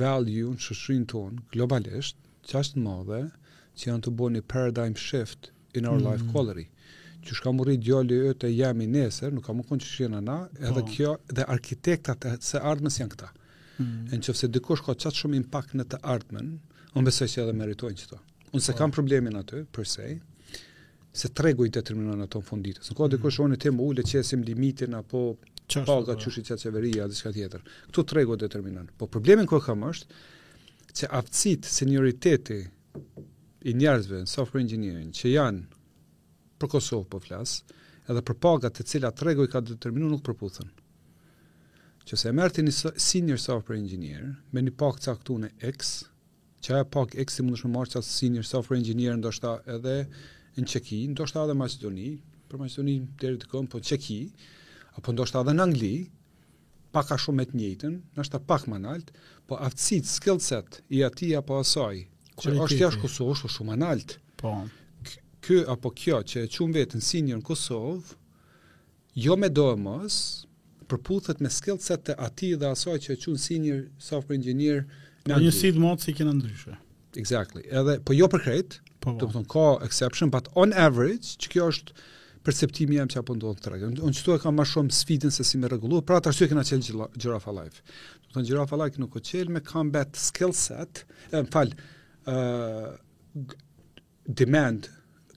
value 0.02 0.50
në 0.54 0.60
shëshrin 0.62 1.06
ton 1.10 1.38
globalisht, 1.54 2.18
që 2.46 2.60
është 2.60 2.78
në 2.78 2.84
madhe 2.86 3.22
që 3.80 3.88
janë 3.88 4.04
të 4.06 4.12
bo 4.20 4.28
një 4.30 4.42
paradigm 4.54 4.98
shift 4.98 5.52
in 5.74 5.86
our 5.86 5.98
mm 5.98 6.04
-hmm. 6.04 6.12
life 6.12 6.26
quality 6.34 6.66
që 7.24 7.34
shka 7.36 7.52
më 7.54 7.64
rritë 7.68 7.84
gjalli 7.88 8.18
e 8.30 8.32
të 8.40 8.50
jemi 8.52 8.86
nesër, 8.90 9.34
nuk 9.36 9.44
ka 9.46 9.54
më 9.56 9.64
konë 9.68 9.84
që 9.84 9.90
shirë 9.94 10.12
në 10.16 10.20
na, 10.26 10.36
edhe 10.60 10.80
po. 10.86 10.92
kjo 10.92 11.12
dhe 11.36 11.46
arkitektat 11.56 12.26
e 12.26 12.32
se 12.48 12.60
ardhmes 12.72 12.96
janë 13.00 13.12
këta. 13.14 13.30
Mm. 13.76 13.92
Në 14.12 14.20
që 14.26 14.34
fëse 14.36 14.50
dikush 14.56 14.82
ka 14.86 14.94
qatë 15.04 15.12
shumë 15.24 15.36
impact 15.40 15.76
në 15.80 15.86
të 15.92 16.00
ardhmen, 16.14 16.50
unë 16.96 17.06
besoj 17.10 17.28
që 17.34 17.42
edhe 17.44 17.56
meritojnë 17.60 18.00
që 18.02 18.10
to. 18.14 18.18
Unë 18.54 18.64
se 18.66 18.72
po. 18.74 18.78
kam 18.80 18.94
problemin 18.96 19.36
aty, 19.40 19.62
përsej, 19.76 20.10
se 21.20 21.32
tregu 21.40 21.66
i 21.68 21.72
determinon 21.76 22.24
ato 22.24 22.40
në 22.40 22.48
funditës. 22.50 22.90
Nuk 22.90 22.98
ka 23.02 23.06
mm. 23.08 23.14
dikush 23.16 23.40
onë 23.44 23.58
të 23.62 23.72
më 23.76 23.88
ullë 23.90 24.04
që 24.10 24.20
esim 24.24 24.44
limitin 24.48 24.96
apo 25.00 25.24
paga 25.72 26.14
po. 26.14 26.18
që 26.24 26.34
shi 26.36 26.46
qatë 26.48 26.68
qeveria, 26.68 27.08
dhe 27.10 27.18
shka 27.20 27.32
tjetër. 27.36 27.66
Këtu 27.90 28.06
tregu 28.14 28.38
determinon. 28.40 28.88
Po 28.98 29.06
problemin 29.10 29.48
kërë 29.50 29.66
kam 29.68 29.84
është, 29.90 30.22
që 31.00 31.10
aftësit 31.20 31.68
senioriteti 31.70 32.62
i 33.70 33.74
njerëzve 33.78 34.22
në 34.24 34.30
software 34.32 34.64
engineering 34.66 35.12
që 35.14 35.30
janë 35.36 35.66
për 36.60 36.70
Kosovë 36.76 37.08
po 37.10 37.20
flas, 37.24 37.56
edhe 38.10 38.22
për 38.28 38.36
pagat 38.44 38.76
të 38.76 38.84
cilat 38.92 39.16
tregu 39.20 39.46
i 39.46 39.50
ka 39.50 39.62
determinuar 39.70 40.12
nuk 40.14 40.24
përputhen. 40.26 40.68
Që 42.08 42.18
se 42.20 42.30
e 42.30 42.36
merti 42.36 42.62
një 42.64 42.92
senior 43.04 43.40
software 43.40 43.80
engineer 43.80 44.28
me 44.54 44.62
një 44.64 44.74
pak 44.82 45.00
caktu 45.04 45.38
në 45.44 45.50
X, 45.72 45.90
që 46.60 46.76
aja 46.76 46.86
pak 46.92 47.14
X 47.24 47.38
i 47.40 47.46
mund 47.46 47.56
është 47.58 47.70
më 47.72 47.84
që 47.88 47.94
qatë 47.96 48.08
senior 48.12 48.46
software 48.48 48.80
engineer 48.82 49.16
ndoshta 49.20 49.54
edhe 49.76 49.96
në 50.56 50.66
Qeki, 50.72 51.00
ndoshta 51.14 51.44
edhe 51.46 51.56
Macedoni, 51.60 52.10
për 52.50 52.60
Macedoni 52.64 52.96
deri 53.22 53.38
të 53.42 53.48
këmë, 53.52 53.68
po 53.72 53.80
Qeki, 53.86 54.20
apo 54.98 55.14
ndoshta 55.14 55.44
edhe 55.44 55.54
në 55.56 55.64
Angli, 55.68 55.92
paka 56.96 57.16
shumë 57.22 57.44
e 57.46 57.50
të 57.52 57.60
njëjtën, 57.60 57.94
nështë 58.18 58.40
pak 58.50 58.66
më 58.72 58.80
naltë, 58.88 59.14
po 59.48 59.60
aftësit, 59.68 60.08
skill 60.10 60.40
set 60.44 60.80
i 60.98 61.04
ati 61.06 61.30
apo 61.38 61.60
asaj, 61.62 62.02
që 62.40 62.56
është 62.66 62.80
jashtë 62.82 63.02
Kosovë, 63.06 63.36
është 63.38 63.52
shumë 63.58 63.78
më 63.84 63.94
Po, 64.40 64.54
kë 65.44 65.60
apo 65.72 65.90
kjo 65.96 66.20
që 66.28 66.42
e 66.46 66.52
qumë 66.52 66.76
vetë 66.80 67.00
në 67.00 67.06
sinjë 67.06 67.38
në 67.40 67.44
Kosovë, 67.46 68.16
jo 69.24 69.36
me 69.40 69.48
e 69.48 69.80
mos, 69.84 70.18
përputhët 70.90 71.40
me 71.42 71.50
skillset 71.52 72.04
të 72.08 72.16
ati 72.24 72.52
dhe 72.60 72.68
asoj 72.74 72.96
që 73.04 73.14
e 73.14 73.18
qumë 73.24 73.40
senior 73.46 73.80
software 74.02 74.40
engineer 74.40 74.84
në 75.28 75.40
një 75.44 75.52
sidë 75.54 75.80
modë 75.84 76.02
si 76.06 76.14
kënë 76.18 76.32
ndryshe. 76.38 76.76
Exactly. 77.20 77.64
Edhe, 77.70 77.98
po 78.06 78.14
jo 78.16 78.28
për 78.30 78.42
krejtë, 78.44 78.78
po, 79.02 79.12
të 79.18 79.28
përton 79.30 79.44
ka 79.50 79.64
exception, 79.86 80.30
but 80.32 80.48
on 80.58 80.72
average, 80.74 81.36
që 81.42 81.52
kjo 81.56 81.66
është 81.74 81.94
perceptimi 82.46 82.96
jam 82.98 83.10
që 83.10 83.20
apo 83.20 83.34
ndodhë 83.36 83.58
në 83.60 83.64
të 83.66 83.72
regjë. 83.74 83.90
Unë 84.06 84.16
qëtu 84.20 84.36
e 84.36 84.40
ka 84.44 84.52
ma 84.56 84.64
shumë 84.68 84.94
sfidin 84.96 85.34
se 85.34 85.44
si 85.44 85.58
me 85.60 85.68
regullu, 85.70 86.00
pra 86.06 86.20
të 86.22 86.32
ashtu 86.32 86.46
e 86.48 86.52
këna 86.52 86.64
qelë 86.68 87.08
Gjirafa 87.20 87.52
Life. 87.56 87.82
Të 87.84 88.30
përton, 88.30 88.46
Gjirafa 88.48 88.80
Life 88.82 89.02
nuk 89.02 89.18
o 89.18 89.22
qelë 89.30 89.56
me 89.58 89.62
combat 89.66 90.18
skill 90.22 90.54
set, 90.56 91.04
e 91.30 91.42
më 91.42 91.50
falë, 91.54 91.78
uh, 92.32 92.88
demand, 94.30 94.88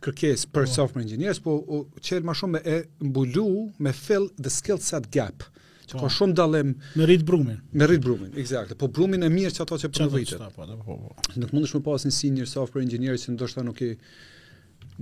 kërkes 0.03 0.41
për 0.53 0.65
oh. 0.67 0.71
software 0.75 1.05
engineers, 1.07 1.39
po 1.43 1.55
u 1.63 1.79
qelë 2.03 2.27
ma 2.27 2.35
shumë 2.37 2.61
e 2.67 2.77
mbulu 3.07 3.45
me 3.85 3.93
fill 3.95 4.27
the 4.45 4.51
skill 4.51 4.81
set 4.83 5.07
gap, 5.15 5.45
që 5.87 5.95
po. 5.99 6.03
ka 6.03 6.11
shumë 6.17 6.35
dalem... 6.39 6.75
Me 6.99 7.07
rit 7.09 7.23
brumin. 7.27 7.61
Me 7.79 7.87
rit 7.89 8.03
brumin, 8.03 8.33
eksakt. 8.39 8.75
Po 8.79 8.89
brumin 8.93 9.23
e 9.27 9.31
mirë 9.33 9.53
që 9.55 9.63
ato 9.65 9.79
që 9.81 9.91
përnë 9.95 10.11
vitet. 10.13 10.45
Po, 10.57 10.67
po, 10.67 10.99
po. 11.07 11.31
Nuk 11.39 11.55
mundesh 11.55 11.71
është 11.73 11.81
me 11.81 11.85
pasin 11.87 12.15
senior 12.19 12.49
software 12.51 12.85
engineer 12.87 13.17
që 13.19 13.35
ndoshta 13.37 13.63
nuk 13.67 13.83
i 13.87 13.91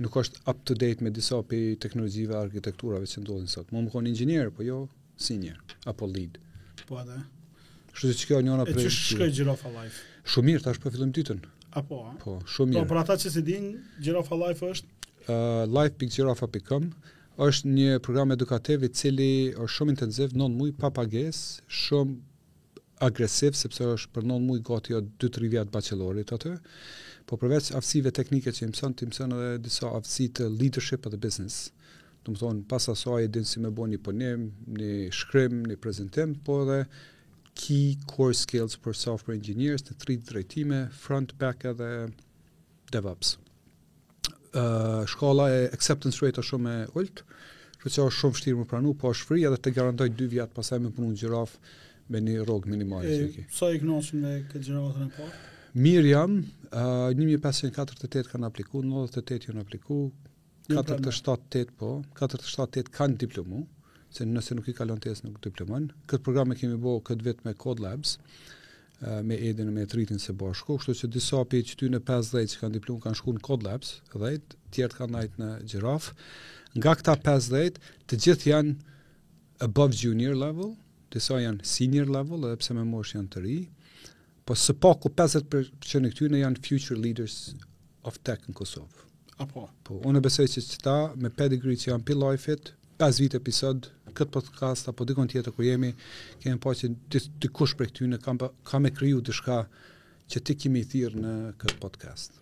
nuk 0.00 0.14
është 0.22 0.40
up 0.48 0.62
to 0.68 0.76
date 0.80 1.02
me 1.04 1.10
disa 1.14 1.40
pe 1.48 1.58
teknologjive 1.82 2.36
arkitekturave 2.38 3.08
që 3.10 3.22
ndodhin 3.24 3.50
sot. 3.52 3.72
Mund 3.74 3.90
të 3.90 3.96
kon 3.96 4.08
inxhinier, 4.10 4.50
po 4.56 4.64
jo 4.66 4.80
senior 5.20 5.58
apo 5.90 6.08
lead. 6.10 6.38
Po 6.88 7.00
atë. 7.02 7.18
Kështu 7.92 8.14
që 8.22 8.30
kjo 8.30 8.42
njëra 8.46 8.66
prej. 8.70 8.86
Çish 8.88 9.08
shkoj 9.16 9.34
Girofa 9.40 9.72
Life. 9.76 10.08
Shumë 10.32 10.48
mirë, 10.48 10.64
tash 10.64 10.80
po 10.80 10.90
fillojmë 10.94 11.16
ditën. 11.18 11.42
Apo, 11.72 12.02
a? 12.06 12.16
Po, 12.24 12.36
shumë 12.52 12.74
mirë. 12.74 12.82
Po, 12.84 12.90
për 12.92 13.00
ata 13.02 13.14
që 13.22 13.30
se 13.34 13.42
din, 13.46 13.70
Gjirafa 14.02 14.36
Life 14.44 14.66
është? 14.74 14.98
Uh, 15.24 15.36
Life.girafa.com 15.72 16.90
është 17.46 17.70
një 17.72 18.00
program 18.04 18.34
edukativ 18.34 18.82
i 18.84 18.90
cili 18.92 19.28
është 19.54 19.74
shumë 19.76 19.94
intensiv, 19.94 20.34
non 20.36 20.52
muj 20.58 20.72
pa 20.76 20.90
pagesë, 20.92 21.64
shumë 21.64 22.82
agresiv, 23.06 23.56
sepse 23.58 23.86
është 23.94 24.12
për 24.14 24.28
non 24.30 24.44
muj 24.46 24.60
gati 24.68 24.92
o 24.94 24.98
jo 25.00 25.06
2-3 25.30 25.48
vjet 25.54 25.70
bachelorit 25.74 26.34
atë, 26.36 26.52
po 27.26 27.38
përveç 27.40 27.72
aftësive 27.78 28.12
teknike 28.18 28.52
që 28.54 28.66
imësën, 28.68 28.94
të 28.98 29.08
mëson 29.08 29.32
edhe 29.38 29.56
disa 29.64 29.88
aftësi 29.96 30.28
të 30.38 30.50
leadership 30.52 31.08
dhe 31.10 31.18
business. 31.24 31.62
Të 32.22 32.34
më 32.36 32.42
thonë, 32.42 32.62
pas 32.70 32.90
asaj 32.92 33.24
e 33.24 33.32
dinë 33.34 33.48
si 33.50 33.62
me 33.64 33.72
bo 33.74 33.88
një 33.90 33.98
punim, 34.06 34.44
një 34.78 34.92
shkrim, 35.18 35.64
një 35.70 35.80
prezentim, 35.82 36.36
po 36.46 36.60
edhe 36.66 36.82
key 37.54 37.96
core 38.06 38.32
skills 38.34 38.76
for 38.80 38.94
software 38.94 39.36
engineers 39.36 39.84
të 39.84 39.96
tri 40.00 40.16
drejtime 40.26 40.82
front 40.96 41.34
back 41.40 41.64
edhe 41.68 41.86
devops 42.92 43.34
uh, 44.56 45.04
shkolla 45.12 45.48
e 45.58 45.62
acceptance 45.78 46.24
rate 46.24 46.40
është 46.42 46.48
shumë 46.54 46.72
e 46.84 46.88
ulët 46.98 47.24
që 47.82 47.90
që 47.96 48.02
është 48.08 48.18
shumë 48.22 48.34
fështirë 48.36 48.58
më 48.62 48.64
pranu, 48.70 48.92
po 48.94 49.10
është 49.10 49.26
fri, 49.28 49.40
edhe 49.48 49.56
të 49.58 49.72
garantoj 49.76 50.06
dy 50.14 50.28
vjatë 50.36 50.54
pasaj 50.54 50.78
me 50.84 50.92
punu 50.94 51.10
në 51.10 51.16
gjiraf 51.24 51.56
me 52.14 52.20
një 52.22 52.36
rogë 52.46 52.70
minimalisë. 52.70 53.42
Sa 53.50 53.72
i 53.74 53.80
knosën 53.82 54.20
me 54.22 54.34
këtë 54.52 54.60
gjiraf 54.68 55.00
e 55.02 55.06
parë? 55.16 55.32
Mirë 55.82 56.12
jam, 56.12 56.36
uh, 56.68 57.10
1548 57.18 58.30
kanë 58.30 58.46
apliku, 58.52 58.84
98 58.86 59.48
jënë 59.50 59.64
apliku, 59.64 59.98
478 60.70 61.74
po, 61.82 61.90
478 62.22 62.94
kanë 63.00 63.18
diplomu, 63.24 63.64
se 64.16 64.24
nëse 64.28 64.54
nuk 64.56 64.68
i 64.68 64.74
kalon 64.76 65.00
testin 65.00 65.30
nuk 65.32 65.40
diplomon. 65.44 65.88
Kët 66.10 66.22
program 66.26 66.52
e 66.52 66.56
kemi 66.58 66.78
bëu 66.80 67.00
kët 67.06 67.22
vit 67.24 67.40
me 67.46 67.54
Code 67.58 67.80
Labs 67.84 68.18
me 69.26 69.34
edhe 69.34 69.64
në 69.66 69.72
metritin 69.74 70.20
se 70.22 70.30
bashku, 70.38 70.76
kështu 70.78 70.92
që 71.00 71.08
disa 71.10 71.40
pi 71.50 71.58
që 71.66 71.74
ty 71.80 71.88
në 71.90 71.98
50 72.06 72.50
që 72.52 72.58
kanë 72.60 72.76
diplomë 72.76 73.02
kanë 73.06 73.18
shku 73.18 73.32
në 73.34 73.40
Code 73.42 73.66
Labs, 73.66 73.96
dhe 74.12 74.30
tjertë 74.76 74.98
kanë 75.00 75.12
najtë 75.16 75.40
në 75.42 75.48
Giraffe. 75.72 76.14
Nga 76.78 76.92
këta 77.00 77.16
50, 77.24 77.80
të 78.06 78.18
gjithë 78.24 78.48
janë 78.52 78.74
above 79.66 79.98
junior 79.98 80.38
level, 80.38 80.76
disa 81.12 81.40
janë 81.42 81.66
senior 81.66 82.06
level, 82.14 82.46
edhe 82.46 82.60
pse 82.62 82.76
me 82.78 82.84
mosh 82.92 83.16
janë 83.16 83.26
të 83.34 83.42
ri, 83.42 83.56
po 84.46 84.54
së 84.56 84.76
paku 84.82 85.10
50% 85.18 86.04
në 86.06 86.12
këtyne 86.14 86.44
janë 86.44 86.62
future 86.66 86.98
leaders 87.02 87.40
of 88.06 88.22
tech 88.26 88.46
në 88.46 88.54
Kosovë. 88.60 89.08
Apo? 89.42 89.66
Po, 89.82 89.98
unë 90.06 90.22
e 90.22 90.26
besoj 90.28 90.46
që 90.54 90.62
qëta, 90.76 90.96
me 91.18 91.30
pedigree 91.34 91.74
që 91.78 91.90
janë 91.90 92.06
pi 92.06 92.14
lojfit, 92.22 92.70
5 93.02 93.20
vite 93.24 93.42
pisod, 93.42 93.90
këtë 94.16 94.36
podcast 94.36 94.90
apo 94.92 95.06
dikon 95.08 95.28
tjetër 95.30 95.54
ku 95.56 95.64
jemi, 95.66 95.92
kemi 96.42 96.58
pa 96.60 96.72
po 96.72 97.64
që 97.64 97.78
prej 97.80 97.88
për 97.98 98.10
në 98.12 98.20
kam, 98.24 98.40
kam 98.68 98.84
me 98.86 98.92
kriju 98.94 99.22
diçka 99.24 99.58
që 100.32 100.42
ti 100.48 100.56
kimi 100.62 100.82
i 100.84 100.88
thirë 100.92 101.22
në 101.24 101.32
këtë 101.62 101.78
podcast. 101.82 102.36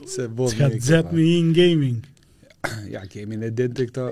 se 0.08 0.28
bon, 0.38 0.52
që 0.52 0.58
ka 0.58 0.78
të 1.10 1.14
me 1.18 1.32
in 1.40 1.54
gaming. 1.58 2.04
Ja, 2.92 3.00
gaming 3.08 3.44
e 3.46 3.48
dinte 3.56 3.86
këto. 3.88 4.08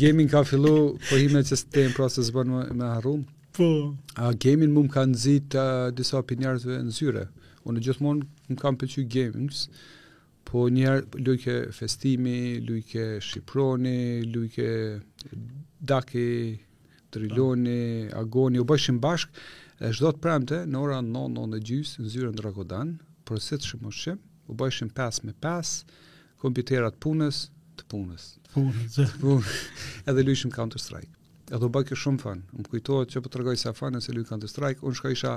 Gaming 0.00 0.28
ka 0.32 0.40
fillu 0.48 0.94
po 1.10 1.16
hime 1.18 1.42
që 1.44 1.56
s'tem 1.60 1.90
proces 1.96 2.30
bën 2.32 2.48
me 2.78 2.86
harrum. 2.88 3.24
Po. 3.56 3.66
A 4.18 4.30
gaming 4.38 4.72
më 4.76 4.84
kanë 4.94 5.18
zit 5.24 5.54
uh, 5.58 5.88
disa 5.96 6.20
opinjarëve 6.22 6.76
në 6.86 6.92
zyre. 6.94 7.24
Unë 7.66 7.82
gjithmonë 7.86 8.26
më 8.50 8.58
kam 8.60 8.76
pëllqy 8.78 9.04
gamings, 9.10 9.64
po 10.46 10.66
njerë 10.70 11.22
lujke 11.26 11.56
festimi, 11.76 12.60
lujke 12.66 13.06
shqiproni, 13.18 14.26
lujke 14.32 14.68
daki, 15.78 16.28
triloni, 17.10 18.08
da. 18.12 18.22
agoni, 18.22 18.62
u 18.62 18.66
bëshim 18.70 19.00
bashk 19.02 19.34
e 19.80 19.90
shdo 19.94 20.12
të 20.16 20.22
premte, 20.24 20.60
në 20.70 20.82
orën 20.84 21.10
9:00 21.18 21.46
në 21.54 21.62
gjysë, 21.70 22.02
në 22.04 22.14
zyre 22.14 22.32
në 22.32 22.38
Dragodan, 22.42 22.94
për 23.28 23.42
sitë 23.48 23.72
shumë 23.74 23.94
shqim, 23.98 24.22
u 24.50 24.58
bëshim 24.62 24.92
5 24.98 25.24
me 25.26 25.34
5, 25.46 25.78
kompjuterat 26.42 27.00
punës, 27.02 27.44
të 27.80 27.86
punës. 27.92 28.30
punë, 28.54 29.56
edhe 30.10 30.26
lujshim 30.30 30.50
Counter-Strike. 30.54 31.16
Edhe 31.50 31.66
u 31.66 31.72
bë 31.74 31.80
kjo 31.88 31.96
shumë 31.98 32.20
fun. 32.22 32.42
Um 32.54 32.66
kujtohet 32.70 33.10
çe 33.10 33.20
po 33.24 33.30
tregoj 33.34 33.56
sa 33.58 33.72
fun 33.74 33.96
se 34.00 34.12
lui 34.14 34.24
Counter 34.28 34.48
strike, 34.50 34.84
un 34.86 34.94
shkoisha 34.94 35.32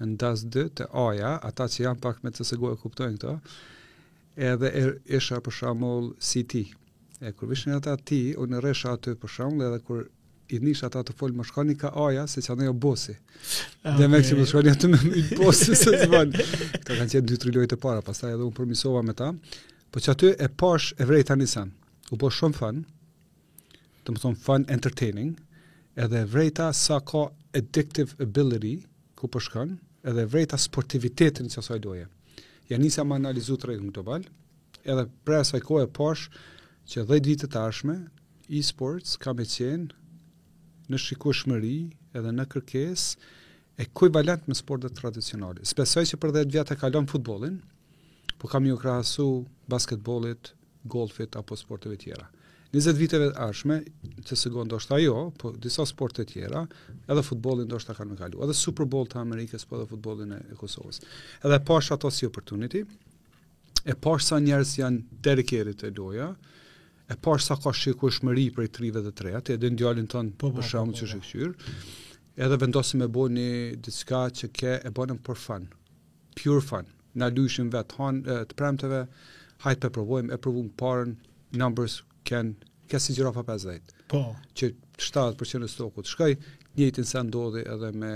në 0.00 0.14
das 0.20 0.44
2 0.54 0.62
te 0.80 0.86
aja, 1.02 1.34
ata 1.50 1.66
që 1.72 1.82
janë 1.84 2.00
pak 2.00 2.22
me 2.24 2.30
të 2.32 2.46
se 2.50 2.56
gojë 2.62 2.78
kuptojnë 2.80 3.18
këto. 3.18 3.34
Edhe 4.50 4.70
er, 4.80 4.94
isha 5.18 5.40
për 5.44 5.56
shembull 5.58 6.08
CT. 6.24 6.62
E 7.20 7.32
kur 7.36 7.50
vishin 7.50 7.76
ata 7.76 7.96
ti, 7.96 8.20
un 8.40 8.56
rresha 8.64 8.94
aty 8.96 9.12
për 9.20 9.34
shembull, 9.34 9.66
edhe 9.68 9.82
kur 9.84 10.06
i 10.56 10.62
nisha 10.64 10.88
ata 10.88 11.02
të 11.10 11.16
folë 11.20 11.36
më 11.42 11.46
shkoni 11.50 11.76
ka 11.78 11.92
aja 12.06 12.24
se 12.26 12.40
çanë 12.46 12.64
jo 12.64 12.72
bosi. 12.86 13.18
Okay. 13.18 13.98
Dhe 14.00 14.08
më 14.14 14.22
kishim 14.24 14.40
të 14.40 14.48
shkoni 14.54 14.72
aty 14.74 14.88
me 14.94 15.02
bosi 15.42 15.76
se 15.76 15.92
zvan. 16.06 16.32
Kto 16.38 16.96
kanë 16.96 17.12
qenë 17.18 17.24
dy 17.34 17.38
tri 17.44 17.52
lojë 17.58 17.74
të 17.74 17.80
para, 17.84 18.00
pastaj 18.08 18.32
edhe 18.38 18.48
un 18.48 18.56
përmisova 18.56 19.04
me 19.06 19.14
ta. 19.20 19.28
Po 19.92 20.00
që 20.00 20.16
aty 20.16 20.32
e 20.32 20.50
pash 20.64 20.96
e 20.96 21.04
vrejta 21.04 21.36
njësën, 21.36 21.76
u 22.14 22.18
po 22.22 22.32
shumë 22.32 22.56
fun, 22.62 22.80
të 24.06 24.16
më 24.16 24.24
thonë 24.24 24.40
fun 24.46 24.66
entertaining, 24.74 25.36
edhe 25.96 26.24
vrejta 26.26 26.72
sa 26.72 27.00
ka 27.00 27.30
addictive 27.52 28.14
ability 28.22 28.86
ku 29.16 29.26
po 29.28 29.38
shkon, 29.38 29.78
edhe 30.06 30.22
vrejta 30.26 30.58
sportivitetin 30.58 31.50
që 31.50 31.58
asaj 31.58 31.78
doje. 31.82 32.06
Ja 32.70 32.78
nisa 32.78 33.02
më 33.04 33.18
analizu 33.20 33.56
të 33.58 33.70
regën 33.70 33.90
këto 33.90 34.04
balë, 34.06 34.30
edhe 34.86 35.06
pre 35.24 35.40
asaj 35.42 35.60
kohë 35.66 35.88
e 35.88 35.90
posh 35.90 36.28
që 36.90 37.04
dhe 37.10 37.18
ditë 37.26 37.50
të 37.50 37.62
ashme, 37.68 37.96
e-sports 38.48 39.16
ka 39.22 39.34
me 39.34 39.46
qenë 39.46 39.90
në 40.90 40.98
shiku 40.98 41.34
shmëri 41.34 41.76
edhe 42.18 42.30
në 42.34 42.46
kërkes 42.54 43.08
e 43.80 43.86
kuj 43.94 44.10
valent 44.14 44.46
me 44.50 44.54
sportet 44.58 44.94
tradicionale. 44.98 45.64
Spesaj 45.66 46.06
që 46.12 46.20
për 46.22 46.32
dhe 46.34 46.46
të 46.48 46.52
vjetë 46.56 46.74
e 46.76 46.80
kalon 46.84 47.10
futbolin, 47.10 47.60
po 48.38 48.48
kam 48.50 48.66
ju 48.66 48.78
krahasu 48.80 49.28
basketbolit, 49.68 50.54
golfit 50.88 51.36
apo 51.36 51.58
sporteve 51.60 51.98
tjera. 52.00 52.28
20 52.70 52.96
viteve 53.00 53.28
të 53.32 53.40
arshme, 53.48 53.80
të 54.26 54.36
sigon 54.38 54.68
do 54.70 54.78
shta 54.78 55.00
jo, 55.02 55.16
po 55.42 55.50
disa 55.58 55.82
sporte 55.88 56.22
tjera, 56.24 56.60
edhe 57.10 57.22
futbolin 57.26 57.66
do 57.68 57.78
shta 57.82 57.96
kanë 57.98 58.12
me 58.14 58.18
kalu, 58.20 58.38
edhe 58.46 58.54
Super 58.54 58.86
Bowl 58.86 59.08
të 59.10 59.18
Amerikës, 59.24 59.64
po 59.66 59.78
edhe 59.80 59.88
futbolin 59.90 60.36
e 60.36 60.42
Kosovës. 60.58 61.00
Edhe 61.42 61.58
pash 61.66 61.90
ato 61.96 62.10
si 62.14 62.28
opportunity, 62.28 62.84
e 63.82 63.96
pash 64.04 64.28
sa 64.30 64.38
njerës 64.44 64.76
janë 64.78 65.02
derikerit 65.26 65.82
e 65.88 65.90
doja, 65.96 66.28
e 67.10 67.16
pash 67.18 67.48
sa 67.50 67.56
ka 67.58 67.72
shmëri 67.74 68.46
për 68.54 68.68
i 68.68 68.70
trive 68.78 69.02
dhe 69.02 69.10
treat, 69.18 69.50
edhe 69.56 69.70
në 69.72 69.80
djallin 69.82 70.06
tonë 70.06 70.36
po, 70.38 70.52
po, 70.52 70.58
për 70.58 70.62
po, 70.62 70.66
shumë 70.70 70.94
po, 70.94 70.98
që 71.00 71.08
shikëshyrë, 71.14 71.74
edhe 72.46 72.58
vendosim 72.62 73.02
e 73.02 73.08
bo 73.10 73.26
një 73.34 73.50
diska 73.82 74.28
që 74.38 74.50
ke 74.54 74.76
e 74.78 74.92
bonëm 75.00 75.18
për 75.26 75.40
fun, 75.46 75.66
pure 76.38 76.62
fun, 76.70 76.94
na 77.18 77.32
lyshim 77.34 77.72
vetë 77.74 78.12
të 78.52 78.58
premteve, 78.62 79.02
hajtë 79.66 79.88
për 79.90 79.94
provojmë, 79.98 80.32
e 80.36 80.38
provojmë 80.38 80.72
parën, 80.80 81.18
numbers 81.58 81.98
kanë 82.26 82.70
kanë 82.90 83.04
si 83.04 83.14
50. 83.16 83.92
Po. 84.10 84.20
Që 84.58 84.70
70% 85.00 85.64
e 85.64 85.70
stokut 85.70 86.08
shkoj, 86.10 86.32
njëjtin 86.76 87.06
sa 87.06 87.22
ndodhi 87.24 87.62
edhe 87.70 87.92
me 87.96 88.12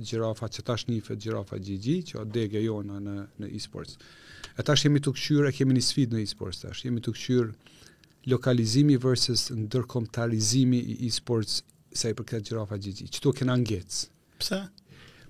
gjirofa 0.00 0.48
që 0.48 0.64
tash 0.64 0.86
nifet 0.88 1.20
gjirofa 1.20 1.58
GG, 1.58 1.98
që 2.10 2.20
atë 2.22 2.46
jona 2.64 3.00
në 3.04 3.16
në 3.42 3.50
e-sports. 3.58 3.98
E 4.58 4.64
tash 4.64 4.86
jemi 4.86 5.02
të 5.04 5.12
këshyre, 5.18 5.52
kemi 5.54 5.76
një 5.76 5.84
sfit 5.84 6.12
në 6.16 6.22
e-sports 6.24 6.64
tash, 6.64 6.84
jemi 6.86 7.02
të 7.04 7.14
lokalizimi 8.32 8.94
versus 8.96 9.50
ndërkomtarizimi 9.52 10.78
i 10.94 11.08
e-sports 11.10 11.58
sa 11.92 12.08
i 12.08 12.14
përket 12.16 12.46
gjirofa 12.48 12.78
GG, 12.80 13.04
që 13.12 13.20
tu 13.20 13.32
kena 13.36 13.58
ngecë. 13.60 14.08
Pse? 14.40 14.60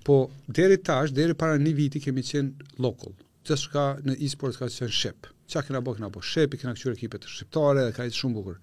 Po, 0.06 0.20
deri 0.46 0.76
tash, 0.86 1.10
deri 1.16 1.34
para 1.34 1.58
një 1.58 1.72
viti 1.74 2.00
kemi 2.04 2.22
qenë 2.22 2.70
local, 2.78 3.10
që 3.46 3.58
shka 3.64 3.88
në 4.06 4.14
e-sports 4.22 4.60
ka 4.62 4.70
qenë 4.70 4.94
shqipë. 4.94 5.33
Qa 5.50 5.60
kena 5.64 5.82
bo, 5.84 5.94
këna 5.96 6.08
bo, 6.12 6.22
shepi, 6.24 6.58
këna 6.60 6.72
këqyre 6.76 6.96
ekipet 6.96 7.26
shqiptare, 7.28 7.82
dhe 7.88 7.94
ka 7.98 8.04
i 8.08 8.12
shumë 8.16 8.36
bukur. 8.38 8.56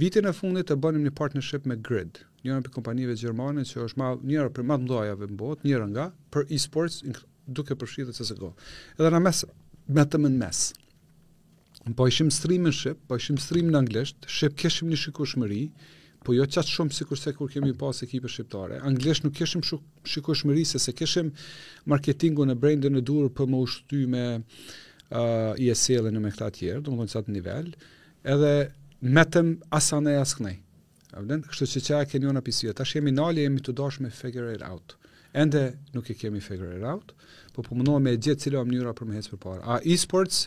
Vitin 0.00 0.26
e 0.30 0.34
fundit 0.34 0.68
të 0.70 0.76
bënim 0.82 1.02
një 1.08 1.12
partnership 1.18 1.66
me 1.70 1.76
Grid, 1.88 2.20
njëra 2.44 2.62
për 2.66 2.72
kompanive 2.76 3.16
gjermane 3.18 3.64
që 3.66 3.82
është 3.88 4.00
ma, 4.00 4.08
njëra 4.26 4.52
për 4.56 4.66
matë 4.70 4.84
mdojave 4.86 5.28
në 5.30 5.38
botë, 5.40 5.66
njëra 5.68 5.88
nga, 5.92 6.06
për 6.34 6.46
e-sports, 6.54 7.00
duke 7.58 7.76
përfshirë 7.80 8.14
CSGO. 8.18 8.52
Edhe 8.98 9.10
na 9.14 9.20
mes, 9.26 9.42
me 9.94 10.06
të 10.06 10.20
më 10.24 10.32
në 10.34 10.40
mes. 10.42 10.62
Po 11.98 12.06
ishim 12.10 12.30
stream 12.32 12.66
në 12.66 12.94
po 13.10 13.18
ishim 13.20 13.38
stream 13.44 13.68
në 13.74 13.78
Anglisht, 13.84 14.26
Shep 14.38 14.54
keshim 14.62 14.88
një 14.90 14.98
shikushmëri, 15.04 15.60
po 16.24 16.32
jo 16.32 16.46
qatë 16.48 16.70
shumë 16.74 16.96
si 16.96 17.04
kurse 17.10 17.34
kur 17.36 17.50
kemi 17.52 17.74
pas 17.76 17.98
ekipe 18.06 18.30
shqiptare. 18.32 18.78
Anglisht 18.88 19.26
nuk 19.26 19.34
keshim 19.36 19.60
shikushmëri 19.68 20.62
se 20.64 20.78
se 20.80 20.94
keshim 20.96 21.30
marketingun 21.84 22.54
e 22.54 22.56
brendën 22.64 22.96
në 22.96 23.02
dur 23.10 23.26
për 23.36 23.50
më 23.52 23.60
ushtymë 23.66 24.22
uh, 25.14 25.54
i 25.60 25.68
esile 25.72 26.10
në 26.12 26.22
me 26.24 26.30
këta 26.34 26.48
tjerë, 26.58 26.82
do 26.84 26.92
më 26.92 27.04
dojnë 27.04 27.14
qatë 27.14 27.34
nivel, 27.34 27.68
edhe 28.34 28.52
metëm 29.04 29.54
asane 29.78 30.14
e 30.16 30.20
asë 30.20 30.40
kënej. 30.40 30.56
Avden, 31.14 31.44
kështu 31.46 31.68
që 31.74 31.82
që 31.88 31.98
e 32.00 32.08
keni 32.10 32.30
unë 32.30 32.40
apisio, 32.42 32.74
tash 32.76 32.96
jemi 32.96 33.12
nali, 33.14 33.44
jemi 33.46 33.62
të 33.64 33.74
dosh 33.80 34.00
me 34.02 34.10
figure 34.10 34.54
it 34.56 34.64
out. 34.66 34.96
Ende 35.34 35.64
nuk 35.94 36.10
e 36.10 36.16
kemi 36.18 36.42
figure 36.42 36.76
it 36.80 36.86
out, 36.90 37.14
po 37.54 37.62
po 37.66 37.78
mënohë 37.78 38.02
me 38.08 38.14
gjithë 38.16 38.46
cilë 38.48 38.62
o 38.62 38.64
mënyra 38.66 38.94
për 38.98 39.10
me 39.12 39.18
hecë 39.20 39.34
për 39.36 39.42
para. 39.42 39.62
A 39.62 39.78
e-sports 39.94 40.44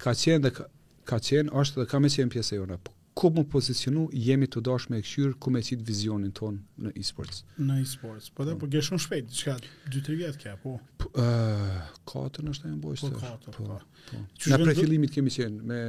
ka 0.00 0.14
qenë 0.16 0.44
dhe 0.46 0.54
ka, 0.56 0.68
ka 1.08 1.20
qenë, 1.28 1.52
është 1.62 1.82
dhe 1.82 1.90
ka 1.92 2.00
me 2.00 2.12
qenë 2.12 2.32
pjese 2.36 2.56
e 2.56 2.62
unë, 2.64 2.80
po 2.86 2.96
ku 3.18 3.30
më 3.34 3.44
pozicionu, 3.50 4.04
jemi 4.26 4.46
të 4.46 4.60
dosh 4.66 4.86
me 4.92 5.00
e 5.00 5.02
këshyrë, 5.02 5.32
ku 5.42 5.50
me 5.50 5.62
qitë 5.66 5.82
vizionin 5.88 6.30
ton 6.38 6.60
në 6.84 6.92
e-sports. 7.02 7.40
Në 7.58 7.80
e-sports, 7.82 8.28
po 8.34 8.44
dhe, 8.46 8.54
po, 8.54 8.62
po. 8.62 8.68
gje 8.70 8.82
shumë 8.88 9.02
shpejt, 9.04 9.32
që 9.38 9.46
ka 9.48 9.54
2-3 9.96 10.18
vjetë 10.20 10.42
kja, 10.44 10.52
po? 10.62 10.76
po 11.02 11.10
uh, 11.18 11.88
4 12.12 12.44
në 12.46 12.54
shtë 12.58 12.68
e 12.68 12.74
më 12.76 12.78
bojshë 12.84 13.10
të 13.10 13.14
Po 13.16 13.22
4, 13.24 13.54
po. 13.58 13.66
Në 13.72 13.78
po. 14.10 14.18
po. 14.36 14.58
prej 14.66 14.78
filimit 14.78 15.14
kemi 15.16 15.32
qenë, 15.34 15.66
me, 15.72 15.80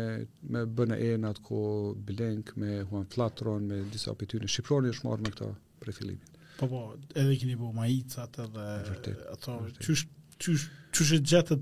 me 0.55 0.63
bëna 0.79 0.97
e 1.05 1.11
në 1.21 1.29
atë 1.35 1.43
ko, 1.49 1.61
Blenk, 2.09 2.55
me 2.61 2.73
Juan 2.81 3.05
Flatron, 3.13 3.67
me 3.73 3.81
disa 3.93 4.15
për 4.17 4.31
ty 4.31 4.41
në 4.41 4.49
Shqiproni, 4.55 4.95
është 4.95 5.09
marrë 5.11 5.27
me 5.27 5.35
këta 5.35 5.51
prej 5.83 5.97
filimit. 5.99 6.39
Po, 6.59 6.71
po, 6.73 6.81
edhe 7.13 7.37
kini 7.43 7.59
bo 7.61 7.69
majicat, 7.77 8.41
i 8.41 8.41
të 8.41 8.49
dhe, 8.57 9.13
ato, 9.35 9.59
që 9.83 9.91
është, 9.99 10.15
Çu 10.39 10.53
çu 10.95 11.01
çu 11.01 11.17
jetë 11.19 11.55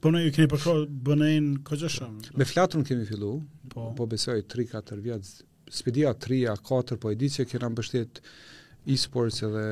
Po 0.00 0.08
ne 0.10 0.22
ju 0.24 0.32
keni 0.32 0.48
përkro 0.48 0.72
bënein 1.04 1.48
kogja 1.68 1.88
shumë. 1.92 2.30
Me 2.40 2.44
flatrën 2.48 2.84
kemi 2.88 3.04
fillu, 3.08 3.34
po, 3.72 3.90
po 3.98 4.06
besoj 4.08 4.38
3-4 4.48 4.96
vjetë, 5.04 5.32
spedia 5.76 6.14
3-4, 6.26 6.96
po 7.02 7.12
e 7.12 7.18
di 7.20 7.28
që 7.34 7.44
kena 7.50 7.68
mbështet 7.74 8.22
e-sports 8.94 9.42
edhe 9.44 9.64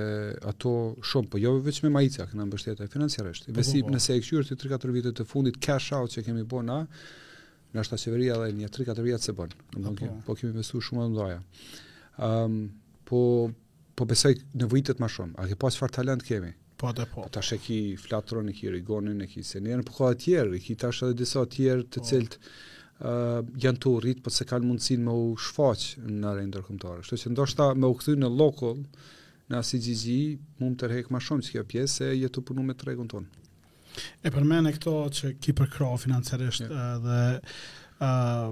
ato 0.50 0.74
shumë, 1.08 1.32
po 1.32 1.40
jo 1.40 1.54
veç 1.64 1.80
me 1.86 1.92
majica, 1.96 2.26
kena 2.28 2.44
mbështet 2.50 2.84
e 2.84 2.90
financiarështë. 2.92 3.54
Po, 3.56 3.62
po, 3.64 3.86
po. 3.88 3.94
nëse 3.96 4.18
e 4.18 4.26
këshyur 4.26 4.50
të 4.50 4.58
3-4 4.66 4.98
vjetët 4.98 5.22
të 5.22 5.28
fundit 5.30 5.56
cash 5.64 5.94
out 5.96 6.12
që 6.12 6.26
kemi 6.28 6.44
bëna, 6.52 6.76
në 7.72 7.80
ashtë 7.82 7.96
ta 7.96 8.02
qeveria 8.04 8.36
dhe 8.42 8.52
një 8.60 8.68
3-4 8.76 9.08
vjetët 9.08 9.30
se 9.30 9.36
bënë. 9.38 9.64
Po, 9.78 9.94
po. 9.96 10.12
po 10.28 10.38
kemi 10.42 10.52
mështu 10.60 10.84
shumë 10.90 11.06
dhe 11.06 11.10
ndoja. 11.16 11.40
Um, 12.28 12.60
po, 13.08 13.22
po 13.96 14.12
besoj 14.12 14.36
në 14.52 14.72
vëjtët 14.76 15.00
ma 15.00 15.08
shumë, 15.08 15.38
a 15.40 15.48
ke 15.48 15.56
pas 15.64 15.80
far 15.80 15.96
talent 16.02 16.20
kemi? 16.28 16.52
Po 16.78 16.92
të 16.94 17.06
po. 17.10 17.24
po. 17.24 17.28
Tash 17.34 17.56
e 17.56 17.58
ki 17.58 17.78
flatron, 17.98 18.48
e 18.50 18.54
ki 18.54 18.70
rigonin, 18.70 19.18
e 19.24 19.26
ki 19.30 19.42
senirën, 19.46 19.80
po 19.86 19.96
ka 19.96 20.12
tjerë, 20.24 20.54
e 20.56 20.62
ki 20.62 20.76
tash 20.84 21.00
edhe 21.06 21.16
disa 21.24 21.42
tjerë 21.56 21.86
të 21.94 22.02
po. 22.04 22.10
cilët 22.10 22.36
uh, 22.46 23.40
janë 23.64 23.82
të 23.84 23.94
rritë, 24.04 24.22
po 24.24 24.30
se 24.34 24.46
kanë 24.48 24.66
mundësin 24.70 25.02
me 25.08 25.16
u 25.24 25.32
shfaqë 25.46 26.04
në 26.22 26.36
rejnë 26.38 26.54
dërkëmtarë. 26.54 27.02
Shto 27.08 27.18
që 27.24 27.32
ndoshta 27.34 27.68
me 27.82 27.90
u 27.90 27.98
këthy 27.98 28.14
në 28.22 28.30
lokull, 28.42 28.84
në 29.50 29.58
asë 29.58 29.74
i 29.74 29.82
gjizji, 29.88 30.20
mund 30.62 30.78
të 30.78 30.92
rhek 30.92 31.10
ma 31.10 31.18
shumë 31.26 31.48
që 31.48 31.56
kjo 31.56 31.66
pjesë, 31.74 32.12
e 32.12 32.22
jetë 32.22 32.38
të 32.38 32.46
punu 32.52 32.62
me 32.70 32.78
të 32.78 32.90
regun 32.92 33.10
tonë. 33.10 33.44
E 34.22 34.30
përmene 34.30 34.70
këto 34.76 34.94
që 35.18 35.34
ki 35.42 35.56
përkro 35.58 35.90
financerisht 35.98 36.68
yeah. 36.68 36.98
dhe 37.02 38.50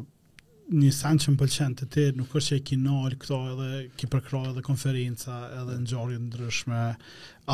një 0.75 0.91
sanë 0.93 1.23
që 1.23 1.31
më 1.33 1.39
pëlqen 1.39 1.75
të 1.79 1.87
ti, 1.95 2.05
nuk 2.19 2.33
është 2.39 2.49
që 2.55 2.59
e 2.59 2.63
kino, 2.67 2.97
alë 3.07 3.19
këto 3.23 3.37
edhe, 3.53 3.69
ki 3.99 4.09
përkro 4.11 4.41
edhe 4.51 4.63
konferinca, 4.67 5.37
edhe 5.61 5.77
në 5.83 5.91
gjorin 5.91 6.23
në 6.25 6.31
ndryshme, 6.33 6.81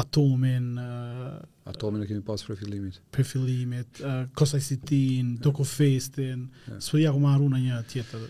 atomin... 0.00 0.68
Uh, 0.80 1.34
atomin 1.68 2.00
në 2.02 2.08
kemi 2.08 2.24
pasë 2.28 2.48
për 2.48 2.60
fillimit. 2.62 3.00
Për 3.12 3.26
fillimit, 3.28 4.00
uh, 4.04 4.22
kosaj 4.40 4.62
si 4.70 4.78
tin, 4.88 5.34
yeah. 5.36 5.40
doku 5.44 5.66
festin, 5.68 6.46
yeah. 6.68 6.80
së 6.80 6.96
përja 6.98 7.12
ku 7.18 7.22
marru 7.26 7.50
në 7.52 7.60
një 7.66 7.80
tjetër. 7.92 8.24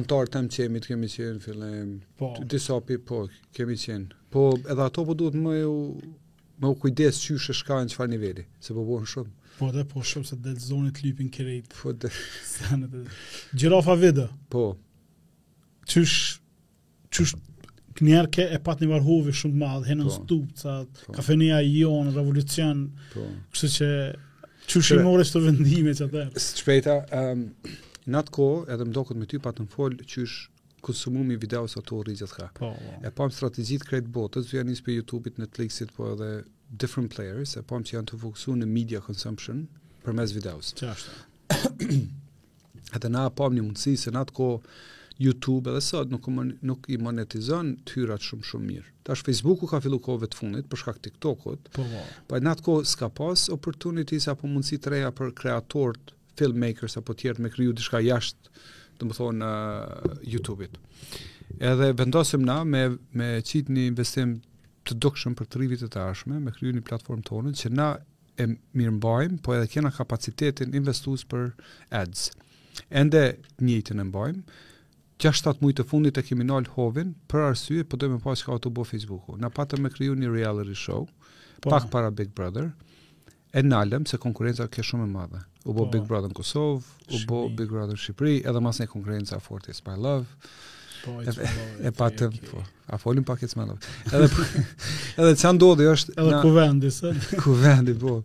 Antarë 0.00 0.32
të 0.32 0.44
më 0.46 0.54
qemi 0.64 0.82
të 0.86 0.92
kemi 0.94 1.12
qenë, 1.12 1.40
fillim, 1.44 1.90
po. 2.18 2.32
të 2.40 2.48
disa 2.56 2.78
pi, 2.88 2.96
po, 3.06 3.26
kemi 3.54 3.76
qenë. 3.78 4.16
Po, 4.32 4.48
edhe 4.64 4.88
ato 4.88 5.04
po 5.06 5.14
duhet 5.18 5.36
më 5.44 5.58
ju... 5.60 5.74
Më 6.56 6.68
kujdes 6.80 7.18
çysh 7.20 7.50
shkaën 7.52 7.90
çfarë 7.92 8.08
niveli, 8.14 8.46
se 8.64 8.72
po 8.72 8.80
bëhen 8.88 9.04
shumë. 9.10 9.32
Po 9.58 9.70
dhe 9.72 9.84
po 9.88 10.02
shumë 10.04 10.28
se 10.28 10.36
del 10.44 10.56
zonit 10.60 10.98
të 10.98 11.06
lypin 11.06 11.30
kërejt. 11.32 11.76
Po 11.80 11.92
dhe. 11.96 12.10
Gjirafa 13.56 13.94
vidë. 14.02 14.24
Po. 14.52 14.64
Qysh, 15.88 16.42
qysh, 17.16 17.32
njerë 18.04 18.30
ke 18.36 18.44
e 18.52 18.58
pat 18.66 18.82
një 18.84 18.90
varhove 18.90 19.32
shumë 19.38 19.54
të 19.56 19.60
madhë, 19.62 19.88
henën 19.90 20.10
po. 20.10 20.16
stup, 20.18 20.50
po. 20.60 21.14
kafenia 21.16 21.62
i 21.64 21.72
jonë, 21.78 22.12
revolucion, 22.18 22.82
po. 23.14 23.24
kështë 23.54 23.70
që, 23.78 23.88
qysh 24.74 24.92
i 24.98 24.98
more 25.06 25.24
të 25.24 25.42
vendime 25.46 25.94
që 25.96 26.10
dhe. 26.12 26.26
Së 26.36 26.56
të 26.58 26.62
shpejta, 26.64 26.98
um, 27.22 27.46
në 28.12 28.20
atë 28.22 28.34
ko, 28.36 28.50
edhe 28.74 28.88
më 28.90 28.94
dokët 28.98 29.22
me 29.22 29.30
ty 29.30 29.40
të 29.46 29.54
në 29.62 29.70
folë, 29.76 30.10
qysh 30.12 30.36
konsumimi 30.86 31.34
i 31.34 31.40
videos 31.42 31.78
ato 31.80 32.02
rrizjet 32.04 32.36
ka. 32.36 32.50
Po, 32.58 32.74
po. 32.76 33.00
E 33.06 33.10
pam 33.16 33.32
strategjit 33.34 33.88
krejt 33.88 34.12
botës, 34.18 34.52
janë 34.58 34.76
për 34.84 34.98
YouTube-it, 35.00 35.40
Netflix-it, 35.46 35.96
po 35.96 36.12
edhe 36.12 36.34
different 36.74 37.14
players, 37.14 37.56
e 37.56 37.62
pom 37.66 37.84
që 37.84 37.96
janë 37.98 38.08
të 38.12 38.18
fokusu 38.22 38.56
në 38.58 38.68
media 38.72 39.00
consumption 39.06 39.64
për 40.04 40.16
mes 40.18 40.34
videos. 40.36 40.74
është. 40.74 41.50
Edhe 42.96 43.08
na 43.10 43.26
pom 43.34 43.54
një 43.54 43.62
mundësi 43.64 43.96
se 44.00 44.10
në 44.12 44.20
atë 44.26 44.34
ko 44.34 44.50
YouTube 45.18 45.70
edhe 45.70 45.80
sot 45.80 46.10
nuk, 46.12 46.26
nuk 46.62 46.84
i 46.92 46.96
monetizon 47.00 47.70
hyrat 47.90 48.20
shumë 48.20 48.42
shumë 48.44 48.66
mirë. 48.66 48.90
Tash 49.08 49.22
Facebooku 49.24 49.66
ka 49.70 49.80
fillu 49.80 49.96
kove 50.02 50.28
të 50.28 50.36
fundit 50.36 50.66
për 50.68 50.78
shkak 50.82 50.98
TikTokut, 51.06 51.70
po, 51.74 51.86
po. 51.88 52.02
po 52.28 52.40
në 52.44 52.52
atë 52.52 52.64
ko 52.66 52.74
s'ka 52.84 53.08
pas 53.16 53.46
opportunities 53.54 54.28
apo 54.28 54.46
mundësi 54.50 54.76
të 54.82 54.92
reja 54.94 55.10
për 55.16 55.32
kreatort, 55.38 56.12
filmmakers 56.36 56.98
apo 57.00 57.16
tjertë 57.16 57.42
me 57.46 57.50
kryu 57.54 57.72
dishka 57.72 58.02
jashtë 58.04 58.52
të 59.00 59.08
më 59.08 59.16
thonë 59.16 59.48
uh, 59.48 60.20
YouTube-it. 60.36 60.76
Edhe 61.64 61.90
vendosim 61.98 62.44
na 62.44 62.60
me, 62.68 62.84
me 63.16 63.38
qitë 63.44 63.72
një 63.72 63.86
investim 63.94 64.36
të 64.86 64.94
dukshëm 65.02 65.34
për 65.38 65.48
të 65.50 65.60
rivit 65.62 65.82
e 65.82 65.88
të 65.90 66.02
ashme 66.12 66.38
me 66.42 66.52
kryu 66.54 66.72
një 66.76 66.84
platformë 66.86 67.26
tonë 67.26 67.52
që 67.60 67.72
na 67.74 67.88
e 68.38 68.46
mbajmë, 68.52 69.40
po 69.44 69.54
edhe 69.56 69.68
kena 69.72 69.90
kapacitetin 69.96 70.74
investus 70.76 71.24
për 71.28 71.46
ads. 71.98 72.26
Ende 73.00 73.22
njëjtën 73.64 74.02
e 74.02 74.04
mbajmë, 74.10 74.60
6-7 75.24 75.62
mujtë 75.64 75.80
të 75.80 75.86
fundit 75.90 76.18
e 76.20 76.24
kemi 76.28 76.44
nalë 76.44 76.74
hovin 76.74 77.14
për 77.32 77.46
arsye, 77.48 77.86
po 77.88 77.96
dojmë 77.96 78.18
pas 78.26 78.42
ka 78.44 78.58
ato 78.58 78.68
bo 78.68 78.84
Facebooku. 78.84 79.38
Na 79.40 79.48
patëm 79.48 79.86
me 79.86 79.90
kryu 79.94 80.14
një 80.20 80.30
reality 80.34 80.76
show, 80.76 81.06
po. 81.64 81.70
pak 81.72 81.88
para 81.94 82.12
Big 82.12 82.30
Brother, 82.36 82.68
e 83.56 83.62
nalëm 83.64 84.04
se 84.06 84.20
konkurenca 84.20 84.68
ke 84.68 84.84
shumë 84.84 85.08
e 85.08 85.14
madhe. 85.14 85.40
U 85.66 85.72
bo 85.72 85.86
po. 85.86 85.90
Big 85.96 86.04
Brother 86.04 86.28
në 86.28 86.36
Kosovë, 86.36 86.84
u 87.16 87.22
bo 87.30 87.40
Big 87.48 87.72
Brother 87.72 87.96
në 87.96 88.04
Shqipëri, 88.04 88.42
edhe 88.44 88.60
mas 88.60 88.82
një 88.84 88.90
konkurenca 88.92 89.40
Fortis 89.40 89.80
by 89.88 89.96
Love 89.96 90.52
e, 91.06 91.48
e, 91.88 91.92
pa 91.94 92.08
të 92.10 92.28
po. 92.50 92.62
A 92.94 92.98
folim 93.02 93.24
pak 93.26 93.42
e 93.42 93.48
cmendove. 93.50 93.80
Edhe 94.10 94.26
edhe 95.22 95.34
çan 95.40 95.56
ndodhi 95.58 95.86
është 95.92 96.14
edhe 96.22 96.40
ku 96.42 96.52
vendi 96.54 96.90
se. 96.94 97.12
Ku 97.42 97.54
vendi 97.60 97.94
po. 98.02 98.18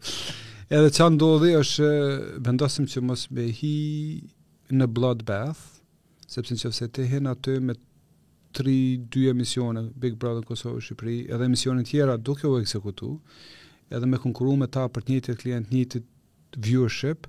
Edhe 0.69 0.91
çan 0.95 1.15
ndodhi 1.17 1.53
është 1.59 1.89
vendosim 2.45 2.85
që 2.91 3.03
mos 3.09 3.27
be 3.33 3.47
hi 3.59 3.73
në 4.71 4.85
bloodbath 4.97 5.63
sepse 6.31 6.55
nëse 6.57 6.85
të 6.85 6.91
te 6.97 7.07
hen 7.11 7.27
aty 7.31 7.57
me 7.63 7.73
3-2 8.57 9.29
emisione 9.31 9.81
Big 10.03 10.17
Brother 10.19 10.45
Kosovë 10.47 10.83
Shqipëri 10.85 11.17
edhe 11.33 11.47
emisione 11.49 11.85
tjera 11.87 12.17
duke 12.17 12.47
u 12.47 12.57
ekzekutu 12.59 13.15
edhe 13.91 14.07
me 14.07 14.19
konkuru 14.19 14.55
me 14.59 14.67
ta 14.71 14.85
për 14.91 15.05
të 15.07 15.13
njëjtë 15.15 15.35
klient, 15.41 15.71
njëjtë 15.71 16.01
viewership, 16.67 17.27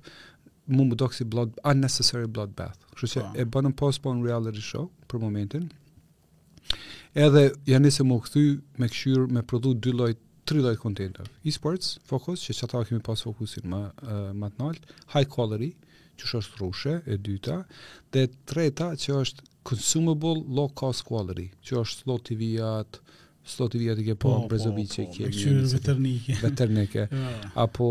mu 0.71 0.85
më 0.87 0.95
dokë 0.99 1.15
si 1.17 1.25
blood, 1.27 1.55
unnecessary 1.67 2.27
bloodbath. 2.31 2.79
Kështë 2.97 3.13
që 3.13 3.21
po. 3.21 3.33
e 3.33 3.45
bënë 3.45 3.71
po 3.79 3.89
në 3.89 3.97
post 3.99 4.05
reality 4.27 4.63
show, 4.63 4.89
për 5.11 5.19
momentin, 5.23 5.69
edhe 7.13 7.43
janë 7.69 7.85
nisem 7.89 8.07
më 8.07 8.17
këthy 8.25 8.43
me 8.79 8.89
këshyrë 8.91 9.27
me 9.37 9.43
prodhu 9.43 9.73
dy 9.75 9.91
lloj, 9.93 10.13
tri 10.47 10.61
lojt 10.63 10.79
kontentër. 10.79 11.29
Esports, 11.47 11.97
fokus, 12.07 12.41
që 12.47 12.53
që 12.61 12.83
kemi 12.89 13.01
pas 13.05 13.21
fokusin 13.23 13.67
më, 13.71 13.81
uh, 14.03 14.29
më 14.35 14.49
të 14.53 14.61
nalt, 14.63 14.87
high 15.13 15.27
quality, 15.29 15.73
që 16.19 16.29
është 16.39 16.59
rrushe, 16.59 16.95
e 17.13 17.17
dyta, 17.17 17.61
dhe 18.11 18.27
treta 18.49 18.91
që 18.95 19.17
është 19.23 19.47
consumable 19.67 20.33
low 20.57 20.67
cost 20.69 21.03
quality, 21.07 21.49
që 21.63 21.79
është 21.83 22.03
slot 22.03 22.27
TV-at, 22.29 22.99
sot 23.45 23.75
i 23.75 23.79
vjet 23.81 23.99
i 23.99 24.05
ke 24.07 24.15
po, 24.15 24.31
po 24.41 24.47
Brezovic 24.47 24.95
po, 24.95 25.03
po, 25.05 25.23
veternike 25.27 26.35
veternike 26.43 27.07
apo 27.65 27.85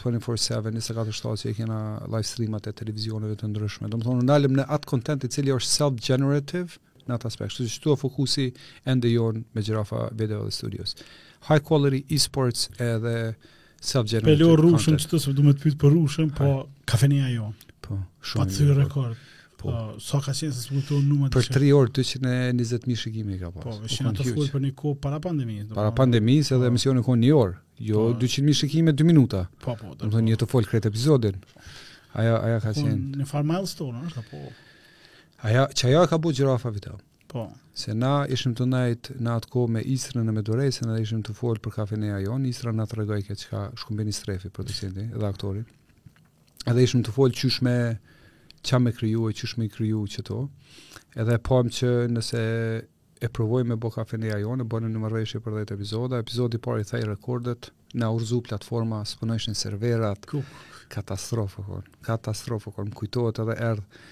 24/7 0.00 0.76
24/7 0.78 1.42
që 1.42 1.54
kemi 1.60 1.78
live 2.08 2.24
streamat 2.32 2.66
e 2.68 2.72
televizioneve 2.72 3.36
të 3.40 3.48
ndryshme 3.50 3.88
Do 3.88 3.96
domethënë 3.96 4.28
ndalem 4.28 4.54
në 4.60 4.66
atë 4.78 4.88
content 4.92 5.24
i 5.24 5.28
cili 5.36 5.52
është 5.56 5.70
self 5.76 5.96
generative 6.08 6.76
në 7.08 7.16
atë 7.18 7.30
aspekt 7.30 7.56
kështu 7.56 7.66
që 7.68 7.78
këtu 7.78 7.96
është 7.96 8.00
fokusi 8.04 8.46
ende 8.92 9.12
jon 9.12 9.44
me 9.54 9.62
Girafa 9.62 10.04
Video 10.12 10.50
Studios 10.50 10.94
high 11.48 11.60
quality 11.70 12.04
esports 12.18 12.68
edhe 12.92 13.34
self 13.80 14.08
generative 14.10 14.34
Pelo 14.34 14.56
rrushën 14.60 15.00
çto 15.04 15.18
se 15.20 15.32
do 15.32 15.42
të 15.52 15.60
pyet 15.64 15.80
për 15.80 15.96
rrushën 15.96 16.28
po 16.38 16.50
kafenia 16.84 17.30
jo 17.32 17.52
po 17.80 17.98
shumë 18.20 18.50
pa 18.50 18.74
po. 18.74 18.74
rekord 18.82 19.14
rrë. 19.14 19.30
Po. 19.64 19.72
po. 19.72 20.00
Sa 20.00 20.18
so 20.18 20.20
ka 20.24 20.32
qenë 20.36 20.52
se 20.52 20.66
s'u 20.66 20.80
tonë 20.88 21.06
numër 21.08 21.32
Për 21.34 21.48
3 21.56 21.70
orë 21.78 21.92
220 21.96 22.84
mijë 22.88 23.00
shikime 23.02 23.38
ka 23.40 23.50
pas. 23.54 23.64
Po, 23.64 23.76
ishin 23.88 24.08
po, 24.08 24.12
ato 24.12 24.26
fol 24.34 24.50
për 24.56 24.62
një 24.66 24.72
kohë 24.80 24.98
para 25.06 25.20
pandemisë. 25.24 25.70
Para 25.78 25.92
pandemisë 26.00 26.54
edhe 26.58 26.66
po. 26.68 26.72
emisioni 26.72 27.04
kohë 27.08 27.20
një 27.22 27.30
orë, 27.38 27.56
jo 27.90 28.04
200 28.26 28.46
mijë 28.48 28.58
shikime 28.60 28.94
2 29.00 29.08
minuta. 29.10 29.44
Po, 29.64 29.76
po. 29.80 29.94
Do 29.94 30.04
të 30.04 30.10
thonë 30.16 30.28
një 30.32 30.38
të 30.42 30.48
fol 30.52 30.68
këtë 30.70 30.90
episodin. 30.92 31.38
Aja 32.22 32.36
aja 32.48 32.58
ka 32.64 32.74
qenë. 32.76 33.00
Në 33.22 33.28
far 33.30 33.46
milestone, 33.52 34.04
është 34.10 34.22
apo. 34.24 34.42
Aja 35.48 35.66
çaja 35.80 36.04
ka 36.12 36.18
bu 36.24 36.32
gjirafa 36.36 36.72
vetë. 36.76 36.96
Po. 37.34 37.46
Se 37.74 37.96
na 37.98 38.12
ishim 38.30 38.52
të 38.58 38.68
nejt 38.70 39.12
në 39.24 39.32
atë 39.40 39.50
kohë 39.54 39.72
me 39.78 39.86
Isrën 39.96 40.20
e 40.30 40.34
me 40.36 40.42
Doresën 40.46 40.92
edhe 40.92 41.02
ishim 41.06 41.22
të 41.26 41.32
folë 41.34 41.62
për 41.64 41.74
kafeneja 41.80 42.20
jonë, 42.22 42.50
Isrën 42.54 42.76
nga 42.78 42.84
të 42.86 43.00
regojke 43.00 43.32
këtë 43.32 43.40
që 43.42 43.48
ka 43.50 43.62
shkumbeni 43.82 44.12
strefi, 44.14 44.50
producenti 44.54 45.08
dhe 45.10 45.26
aktori. 45.26 45.64
Edhe 46.70 46.84
ishim 46.86 47.02
të 47.02 47.10
folë 47.16 47.34
qysh 47.40 47.58
me 47.66 47.74
qa 48.64 48.80
me 48.80 48.92
kryu 48.96 49.28
e 49.28 49.34
qysh 49.36 49.56
me 49.60 49.68
kryu 49.72 50.02
që 50.10 50.24
to, 50.26 50.38
edhe 51.20 51.36
pojmë 51.48 51.72
që 51.78 51.90
nëse 52.14 52.42
e 53.24 53.30
provoj 53.36 53.62
me 53.68 53.76
bo 53.80 53.90
kafeneja 53.94 54.40
jo, 54.42 54.56
në 54.58 54.66
bënë 54.72 54.90
në 54.94 55.02
mërveshje 55.04 55.40
për 55.44 55.58
dhejtë 55.58 55.76
epizoda, 55.76 56.22
epizodi 56.24 56.60
parë 56.64 56.82
i 56.82 56.88
thaj 56.88 57.02
rekordet, 57.08 57.70
në 57.94 58.08
urzu 58.16 58.40
platforma, 58.48 59.02
së 59.06 59.54
serverat, 59.54 60.26
Kuk. 60.26 60.48
katastrofë, 60.90 61.62
kon, 61.68 61.84
katastrofë, 62.04 62.74
kon, 62.74 62.90
më 62.90 63.00
kujtojtë 63.02 63.44
edhe 63.46 63.60
erdhë, 63.70 64.04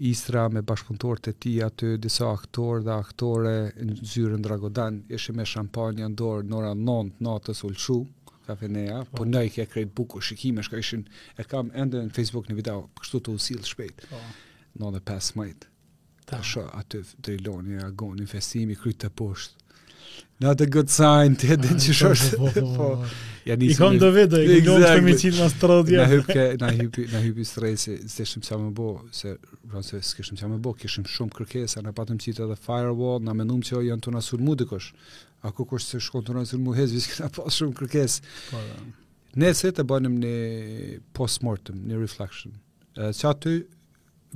Istra 0.00 0.46
me 0.48 0.62
bashkëpunëtor 0.64 1.18
të 1.20 1.32
ti 1.44 1.50
aty, 1.60 1.90
disa 2.00 2.30
aktor 2.32 2.78
dhe 2.86 2.94
aktore 2.94 3.50
në 3.84 3.96
zyrën 4.08 4.40
Dragodan, 4.42 5.02
ishi 5.12 5.34
me 5.36 5.44
shampanja 5.44 6.06
ndorë 6.08 6.46
nora 6.48 6.70
9 6.72 7.10
natës 7.26 7.60
ulqu, 7.68 7.98
kafeneja, 8.46 9.00
oh. 9.00 9.06
po, 9.10 9.22
po 9.24 9.28
nëjë 9.28 9.50
kja 9.54 9.66
krejt 9.70 9.92
buku, 9.96 10.20
shikime, 10.24 10.64
shka 10.64 10.80
ishin, 10.82 11.04
e 11.40 11.44
kam 11.48 11.70
ende 11.74 12.00
në 12.06 12.14
Facebook 12.16 12.48
në 12.50 12.58
video, 12.60 12.84
kështu 13.00 13.22
të 13.28 13.36
usilë 13.38 13.68
shpejt, 13.72 14.04
po. 14.10 14.20
në 14.80 14.92
dhe 14.96 15.04
pas 15.10 15.32
majtë, 15.38 15.70
ta 16.30 16.42
shë 16.46 16.66
aty 16.82 17.04
agon, 17.38 17.74
agoni, 17.90 18.28
festimi, 18.30 18.78
krytë 18.80 19.08
të 19.08 19.16
poshtë, 19.22 19.56
Na 20.40 20.54
the 20.56 20.66
good 20.66 20.88
sign 20.92 21.34
ti 21.36 21.50
edhe 21.52 21.76
ti 21.80 21.92
shosh. 21.96 22.32
Po, 22.40 22.48
po. 22.76 22.86
Ja 23.46 23.54
nisi. 23.60 23.74
I 23.74 23.76
kam 23.76 23.98
do 24.00 24.08
vetë, 24.12 24.40
i 24.56 24.60
kam 24.64 25.04
me 25.04 25.12
qitë 25.16 25.36
në 25.36 25.48
stradë. 25.52 25.98
Na 26.00 26.06
hyp 26.10 26.26
ke, 26.28 26.44
na 26.60 26.70
hyp, 26.74 26.96
na 27.12 27.20
hyp 27.22 27.38
stresi, 27.46 27.94
se 28.08 28.26
shumë 28.28 28.48
sa 28.48 28.58
më 28.60 28.70
bo, 28.76 28.86
se 29.16 29.34
rrose 29.38 30.00
s'kishim 30.10 30.40
sa 30.40 30.48
më 30.48 30.58
bo, 30.64 30.72
kishim 30.80 31.04
shumë 31.08 31.36
kërkesa, 31.36 31.84
në 31.84 31.92
patëm 31.96 32.20
qitë 32.24 32.46
edhe 32.46 32.56
firewall, 32.58 33.20
na 33.24 33.36
mendum 33.38 33.60
se 33.64 33.80
janë 33.86 34.04
të 34.08 34.14
nasur 34.16 34.44
dikush. 34.62 34.90
A 35.40 35.50
kush 35.56 35.86
se 35.88 36.00
shkon 36.04 36.24
të 36.24 36.34
rënë 36.36 36.58
mu 36.60 36.72
hezvis 36.76 37.06
këta 37.12 37.28
pas 37.38 37.56
shumë 37.60 37.76
kërkes. 37.80 38.16
Po, 38.50 38.60
po. 38.60 39.10
Ne 39.40 39.52
se 39.56 39.70
të 39.72 39.84
banim 39.88 40.18
një 40.20 40.34
post-mortem, 41.16 41.78
një 41.90 42.00
reflection. 42.02 42.56
Që 42.98 43.28
aty, 43.30 43.52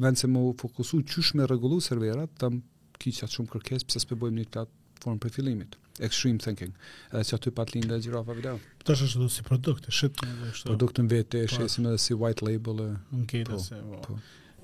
vend 0.01 0.20
se 0.20 0.28
më 0.31 0.44
fokusu 0.62 1.02
qysh 1.10 1.35
me 1.36 1.48
regullu 1.51 1.81
serverat, 1.85 2.31
tam 2.40 2.62
më 2.62 3.02
ki 3.02 3.14
shumë 3.20 3.52
kërkes, 3.56 3.85
pse 3.90 4.01
së 4.05 4.10
përbojmë 4.14 4.40
një 4.44 4.52
platformë 4.55 5.24
për 5.26 5.35
fillimit 5.39 5.81
extreme 6.02 6.43
thinking. 6.43 6.72
Edhe 7.14 7.20
që 7.28 7.36
aty 7.36 7.51
pat 7.55 7.70
lindë 7.70 8.01
gjirafa 8.02 8.35
video. 8.35 8.55
Tash 8.82 9.05
është 9.06 9.20
do 9.24 9.28
si 9.31 9.44
produkt, 9.47 9.85
shit. 9.94 10.18
Produktin 10.66 11.06
vetë 11.10 11.44
e 11.44 11.44
po. 11.47 11.52
shesim 11.60 11.86
edhe 11.86 12.01
si 12.02 12.16
white 12.18 12.43
label. 12.43 12.81
Nuk 13.12 13.35
e 13.39 13.44
di 13.47 13.59
se. 13.62 13.78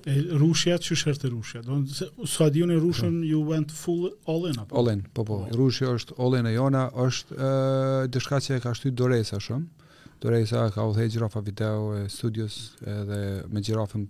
E 0.01 0.13
Rusia 0.37 0.77
që 0.81 0.95
shërte 0.97 1.29
Rusia? 1.29 1.61
Do 1.65 1.75
në 1.81 1.93
se 1.93 2.07
sa 2.29 2.47
di 2.49 2.63
Rusën 2.65 3.19
po. 3.21 3.25
ju 3.27 3.39
went 3.45 3.69
full 3.71 4.07
all 4.25 4.47
in 4.49 4.57
apo? 4.59 4.75
All 4.77 4.89
in, 4.91 5.03
po 5.13 5.23
po. 5.25 5.33
Oh. 5.43 5.49
Rusia 5.55 5.87
është 5.93 6.15
all 6.17 6.37
in 6.39 6.47
e 6.49 6.53
jona, 6.55 6.87
është 7.03 7.35
ë 7.35 7.45
uh, 7.45 8.07
diçka 8.09 8.39
që 8.41 8.55
e 8.57 8.63
ka 8.63 8.73
shtyt 8.73 8.95
Doresa 8.97 9.39
shumë. 9.39 9.85
Doresa 10.21 10.65
ka 10.73 10.85
u 10.89 10.95
thënë 10.97 11.13
gjirafa 11.15 11.41
video 11.45 11.93
e 11.97 12.07
studios 12.09 12.57
edhe 12.81 13.21
me 13.49 13.61
gjirafën 13.65 14.05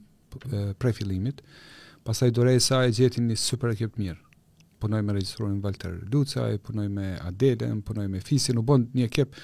pre 0.80 0.94
fillimit. 0.96 1.42
Pastaj 2.04 2.32
Doresa 2.40 2.84
e 2.88 2.92
gjeti 2.96 3.22
një 3.26 3.36
super 3.38 3.72
ekip 3.76 3.98
mirë. 4.00 4.20
Punoj 4.82 5.02
me 5.06 5.14
regjistrorin 5.14 5.60
Walter 5.62 6.00
Luca, 6.12 6.46
punoj 6.66 6.88
me 6.90 7.18
Adelen, 7.28 7.82
punoj 7.86 8.08
me 8.10 8.22
Fisin, 8.26 8.58
u 8.58 8.64
bën 8.66 8.88
një 8.98 9.10
ekip 9.12 9.36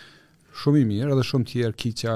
shumë 0.57 0.81
i 0.81 0.87
mirë 0.89 1.13
edhe 1.13 1.25
shumë 1.25 1.47
tjerë 1.51 1.77
ki 1.79 1.91
që 2.01 2.15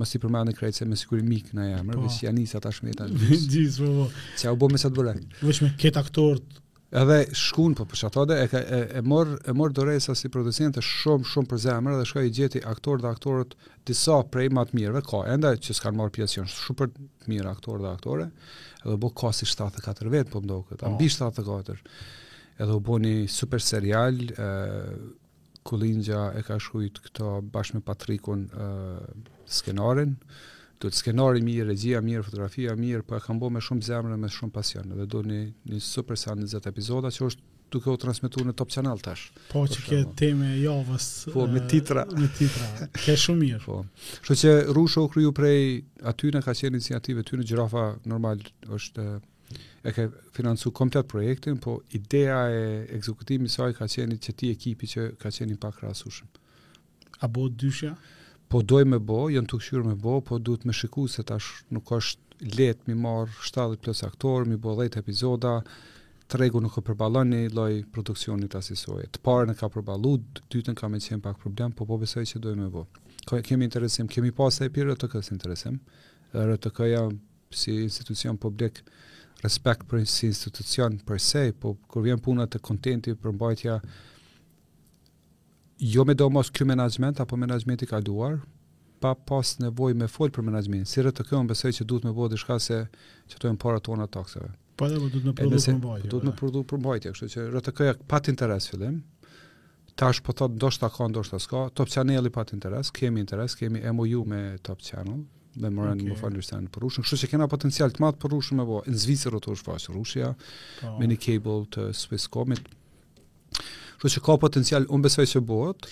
më 0.00 0.06
si 0.08 0.20
përmanë 0.22 0.50
në 0.50 0.56
krejtë 0.60 0.82
se 0.82 0.88
me 0.92 0.98
sikur 1.00 1.20
i 1.22 1.26
mikë 1.26 1.58
në 1.58 1.68
emër 1.80 2.00
vësë 2.04 2.26
janisa 2.28 2.60
i 2.62 2.64
ta 2.64 2.72
gjithë. 2.78 3.10
Në 3.10 3.38
gjithë, 3.44 3.92
Që 4.42 4.50
u 4.54 4.58
bo 4.62 4.68
me 4.72 4.80
sa 4.82 4.90
të 4.90 4.98
bërëkë. 4.98 5.30
me 5.64 5.70
këtë 5.84 6.02
aktorët. 6.04 6.58
Edhe 7.02 7.16
shkuën 7.32 7.72
po 7.78 7.86
për 7.88 7.96
që 8.02 8.08
atode, 8.10 8.34
e, 8.44 8.48
e, 8.52 8.58
e, 8.60 8.80
e 9.00 9.00
morë 9.00 9.54
mor 9.56 9.72
sa 10.04 10.12
si 10.14 10.28
producente 10.28 10.80
shumë, 10.84 11.24
shumë 11.30 11.48
për 11.48 11.58
zemër 11.64 11.94
edhe 11.96 12.08
shkoi 12.10 12.26
i 12.28 12.32
gjeti 12.38 12.60
aktor 12.72 13.00
dhe 13.00 13.08
aktorët 13.08 13.54
disa 13.88 14.18
prej 14.30 14.50
matë 14.52 14.76
mirëve, 14.76 15.00
ka 15.08 15.22
enda 15.34 15.54
që 15.56 15.74
s'kanë 15.78 15.96
marr 15.96 16.12
pjesë 16.12 16.40
jonë 16.42 16.52
shumë 16.52 16.78
për 16.82 16.90
mirë 17.32 17.48
aktor 17.48 17.80
dhe 17.80 17.88
aktore, 17.94 18.26
edhe 18.84 18.98
bo 19.00 19.08
ka 19.08 19.32
si 19.32 19.48
74 19.48 20.12
vetë, 20.12 20.30
po 20.34 20.44
më 20.44 20.52
do 20.52 20.60
këtë, 20.68 20.92
74, 21.08 21.80
edhe 22.60 22.78
bo 22.90 23.00
një 23.06 23.14
super 23.38 23.64
serial, 23.64 24.20
e, 24.20 24.52
Kulindja 25.66 26.32
e 26.38 26.42
ka 26.46 26.56
shkujt 26.60 26.98
këtë 27.04 27.30
bashkë 27.54 27.78
me 27.78 27.82
Patrikun 27.86 28.46
uh, 28.50 29.38
skenarin, 29.58 30.16
do 30.82 30.90
të 30.90 30.98
skenari 30.98 31.42
mirë, 31.46 31.68
regjia 31.70 32.00
mirë, 32.02 32.24
fotografia 32.26 32.74
mirë, 32.78 33.04
po 33.06 33.14
e 33.16 33.22
kam 33.22 33.38
bo 33.38 33.50
me 33.54 33.60
shumë 33.62 33.86
zemrë, 33.88 34.16
me 34.18 34.30
shumë 34.38 34.54
pasion, 34.56 34.90
dhe 34.98 35.06
do 35.12 35.20
një, 35.28 35.38
një 35.70 35.82
super 35.88 36.18
sa 36.18 36.34
20 36.38 36.66
epizoda 36.72 37.12
që 37.14 37.26
është 37.30 37.50
duke 37.72 37.88
u 37.88 37.96
transmitu 37.96 38.42
në 38.44 38.52
top 38.58 38.72
channel 38.74 38.98
tash. 39.00 39.28
Po 39.52 39.62
që 39.70 39.84
ke 39.86 40.00
teme 40.22 40.50
javës. 40.60 41.06
Po, 41.32 41.46
me 41.48 41.62
titra. 41.70 42.02
me 42.18 42.26
titra. 42.36 42.66
Ke 42.98 43.14
shumë 43.16 43.40
mirë. 43.46 43.60
Po. 43.64 43.78
Shë 44.26 44.36
që 44.42 44.52
rusho 44.76 45.06
u 45.06 45.12
kryu 45.14 45.30
prej 45.38 45.78
aty 46.10 46.34
në 46.34 46.42
ka 46.44 46.56
qenë 46.58 46.74
iniciative, 46.74 47.24
ty 47.24 47.38
në 47.40 47.46
gjirafa 47.48 47.86
normal 48.12 48.42
është 48.80 49.06
e 49.82 49.90
ke 49.92 50.08
financu 50.32 50.70
komplet 50.70 51.08
projektin, 51.08 51.56
po 51.58 51.80
ideja 51.90 52.42
e 52.50 52.64
ekzekutimi 52.96 53.48
saj 53.50 53.74
ka 53.74 53.88
qeni 53.90 54.14
që 54.22 54.34
ti 54.40 54.50
ekipi 54.54 54.86
që 54.94 55.06
ka 55.22 55.32
qeni 55.34 55.56
pak 55.58 55.80
rasushëm. 55.82 56.28
A 57.20 57.28
bo 57.28 57.48
dyshja? 57.62 57.94
Po 58.48 58.62
doj 58.62 58.84
me 58.84 58.98
bo, 58.98 59.24
jënë 59.32 59.48
të 59.50 59.58
këshyrë 59.58 59.86
me 59.88 59.94
bo, 59.96 60.20
po 60.20 60.38
duhet 60.38 60.66
me 60.68 60.72
shiku 60.74 61.06
se 61.08 61.22
tash 61.26 61.64
nuk 61.72 61.90
është 61.98 62.54
let 62.58 62.84
mi 62.88 62.94
marë 62.98 63.30
70 63.50 63.82
plus 63.82 64.04
aktor, 64.06 64.46
mi 64.50 64.56
bo 64.56 64.74
10 64.78 64.98
epizoda, 65.00 65.56
të 66.28 66.38
regu 66.42 66.60
nuk 66.62 66.76
e 66.78 66.82
përbalon 66.86 67.32
një 67.34 67.40
loj 67.56 67.80
produksionit 67.92 68.54
asisoje. 68.58 69.08
Të 69.14 69.22
parë 69.26 69.48
në 69.50 69.56
ka 69.60 69.70
përbalu, 69.72 70.14
dytën 70.52 70.78
ka 70.78 70.88
me 70.92 71.00
qenë 71.02 71.24
pak 71.26 71.40
problem, 71.42 71.72
po 71.78 71.86
po 71.90 71.98
besoj 72.02 72.24
që 72.32 72.42
doj 72.44 72.54
me 72.60 72.68
bo. 72.76 72.86
Kemi 73.30 73.64
interesim, 73.66 74.08
kemi 74.10 74.30
pas 74.32 74.60
e 74.60 74.68
pi 74.70 74.84
RTK-s 74.88 75.30
interesim. 75.34 75.78
RTK-ja 76.34 77.02
si 77.52 77.74
institucion 77.86 78.36
publik 78.40 78.80
respekt 79.42 79.88
për 79.90 80.04
si 80.06 80.28
institucion 80.30 80.96
për 81.06 81.20
se, 81.20 81.42
po 81.58 81.74
kërë 81.90 82.02
vjen 82.08 82.20
punët 82.22 82.52
të 82.54 82.60
kontenti 82.64 83.14
për 83.22 83.34
mbajtja 83.34 83.76
jo 85.92 86.04
me 86.06 86.14
do 86.14 86.28
mos 86.30 86.50
kjo 86.54 86.66
menajgment 86.70 87.20
apo 87.24 87.36
menajgmenti 87.42 87.88
ka 87.90 88.00
duar, 88.00 88.38
pa 89.02 89.16
pas 89.18 89.54
nevoj 89.58 89.96
me 89.98 90.06
fol 90.06 90.30
për 90.30 90.46
menajgment, 90.46 90.86
si 90.88 91.02
rëtë 91.02 91.18
të 91.22 91.26
kjo 91.28 91.40
më 91.42 91.50
besoj 91.54 91.72
që 91.80 91.88
duhet 91.90 92.04
me 92.06 92.14
vodhë 92.16 92.38
i 92.38 92.42
shka 92.44 92.58
se 92.62 92.78
që 93.32 93.40
tojnë 93.44 93.60
para 93.64 93.80
tona 93.82 94.06
takseve. 94.14 94.52
Pa 94.78 94.86
po, 94.86 94.92
dhe 94.92 95.32
po 95.32 95.48
duhet 95.50 95.50
me 95.50 95.50
po. 95.50 95.50
prodhu 95.50 95.58
për 95.58 95.80
mbajtja. 95.82 96.10
Duhet 96.12 96.28
me 96.30 96.36
prodhu 96.38 96.62
për 96.72 96.82
mbajtja, 96.84 97.12
kështu 97.16 97.30
që 97.34 97.48
rëtë 97.56 97.68
të 97.72 97.76
kjo 97.80 97.90
pat 98.14 98.30
interes 98.30 98.70
fillim, 98.70 99.00
tash 99.98 100.22
po 100.22 100.32
të 100.38 100.50
do 100.62 100.70
shta 100.70 100.88
ka, 100.94 101.10
do 101.18 101.26
shta 101.26 101.42
s'ka, 101.42 101.66
top 101.76 101.90
channeli 101.90 102.30
pat 102.30 102.54
interes, 102.54 102.94
kemi 102.94 103.20
interes, 103.26 103.58
kemi 103.58 103.82
MOU 103.90 104.22
me 104.34 104.44
top 104.62 104.78
channel, 104.86 105.18
me 105.60 105.70
mërën 105.70 105.98
okay. 106.00 106.10
më 106.12 106.18
falë 106.20 106.68
për 106.72 106.84
rushën, 106.84 107.04
kështu 107.04 107.18
që 107.24 107.30
kena 107.34 107.48
potencial 107.50 107.92
të 107.92 108.02
matë 108.02 108.20
për 108.22 108.32
rushën 108.36 108.60
me 108.60 108.64
në 108.92 108.96
Zvicër 109.04 109.36
o 109.36 109.40
të 109.44 109.54
është 109.56 109.94
Rusia, 109.96 110.30
po. 110.80 110.94
me 111.00 111.10
një 111.10 111.18
cable 111.26 111.58
të 111.74 111.88
Swisscomit, 111.96 112.64
kështu 114.00 114.14
që 114.16 114.24
ka 114.28 114.38
potencial, 114.46 114.86
unë 114.88 115.08
besoj 115.08 115.26
që 115.34 115.42
bëhet, 115.50 115.90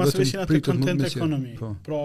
masë 0.00 0.22
veshina 0.22 0.46
të 0.48 0.62
content 0.66 1.06
ekonomi, 1.10 1.56
po. 1.60 1.74
pra, 1.86 2.02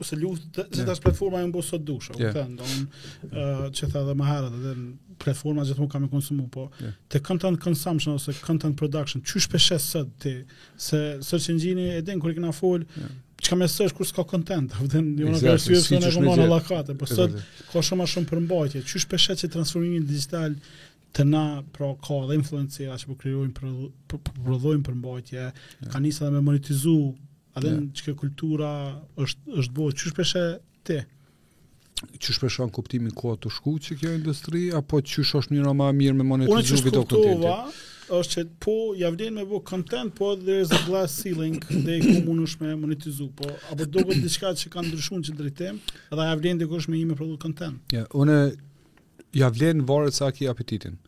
ose 0.00 0.16
luft, 0.16 0.56
është 0.68 1.00
platforma 1.04 1.42
e 1.42 1.46
më 1.48 1.54
bësë 1.58 1.76
të 1.76 1.86
dushë, 1.90 2.18
yeah. 2.22 2.36
Thend, 2.36 2.60
on, 2.64 2.92
uh, 3.30 3.66
që 3.76 3.88
tha 3.92 4.00
edhe 4.00 4.14
më 4.16 4.28
herët, 4.30 4.54
edhe, 4.60 4.74
platforma 5.20 5.66
gjithmonë 5.68 5.92
kam 5.92 6.06
e 6.06 6.08
konsumu, 6.08 6.46
po 6.54 6.70
yeah. 6.80 6.94
të 7.12 7.20
content 7.26 7.58
consumption 7.60 8.14
ose 8.16 8.32
content 8.46 8.78
production, 8.80 9.20
që 9.28 9.42
shpeshe 9.44 9.76
sëtë 9.84 10.22
ti, 10.24 10.32
se 10.80 11.02
sërë 11.26 11.44
që 11.46 11.56
në 11.58 11.64
gjini, 11.66 11.88
e 11.98 12.04
kërë 12.14 12.32
i 12.32 12.38
kena 12.38 12.54
folë, 12.62 12.88
yeah 13.02 13.10
çka 13.40 13.54
ka 13.54 13.56
mesoj 13.58 13.88
është 13.90 13.96
kur 14.00 14.08
s'ka 14.08 14.24
kontent, 14.28 14.74
dhe 14.92 15.00
në 15.02 15.16
një 15.16 15.32
në 15.34 15.40
kërësujë 15.40 15.80
se 15.84 15.98
ne 16.02 16.20
e 16.20 16.36
në 16.40 16.46
lakate, 16.50 16.94
po 17.00 17.08
sëtë 17.10 17.42
ka 17.72 17.82
shumë 17.88 18.06
a 18.06 18.10
shumë 18.14 18.30
përmbajtje, 18.30 18.82
që 18.88 18.96
është 19.00 19.10
peshe 19.14 19.36
që 19.42 19.50
transformimin 19.56 20.06
digital 20.10 20.56
të 21.16 21.26
na, 21.30 21.44
pra 21.74 21.90
ka 22.06 22.18
dhe 22.30 22.36
influencija 22.38 22.98
që 23.02 23.10
po 23.12 23.16
kryojnë, 23.22 23.52
po, 23.58 24.18
po 24.18 24.34
prodhojnë 24.46 24.84
përmbajtje, 24.86 25.46
mbajtje, 25.46 25.92
ka 25.94 26.02
njësa 26.04 26.26
dhe 26.26 26.34
me 26.36 26.42
monetizu, 26.50 26.98
adhe 27.58 27.72
në 27.78 27.86
yeah. 28.02 28.18
kultura 28.24 28.72
është, 29.26 29.56
është 29.62 29.76
bojtë, 29.80 30.00
që 30.02 30.10
është 30.10 30.18
peshe 30.20 30.44
ti? 30.86 30.98
Që 32.20 32.32
është 32.34 32.40
peshe 32.46 32.66
në 32.66 32.74
kuptimin 32.78 33.16
ka 33.20 33.34
të 33.44 33.50
shku 33.56 33.74
që 33.86 33.98
kjo 34.02 34.12
industri, 34.18 34.66
apo 34.78 35.00
që 35.04 35.26
është 35.42 35.56
një 35.56 35.64
në 35.66 35.74
ma 35.80 35.88
mirë 36.02 36.20
me 36.22 36.26
monetizu 36.34 36.82
vidok 36.86 37.08
të 37.14 37.24
është 38.10 38.34
që 38.34 38.42
po 38.64 38.74
ja 38.98 39.10
vlen 39.14 39.36
me 39.38 39.44
bë 39.46 39.60
content, 39.68 40.12
po 40.16 40.32
there 40.36 40.64
is 40.64 40.72
a 40.74 40.78
glass 40.86 41.18
ceiling 41.22 41.58
dhe 41.68 41.98
ku 42.04 42.14
mundesh 42.26 42.56
me 42.62 42.72
monetizu, 42.78 43.28
po 43.38 43.48
apo 43.72 43.86
duket 43.86 44.22
diçka 44.24 44.52
që 44.62 44.72
kanë 44.74 44.90
ndryshuar 44.92 45.22
që 45.28 45.36
drejtim, 45.38 45.78
edhe 46.16 46.26
ja 46.30 46.36
vlen 46.40 46.60
dikush 46.62 46.88
me 46.90 46.98
një 47.00 47.10
me 47.12 47.18
produkt 47.20 47.42
content. 47.46 47.78
Ja, 47.94 48.02
yeah, 48.02 48.10
unë 48.20 48.38
ja 49.40 49.52
vlen 49.54 49.84
varet 49.90 50.16
sa 50.18 50.30
ki 50.34 50.48
apetitin. 50.50 50.98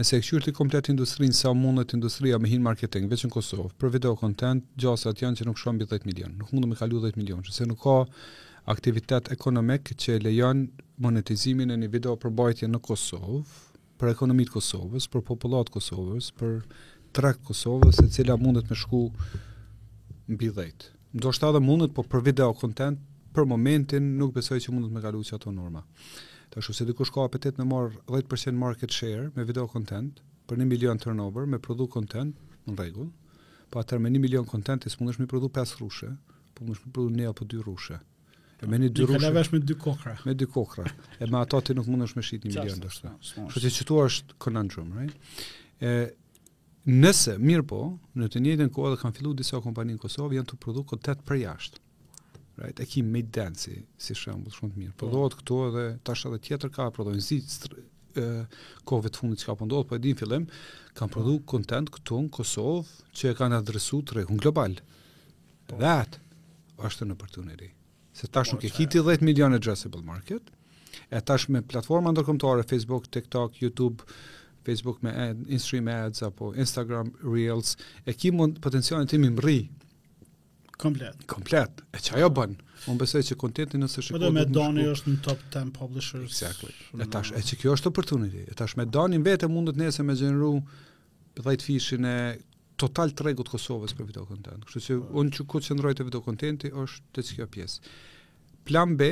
Nëse 0.00 0.18
e 0.18 0.22
kshyrë 0.24 0.46
të 0.48 0.54
komplet 0.56 0.88
industrinë, 0.92 1.36
sa 1.36 1.52
mundet 1.56 1.92
industria 1.96 2.38
me 2.40 2.48
hinë 2.48 2.64
marketing, 2.64 3.10
veç 3.12 3.26
në 3.26 3.32
Kosovë, 3.34 3.72
për 3.80 3.92
video 3.98 4.14
content, 4.16 4.64
gjasat 4.80 5.20
janë 5.24 5.40
që 5.42 5.48
nuk 5.50 5.60
shumë 5.60 5.80
mbi 5.82 5.88
10 5.90 6.06
milion, 6.08 6.32
nuk 6.40 6.52
të 6.52 6.68
me 6.72 6.78
kalu 6.80 7.02
10 7.08 7.18
milion, 7.20 7.44
që 7.44 7.52
se 7.58 7.68
nuk 7.68 7.82
ka 7.84 7.98
aktivitet 8.72 9.28
ekonomik 9.34 9.92
që 10.00 10.20
lejon 10.24 10.64
monetizimin 11.04 11.74
e 11.74 11.76
një 11.82 11.92
video 11.96 12.16
për 12.22 12.32
bajtje 12.40 12.70
në 12.72 12.80
Kosovë, 12.88 13.42
për 14.02 14.10
ekonomitë 14.10 14.50
të 14.50 14.54
Kosovës, 14.56 15.04
për 15.12 15.22
popullatë 15.28 15.68
të 15.70 15.74
Kosovës, 15.76 16.30
për 16.38 16.54
treg 17.14 17.36
të 17.38 17.46
Kosovës, 17.52 18.00
e 18.02 18.08
cila 18.10 18.34
mundet 18.40 18.70
me 18.72 18.78
shku 18.80 18.98
mbi 20.34 20.48
10. 20.56 20.88
Do 21.22 21.30
shta 21.36 21.52
dhe 21.54 21.60
mundet, 21.62 21.94
po 21.94 22.02
për 22.10 22.24
video 22.32 22.48
content, 22.62 22.98
për 23.36 23.46
momentin 23.52 24.08
nuk 24.18 24.34
besoj 24.34 24.58
që 24.64 24.74
mundet 24.74 24.90
me 24.96 25.04
galu 25.04 25.22
që 25.28 25.38
ato 25.38 25.52
norma. 25.54 25.84
Ta 26.50 26.60
shu 26.64 26.74
se 26.74 26.86
dikush 26.88 27.12
ka 27.14 27.22
apetit 27.28 27.60
me 27.62 27.68
marë 27.70 27.94
10% 28.10 28.58
market 28.64 28.90
share 28.98 29.28
me 29.38 29.46
video 29.52 29.68
content, 29.76 30.18
për 30.50 30.58
1 30.66 30.72
milion 30.74 30.98
turnover, 30.98 31.46
me 31.46 31.62
produ 31.68 31.86
content, 31.94 32.34
në 32.66 32.74
regull, 32.82 33.12
pa 33.70 33.84
atër 33.86 34.02
me 34.02 34.10
1 34.10 34.18
milion 34.26 34.48
content, 34.54 34.82
e 34.82 34.90
së 34.92 34.98
mundesh 35.00 35.22
me 35.22 35.30
produ 35.30 35.46
5 35.60 35.78
rushe, 35.78 36.10
po 36.56 36.66
mundesh 36.66 36.82
me 36.88 36.92
produ 36.98 37.14
1 37.22 37.30
apo 37.30 37.46
2 37.54 37.62
rushe. 37.70 38.02
E 38.62 38.68
me 38.70 38.78
një 38.78 38.90
dy 38.94 39.02
rrushë. 39.02 39.18
Nikëlevesh 39.18 39.48
me 39.52 39.58
dy 39.66 39.74
kokra. 39.82 40.12
Me 40.24 40.32
dy 40.38 40.46
kokra. 40.46 40.84
E 41.18 41.26
me 41.26 41.40
ato 41.42 41.58
ti 41.66 41.74
nuk 41.74 41.88
mund 41.90 42.06
është 42.06 42.18
me 42.20 42.24
shqit 42.26 42.44
një 42.46 42.50
milion 42.54 42.82
dështë. 42.84 43.14
Që 43.50 43.62
ti 43.64 43.72
qëtu 43.78 43.96
është 44.06 44.36
konandrum, 44.44 44.92
right? 44.94 45.42
E, 45.82 45.94
nëse, 47.02 47.34
mirë 47.42 47.64
po, 47.72 47.80
në 48.20 48.28
të 48.30 48.42
njëjtën 48.44 48.70
kohë 48.76 48.92
dhe 48.94 49.00
kanë 49.02 49.16
fillu 49.18 49.32
disa 49.40 49.58
kompani 49.64 49.96
në 49.96 50.04
Kosovë, 50.04 50.38
janë 50.38 50.52
të 50.52 50.60
prodhu 50.62 50.84
këtë 50.94 51.02
të 51.08 51.18
të 51.20 51.30
për 51.30 51.80
Right? 52.52 52.76
E 52.84 52.84
ki 52.84 53.00
me 53.02 53.22
dancy, 53.32 53.78
si 53.96 54.12
shëmbull, 54.12 54.52
shumë 54.52 54.74
të 54.74 54.78
mirë. 54.82 54.92
Prodhuat 55.00 55.38
këtu 55.38 55.56
edhe, 55.70 55.84
tash 56.04 56.26
edhe 56.28 56.36
tjetër 56.44 56.70
ka, 56.74 56.90
prodhojnë 56.94 57.22
zi, 57.24 57.38
e, 58.20 58.26
kove 58.84 59.08
të 59.08 59.22
fundit 59.22 59.40
që 59.40 59.48
ka 59.48 59.54
pëndohet, 59.62 59.88
po, 59.88 59.94
po 59.94 59.98
e 59.98 60.02
din 60.04 60.18
fillim, 60.20 60.44
kam 60.98 61.08
prodhu 61.10 61.38
content 61.48 61.88
këtu 61.94 62.20
në 62.26 62.32
Kosovë 62.36 63.16
që 63.18 63.32
e 63.32 63.36
kanë 63.40 63.62
adresu 63.64 64.02
të 64.04 64.20
rehun 64.20 64.42
global. 64.44 64.76
Po. 65.64 65.80
That, 65.80 66.20
është 66.76 67.08
në 67.08 67.16
opportunity 67.16 67.72
se 68.22 68.28
tash 68.30 68.52
nuk 68.54 68.62
e 68.62 68.68
kiti 68.70 69.00
10 69.02 69.24
milion 69.26 69.54
addressable 69.56 70.02
market, 70.06 70.42
e 71.10 71.18
tash 71.28 71.48
me 71.50 71.62
platforma 71.74 72.12
ndërkomtore, 72.14 72.62
Facebook, 72.70 73.08
TikTok, 73.10 73.58
YouTube, 73.62 74.04
Facebook 74.64 75.02
me 75.02 75.10
ad, 75.24 75.40
Instagram 75.50 75.88
Ads, 76.06 76.22
apo 76.28 76.52
Instagram 76.62 77.10
Reels, 77.34 77.74
e 78.06 78.14
ki 78.14 78.30
mund 78.38 78.60
potencialin 78.62 79.08
tim 79.10 79.24
i 79.26 79.30
mri. 79.34 79.56
Komplet. 80.82 81.18
Komplet. 81.30 81.82
E 81.94 81.98
që 82.02 82.16
ajo 82.20 82.28
bënë. 82.36 82.62
Unë 82.90 82.98
besoj 83.02 83.22
që 83.26 83.36
kontenti 83.38 83.78
nëse 83.78 84.00
shikoj. 84.02 84.22
Po 84.24 84.30
me 84.34 84.42
Doni 84.50 84.86
është 84.90 85.12
në 85.12 85.20
top 85.22 85.42
10 85.54 85.72
publishers. 85.76 86.30
Exactly. 86.38 86.72
E 87.02 87.06
tash, 87.12 87.34
e 87.38 87.42
që 87.48 87.58
kjo 87.60 87.74
është 87.78 87.90
opportunity. 87.92 88.44
E 88.50 88.56
tash 88.58 88.74
me 88.78 88.86
Doni 88.90 89.20
vetëm 89.22 89.52
mundet 89.54 89.78
nese 89.78 90.02
me 90.06 90.16
gjeneru 90.18 90.56
10 91.38 91.62
fishin 91.68 92.08
e 92.10 92.16
total 92.82 93.12
tregut 93.16 93.48
Kosovës 93.52 93.92
për 93.96 94.08
video 94.10 94.24
content. 94.28 94.64
Kështu 94.66 94.82
që 94.88 94.96
unë 95.20 95.36
që 95.36 95.46
ku 95.50 95.60
qëndroj 95.66 95.94
e 95.94 96.06
video 96.08 96.22
contenti 96.24 96.70
është 96.84 97.14
të 97.14 97.24
cikjo 97.28 97.46
pjesë. 97.56 97.90
Plan 98.68 98.94
B 98.98 99.08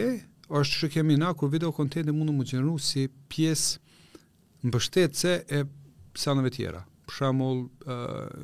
është 0.60 0.80
që 0.82 0.90
kemi 0.96 1.18
na 1.20 1.30
kur 1.38 1.52
video 1.52 1.70
contenti 1.76 2.14
mundu 2.14 2.34
më 2.40 2.48
gjenru 2.54 2.76
si 2.82 3.04
pjesë 3.30 4.22
mbështetëse 4.66 5.34
e 5.60 5.62
sanëve 6.24 6.50
tjera. 6.56 6.82
Për 7.08 7.18
shemull, 7.18 7.62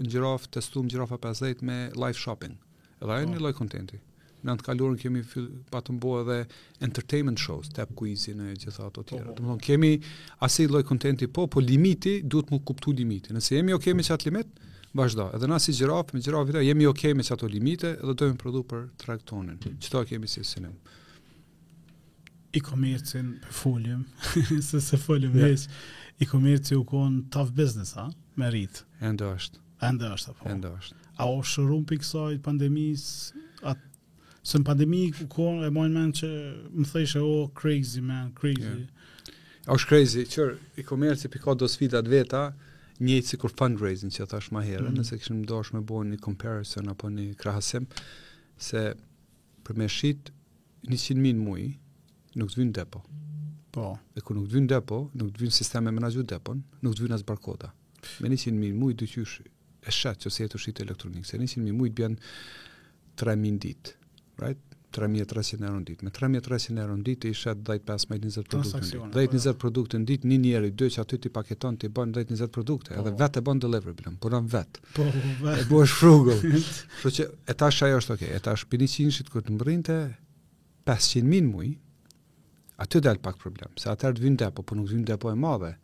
në 0.04 0.10
gjirof, 0.12 0.46
testu 0.54 0.84
në 0.86 0.94
gjirafa 0.94 1.18
50 1.30 1.64
me 1.66 1.80
live 1.98 2.18
shopping. 2.22 2.54
Edhe 3.02 3.18
e 3.22 3.26
po. 3.26 3.34
një 3.34 3.42
loj 3.46 3.54
contenti. 3.62 3.98
Në 4.46 4.52
antë 4.52 4.66
kalurën 4.68 4.98
kemi 5.00 5.24
patëm 5.26 5.54
pa 5.72 5.80
të 5.82 5.94
mbo 5.96 6.12
edhe 6.20 6.36
entertainment 6.86 7.40
shows, 7.42 7.72
tap 7.74 7.90
quizi 7.98 8.36
në 8.38 8.52
gjitha 8.60 8.86
ato 8.86 9.02
tjera. 9.08 9.32
Oh. 9.32 9.34
Të 9.34 9.42
thonë, 9.48 9.62
kemi 9.66 9.90
asë 10.46 10.66
i 10.66 10.70
loj 10.70 10.84
contenti 10.86 11.26
po, 11.34 11.48
po 11.50 11.58
limiti, 11.66 12.20
duhet 12.22 12.52
më 12.54 12.60
kuptu 12.68 12.94
limiti. 12.94 13.34
Nëse 13.34 13.58
jemi 13.58 13.74
o 13.74 13.80
kemi 13.82 14.06
qatë 14.06 14.28
limit, 14.30 14.52
Vazhdo. 14.96 15.26
Edhe 15.36 15.46
na 15.52 15.58
si 15.60 15.72
gjirafë, 15.76 16.14
me 16.16 16.20
gjirafë 16.24 16.62
jemi 16.64 16.86
okej 16.88 17.10
okay 17.10 17.16
me 17.18 17.24
që 17.26 17.32
ato 17.36 17.46
limite 17.52 17.90
dhe 18.00 18.14
dojmë 18.20 18.38
prodhu 18.40 18.62
për 18.64 18.86
traktonin. 19.02 19.58
Hmm. 19.62 20.04
kemi 20.08 20.28
si 20.30 20.44
sinim? 20.44 20.72
I 22.56 22.60
komercin 22.64 23.34
për 23.44 23.52
foljëm, 23.52 24.04
se 24.68 24.80
se 24.80 24.96
foljëm 24.96 25.34
yeah. 25.34 25.42
veç, 25.50 25.66
i 26.18 26.26
komerci 26.26 26.76
u 26.78 26.84
konë 26.88 27.24
tough 27.30 27.52
business, 27.52 27.92
ha? 27.98 28.06
Me 28.40 28.48
rritë. 28.50 28.80
Endo 29.00 29.28
është. 29.36 29.58
Endo 29.84 30.08
është, 30.14 30.30
apo? 30.30 30.48
Endo 30.54 30.70
është. 30.80 30.94
A 31.20 31.26
o 31.28 31.42
shërum 31.44 31.82
për 31.88 32.00
kësaj 32.02 32.38
pandemis, 32.44 33.06
atë 33.62 33.84
Së 34.46 34.60
në 34.62 34.64
pandemi, 34.68 34.98
u 35.10 35.24
konë 35.26 35.64
e 35.66 35.70
mojnë 35.74 35.94
men 35.98 36.10
që 36.14 36.28
më 36.78 36.84
thëjshë, 36.86 37.18
o, 37.26 37.30
oh, 37.36 37.46
crazy, 37.58 37.98
man, 37.98 38.28
crazy. 38.38 38.60
Yeah. 38.62 39.72
O, 39.74 39.74
shë 39.74 39.88
crazy, 39.90 40.22
qërë, 40.30 40.52
i 40.78 40.84
komerci 40.86 41.26
për 41.32 41.42
ka 41.42 41.54
do 41.58 41.66
sfidat 41.66 42.06
veta, 42.12 42.44
njëjtë 43.02 43.28
si 43.28 43.36
kur 43.40 43.52
fundraising 43.52 44.12
që 44.12 44.26
thash 44.30 44.50
më 44.54 44.62
herë, 44.70 44.84
mm 44.90 44.98
nëse 45.00 45.18
kishim 45.20 45.42
dashur 45.48 45.76
me 45.78 45.82
bëni 45.86 46.14
një 46.16 46.22
comparison 46.24 46.88
apo 46.88 47.10
një 47.12 47.34
krahasim 47.40 47.86
se 48.56 48.82
për 49.66 49.76
me 49.76 49.88
shit 49.92 50.30
100.000 50.88 51.18
në 51.20 51.34
muaj 51.42 51.66
nuk 52.36 52.52
të 52.52 52.60
vinë 52.60 52.74
depo. 52.78 53.02
Po. 53.74 53.90
E 54.16 54.22
ku 54.24 54.36
nuk 54.36 54.46
të 54.48 54.56
vinë 54.56 54.70
depo, 54.72 55.02
nuk 55.18 55.34
të 55.34 55.42
vinë 55.44 55.56
sisteme 55.58 55.92
me 55.92 56.00
nëzhu 56.04 56.24
depon, 56.28 56.62
nuk 56.84 56.96
të 56.96 57.04
vinë 57.04 57.18
as 57.18 57.24
barkoda. 57.28 57.72
Me 58.20 58.30
100.000 58.32 58.56
mil 58.56 58.76
mujë, 58.80 58.96
dyqysh 59.02 59.40
e 59.42 60.14
që 60.22 60.32
se 60.32 60.46
e 60.46 60.50
të 60.52 60.60
shqitë 60.62 60.84
elektronikë, 60.86 61.28
se 61.28 61.36
100.000 61.40 61.66
mil 61.66 61.76
mujë 61.80 61.96
të 61.98 62.10
3.000 63.22 63.58
ditë. 63.66 63.96
Right? 64.40 64.65
3300 64.96 65.68
euro 65.68 65.78
në 65.80 65.86
ditë. 65.90 66.04
Me 66.06 66.12
3300 66.40 66.78
euro 66.82 66.94
në 66.96 67.04
ditë 67.10 67.30
isha 67.34 67.52
10 67.58 67.84
15 68.10 68.44
20 68.46 68.48
produkte. 68.48 69.06
10 69.14 69.32
20 69.34 69.56
produkte 69.62 70.00
në 70.00 70.08
ditë, 70.10 70.28
një 70.30 70.36
njeri 70.46 70.70
dy 70.72 70.88
që 70.94 71.04
aty 71.04 71.18
ti 71.26 71.32
paketon 71.34 71.78
ti 71.80 71.90
bën 71.92 72.12
10 72.16 72.30
20 72.32 72.50
produkte, 72.54 72.92
po. 72.96 73.00
edhe 73.02 73.12
vetë 73.20 73.42
bën 73.48 73.60
delivery 73.66 73.96
por 74.00 74.16
punon 74.26 74.48
vet. 74.52 74.80
Po, 74.96 75.06
vet. 75.44 75.62
E 75.62 75.64
bësh 75.70 75.96
frugull. 76.00 76.42
Kështu 76.46 77.12
që 77.18 77.28
e 77.52 77.56
tash 77.62 77.82
ajo 77.86 78.00
është 78.02 78.14
okay. 78.16 78.32
E 78.38 78.42
tash 78.46 78.64
binicinshit 78.72 79.30
kur 79.32 79.44
të 79.46 79.56
mbrinte 79.56 79.98
500 80.88 81.30
mijë 81.34 81.48
muaj, 81.50 81.70
aty 82.84 83.02
dal 83.08 83.18
pak 83.26 83.38
problem, 83.42 83.74
se 83.80 83.90
atë 83.92 84.14
të 84.16 84.24
vinte 84.24 84.46
apo 84.48 84.64
po 84.66 84.78
nuk 84.78 84.90
vinte 84.94 85.14
apo 85.16 85.32
e 85.32 85.36
madhe. 85.46 85.74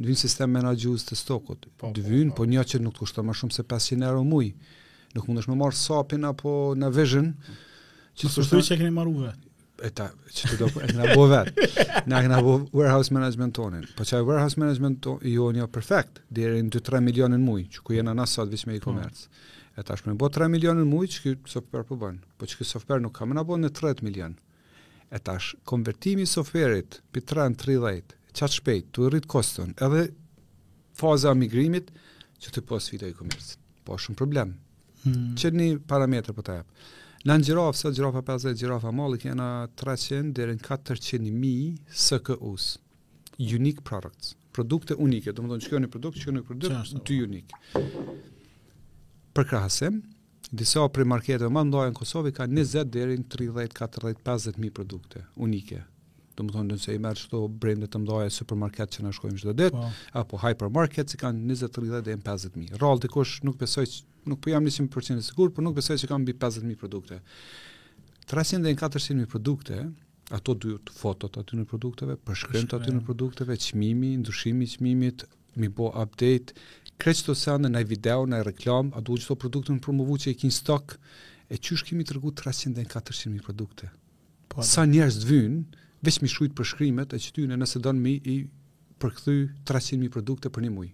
Në 0.00 0.06
vinë 0.08 0.16
sistem 0.20 0.54
menagjus 0.56 1.02
të 1.10 1.16
stokut, 1.18 1.66
po, 1.76 1.90
të 1.92 2.00
po, 2.00 2.08
vinë, 2.14 2.30
po 2.38 2.46
një 2.48 2.62
që 2.72 2.78
nuk 2.84 3.00
të 3.02 3.24
më 3.28 3.34
shumë 3.42 3.56
se 3.58 3.64
500 3.68 4.06
euro 4.08 4.22
muaj, 4.24 4.54
nuk 5.16 5.26
mund 5.28 5.42
është 5.42 5.50
më 5.52 5.56
marë 5.60 5.76
sapin 5.76 6.24
apo 6.24 6.52
na 6.80 6.88
vision, 6.94 7.26
po, 7.34 7.56
që 8.16 8.30
të 8.30 8.44
thotë 8.48 8.66
që 8.70 8.76
keni 8.80 8.92
marrë 8.94 9.22
vetë? 9.26 9.48
E 9.80 9.88
që 9.94 10.48
të 10.50 10.56
do, 10.60 10.66
e 10.84 10.88
këna 10.90 11.14
bo 11.16 11.22
vet. 11.30 11.62
Na 12.10 12.18
këna 12.24 12.40
bo 12.44 12.56
warehouse 12.76 13.14
management 13.14 13.54
tonin. 13.56 13.86
Po 13.96 14.04
që 14.04 14.18
warehouse 14.28 14.58
management 14.60 14.98
to, 15.06 15.14
jo 15.24 15.46
një 15.56 15.64
perfect, 15.72 16.18
dhe 16.28 16.50
në 16.60 16.74
2-3 16.80 17.00
milionin 17.06 17.42
mujë, 17.46 17.64
që 17.78 17.84
ku 17.86 17.96
jena 17.96 18.12
nasat 18.16 18.50
vishë 18.52 18.68
me 18.70 18.76
e-commerce. 18.76 19.30
Po. 19.30 19.48
E 19.80 19.86
ta 19.86 19.96
shpërën 19.96 20.18
bo 20.20 20.28
3 20.32 20.50
milionin 20.52 20.84
mujë, 20.90 21.14
që 21.14 21.22
këtë 21.24 21.52
software 21.54 21.88
po 21.88 21.96
bënë. 22.02 22.20
Po 22.36 22.50
që 22.50 22.58
këtë 22.60 22.68
software 22.74 23.00
nuk 23.04 23.16
kamë 23.22 23.38
në 23.38 23.46
bo 23.48 23.56
në 23.60 23.72
30 23.80 24.04
milion. 24.04 24.36
E 25.10 25.18
ta 25.26 25.38
sh, 25.40 25.56
konvertimi 25.66 26.28
softwareit, 26.28 27.00
për 27.14 27.28
3 27.48 27.50
në 27.56 27.96
qatë 28.36 28.54
shpejt, 28.60 28.92
të 28.94 29.08
rritë 29.10 29.26
koston, 29.30 29.72
edhe 29.82 30.04
faza 30.98 31.32
migrimit, 31.34 31.88
që 32.40 32.52
të 32.54 32.62
posë 32.68 32.92
fito 32.92 33.08
e-commerce. 33.08 33.56
Po, 33.84 33.96
shumë 33.98 34.16
problem. 34.20 34.52
Hmm. 35.02 35.32
Që 35.40 35.50
një 35.56 35.66
parametrë 35.90 36.36
po 36.36 36.44
të 36.46 36.60
japë. 36.60 36.76
Në 37.28 37.34
në 37.36 37.44
gjirafë, 37.44 37.76
se 37.76 37.90
gjirafë 37.92 38.20
a 38.22 38.24
50, 38.28 38.54
gjirafë 38.60 38.86
a 38.88 38.92
mali, 38.96 39.18
kena 39.20 39.46
300 39.80 40.30
dhe 40.38 40.46
në 40.54 40.62
400 40.64 41.32
mi 41.40 41.50
SKUs. 42.00 42.68
Unique 43.40 43.82
products. 43.88 44.34
Produkte 44.56 44.96
unike. 45.00 45.32
Do 45.36 45.42
më 45.44 45.52
thonë, 45.52 45.64
që 45.64 45.70
kjo 45.72 45.80
një 45.84 45.90
produkt, 45.92 46.18
që 46.20 46.24
kjo 46.26 46.32
një 46.38 46.42
produkt, 46.48 46.96
në 46.96 47.02
ty 47.08 47.18
unique. 47.26 47.84
Për 49.36 49.48
krahësim, 49.52 50.00
disa 50.60 50.86
për 50.96 51.08
marketet 51.12 51.52
më 51.52 51.62
ndojë 51.70 51.92
në 51.92 51.98
Kosovë 52.00 52.32
ka 52.38 52.46
20 52.50 52.84
deri 52.96 53.16
në 53.20 53.28
30, 53.36 53.56
40, 53.76 54.20
50 54.24 54.74
produkte 54.80 55.22
unike. 55.46 55.82
Do 56.38 56.46
më 56.48 56.56
thonë, 56.56 56.70
nëse 56.74 56.96
i 56.96 57.00
merë 57.04 57.24
qëto 57.26 57.42
brende 57.60 57.86
të 57.88 58.02
e 58.24 58.30
supermarket 58.38 58.96
që 58.96 59.04
në 59.06 59.14
shkojmë 59.18 59.36
gjithë 59.40 59.52
dhe 59.54 59.66
ditë, 59.66 59.76
po. 59.76 59.92
apo 60.22 60.40
hypermarket 60.44 61.12
që 61.14 61.20
kanë 61.24 61.42
20, 61.52 61.72
30 61.78 62.04
deri 62.06 62.16
në 62.20 62.24
50 62.28 62.78
Rallë 62.84 63.04
të 63.06 63.10
kush 63.16 63.36
nuk 63.48 63.58
besoj 63.60 63.84
që 63.92 64.09
nuk 64.26 64.40
po 64.40 64.50
jam 64.50 64.64
100% 64.64 65.18
i 65.18 65.22
sigurt, 65.22 65.54
por 65.54 65.62
nuk 65.64 65.74
besoj 65.74 65.98
se 65.98 66.06
kam 66.06 66.22
mbi 66.22 66.32
50000 66.32 66.76
produkte. 66.76 67.20
300 68.32 68.74
400000 68.76 69.26
produkte, 69.26 69.80
ato 70.30 70.54
dy 70.54 70.76
fotot 71.00 71.36
aty 71.40 71.56
në 71.58 71.64
produkteve, 71.70 72.16
të 72.20 72.78
aty 72.78 72.94
në 72.94 73.04
produkteve, 73.06 73.56
çmimi, 73.56 74.16
ndryshimi 74.20 74.64
i 74.64 74.68
çmimit, 74.74 75.24
mi 75.56 75.68
bo 75.68 75.88
update, 75.88 76.54
kreshto 76.98 77.34
të 77.34 77.40
sanë 77.40 77.68
në 77.74 77.84
video, 77.88 78.26
në 78.30 78.42
reklam, 78.46 78.92
a 78.94 79.00
duhet 79.00 79.26
të 79.26 79.34
produkte 79.42 79.74
në 79.74 79.80
promovu 79.82 80.18
që 80.22 80.30
i 80.34 80.38
kinë 80.42 80.54
stok, 80.60 80.94
e 81.50 81.56
qysh 81.58 81.82
kemi 81.88 82.04
të 82.06 82.18
rëgu 82.18 82.30
300 82.44 82.84
400.000 82.84 83.42
produkte. 83.46 83.90
Po, 84.48 84.62
Sa 84.62 84.84
njerës 84.86 85.24
vijnë, 85.26 85.80
veç 86.06 86.20
mi 86.22 86.28
shujt 86.28 86.54
për 86.54 86.64
shkrimet, 86.70 87.14
e 87.14 87.18
që 87.18 87.30
ty 87.34 87.46
në 87.50 87.58
nëse 87.58 87.82
don 87.82 87.98
mi 87.98 88.12
i 88.12 88.36
përkëthy 89.02 89.34
300.000 89.66 90.10
produkte 90.14 90.48
për 90.50 90.62
një 90.68 90.70
muaj 90.76 90.90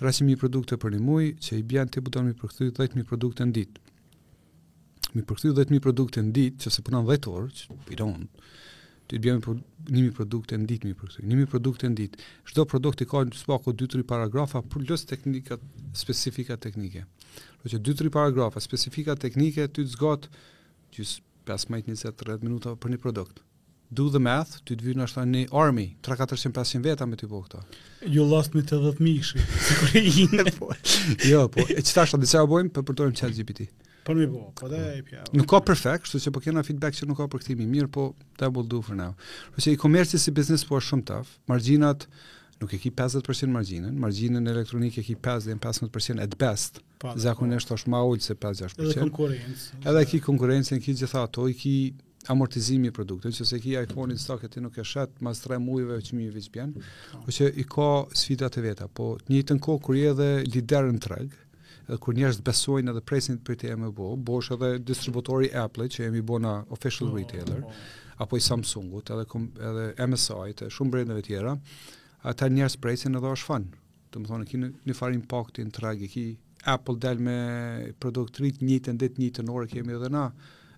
i 0.00 0.36
produkte 0.36 0.76
për 0.76 0.90
një 0.96 1.00
muaj, 1.00 1.32
që 1.42 1.58
i 1.58 1.62
bjan 1.62 1.88
ti 1.88 2.00
buton 2.00 2.26
mi 2.26 2.34
përkthy 2.38 2.70
10.000 2.72 3.04
produkte 3.08 3.44
në 3.46 3.52
ditë. 3.56 3.80
Mi 5.14 5.22
përkthy 5.26 5.50
10.000 5.52 5.80
produkte 5.82 6.22
në 6.22 6.32
ditë, 6.36 6.58
që 6.62 6.70
se 6.76 6.82
punon 6.86 7.04
10 7.08 7.30
orë, 7.34 7.48
që 7.50 7.92
i 7.92 7.96
don. 7.98 8.28
Ti 9.08 9.18
bjan 9.24 9.40
për 9.40 10.12
produkte 10.18 10.56
në 10.60 10.66
ditë 10.68 10.86
mi 10.90 10.94
përkthy. 11.00 11.24
Nimi 11.26 11.46
produkte 11.48 11.88
në 11.90 11.94
ditë. 12.02 12.18
Çdo 12.44 12.64
produkt 12.68 13.00
i 13.00 13.06
ka 13.08 13.24
në 13.24 13.34
spaku 13.40 13.72
2-3 13.72 14.04
paragrafa 14.04 14.62
për 14.70 14.86
lëst 14.90 15.08
teknika 15.10 15.58
specifika 15.96 16.56
teknike. 16.60 17.04
Do 17.64 17.72
thotë 17.72 17.90
2-3 17.90 18.12
paragrafa 18.18 18.60
specifika 18.62 19.16
teknike 19.16 19.66
ti 19.72 19.84
zgjat 19.88 20.28
gjys 20.94 21.18
15-20-30 21.48 22.44
minuta 22.44 22.74
për 22.76 22.94
një 22.94 23.02
produkt 23.02 23.42
do 23.90 24.08
the 24.12 24.20
math, 24.20 24.60
ty 24.68 24.76
të 24.76 24.84
vyrë 24.84 25.00
nështë 25.02 25.24
një 25.32 25.42
army, 25.56 25.86
3-400-500 26.04 26.84
veta 26.84 27.06
me 27.08 27.16
ty 27.16 27.26
po 27.30 27.40
këto. 27.46 27.62
You 28.04 28.20
jo, 28.20 28.26
lost 28.28 28.54
me 28.56 28.60
të 28.62 28.78
dhe 28.84 28.92
të 28.98 29.04
mishë, 29.04 29.44
si 29.64 31.32
jo, 31.32 31.46
po, 31.48 31.64
e 31.72 31.80
qëta 31.80 32.04
shtë, 32.04 32.20
dhe 32.22 32.30
që 32.34 32.40
a 32.42 32.48
bojmë, 32.52 32.72
për 32.76 32.86
përdojmë 32.90 33.18
qëtë 33.22 33.36
GPT. 33.40 33.68
Për 34.04 34.04
po, 34.04 34.16
mi 34.20 34.26
bo, 34.32 34.40
po, 34.52 34.62
po 34.62 34.68
dhe 34.72 34.80
e 34.98 35.04
pja. 35.04 35.24
Nuk 35.36 35.48
ka 35.50 35.60
perfect, 35.68 36.08
shtu 36.08 36.20
që 36.26 36.34
po 36.36 36.44
kena 36.44 36.62
feedback 36.64 36.96
që 36.96 37.08
nuk 37.10 37.18
ka 37.22 37.26
për 37.32 37.44
këtimi 37.46 37.66
mirë, 37.68 37.90
po 37.96 38.10
that 38.40 38.52
will 38.52 38.66
do 38.68 38.82
for 38.84 38.96
now. 38.96 39.14
Për 39.56 39.66
që 39.66 39.74
i 39.76 39.78
komersi 39.80 40.20
si 40.20 40.32
biznes 40.36 40.66
po 40.68 40.76
është 40.80 40.90
shumë 40.92 41.08
tough, 41.10 41.34
marginat 41.48 42.04
nuk 42.58 42.72
e 42.74 42.78
ki 42.82 42.90
50% 42.90 43.48
marginën, 43.54 43.94
marginën 44.04 44.48
elektronik 44.52 44.96
e 44.98 45.04
ki 45.06 45.14
5 45.24 45.46
dhe 45.46 45.56
15% 45.62 46.24
at 46.24 46.32
best, 46.40 46.80
po, 47.00 47.12
zakonisht 47.22 47.70
është 47.76 47.92
ma 47.92 48.00
ullë 48.10 48.24
se 48.26 48.34
5-6%. 48.34 48.80
Edhe 48.88 48.98
konkurencë. 49.04 49.68
Edhe 49.84 50.02
ki 50.10 50.22
konkurencë, 50.26 50.80
ki 50.82 50.96
gjitha 51.02 51.22
ato, 51.28 51.46
i 51.48 51.54
ki 51.56 51.76
amortizimi 52.32 52.88
i 52.88 52.92
produktit, 52.94 53.32
që 53.38 53.46
se 53.48 53.58
ki 53.62 53.74
iPhone 53.80 54.12
in 54.14 54.18
stock 54.20 54.44
e 54.44 54.48
ti 54.52 54.60
nuk 54.60 54.76
e 54.78 54.84
shet, 54.86 55.16
mas 55.24 55.40
3 55.44 55.58
mujve 55.62 55.96
që 56.04 56.16
mi 56.18 56.26
i 56.28 56.32
vizë 56.34 56.52
bjen, 56.54 56.72
po. 56.76 56.82
Po 57.24 57.34
që 57.36 57.48
i 57.56 57.64
ka 57.74 57.88
sfidat 58.20 58.58
e 58.60 58.64
veta, 58.64 58.88
po 58.88 59.10
një 59.30 59.44
të 59.50 59.56
nko 59.58 59.78
kur 59.86 59.96
je 59.98 60.12
dhe 60.20 60.28
lider 60.52 60.90
në 60.92 61.02
treg, 61.06 61.36
edhe 61.88 61.98
kur 62.04 62.16
njerëz 62.18 62.42
besojnë 62.44 62.92
edhe 62.92 63.04
presin 63.10 63.38
për 63.44 63.58
të 63.62 63.70
jemi 63.72 63.90
bo, 63.96 64.10
bosh 64.16 64.52
edhe 64.56 64.74
distributori 64.92 65.48
Apple 65.56 65.88
që 65.88 66.04
jemi 66.04 66.20
bo 66.22 66.36
official 66.78 67.12
po, 67.14 67.20
retailer, 67.20 67.64
apo 68.18 68.36
i 68.36 68.44
Samsungut, 68.44 69.14
edhe, 69.14 69.24
kom, 69.30 69.48
edhe 69.70 69.86
MSI, 70.12 70.52
të 70.58 70.68
shumë 70.74 70.94
brendeve 70.96 71.22
tjera, 71.24 71.56
ata 72.26 72.48
njerëz 72.48 72.76
presin 72.82 73.16
edhe 73.16 73.32
është 73.36 73.62
Do 73.68 73.86
Të 74.10 74.20
më 74.22 74.28
thonë, 74.30 74.44
ki 74.48 74.58
një 74.88 74.94
farë 74.96 75.16
impakti 75.18 75.62
të 75.68 75.72
treg, 75.78 76.04
ki 76.08 76.22
Apple 76.72 76.94
del 76.96 77.18
me 77.20 77.34
produkt 78.00 78.38
rrit 78.40 78.62
njëtë, 78.64 78.94
ndetë 78.96 79.20
njëtë 79.20 79.42
në 79.44 79.52
orë 79.52 79.68
kemi 79.68 79.92
edhe 79.98 80.08
na, 80.14 80.22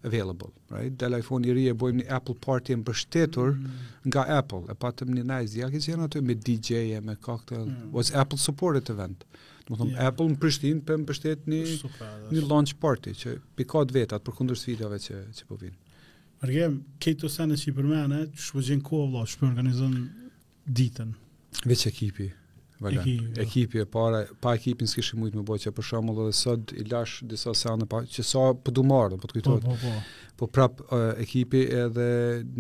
available, 0.03 0.53
right? 0.69 0.97
Dhe 0.97 1.49
i 1.49 1.53
ri 1.53 1.67
e 1.69 1.75
bojmë 1.75 2.01
një 2.03 2.07
Apple 2.19 2.37
Party 2.41 2.73
e 2.73 2.79
mbështetur 2.81 3.53
mm. 3.53 3.87
nga 4.09 4.25
Apple, 4.39 4.63
e 4.69 4.75
patëm 4.85 5.13
një 5.17 5.25
nice, 5.29 5.59
ja 5.59 5.69
kësë 5.71 5.93
jenë 5.93 6.07
aty 6.09 6.23
me 6.25 6.35
DJ 6.35 6.97
e 6.97 7.01
me 7.05 7.17
cocktail, 7.17 7.67
mm. 7.67 7.91
was 7.95 8.13
Apple 8.15 8.39
supported 8.41 8.91
event. 8.95 9.25
Më 9.71 9.77
thëmë, 9.79 9.93
yeah. 9.93 10.09
Apple 10.09 10.27
në 10.33 10.39
Prishtin 10.43 10.81
për 10.89 11.03
mbështet 11.05 11.45
një, 11.51 11.61
Super, 11.75 12.17
një 12.33 12.43
launch 12.49 12.75
party, 12.83 13.15
që 13.21 13.37
pikat 13.61 13.93
vetat 13.95 14.25
për 14.27 14.39
kundur 14.41 14.59
sfidave 14.59 14.99
që, 15.05 15.21
që 15.37 15.49
po 15.51 15.61
vinë. 15.61 15.77
Mërgjem, 16.41 16.81
kejtë 17.05 17.27
të 17.27 17.33
sene 17.35 17.61
që 17.61 17.69
i 17.69 17.77
përmene, 17.79 18.21
që 18.35 18.45
shpo 18.47 18.65
gjenë 18.67 18.87
kohë 18.89 19.27
që 19.35 19.45
organizën 19.53 20.01
ditën. 20.81 21.13
Veç 21.69 21.87
ekipi. 21.91 22.31
Vale. 22.81 22.95
Po. 23.35 23.41
Ekipi, 23.41 23.79
e 23.79 23.85
para, 23.85 24.25
pa 24.41 24.55
ekipin 24.57 24.89
s'kishim 24.89 25.21
mujtë 25.21 25.37
me 25.37 25.45
bojë 25.47 25.65
që 25.67 25.73
për 25.77 25.87
shumë 25.91 26.15
dhe 26.17 26.33
dhe 26.33 26.77
i 26.81 26.85
lash 26.89 27.19
disa 27.29 27.53
se 27.55 27.75
pa, 27.93 28.01
që 28.09 28.25
sa 28.25 28.45
për 28.55 28.63
po 28.65 28.73
du 28.77 28.85
marë, 28.89 29.17
për 29.17 29.21
po 29.21 29.29
të 29.29 29.37
kujtojtë. 29.37 29.67
Po, 29.67 29.77
po, 29.77 29.93
po. 29.93 30.29
Po 30.41 30.49
prap 30.57 30.81
uh, 30.87 31.11
ekipi 31.21 31.61
edhe 31.83 32.07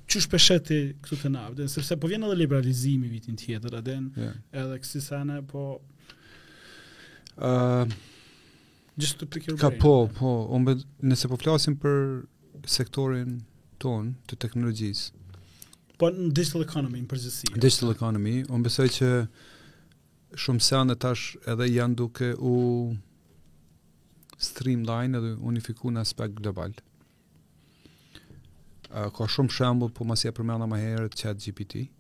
që 0.08 0.22
shpesheti 0.26 0.80
këtu 1.06 1.22
të 1.22 1.32
navë, 1.34 1.68
sepse 1.72 1.96
po 2.02 2.12
vjen 2.12 2.28
edhe 2.28 2.38
liberalizimi 2.42 3.08
vitin 3.12 3.40
tjetër, 3.40 3.80
aden, 3.80 4.12
yeah. 4.20 4.36
edhe 4.66 4.78
kësi 4.84 5.02
sene, 5.08 5.40
po... 5.50 5.70
Uh, 7.38 7.88
Just 8.98 9.18
to 9.20 9.26
pick 9.30 9.46
your 9.48 9.58
Ka 9.62 9.70
po, 9.70 10.08
po, 10.10 10.30
nëse 11.06 11.28
po 11.30 11.38
flasim 11.38 11.76
për 11.78 12.26
sektorin 12.66 13.44
ton 13.78 14.16
të 14.28 14.40
teknologjisë. 14.42 15.12
Po 16.02 16.10
në 16.14 16.32
digital 16.38 16.66
economy 16.66 17.04
në 17.04 17.10
përgjithësi. 17.12 17.52
Digital 17.62 17.94
economy, 17.94 18.34
unë 18.50 18.66
besoj 18.66 18.88
që 18.98 19.10
shumë 20.44 20.66
sene 20.68 20.96
tash 21.04 21.28
edhe 21.54 21.68
janë 21.70 21.98
duke 22.02 22.32
u 22.52 22.56
streamline 24.48 25.18
edhe 25.22 25.32
unifiku 25.52 25.94
në 25.94 26.02
aspekt 26.06 26.42
global. 26.42 26.74
Uh, 28.90 29.12
ka 29.18 29.30
shumë 29.30 29.54
shembull, 29.54 29.94
po 29.98 30.10
mos 30.10 30.26
ia 30.26 30.34
përmenda 30.38 30.66
më 30.74 30.82
herët 30.86 31.22
ChatGPT. 31.22 31.86
Mhm 31.86 31.97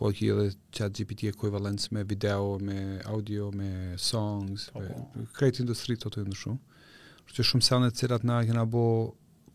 po 0.00 0.10
që 0.12 0.26
edhe 0.32 0.46
chat 0.76 0.96
GPT 0.98 1.30
e 1.30 1.34
kuivalens 1.40 1.88
me 1.94 2.02
video, 2.04 2.58
me 2.60 2.80
audio, 3.12 3.48
me 3.56 3.70
songs, 3.96 4.68
po, 4.74 4.82
me 4.84 4.98
po. 5.14 5.28
krejt 5.38 5.60
industri 5.64 5.96
të 6.00 6.12
të 6.16 6.26
ndëshu. 6.26 6.56
Që 7.36 7.46
shumë 7.50 7.66
sanet 7.70 7.96
cilat 7.98 8.26
na 8.28 8.42
kena 8.48 8.66
bo, 8.72 8.82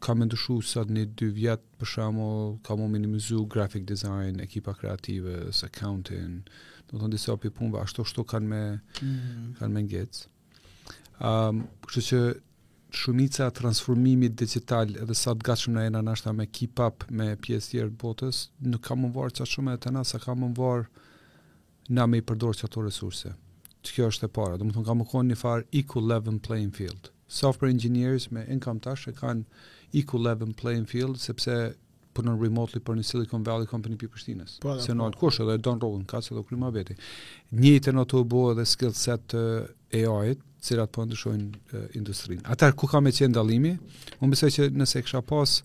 kam 0.04 0.24
ndëshu 0.26 0.58
sa 0.66 0.82
një 0.90 1.04
dy 1.18 1.30
vjetë, 1.38 1.74
për 1.82 1.92
shamo, 1.94 2.28
kam 2.68 2.82
o 2.82 2.88
minimizu 2.92 3.46
graphic 3.54 3.86
design, 3.90 4.42
ekipa 4.48 4.74
kreative, 4.82 5.38
accounting, 5.70 6.42
do 6.90 6.98
të 6.98 7.12
ndisë 7.12 7.36
opi 7.36 7.54
punëve, 7.58 7.84
ashtu 7.86 8.06
shto 8.14 8.26
kanë 8.34 8.50
me, 8.54 8.64
mm 8.76 9.10
-hmm. 9.10 9.50
kanë 9.60 9.74
me 9.78 9.84
ngecë. 9.86 10.30
Um, 11.22 11.68
kështë 11.86 12.06
që 12.10 12.20
shumica 12.92 13.48
transformimit 13.56 14.36
digital 14.36 14.90
edhe 15.04 15.16
sa 15.16 15.34
të 15.34 15.48
gatshëm 15.48 15.76
na 15.78 15.84
jena 15.86 16.02
nashta 16.06 16.34
me 16.36 16.46
keep 16.48 16.80
up 16.84 17.06
me 17.10 17.30
pjesë 17.46 17.72
tjerë 17.72 17.94
botës, 18.02 18.42
nuk 18.68 18.84
kam 18.88 19.04
mëvar 19.06 19.32
qa 19.38 19.48
shumë 19.48 19.76
e 19.78 19.82
të 19.86 19.94
na, 19.96 20.04
sa 20.04 20.20
kam 20.20 20.42
mëvar 20.44 20.88
na 21.90 22.06
me 22.08 22.20
i 22.20 22.26
përdorë 22.28 22.60
që 22.62 22.68
ato 22.68 22.84
resurse. 22.86 23.32
Që 23.82 23.96
kjo 23.96 24.10
është 24.14 24.28
e 24.28 24.34
para, 24.38 24.60
do 24.60 24.68
më 24.68 24.76
thonë 24.76 24.90
kam 24.90 25.00
më 25.02 25.08
konë 25.14 25.32
një 25.34 25.40
farë 25.42 25.70
equal 25.82 26.10
level 26.14 26.40
playing 26.48 26.74
field. 26.78 27.10
Software 27.32 27.72
engineers 27.72 28.28
me 28.32 28.44
income 28.54 28.82
tash 28.84 29.08
e 29.10 29.16
kanë 29.16 29.48
equal 29.98 30.28
level 30.28 30.52
playing 30.60 30.86
field, 30.86 31.18
sepse 31.20 31.56
punon 32.12 32.36
remotely 32.44 32.82
për 32.84 33.00
një 33.00 33.08
Silicon 33.08 33.46
Valley 33.48 33.70
Company 33.72 33.96
për 33.98 34.12
Prishtinës. 34.12 34.58
Po, 34.64 34.76
se 34.84 34.92
në 34.92 35.00
po. 35.00 35.12
atë 35.14 35.22
kush 35.24 35.40
edhe 35.46 35.56
Don 35.64 35.80
Rogan 35.80 36.04
ka 36.12 36.20
se 36.22 36.36
do 36.36 36.44
kryma 36.44 36.70
veti. 36.76 36.98
Njëjtë 37.56 37.96
në 37.96 38.06
të 38.12 38.20
u 38.20 38.26
dhe 38.28 38.48
edhe 38.52 38.68
skill 38.76 38.94
set 39.00 39.38
e 39.38 40.04
ai 40.12 40.36
cilat 40.62 40.92
po 40.94 41.02
ndryshojnë 41.06 41.82
industrinë. 41.98 42.44
Ata 42.46 42.70
ku 42.78 42.86
ka 42.90 43.02
me 43.02 43.12
qenë 43.16 43.34
dalimi? 43.36 43.72
Unë 44.22 44.34
besoj 44.36 44.50
që 44.58 44.68
nëse 44.78 45.02
kisha 45.06 45.22
pas 45.26 45.56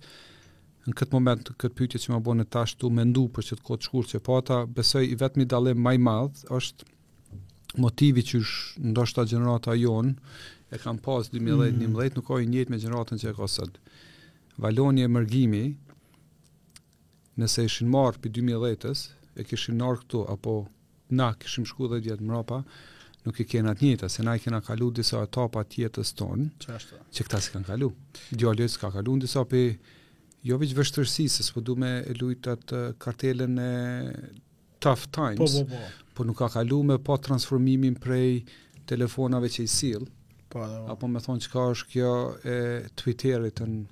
në 0.86 0.94
këtë 0.96 1.14
moment 1.16 1.50
këtë 1.60 1.76
pyetje 1.78 2.00
që 2.06 2.14
më 2.14 2.20
bën 2.26 2.44
tash 2.56 2.76
tu 2.80 2.90
mendu 2.94 3.26
për 3.36 3.46
çet 3.50 3.62
kohë 3.66 3.80
të 3.82 3.88
shkurtë 3.90 4.14
që 4.14 4.22
pata, 4.30 4.58
besoj 4.78 5.04
i 5.12 5.16
vetmi 5.22 5.46
dallim 5.52 5.82
më 5.86 5.94
i 5.98 6.02
madh 6.08 6.44
është 6.58 6.88
motivi 7.84 8.22
që 8.30 8.40
sh, 8.40 8.84
ndoshta 8.92 9.26
gjenerata 9.28 9.74
jon 9.76 10.14
e 10.72 10.78
kam 10.80 11.00
pas 11.04 11.26
2011-2011 11.32 11.76
mm. 11.76 12.14
nuk 12.16 12.28
ka 12.30 12.40
i 12.44 12.48
njëjtë 12.48 12.72
me 12.72 12.80
gjeneratën 12.82 13.20
që 13.20 13.30
e 13.32 13.36
ka 13.36 13.50
sot. 13.52 13.76
Valoni 14.64 15.04
e 15.04 15.10
mërgimi, 15.12 15.64
nëse 17.40 17.66
ishin 17.68 17.90
marrë 17.92 18.22
për 18.24 18.32
2010-ës, 18.38 19.02
e 19.40 19.44
kishin 19.44 19.76
narë 19.82 20.00
këtu, 20.04 20.22
apo 20.32 20.54
na 21.12 21.26
kishim 21.42 21.66
shku 21.68 21.90
dhe 21.92 21.98
djetë 22.06 22.24
mrapa, 22.24 22.62
nuk 23.26 23.38
i 23.42 23.46
kena 23.50 23.72
të 23.74 23.88
njëta, 23.90 24.08
se 24.08 24.22
na 24.24 24.36
i 24.36 24.42
kena 24.42 24.60
kalu 24.62 24.90
disa 25.00 25.18
etapa 25.26 25.64
tjetës 25.74 26.12
tonë, 26.18 26.46
që 27.14 27.24
këta 27.26 27.40
si 27.42 27.52
kanë 27.54 27.66
kalu. 27.72 27.88
Djallës 28.38 28.78
ka 28.78 28.92
kalu 28.94 29.16
në 29.18 29.24
disa 29.26 29.42
pe, 29.50 29.62
jo 30.46 30.58
veç 30.62 30.74
vështërsi, 30.78 31.26
se 31.34 31.46
së 31.46 31.56
përdu 31.56 31.74
me 31.82 31.90
e 32.04 32.14
lujtat 32.20 32.70
kartelen 33.02 33.58
e 33.58 33.72
tough 34.78 35.08
times, 35.16 35.40
po, 35.56 35.64
po, 35.64 35.72
po. 35.72 36.12
po 36.20 36.28
nuk 36.28 36.38
ka 36.44 36.48
kalu 36.60 36.82
me 36.92 36.98
pa 37.10 37.18
transformimin 37.28 37.98
prej 38.06 38.44
telefonave 38.86 39.50
që 39.50 39.64
i 39.66 39.72
silë, 39.74 40.10
po, 40.46 40.60
po, 40.60 40.68
apo 40.94 41.10
me 41.10 41.22
thonë 41.24 41.42
që 41.48 41.54
ka 41.56 41.66
është 41.74 41.92
kjo 41.96 42.12
e 42.54 42.58
Twitterit 43.02 43.64
në 43.66 43.82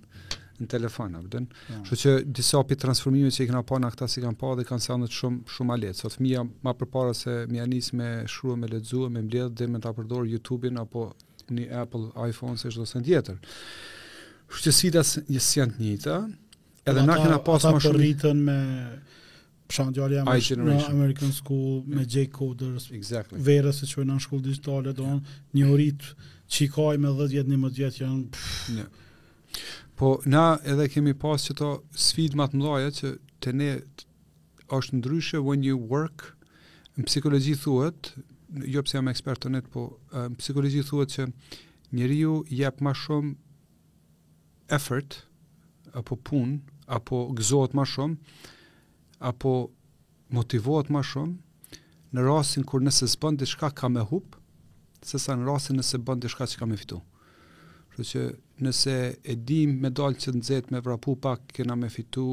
në 0.61 0.69
telefon 0.71 1.17
apo 1.19 1.31
don. 1.33 1.47
Kështu 1.69 1.97
që 2.01 2.13
disa 2.39 2.61
opi 2.61 2.77
transformime 2.79 3.31
që 3.35 3.45
i 3.45 3.49
kanë 3.51 3.63
pasur 3.69 3.87
ata 3.89 4.09
si 4.09 4.23
kanë 4.23 4.39
pa 4.39 4.53
dhe 4.59 4.67
kanë 4.69 4.85
sendet 4.87 5.15
shumë 5.17 5.41
shumë 5.55 5.75
a 5.77 5.81
lehtë. 5.83 6.01
Sot 6.05 6.17
fëmia 6.19 6.45
më 6.67 6.75
përpara 6.83 7.15
se 7.19 7.35
më 7.51 7.67
nis 7.73 7.91
me 7.99 8.11
shkruaj 8.31 8.59
me 8.63 8.71
lexuar 8.73 9.11
me 9.15 9.23
mbledh 9.27 9.55
dhe 9.59 9.69
më 9.75 9.83
ta 9.85 9.93
përdor 9.97 10.29
YouTube-in 10.31 10.79
apo 10.83 11.09
një 11.55 11.69
Apple 11.83 12.31
iPhone 12.31 12.57
se 12.59 12.71
çdo 12.73 12.87
send 12.89 13.07
tjetër. 13.09 13.41
Kështu 14.53 14.69
që 14.69 14.77
sida 14.79 15.03
një 15.27 15.45
janë 15.59 15.75
të 15.75 15.85
njëjtë, 15.85 16.19
edhe 16.91 17.07
na 17.09 17.19
kanë 17.25 17.43
pasur 17.49 17.77
më 17.77 17.83
shumë 17.89 18.01
rritën 18.03 18.47
me 18.51 18.59
Shën 19.75 19.95
djali 19.97 20.19
jam 20.19 20.29
në 20.29 20.75
American 20.93 21.31
School 21.33 21.79
yeah. 21.83 21.95
me 21.97 22.03
Jake 22.05 22.31
Coders. 22.37 22.91
Exactly. 22.93 23.41
Vera 23.43 23.73
se 23.73 23.87
çojnë 23.91 24.13
në 24.13 24.19
shkollë 24.23 24.43
digjitale 24.45 24.93
don, 24.95 25.23
një 25.57 25.65
orit 25.73 26.05
çikoj 26.53 26.99
me 27.01 27.09
10 27.11 27.31
vjet, 27.33 27.49
11 27.57 27.79
vjet 27.79 27.97
janë. 28.05 28.43
Yeah. 28.77 29.73
Po 29.97 30.16
na 30.27 30.59
edhe 30.66 30.89
kemi 30.91 31.15
pas 31.15 31.43
që 31.47 31.55
to 31.61 31.69
sfid 31.95 32.35
më 32.35 32.49
të 32.51 32.59
mëdha 32.59 32.87
që 32.97 33.11
te 33.45 33.53
ne 33.55 33.69
është 34.75 34.97
ndryshe 34.99 35.39
when 35.47 35.62
you 35.62 35.77
work 35.79 36.25
në 36.99 37.07
psikologji 37.07 37.55
thuhet, 37.62 38.11
jo 38.75 38.83
pse 38.87 38.97
jam 38.99 39.11
ekspert 39.12 39.47
në 39.47 39.53
net, 39.55 39.69
po 39.75 39.85
në 40.15 40.39
psikologji 40.41 40.83
thuhet 40.89 41.15
që 41.15 41.29
njeriu 41.99 42.33
jep 42.59 42.81
më 42.83 42.95
shumë 43.05 43.33
effort 44.79 45.21
apo 46.03 46.19
pun 46.27 46.57
apo 46.99 47.21
gëzohet 47.39 47.75
më 47.79 47.87
shumë 47.93 48.37
apo 49.31 49.53
motivohet 50.35 50.91
më 50.97 51.05
shumë 51.12 51.81
në 52.16 52.25
rastin 52.27 52.66
kur 52.66 52.83
nëse 52.83 53.07
s'bën 53.15 53.39
diçka 53.45 53.71
ka 53.79 53.91
më 53.95 54.03
hub, 54.11 54.35
sesa 55.07 55.37
në 55.39 55.47
rastin 55.53 55.79
nëse 55.79 56.01
bën 56.03 56.23
diçka 56.27 56.47
që 56.51 56.61
ka 56.62 56.66
më 56.73 56.77
fitu. 56.83 56.99
Kështu 57.91 58.07
që 58.11 58.23
nëse 58.63 58.95
e 59.23 59.35
dim 59.47 59.75
me 59.83 59.91
dalë 59.91 60.21
që 60.23 60.35
nëzit 60.37 60.71
me 60.71 60.81
vrapu 60.85 61.17
pak 61.21 61.47
kena 61.57 61.75
me 61.77 61.89
fitu 61.91 62.25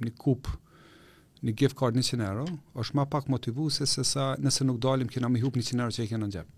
një 0.00 0.12
kup 0.20 0.48
një 1.42 1.52
gift 1.54 1.76
card 1.78 1.94
një 1.94 2.16
euro, 2.24 2.46
është 2.80 2.96
ma 2.96 3.04
pak 3.06 3.28
motivu 3.28 3.68
se 3.70 3.86
se 3.86 4.04
sa 4.04 4.34
nëse 4.38 4.64
nuk 4.64 4.78
dalim 4.80 5.06
kena 5.08 5.28
me 5.28 5.40
hup 5.40 5.56
një 5.56 5.64
euro 5.78 5.90
që 5.90 6.04
e 6.04 6.06
kena 6.08 6.26
në 6.26 6.38
gjep 6.38 6.48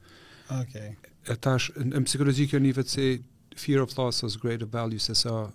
ok 0.60 0.74
e 0.78 1.36
tash, 1.40 1.70
në 1.76 2.04
psikologi 2.06 2.46
kjo 2.48 2.58
një 2.58 2.72
vetë 2.78 2.90
si 2.94 3.08
fear 3.56 3.82
of 3.82 3.96
loss 3.98 4.22
is 4.24 4.36
greater 4.38 4.66
value 4.66 4.98
se 4.98 5.14
sa 5.14 5.50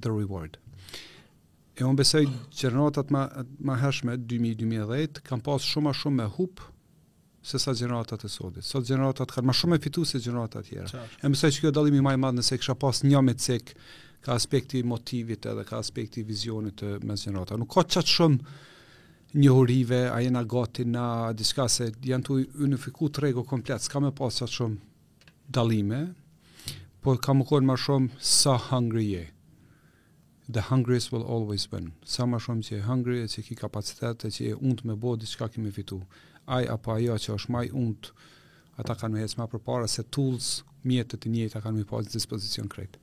the 0.00 0.08
reward 0.10 0.56
e 1.76 1.84
unë 1.84 1.98
besoj 2.00 2.24
gjernotat 2.54 3.10
ma, 3.14 3.28
ma 3.58 3.76
hershme 3.82 4.16
2010 4.16 5.20
kam 5.28 5.40
pas 5.40 5.62
shumë 5.64 5.90
a 5.92 5.98
shumë 6.00 6.22
me 6.22 6.30
hup 6.38 6.60
se 7.44 7.58
sa 7.58 7.72
gjeneratat 7.74 8.24
e 8.24 8.28
sodit. 8.32 8.64
Sot 8.64 8.88
gjeneratat 8.88 9.32
kanë 9.34 9.46
ma 9.50 9.54
shumë 9.54 9.76
e 9.78 9.82
fitu 9.84 10.04
se 10.08 10.20
gjeneratat 10.24 10.68
tjera. 10.70 11.02
E 11.22 11.28
mësaj 11.28 11.50
që 11.56 11.62
kjo 11.64 11.72
dalimi 11.76 12.00
i 12.00 12.02
madhë 12.04 12.38
nëse 12.38 12.56
kësha 12.60 12.74
pas 12.80 13.02
një 13.04 13.20
me 13.26 13.34
cek 13.34 13.74
ka 14.24 14.32
aspekti 14.32 14.80
motivit 14.88 15.44
edhe 15.52 15.64
ka 15.68 15.76
aspekti 15.84 16.24
vizionit 16.24 16.78
të 16.80 16.94
mes 17.04 17.26
gjeneratat. 17.26 17.60
Nuk 17.60 17.68
ka 17.74 17.82
qatë 17.84 18.02
shumë 18.16 18.56
njohurive, 19.44 20.00
a 20.14 20.16
jena 20.24 20.44
gati 20.48 20.86
na 20.88 21.04
diska 21.36 21.68
se 21.68 21.90
janë 22.12 22.24
tu 22.26 22.40
unifiku 22.64 23.10
të 23.12 23.26
rego 23.26 23.44
komplet, 23.44 23.84
s'ka 23.84 24.00
me 24.00 24.14
pas 24.16 24.40
qatë 24.40 24.56
shumë 24.58 25.54
dalime, 25.58 26.00
po 27.04 27.18
ka 27.20 27.34
më 27.36 27.48
konë 27.50 27.68
ma 27.68 27.76
shumë 27.76 28.22
sa 28.34 28.56
hungry 28.70 29.08
je. 29.18 29.24
The 30.48 30.62
hungriest 30.70 31.10
will 31.12 31.24
always 31.24 31.68
win. 31.72 31.92
Sa 32.04 32.24
ma 32.28 32.40
shumë 32.40 32.64
që 32.66 32.78
je 32.78 32.84
hungry, 32.88 33.20
që 33.28 33.42
ki 33.50 33.56
kapacitet, 33.60 34.24
që 34.32 34.40
je 34.48 34.56
undë 34.56 34.88
me 34.88 34.96
bo, 34.96 35.14
diçka 35.16 35.50
ki 35.52 35.70
fitu 35.72 36.00
ai 36.44 36.66
apo 36.70 36.90
ajo 36.94 37.16
që 37.24 37.34
është 37.38 37.54
më 37.54 37.62
i 37.68 37.72
unt, 37.82 38.10
ata 38.80 38.96
kanë 39.00 39.16
më 39.18 39.24
hes 39.24 39.36
më 39.38 39.46
përpara 39.54 39.88
se 39.90 40.04
tools 40.16 40.48
mjetet 40.84 41.22
të 41.24 41.32
njëjta 41.32 41.60
kanë 41.64 41.80
më 41.82 41.86
pas 41.90 42.08
dispozicion 42.12 42.68
krejt. 42.68 42.96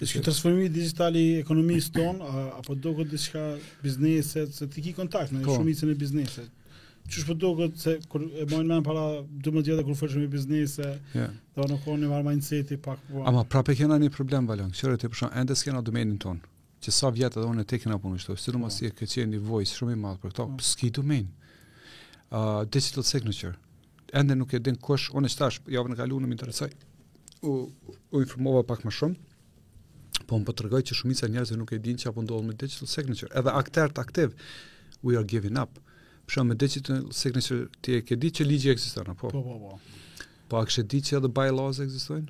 Është 0.00 0.12
që 0.12 0.22
transformimi 0.28 0.68
digital 0.72 1.16
i 1.20 1.26
ekonomisë 1.42 1.94
ton 1.98 2.22
a, 2.24 2.34
apo 2.60 2.74
dogo 2.76 3.04
diçka 3.04 3.42
biznese 3.82 4.46
se 4.56 4.68
ti 4.72 4.84
ke 4.86 4.94
kontakt 5.00 5.32
me 5.34 5.42
po. 5.44 5.58
shumicën 5.58 5.90
e 5.92 5.98
bizneseve. 6.00 6.48
Qysh 7.08 7.24
po 7.26 7.34
dogot 7.40 7.76
se 7.80 7.94
kur 8.08 8.22
e 8.36 8.44
bën 8.48 8.66
më 8.70 8.78
para 8.84 9.02
12 9.46 9.66
vjet 9.66 9.84
kur 9.84 9.96
fshëm 9.96 10.24
i 10.26 10.30
biznese, 10.36 10.88
do 11.14 11.20
yeah. 11.20 11.30
në 11.56 11.78
kohën 11.84 12.04
e 12.04 12.10
var 12.10 12.24
mindset 12.26 12.72
pak. 12.84 12.98
Bua. 13.08 13.22
Po. 13.24 13.26
Ama 13.32 13.44
prapë 13.48 13.76
kanë 13.80 13.96
një 14.04 14.10
problem 14.14 14.46
valon. 14.48 14.70
Qëre 14.76 14.98
ti 15.00 15.08
përshëm 15.10 15.32
ende 15.40 15.56
s'ke 15.56 15.72
domenin 15.84 16.18
ton. 16.24 16.40
Që 16.84 16.92
sa 16.94 17.08
vjet 17.10 17.34
edhe 17.36 17.46
unë 17.48 17.64
tek 17.66 17.88
na 17.90 17.96
punoj 17.98 18.20
këtu, 18.22 18.36
sidomos 18.38 18.76
po. 18.76 18.78
ti 18.84 18.90
ke 18.92 19.08
qenë 19.10 19.34
një 19.38 19.42
voice 19.50 19.72
shumë 19.76 19.96
i 19.96 19.98
madh 20.04 20.20
për 20.22 20.34
këto, 20.36 20.48
s'ke 20.70 20.92
domen 21.00 21.26
uh, 22.28 22.60
digital 22.68 23.02
signature. 23.02 23.58
Ende 24.12 24.32
nuk 24.34 24.52
e 24.52 24.58
din 24.58 24.74
kush, 24.78 25.08
unë 25.12 25.26
e 25.28 25.32
stash, 25.32 25.60
në 25.66 25.92
e 25.92 25.96
kaluar 25.98 26.24
më 26.24 26.32
interesaj 26.36 26.70
U, 27.46 27.68
u 28.10 28.20
informova 28.24 28.64
pak 28.66 28.80
më 28.82 28.90
shumë. 28.96 29.36
Po 30.26 30.40
më 30.40 30.46
pëtërgoj 30.48 30.82
po 30.82 30.86
që 30.90 30.96
shumica 30.98 31.28
njerëzve 31.30 31.58
nuk 31.60 31.70
e 31.72 31.78
din 31.78 32.00
që 32.00 32.08
apo 32.10 32.24
ndodhë 32.24 32.48
me 32.48 32.56
digital 32.58 32.88
signature. 32.90 33.28
Edhe 33.38 33.52
aktert 33.60 34.00
aktiv, 34.02 34.32
we 35.06 35.14
are 35.16 35.22
giving 35.24 35.60
up. 35.60 35.76
Për 36.26 36.34
shumë 36.38 36.48
me 36.50 36.56
digital 36.58 37.04
signature, 37.14 37.68
ti 37.84 37.94
e 37.94 38.02
ke 38.02 38.18
di 38.18 38.32
që 38.34 38.48
ligje 38.48 38.74
eksistën, 38.74 39.06
apo? 39.12 39.30
Po, 39.30 39.44
po, 39.44 39.54
po. 39.54 40.34
Po, 40.48 40.58
a 40.62 40.66
kështë 40.66 40.86
di 40.90 41.02
që 41.06 41.16
edhe 41.20 41.30
bylaws 41.38 41.78
eksistojnë? 41.86 42.26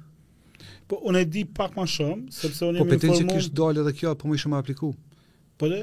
Po, 0.91 1.01
unë 1.09 1.25
e 1.25 1.31
di 1.39 1.47
pak 1.57 1.73
më 1.79 1.87
shumë, 1.97 2.29
sepse 2.37 2.69
unë 2.69 2.83
po, 2.83 2.85
jemi 2.85 2.85
Po, 2.85 3.01
peten 3.09 3.17
që 3.17 3.39
kështë 3.39 3.57
dole 3.63 3.87
dhe 3.89 3.97
kjo, 4.03 4.13
po 4.21 4.29
më 4.29 4.39
ishë 4.43 4.53
më 4.53 4.61
apliku. 4.61 4.93
Po, 5.59 5.73
dhe? 5.73 5.81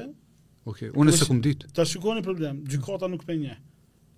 Oke, 0.70 0.92
unë 0.94 1.10
e 1.10 1.16
po, 1.16 1.18
se 1.24 1.32
këmë 1.32 1.46
ditë. 1.50 1.74
Ta 1.74 1.82
shukoni 1.86 2.22
problem, 2.26 2.62
gjykota 2.70 3.10
nuk 3.10 3.26
për 3.26 3.42
një. 3.42 3.58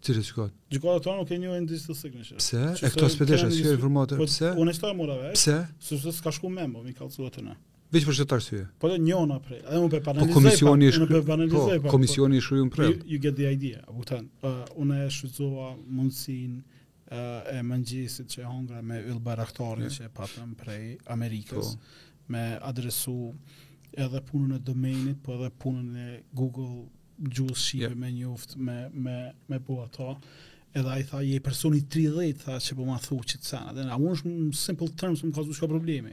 Cilët 0.04 0.26
shkojnë? 0.28 0.54
Gjikon 0.72 0.94
ato 0.94 1.14
nuk 1.18 1.30
e 1.34 1.38
njohin 1.42 1.64
disë 1.66 1.90
të 1.90 1.96
sigurisë. 1.98 2.36
Pse? 2.38 2.60
E 2.86 2.90
këto 2.94 3.08
spedeshë 3.10 3.48
si 3.52 3.64
informator. 3.70 4.20
Po, 4.20 4.26
Pse? 4.30 4.52
Unë 4.62 4.74
s'ta 4.76 4.92
mora 4.94 5.16
vetë. 5.18 5.34
Pse? 5.34 5.56
Sepse 5.88 6.12
s'ka 6.20 6.32
shku 6.36 6.50
me 6.54 6.66
mua, 6.70 6.84
mi 6.86 6.94
ka 6.94 7.04
thosur 7.08 7.30
atë 7.32 7.42
na. 7.48 7.56
Veç 7.94 8.04
për 8.06 8.18
çfarë 8.18 8.36
arsye. 8.36 8.62
Po 8.78 8.90
të 8.92 8.98
një 9.02 9.18
prej. 9.18 9.38
pre. 9.48 9.58
Edhe 9.64 9.80
unë 9.82 10.02
për 10.04 10.12
analizë. 10.12 10.28
Po 10.30 10.38
komisioni 10.38 10.90
është. 10.92 11.04
Unë 11.08 11.20
për 11.30 11.34
analizë. 11.36 11.78
Po 11.86 11.94
komisioni 11.94 12.38
është 12.42 12.50
shumë 12.54 12.74
pre. 12.76 12.90
You 13.14 13.20
get 13.26 13.34
the 13.40 13.50
idea. 13.50 13.82
U 13.96 14.06
tan. 14.06 14.28
Po, 14.42 14.52
unë 14.84 15.00
e 15.02 15.08
shfrytzova 15.16 15.68
mundsinë 15.82 17.18
e 17.58 17.62
mëngjesit 17.66 18.30
që 18.36 18.44
hëngra 18.46 18.82
me 18.86 19.00
yll 19.08 19.18
barahtorin 19.24 19.88
që 19.94 20.06
e 20.06 20.12
patëm 20.14 20.50
prej 20.60 20.82
Amerikës 21.10 21.70
po. 21.72 21.92
me 22.34 22.42
adresu 22.68 23.32
edhe 23.96 24.20
punën 24.28 24.58
e 24.58 24.58
domenit, 24.60 25.16
po 25.24 25.32
edhe 25.38 25.48
punën 25.62 25.94
e 25.96 26.04
Google 26.36 26.82
gjuhës 27.18 27.62
shqipe 27.64 27.86
yeah. 27.86 27.96
me 27.98 28.10
një 28.12 28.34
me 28.66 28.76
me 28.92 29.16
me 29.50 29.60
po 29.66 29.80
ato 29.84 30.16
edhe 30.74 30.90
ai 30.92 31.04
tha 31.10 31.20
je 31.24 31.40
personi 31.40 31.82
30 31.94 32.44
tha 32.44 32.58
se 32.60 32.76
po 32.78 32.86
ma 32.86 32.98
thu 33.02 33.18
që 33.18 33.40
të 33.42 33.52
sana 33.52 33.72
dhe 33.76 33.86
na 33.88 33.96
unë 33.98 34.34
në 34.34 34.58
simple 34.60 34.90
terms 35.02 35.22
nuk 35.24 35.34
ka 35.34 35.44
asnjë 35.44 35.70
problem 35.74 36.12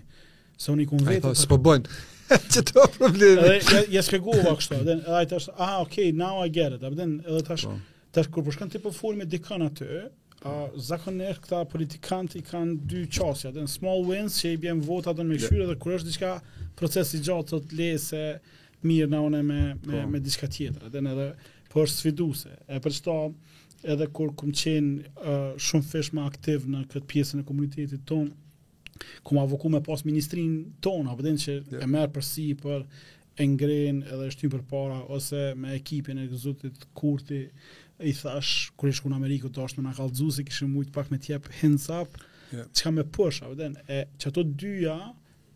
se 0.58 0.72
unë 0.74 0.86
i 0.86 0.90
kum 0.90 1.04
vetë 1.10 1.34
ai 1.34 1.50
po 1.54 1.58
bën 1.70 1.86
që 2.52 2.66
të 2.70 2.76
ka 2.78 2.86
problem 2.98 3.42
edhe 3.46 3.84
ja 3.94 4.06
shpjegova 4.08 4.56
kështu 4.62 4.80
dhe 4.90 4.98
ai 5.22 5.26
thash 5.32 5.50
ah 5.56 5.80
okay 5.86 6.12
now 6.26 6.40
i 6.46 6.50
get 6.50 6.74
it 6.78 6.84
apo 6.88 6.98
then 7.02 7.20
edhe 7.26 7.42
tash 7.52 7.68
po. 7.70 7.78
tash 8.16 8.30
kur 8.32 8.48
po 8.48 8.56
shkon 8.56 8.72
ti 8.74 8.82
po 8.86 8.94
fol 9.02 9.20
me 9.22 9.28
dikën 9.38 9.68
aty 9.70 9.92
a 10.46 10.52
zakonisht 10.90 11.42
këta 11.42 11.64
politikanë 11.72 12.38
i 12.40 12.44
kanë 12.46 12.76
dy 12.92 13.06
çështje 13.18 13.50
atë 13.52 13.68
small 13.72 14.04
wins 14.10 14.38
që 14.42 14.54
i 14.56 14.60
bën 14.62 14.82
votat 14.88 15.18
në 15.20 15.28
mëshyrë 15.32 15.70
dhe 15.72 15.80
kur 15.82 15.96
është 15.98 16.10
diçka 16.12 16.36
proces 16.78 17.16
i 17.18 17.22
gjatë 17.26 17.64
të 17.72 17.80
lese 17.80 18.24
mirë 18.86 19.10
na 19.12 19.20
one 19.26 19.42
me, 19.44 19.58
me, 19.82 19.86
po. 19.86 20.04
me 20.14 20.22
diska 20.24 20.48
tjetër, 20.52 20.88
edhe 20.92 21.02
edhe 21.12 21.28
për 21.74 21.92
sviduse, 21.92 22.54
e 22.72 22.78
për 22.84 22.94
qëta 23.00 23.96
edhe 23.96 24.08
kur 24.16 24.32
këmë 24.40 24.54
qenë 24.62 24.94
uh, 25.12 25.54
shumë 25.62 25.90
fesh 25.90 26.12
më 26.16 26.26
aktiv 26.30 26.66
në 26.72 26.86
këtë 26.94 27.08
pjesën 27.12 27.42
e 27.42 27.48
komunitetit 27.50 28.06
tonë, 28.10 28.32
këmë 29.28 29.44
avoku 29.44 29.72
me 29.74 29.82
pas 29.86 30.06
ministrin 30.08 30.54
tonë, 30.86 31.10
apë 31.12 31.26
dinë 31.28 31.44
që 31.44 31.56
yeah. 31.58 31.82
e 31.84 31.90
merë 31.92 32.14
për 32.16 32.26
si, 32.30 32.48
për 32.62 32.86
e 33.44 33.48
ngrenë 33.52 34.08
edhe 34.16 34.30
është 34.32 34.50
për 34.54 34.64
para, 34.72 35.02
ose 35.12 35.42
me 35.60 35.74
ekipin 35.76 36.22
e 36.24 36.30
gëzutit 36.32 36.86
kurti, 36.96 37.42
i 38.08 38.12
thash, 38.16 38.70
kër 38.80 38.90
i 38.90 38.96
shku 38.96 39.12
në 39.12 39.18
Amerikë, 39.20 39.52
të 39.56 39.64
ashtë 39.68 39.82
në 39.82 39.86
nga 39.90 39.98
kalëzu, 40.00 40.30
se 40.36 40.46
këshë 40.48 40.70
mujtë 40.72 40.94
pak 40.96 41.12
me 41.12 41.20
tjepë 41.28 41.54
hands 41.62 41.86
up, 41.96 42.16
yeah. 42.56 42.66
që 42.76 42.88
ka 42.88 42.94
me 42.96 43.06
përsh, 43.18 43.42
apë 43.48 43.58
dinë, 43.62 43.86
e 43.96 44.00
që 44.20 44.32
ato 44.32 44.44
dyja, 44.64 44.98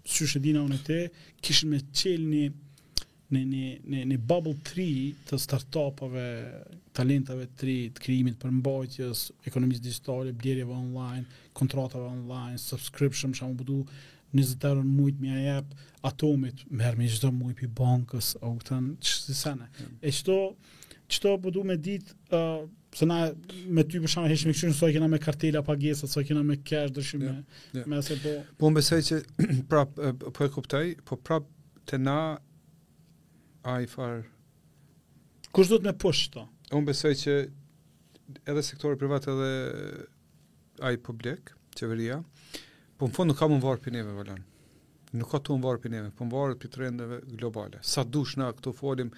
që 0.10 0.27
shë 0.34 0.41
unë 0.60 0.77
e 0.80 0.84
te, 0.88 1.01
këshë 1.47 1.72
me 1.72 1.81
qelë 1.99 2.27
një 2.31 2.45
në 3.34 3.41
një 3.49 4.06
në 4.10 4.18
bubble 4.26 4.56
tree 4.65 5.11
të 5.30 5.38
startupave, 5.39 6.23
talentave 6.97 7.45
të 7.45 7.57
tre, 7.60 7.76
të 7.93 8.03
krijimit 8.03 8.39
për 8.41 8.53
mbajtjes, 8.57 9.26
ekonomisë 9.49 9.84
digjitale, 9.85 10.34
blerjeve 10.35 10.73
online, 10.73 11.26
kontratave 11.57 12.07
online, 12.10 12.57
subscription, 12.61 13.35
shumë 13.38 13.60
budu, 13.61 13.84
në 14.34 14.73
mujt 14.85 15.22
më 15.23 15.38
jep, 15.43 15.76
atomit, 16.06 16.65
merr 16.69 16.95
më 16.99 17.07
çdo 17.15 17.31
mujt 17.34 17.57
pi 17.64 17.68
bankës 17.76 18.35
au 18.41 18.57
tan 18.65 18.91
çse 19.01 19.34
sana. 19.34 19.69
E 20.01 20.11
çto 20.11 20.53
çto 21.10 21.31
budu 21.41 21.61
po 21.64 21.68
me 21.69 21.77
ditë 21.77 22.14
uh, 22.34 22.68
Se 22.91 23.06
na 23.06 23.30
me 23.69 23.84
ty 23.85 23.99
për 24.01 24.10
shkak 24.10 24.31
të 24.34 24.49
këshën 24.49 24.72
soi 24.73 24.93
që 24.95 24.99
na 25.03 25.07
me 25.11 25.19
kartela 25.22 25.61
pagesa, 25.61 26.07
sot 26.10 26.26
që 26.26 26.34
na 26.34 26.41
me 26.43 26.56
cash 26.65 26.89
dëshim 26.95 27.22
yeah, 27.22 27.35
me 27.38 27.77
yeah. 27.80 27.85
me 27.91 27.99
se 28.01 28.18
po. 28.18 28.31
Po 28.57 28.72
më 28.72 28.80
besoj 28.80 29.03
që 29.06 29.18
prap 29.69 29.91
po 29.93 30.47
e 30.49 30.88
po 31.06 31.15
prap 31.22 31.45
të 31.85 31.99
na 32.01 32.15
a 33.68 33.80
i 33.84 33.88
farë... 33.90 34.23
Kështë 35.56 35.73
do 35.73 35.80
të 35.81 35.88
me 35.90 35.95
push 36.06 36.27
këto? 36.27 36.44
unë 36.77 36.86
besoj 36.91 37.15
që 37.18 37.34
edhe 38.52 38.61
sektori 38.64 38.99
privat 39.02 39.26
edhe 39.31 39.49
a 40.86 40.91
i 40.94 40.99
publik, 41.02 41.49
qeveria, 41.76 42.19
po 42.99 43.07
në 43.10 43.15
fundë 43.18 43.31
nuk 43.31 43.40
ka 43.41 43.48
më 43.49 43.57
varë 43.64 43.81
për 43.88 43.95
neve, 43.95 44.14
valon. 44.19 44.44
Nuk 45.18 45.31
ka 45.34 45.40
të 45.41 45.56
më 45.57 45.64
varë 45.65 45.81
për 45.88 45.94
neve, 45.95 46.11
po 46.15 46.27
më 46.27 46.36
varë 46.38 46.57
për 46.61 46.72
trendeve 46.76 47.18
globale. 47.40 47.80
Sa 47.81 48.03
dush 48.06 48.36
në 48.38 48.52
këtu 48.60 48.76
folim, 48.77 49.10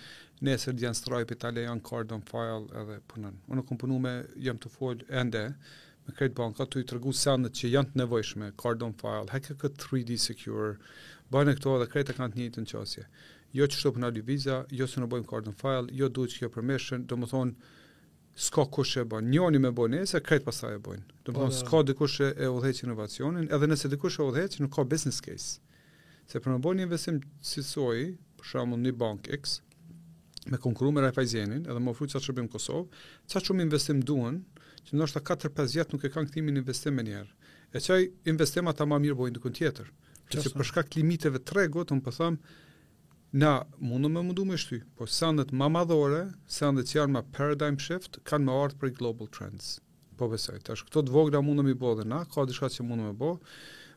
nesër 0.48 0.78
djenë 0.80 1.00
strajp, 1.02 1.34
itale 1.36 1.66
janë 1.68 1.84
card 1.90 2.16
on 2.16 2.24
file 2.32 2.62
edhe 2.84 3.00
punën. 3.12 3.36
Unë 3.52 3.60
në 3.62 3.68
kompunu 3.68 4.00
me 4.06 4.16
jam 4.48 4.62
të 4.64 4.72
folë 4.78 5.10
ende, 5.22 5.44
me 6.08 6.16
krejtë 6.18 6.40
banka, 6.40 6.66
tu 6.72 6.80
i 6.80 6.88
tërgu 6.88 7.12
sendet 7.14 7.60
që 7.60 7.74
janë 7.76 7.92
të 7.92 8.02
nevojshme, 8.06 8.54
card 8.64 8.88
on 8.88 8.96
file, 9.04 9.28
hekë 9.36 9.60
këtë 9.66 9.84
3D 9.84 10.20
Secure, 10.24 10.78
bëjnë 11.36 11.60
këto 11.60 11.76
dhe 11.84 11.92
krejtë 11.92 12.16
e 12.16 12.20
kanë 12.22 12.50
të 12.56 12.64
në 12.64 12.72
qasje 12.72 13.06
jo 13.60 13.68
që 13.68 13.80
shtopë 13.82 14.02
në 14.04 14.12
viza, 14.26 14.60
jo 14.72 14.88
se 14.88 15.02
në 15.02 15.08
bojmë 15.12 15.28
kartën 15.28 15.56
file, 15.60 15.92
jo 16.00 16.08
duhet 16.10 16.34
që 16.36 16.44
kjo 16.46 16.50
permission, 16.54 17.04
do 17.08 17.18
më 17.20 17.30
thonë, 17.32 17.72
s'ka 18.46 18.64
kush 18.74 19.02
e 19.02 19.06
bën. 19.12 19.28
Njoni 19.34 19.60
me 19.60 19.72
bën 19.76 19.92
nëse 19.98 20.22
kret 20.24 20.46
pasaj 20.46 20.78
e 20.78 20.82
bojnë. 20.86 21.04
Do 21.24 21.32
të 21.32 21.34
po, 21.36 21.42
thonë 21.42 21.58
s'ka 21.58 21.82
dikush 21.90 22.20
e 22.30 22.48
udhëheq 22.48 22.84
inovacionin, 22.86 23.50
edhe 23.54 23.68
nëse 23.70 23.92
dikush 23.92 24.22
e 24.22 24.28
udhëheq, 24.30 24.56
nuk 24.64 24.72
ka 24.78 24.86
business 24.94 25.20
case. 25.26 25.58
Se 26.32 26.40
për 26.40 26.54
më 26.56 26.62
bën 26.64 26.80
një 26.80 26.86
investim 26.88 27.20
si 27.44 27.64
soi, 27.68 28.14
për 28.40 28.52
shembull 28.54 28.86
një 28.86 28.96
bank 29.02 29.30
X 29.40 29.60
me 30.50 30.58
konkurrim 30.58 30.96
me 30.96 31.04
Raiffeisenin, 31.04 31.68
edhe 31.70 31.82
më 31.86 31.92
ofroi 31.94 32.10
çfarë 32.10 32.24
shërbim 32.26 32.48
Kosov, 32.50 32.88
çfarë 33.30 33.46
shumë 33.46 33.62
investim 33.62 34.00
duan, 34.10 34.40
që 34.88 34.96
ndoshta 34.98 35.22
4-5 35.28 35.68
vjet 35.76 35.92
nuk 35.94 36.08
e 36.08 36.10
kanë 36.16 36.32
kthimin 36.32 36.58
investim 36.58 36.98
e 36.98 37.04
njëherë. 37.06 37.36
E 37.78 37.82
çaj 37.86 38.08
investim 38.34 38.72
ata 38.72 38.88
më 38.90 38.98
mirë 39.04 39.18
bojnë 39.20 39.36
dikun 39.38 39.54
tjetër. 39.54 39.92
Që, 40.34 40.42
që 40.42 40.54
për 40.56 40.70
shkak 40.72 40.90
të 40.90 41.04
limiteve 41.04 41.44
tregut, 41.46 41.94
un 41.94 42.02
po 42.02 42.10
them, 42.18 42.40
Na 43.34 43.66
mundu 43.80 44.10
me 44.10 44.22
mundu 44.22 44.44
me 44.46 44.58
shty, 44.60 44.82
po 45.00 45.06
sandet 45.08 45.52
ma 45.56 45.70
madhore, 45.72 46.28
sandet 46.52 46.86
që 46.92 46.98
janë 46.98 47.12
ma 47.16 47.20
paradigm 47.32 47.78
shift, 47.80 48.18
kanë 48.28 48.44
me 48.44 48.52
artë 48.60 48.76
për 48.82 48.90
global 48.98 49.30
trends. 49.32 49.78
Po 50.20 50.28
besoj, 50.34 50.58
tash 50.68 50.82
këto 50.84 51.00
të 51.08 51.14
vogla 51.16 51.40
mundu 51.40 51.64
me 51.64 51.72
bo 51.80 51.94
dhe 51.96 52.04
na, 52.04 52.26
ka 52.34 52.44
dishka 52.50 52.68
që 52.74 52.84
mundu 52.84 53.06
me 53.08 53.14
bo, 53.22 53.30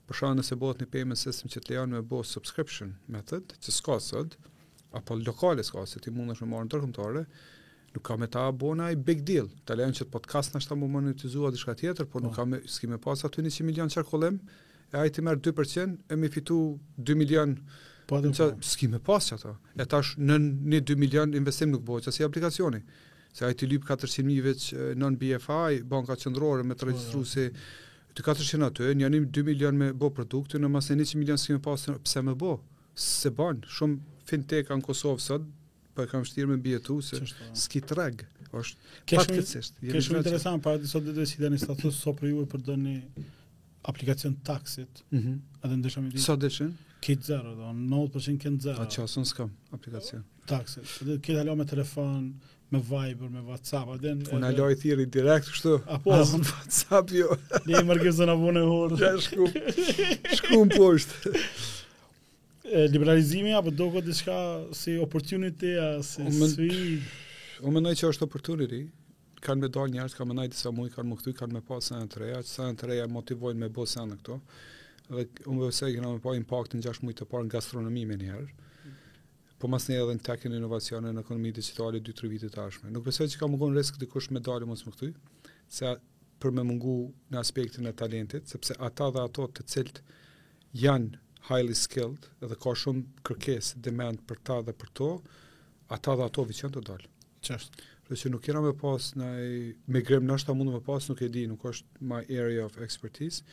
për 0.07 0.21
shanë 0.21 0.39
nëse 0.39 0.55
bëhet 0.63 0.85
një 0.85 0.87
payment 0.95 1.19
system 1.19 1.51
që 1.51 1.63
të 1.67 1.75
janë 1.75 1.97
me 1.99 2.03
bo 2.13 2.21
subscription 2.33 2.93
method, 3.11 3.57
që 3.59 3.75
s'ka 3.75 3.97
sot, 4.09 4.37
apo 5.01 5.17
lokale 5.27 5.65
s'ka 5.67 5.83
sot, 5.91 6.05
ti 6.07 6.13
mundu 6.15 6.37
me 6.45 6.49
marë 6.55 6.69
në 6.69 6.73
tërkëmtare, 6.77 7.23
nuk 7.97 8.05
kam 8.07 8.23
e 8.23 8.29
ta 8.37 8.45
bo 8.55 8.71
në 8.79 8.93
big 9.09 9.25
deal, 9.33 9.49
të 9.67 9.79
lejan 9.81 9.97
që 9.99 10.07
të 10.07 10.13
podcast 10.15 10.55
në 10.55 10.61
ashtë 10.63 10.75
ta 10.77 10.79
mu 10.79 10.91
monetizua 10.95 11.51
dishka 11.57 11.75
tjetër, 11.83 12.07
po 12.15 12.23
nuk 12.23 12.39
kam 12.39 12.55
e, 12.55 12.63
s'ki 12.71 12.87
me 12.95 13.01
pas 13.09 13.27
aty 13.27 13.43
100 13.43 13.67
milion 13.67 13.91
qërkullim, 13.99 14.39
e 14.95 15.01
ajti 15.03 15.27
merë 15.27 15.43
2%, 15.51 15.99
e 16.15 16.21
mi 16.23 16.31
fitu 16.39 16.61
2 17.03 17.19
milion 17.25 17.57
qërkullim, 17.59 17.83
Po 18.07 18.19
të 18.21 18.31
po. 18.37 18.47
Ski 18.67 18.89
me 18.93 19.01
pas 19.01 19.27
që 19.31 19.39
ato. 19.39 19.55
E 19.81 19.87
tash 19.89 20.15
në 20.21 20.37
një 20.75 20.81
2 20.93 20.97
milion 21.01 21.35
investim 21.39 21.73
nuk 21.73 21.85
bëhë 21.87 22.07
që 22.09 22.13
si 22.19 22.27
aplikacioni. 22.27 22.81
Se 23.35 23.47
ajë 23.49 23.59
të 23.61 23.69
lypë 23.73 23.89
400.000 23.91 24.43
veç 24.45 24.67
non 25.03 25.17
BFI, 25.19 25.81
banka 25.91 26.17
qëndrore 26.23 26.67
me 26.69 26.77
të 26.79 26.91
registru 26.93 27.25
po, 27.25 27.33
Se 27.33 27.49
të 28.15 28.23
400 28.29 28.69
atë, 28.69 28.91
një 28.95 29.09
janim 29.09 29.25
2 29.35 29.43
milion 29.49 29.75
me 29.77 29.89
bo 29.99 30.07
produktu 30.15 30.61
në 30.63 30.69
masë 30.71 30.95
një 31.01 31.07
100 31.13 31.19
milion 31.23 31.41
ski 31.43 31.57
me 31.57 31.63
pas, 31.65 31.89
pëse 32.05 32.23
me 32.29 32.37
bo? 32.39 32.53
Se 32.95 33.33
banë, 33.35 33.65
shumë 33.67 34.23
fintech 34.31 34.71
anë 34.71 34.87
Kosovë 34.87 35.25
sëtë 35.25 35.49
pa 35.95 36.05
po 36.05 36.07
e 36.07 36.11
kam 36.13 36.27
shtirë 36.27 36.53
me 36.53 36.59
bjetu, 36.63 37.01
se 37.03 37.19
po? 37.19 37.57
ski 37.59 37.83
të 37.83 37.99
regë. 37.99 38.31
interesant, 39.83 40.63
pa 40.63 40.77
e 40.79 40.87
sot 40.87 41.03
dhe 41.03 41.13
dhe 41.17 41.27
si 41.27 41.43
dhe 41.43 41.51
një 41.51 41.59
status 41.65 41.99
sopër 42.05 42.29
juve 42.31 42.47
për 42.47 42.61
përdo 42.61 42.77
një 42.85 42.95
aplikacion 43.91 44.37
taksit, 44.47 45.03
mm 45.11 45.19
-hmm. 45.19 45.39
edhe 45.65 45.75
ndëshëm 45.77 46.07
i 46.07 46.11
ditë. 46.15 46.23
Sot 46.25 46.39
dhe 46.41 46.51
Kit 47.05 47.25
zero, 47.27 47.51
do 47.53 47.67
në 47.69 47.85
90% 47.91 48.39
kënë 48.41 48.61
zero. 48.65 48.81
A 48.81 48.89
qasë, 48.89 49.19
unë 49.21 49.29
s'kam 49.31 49.51
aplikacion. 49.77 50.23
Takse, 50.49 50.81
dhe 51.05 51.19
kitë 51.25 51.43
alo 51.43 51.53
me 51.61 51.67
telefon, 51.69 52.31
me 52.73 52.81
Viber, 52.87 53.29
me 53.35 53.43
WhatsApp, 53.45 53.91
a 53.93 53.97
din... 54.01 54.23
Unë 54.33 54.51
alo 54.55 54.71
i 54.73 54.79
thiri 54.81 55.05
direkt, 55.13 55.51
kështu. 55.53 55.75
A 55.85 55.99
po? 56.01 56.15
A 56.17 56.23
WhatsApp, 56.25 57.13
jo. 57.13 57.37
Një 57.69 57.83
i 57.83 57.85
mërgjëzën 57.91 58.33
a 58.33 58.39
bunë 58.41 58.63
e 58.65 59.03
Ja, 59.03 59.11
shku, 59.27 59.51
shku 60.39 60.63
në 60.65 60.79
poshtë. 60.81 61.35
liberalizimi 62.95 63.53
apo 63.55 63.71
do 63.77 63.91
këtë 63.93 64.07
diska 64.09 64.41
si 64.75 64.97
opportunity 65.05 65.75
a 65.85 65.91
si 66.03 66.25
Umen, 66.25 66.49
svi 66.51 66.75
o 67.61 67.71
mënoj 67.71 67.93
që 68.01 68.09
është 68.15 68.25
opportunity 68.25 68.81
kanë 69.45 69.67
me 69.67 69.69
dal 69.69 69.93
njerës, 69.93 70.17
kanë 70.17 70.31
me 70.31 70.37
najtë 70.41 70.57
disa 70.57 70.73
muj 70.73 70.89
kanë 70.95 71.11
më 71.13 71.19
këtu, 71.21 71.35
kanë 71.43 71.59
me 71.59 71.61
pasë 71.69 71.99
në 72.01 72.09
të 72.15 72.23
reja 72.23 72.41
që 72.41 72.49
sa 72.55 72.71
në 72.71 72.79
të 72.81 72.89
reja 72.95 73.11
motivojnë 73.13 73.61
me 73.61 73.69
bësë 73.77 74.07
në 74.09 74.17
këto 74.23 74.39
Dhe 75.13 75.25
unë 75.51 75.59
vë 75.61 75.67
vësej 75.69 75.95
këna 75.99 76.11
me 76.15 76.21
pa 76.25 76.33
në 76.33 76.81
6 76.85 77.03
mujtë 77.05 77.19
të 77.23 77.27
parë 77.33 77.45
në 77.47 77.53
gastronomi 77.55 78.05
me 78.09 78.15
njerë, 78.21 78.47
mm. 78.87 78.95
po 79.61 79.69
mas 79.69 79.89
një 79.91 79.99
edhe 80.01 80.15
në 80.17 80.23
tekin 80.29 80.53
e 80.53 80.57
inovacione 80.61 81.11
në 81.13 81.21
ekonomi 81.27 81.51
digitali 81.59 82.01
2-3 82.07 82.31
vite 82.33 82.49
të 82.55 82.63
ashme. 82.63 82.91
Nuk 82.95 83.05
besoj 83.11 83.27
që 83.35 83.41
ka 83.43 83.49
mungon 83.53 83.77
risk 83.77 83.99
të 84.01 84.09
kush 84.15 84.31
me 84.33 84.41
dalë 84.47 84.67
mos 84.71 84.87
më 84.87 84.93
këtuj, 84.95 85.11
se 85.69 85.91
për 86.41 86.57
me 86.57 86.65
mungu 86.71 86.95
në 87.35 87.41
aspektin 87.43 87.87
e 87.87 87.93
talentit, 88.01 88.49
sepse 88.49 88.77
ata 88.89 89.11
dhe 89.19 89.27
ato 89.29 89.47
të 89.59 89.67
cilt 89.75 90.01
janë 90.87 91.21
highly 91.51 91.77
skilled 91.77 92.31
dhe 92.41 92.57
ka 92.65 92.73
shumë 92.73 93.05
kërkes, 93.29 93.75
demand 93.85 94.25
për 94.31 94.41
ta 94.49 94.63
dhe 94.65 94.73
për 94.81 94.93
to, 95.03 95.11
ata 95.93 96.17
dhe 96.23 96.31
ato 96.31 96.49
vë 96.49 96.61
të 96.79 96.85
dalë. 96.89 97.13
Qështë? 97.45 97.85
Dhe 98.09 98.17
që 98.23 98.31
nuk 98.33 98.43
kira 98.45 98.65
me 98.65 98.73
pas, 98.81 99.13
në, 99.17 99.29
me 99.93 100.01
grem 100.05 100.25
nështë 100.29 100.49
ta 100.49 100.57
mundu 100.57 100.73
me 100.73 100.81
pas, 100.85 101.05
nuk 101.13 101.21
e 101.25 101.29
di, 101.33 101.45
nuk 101.49 101.61
është 101.73 102.05
my 102.09 102.25
area 102.33 102.65
of 102.69 102.81
expertise, 102.85 103.45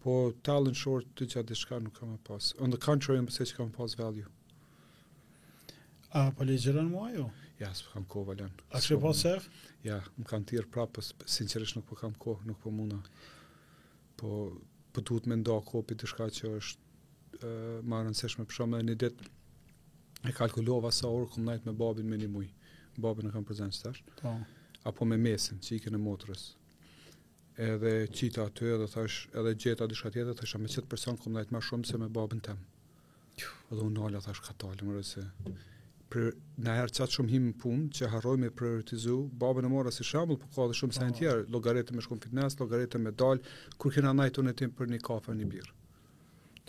po 0.00 0.14
talent 0.46 0.78
short 0.80 1.08
të 1.18 1.26
gjatë 1.34 1.50
diçka 1.52 1.78
nuk 1.84 1.96
kam 1.98 2.14
pas. 2.26 2.50
On 2.64 2.72
the 2.72 2.78
contrary, 2.80 3.20
më 3.22 3.28
pëse 3.30 3.48
që 3.50 3.56
kam 3.58 3.70
pas 3.74 3.96
value. 3.98 4.28
A, 6.16 6.30
po 6.34 6.46
legjera 6.48 6.82
në 6.86 6.90
mua 6.90 7.10
jo? 7.14 7.26
Ja, 7.60 7.68
së 7.76 7.84
për 7.86 7.92
kam 7.98 8.06
kohë, 8.10 8.26
Valen. 8.30 8.54
A 8.72 8.80
që 8.82 8.96
po 9.02 9.12
sef? 9.14 9.48
Ja, 9.84 9.98
më 10.16 10.24
kam 10.30 10.46
tirë 10.48 10.70
prapës, 10.74 11.12
sincerisht 11.28 11.76
nuk 11.76 11.86
po 11.90 11.98
kam 12.00 12.14
kohë, 12.22 12.48
nuk 12.48 12.58
po 12.62 12.72
muna. 12.74 12.98
Po, 14.20 14.30
po 14.94 15.04
duhet 15.04 15.28
me 15.28 15.36
nda 15.42 15.58
kohë 15.68 15.84
për 15.90 16.08
shka 16.14 16.30
që 16.38 16.54
është 16.58 16.96
uh, 17.42 17.76
ma 17.86 18.00
rëndësishme 18.06 18.46
për 18.48 18.56
shumë 18.58 18.80
dhe 18.80 18.88
një 18.88 18.96
ditë 19.04 19.28
e 20.30 20.32
kalkulova 20.36 20.90
sa 20.92 21.12
orë 21.12 21.28
këm 21.34 21.46
najtë 21.52 21.68
me 21.68 21.76
babin 21.80 22.08
me 22.08 22.18
një 22.20 22.32
mujë. 22.32 22.56
Babin 23.00 23.28
e 23.28 23.34
kam 23.36 23.44
prezencë 23.48 23.84
tash. 23.84 24.02
Po. 24.22 24.34
Apo 24.88 25.04
me 25.08 25.20
mesin 25.20 25.60
që 25.60 25.76
i 25.76 25.84
kënë 25.84 26.00
motrës 26.00 26.50
edhe 27.60 27.92
qita 28.14 28.46
aty 28.48 28.68
edhe 28.74 28.86
thash 28.94 29.16
edhe 29.40 29.50
gjeta 29.64 29.88
diçka 29.90 30.10
tjetër 30.14 30.36
thash 30.38 30.56
me 30.62 30.68
çet 30.74 30.86
person 30.92 31.18
kom 31.20 31.34
ndajt 31.34 31.50
më 31.52 31.60
shumë 31.68 31.88
se 31.90 31.98
me 32.00 32.06
babën 32.20 32.40
tim. 32.46 32.60
Edhe 33.70 33.82
unë 33.84 34.06
ola 34.08 34.22
thash 34.26 34.40
ka 34.46 34.54
talë 34.62 34.86
më 34.88 34.94
rëse. 34.96 35.24
Për 36.10 36.30
na 36.66 36.76
herë 36.78 36.94
çat 36.98 37.12
shumë 37.16 37.30
him 37.34 37.50
punë 37.62 37.90
që 37.98 38.08
harroj 38.14 38.40
me 38.42 38.48
prioritizu 38.60 39.16
babën 39.42 39.68
e 39.68 39.72
mora 39.74 39.92
si 39.94 40.06
shembull, 40.08 40.40
po 40.40 40.48
ka 40.70 40.78
shumë 40.80 40.96
sa 40.96 41.04
po. 41.10 41.18
tjetër, 41.18 41.44
llogaritë 41.56 41.96
me 41.98 42.04
shkon 42.06 42.22
fitness, 42.24 42.56
llogaritë 42.62 43.02
me 43.04 43.12
dal 43.24 43.42
kur 43.76 43.94
kena 43.96 44.14
ndajt 44.16 44.40
unë 44.42 44.56
tim 44.62 44.72
për 44.80 44.90
një 44.94 45.02
kafe, 45.10 45.36
një 45.38 45.50
birr. 45.52 45.68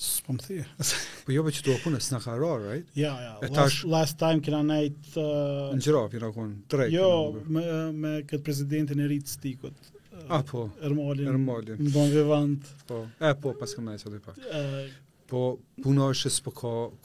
S'po 0.02 0.36
më 0.36 0.44
thirë. 0.48 0.90
po 1.26 1.36
jo 1.38 1.48
vetë 1.48 1.62
që 1.62 1.66
të 1.70 1.74
opunë, 1.78 2.04
s'na 2.04 2.20
ka 2.26 2.36
rarë, 2.40 2.68
right? 2.68 2.92
Ja, 3.00 3.16
ja. 3.24 3.50
Tash... 3.56 3.84
Last, 3.90 4.20
time 4.22 4.42
kena 4.46 4.62
nejtë... 4.68 5.16
Uh, 5.16 5.74
në 5.78 5.86
gjëra, 5.88 6.06
pjena 6.14 6.88
Jo, 6.94 7.12
me, 7.58 7.66
me 8.06 8.14
kët 8.28 8.44
presidentin 8.48 9.00
e 9.06 9.10
rritë 9.12 9.36
stikut. 9.38 9.92
Apo. 10.28 10.70
Ermolin. 10.82 11.28
Ermolin. 11.28 11.78
Në 11.82 11.92
bon 11.94 12.12
vivant. 12.14 12.68
Po. 12.88 13.02
E, 13.24 13.34
po, 13.42 13.54
pas 13.60 13.74
këmë 13.78 13.94
nëjësë, 13.96 14.12
dhe 14.14 14.22
pa. 14.26 14.36
E... 14.38 14.84
Po, 15.32 15.42
puna 15.82 16.10
është 16.12 16.32
së 16.38 16.44
po 16.48 16.54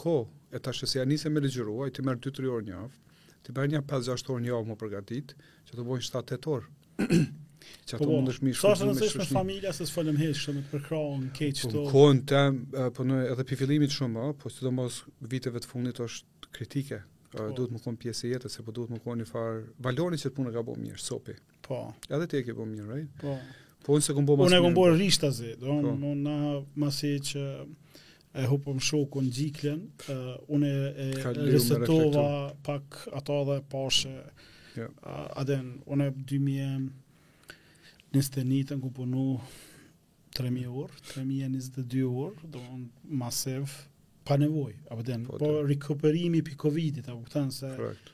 ko. 0.03 0.17
E 0.51 0.61
ta 0.63 0.73
shëse, 0.75 0.99
ja 1.01 1.05
njëse 1.07 1.31
me 1.31 1.41
legjeru, 1.45 1.77
a 1.85 1.89
i 1.91 1.95
të 1.95 2.03
merë 2.07 2.23
2-3 2.27 2.51
orë 2.57 2.67
njavë, 2.71 3.19
të 3.47 3.55
bërë 3.57 3.73
një 3.75 3.81
5-6 3.93 4.31
orë 4.35 4.45
njavë 4.47 4.69
më 4.71 4.77
përgatit, 4.83 5.35
që 5.69 5.77
të 5.79 5.85
bojnë 5.91 6.07
7-8 6.11 6.55
orë. 6.57 7.03
që 7.87 7.97
ato 7.97 8.03
po, 8.07 8.13
mund 8.15 8.31
është 8.33 8.47
mi 8.47 8.55
shkurëzime 8.55 8.95
shkurëzime. 8.95 8.95
Sa 8.99 9.09
është 9.09 9.21
me 9.23 9.29
familja 9.35 9.75
se 9.77 9.87
s'folëm 9.91 10.21
hesh, 10.23 10.45
shumë 10.47 10.63
të 10.63 10.71
përkrahën, 10.75 11.27
keqë 11.41 11.69
po, 11.69 11.75
të... 11.75 11.83
Po, 11.97 12.07
në 12.13 12.23
kohën 12.31 12.97
po 12.99 13.07
në 13.11 13.21
edhe 13.35 13.47
për 13.51 13.61
fillimit 13.63 13.95
shumë, 13.99 14.27
po 14.43 14.51
së 14.55 14.67
do 14.69 14.75
mos 14.79 15.01
viteve 15.35 15.63
të 15.63 15.71
fundit 15.75 16.03
është 16.07 16.53
kritike. 16.59 17.03
Po. 17.35 17.49
Duhet 17.59 17.75
më 17.77 17.83
kohën 17.85 18.01
pjesë 18.07 18.33
jetës, 18.35 18.57
se 18.59 18.67
po 18.67 18.75
duhet 18.81 18.95
më 18.97 19.03
kohën 19.07 19.23
një 19.25 19.29
farë... 19.31 19.63
Valoni 19.91 20.19
që 20.23 20.31
të 20.31 20.37
punë 20.39 20.55
ka 20.57 20.67
bo 20.71 20.79
mirë, 20.81 21.03
sopi. 21.03 21.35
Po. 21.69 21.79
Edhe 22.15 22.27
ti 22.31 22.37
e 22.39 22.45
ke 22.47 22.55
bën 22.55 22.69
mirë, 22.73 22.87
right? 22.91 23.15
Po. 23.21 23.35
Po 23.87 23.95
unë 23.97 24.05
se 24.07 24.15
kum 24.15 24.27
bën 24.27 24.39
më. 24.39 24.47
Unë 24.51 24.59
e 24.59 24.63
kum 24.65 24.75
bën 24.77 24.95
rish 24.99 25.19
do 25.23 25.33
të 25.33 25.51
po. 25.61 25.77
unë 25.79 26.13
na 26.23 26.37
masi 26.83 27.13
që 27.31 27.43
e 28.37 28.45
hopëm 28.51 28.77
shokun 28.87 29.31
Gjiklen, 29.33 29.81
uh, 30.13 30.35
unë 30.53 30.71
e 31.07 31.07
resetova 31.49 32.27
pak 32.67 32.99
ato 33.19 33.39
dhe 33.49 33.59
pashë, 33.73 34.13
jo. 34.77 34.89
a 35.13 35.15
aden, 35.43 35.71
unë 35.89 36.11
e 36.11 36.13
2000 36.35 36.91
njëste 38.17 38.45
një 38.49 38.77
ku 38.83 38.91
punu 38.99 39.25
3.000 40.37 40.69
orë, 40.69 41.01
3.022 41.15 42.05
orë, 42.27 42.51
do 42.57 42.61
në 42.63 43.15
masiv, 43.23 43.73
pa 44.29 44.37
nevoj, 44.37 44.77
po 44.91 45.01
den, 45.07 45.25
po, 45.31 45.39
po 45.41 45.51
rikoperimi 45.71 46.45
për 46.47 46.59
Covidit, 46.67 47.09
apë 47.09 47.23
po 47.23 47.27
këtën 47.31 47.51
se, 47.63 47.73
Correct 47.81 48.13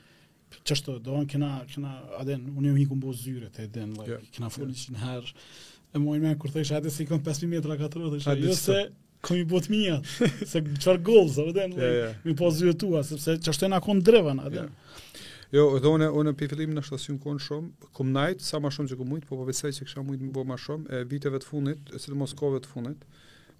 çështë 0.67 0.99
do 1.05 1.17
an 1.19 1.27
kena 1.31 1.51
kena 1.71 1.93
a 2.19 2.23
den 2.27 2.45
unë 2.53 2.69
jam 2.71 2.79
iku 2.83 2.97
mbos 2.97 3.21
zyret 3.23 3.59
e 3.63 3.67
den 3.71 3.95
like 3.97 4.11
yeah. 4.11 4.21
Jo. 4.21 4.33
kena 4.37 4.49
folën 4.53 4.75
jo. 4.75 4.93
yeah. 4.93 5.01
her 5.01 5.93
e 5.93 6.01
moj 6.03 6.19
me 6.23 6.35
kur 6.39 6.53
thësh 6.53 6.73
atë 6.77 6.91
sikon 6.93 7.23
5000 7.25 7.53
metra 7.55 7.77
katror 7.79 8.11
dhe 8.13 8.21
shajë 8.25 8.47
jo 8.47 8.57
se 8.59 8.79
kam 9.25 9.37
i 9.39 9.45
bot 9.47 9.69
mia 9.73 9.97
se 10.51 10.61
çfar 10.79 10.99
gol 11.09 11.29
sa 11.33 11.45
vetëm 11.49 11.77
yeah, 11.79 11.95
yeah. 12.01 12.17
mi 12.27 12.35
po 12.37 12.51
zyret 12.53 12.79
tua 12.81 13.03
sepse 13.07 13.37
çështë 13.47 13.71
na 13.75 13.81
kon 13.83 14.01
drevan 14.03 14.43
a 14.45 14.49
den 14.49 14.69
yeah. 14.69 15.01
Jo, 15.53 15.67
edhe 15.77 15.85
unë 15.85 16.07
unë 16.17 16.31
pi 16.33 16.47
fillim 16.49 16.71
në 16.73 16.81
shtasin 16.87 17.19
kon 17.21 17.37
shumë, 17.37 17.83
kom 17.93 18.07
night 18.09 18.41
sa 18.41 18.57
më 18.57 18.71
shumë 18.73 18.89
se 18.89 18.95
kom 18.97 19.11
shumë, 19.11 19.25
po 19.29 19.37
po 19.37 19.43
besoj 19.45 19.69
se 19.77 19.85
kisha 19.85 19.99
shumë 19.99 20.15
më 20.33 20.43
më 20.49 20.55
shumë 20.63 20.89
e 20.97 21.01
viteve 21.11 21.37
të 21.37 21.45
fundit, 21.45 21.91
sidomos 22.01 22.33
kohëve 22.39 22.63
të 22.65 22.71
fundit, 22.71 23.03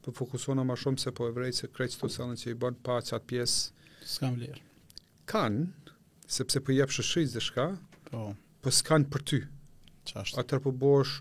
po 0.02 0.14
fokusona 0.18 0.66
më 0.66 0.78
shumë 0.82 1.04
se 1.04 1.14
po 1.20 1.28
e 1.30 1.36
vrej 1.36 1.54
se 1.60 1.70
kreç 1.70 2.00
të 2.02 2.10
selën 2.16 2.42
që 2.42 2.50
i 2.50 2.58
bën 2.64 2.80
pa 2.88 2.98
çat 3.10 3.28
pjesë. 3.30 3.70
S'kam 4.10 4.34
vlerë. 4.40 4.58
Kan, 5.30 5.60
sepse 6.36 6.62
po 6.66 6.72
jep 6.78 6.92
shëshiz 6.96 7.34
dhe 7.36 7.42
shka, 7.46 7.66
po, 8.10 8.22
po 8.64 8.72
s'kan 8.74 9.06
për 9.14 9.24
ty. 9.30 9.42
Qashtë. 10.12 10.42
Atër 10.42 10.62
po 10.66 10.74
bosh 10.84 11.20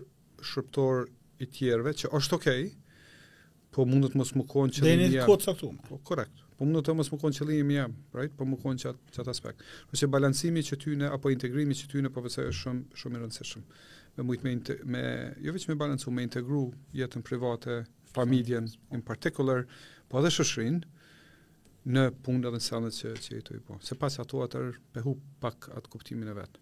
shërptor 0.49 1.05
i 1.43 1.47
tjerve, 1.57 1.93
që 2.01 2.09
është 2.19 2.37
okej, 2.39 2.65
okay, 2.69 3.51
po 3.73 3.85
mundët 3.89 4.17
mos 4.19 4.33
më 4.37 4.45
konë 4.51 4.77
që 4.77 4.83
linje 4.85 5.11
jam. 5.15 5.31
Dhe 5.31 5.53
një 5.61 5.75
Po, 5.87 5.99
korekt. 6.11 6.43
Po 6.59 6.67
mundët 6.67 6.91
mos 6.97 7.09
më 7.13 7.19
konë 7.23 7.37
që 7.39 7.47
linje 7.49 7.67
më 7.69 7.77
jam, 7.79 7.95
right? 8.19 8.35
po 8.37 8.45
më 8.49 8.59
konë 8.63 8.83
që, 8.83 8.91
që 9.15 9.23
atë 9.23 9.33
aspekt. 9.35 9.63
Po 9.89 9.97
që 10.01 10.09
balansimi 10.15 10.63
që 10.67 10.77
ty 10.83 10.95
në, 11.01 11.09
apo 11.17 11.31
integrimi 11.33 11.77
që 11.79 11.87
ty 11.93 12.03
në, 12.03 12.11
po 12.13 12.23
vëse 12.25 12.45
është 12.51 12.59
shumë, 12.59 12.83
shumë 13.01 13.19
i 13.19 13.23
rëndësishëm. 13.23 13.63
Me 14.17 14.27
mujtë 14.29 14.49
me, 14.49 14.77
me, 14.93 15.03
jo 15.41 15.53
veç 15.55 15.69
me 15.71 15.77
balansu, 15.79 16.13
me 16.13 16.25
integru 16.27 16.67
jetën 16.93 17.23
private, 17.25 17.79
familjen, 18.13 18.67
in 18.93 19.01
particular, 19.01 19.63
po 20.11 20.19
edhe 20.21 20.29
shëshrinë, 20.35 20.83
në 21.91 22.03
punë 22.23 22.45
dhe 22.45 22.51
në 22.55 22.61
sendet 22.63 22.95
që, 22.97 23.11
që 23.21 23.37
i 23.39 23.43
të 23.45 23.57
i 23.57 23.61
po. 23.67 23.77
Se 23.83 23.97
pas 23.99 24.15
ato 24.23 24.43
atër 24.45 24.71
pehu 24.95 25.15
pak 25.43 25.69
atë 25.79 25.91
kuptimin 25.91 26.31
e 26.31 26.35
vetë. 26.37 26.61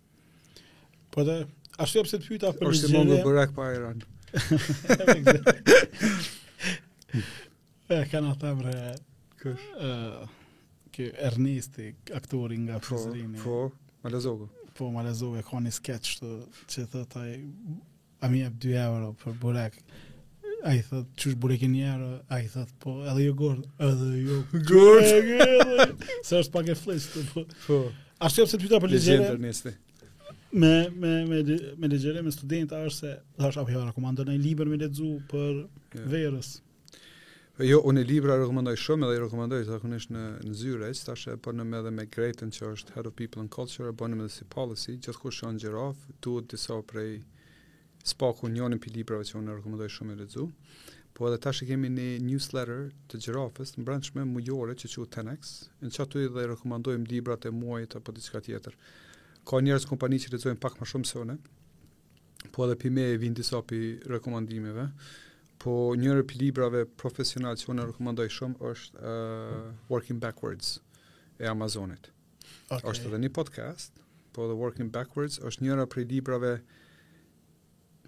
Po 1.13 1.25
dhe, 1.27 1.37
ashtu 1.77 1.99
e 2.01 2.05
përse 2.07 2.19
të 2.23 2.29
pyta 2.31 2.51
për 2.57 2.65
një 2.65 2.73
gjithë... 2.77 2.89
Është 2.89 3.03
shtë 3.03 3.03
më 3.09 3.21
bërek 3.27 3.55
pa 3.57 3.69
e 3.69 3.79
ranë. 3.85 4.03
E, 7.91 7.97
kanë 8.07 8.29
atë 8.31 8.51
bre... 8.55 8.73
Kësh? 9.41 9.63
Kë 10.95 11.07
Ernesti, 11.27 11.89
aktori 12.15 12.55
nga 12.63 12.77
Fëzërini. 12.79 13.41
Po, 13.41 13.57
po, 13.67 14.11
ma 14.13 14.21
Po, 14.77 14.87
ma 14.95 15.03
e 15.11 15.43
ka 15.43 15.59
një 15.59 15.73
sketch 15.75 16.21
të 16.21 16.29
që 16.71 16.85
të 16.93 17.01
taj... 17.11 17.31
A 18.23 18.29
mi 18.31 18.45
e 18.45 18.47
për 18.47 18.61
2 18.69 18.77
euro 18.85 19.09
për 19.19 19.35
burek 19.43 19.81
ai 20.67 20.81
thot 20.87 21.05
çush 21.19 21.35
burë 21.41 21.57
keni 21.61 21.81
ai 22.35 22.43
thot 22.53 22.71
po 22.83 22.93
edhe 23.11 23.25
jo 23.25 23.33
gjordh 23.39 23.85
edhe 23.87 24.23
jo 24.25 24.39
gjordh 24.69 25.29
jo. 25.31 25.87
sa 26.25 26.41
është 26.41 26.53
pak 26.57 26.69
e 26.73 26.75
flis 26.77 27.07
po 27.33 27.45
po 27.65 27.77
a 28.21 28.29
shoh 28.29 28.49
se 28.51 28.59
pyeta 28.61 28.79
për 28.83 28.93
legjendën 28.95 29.37
e 29.37 29.45
nesër 29.47 29.77
me 30.63 30.73
me 31.01 31.13
me 31.31 31.41
me 31.81 31.91
legjendë 31.93 32.23
me 32.27 32.33
studenta 32.35 32.81
është 32.87 32.97
se 33.05 33.13
thash 33.39 33.61
apo 33.61 33.73
jo 33.75 33.85
rekomandon 33.87 34.29
ai 34.35 34.39
libër 34.43 34.69
me 34.73 34.77
lexu 34.83 35.15
për 35.31 35.63
verës 36.15 36.53
po 37.57 37.67
jo 37.69 37.81
unë 37.91 38.05
libra 38.13 38.37
rekomandoj 38.43 38.77
shumë 38.85 39.07
edhe 39.09 39.17
i 39.19 39.23
rekomandoj 39.25 39.63
sa 39.69 39.81
kanë 39.81 40.03
në 40.17 40.25
në 40.45 40.61
zyrë 40.63 40.91
është 40.93 41.09
tash 41.11 41.27
apo 41.35 41.55
në 41.57 41.69
më 41.73 41.81
edhe 41.83 41.95
me 41.99 42.07
gretën 42.17 42.53
që 42.57 42.71
është 42.75 42.97
how 42.97 43.07
of 43.09 43.15
people 43.23 43.41
and 43.45 43.53
culture 43.59 43.89
apo 43.93 44.07
në 44.11 44.21
me 44.23 44.29
the 44.35 44.49
policy 44.57 44.97
just 45.09 45.25
go 45.25 45.33
shon 45.41 45.59
giraffe 45.65 46.19
to 46.21 46.41
the 46.53 46.61
so 46.67 46.81
pray 46.81 47.21
Spoku 48.03 48.45
Unionin 48.49 48.81
për 48.81 48.95
librave 48.97 49.25
që 49.29 49.37
unë 49.39 49.53
e 49.53 49.57
rekomendoj 49.59 49.89
shumë 49.93 50.15
e 50.15 50.19
lexu. 50.23 50.45
Po 51.13 51.27
edhe 51.27 51.37
tash 51.43 51.61
e 51.61 51.67
kemi 51.69 51.89
një 51.93 52.05
newsletter 52.25 52.85
të 53.11 53.19
gjirafës, 53.25 53.73
në 53.77 53.83
brendshme 53.89 54.23
mujore 54.29 54.75
që 54.79 54.89
quhet 54.93 55.11
Tenex, 55.17 55.49
në 55.83 55.91
çatu 55.97 56.21
i 56.23 56.29
dhe 56.33 56.45
rekomandojmë 56.53 57.09
librat 57.11 57.45
e 57.45 57.51
muajit 57.57 57.97
apo 57.99 58.13
diçka 58.15 58.41
tjetër. 58.45 58.77
Ka 59.47 59.59
njerëz 59.61 59.85
kompani 59.91 60.21
që 60.23 60.31
lexojnë 60.35 60.61
pak 60.63 60.79
më 60.81 60.87
shumë 60.93 61.09
se 61.11 61.19
unë. 61.21 61.37
Po 62.55 62.65
edhe 62.65 62.77
pime 62.81 63.05
e 63.11 63.19
vinë 63.21 63.37
disa 63.41 63.61
për 63.69 64.07
rekomandimeve. 64.15 64.87
Po 65.61 65.75
njërë 66.01 66.25
për 66.31 66.41
librave 66.41 66.85
profesional 67.03 67.59
që 67.61 67.67
unë 67.75 67.89
rekomandoj 67.91 68.29
shumë 68.39 68.71
është 68.71 69.03
uh, 69.03 69.91
Working 69.93 70.17
Backwards 70.23 70.75
e 71.37 71.45
Amazonit. 71.51 72.09
Okay. 72.71 72.87
Është 72.87 73.11
edhe 73.11 73.21
një 73.27 73.33
podcast, 73.35 73.99
po 74.33 74.47
The 74.49 74.55
Working 74.63 74.89
Backwards 74.95 75.37
është 75.49 75.67
njëra 75.67 75.85
prej 75.91 76.07
librave 76.15 76.53
uh, 76.55 76.71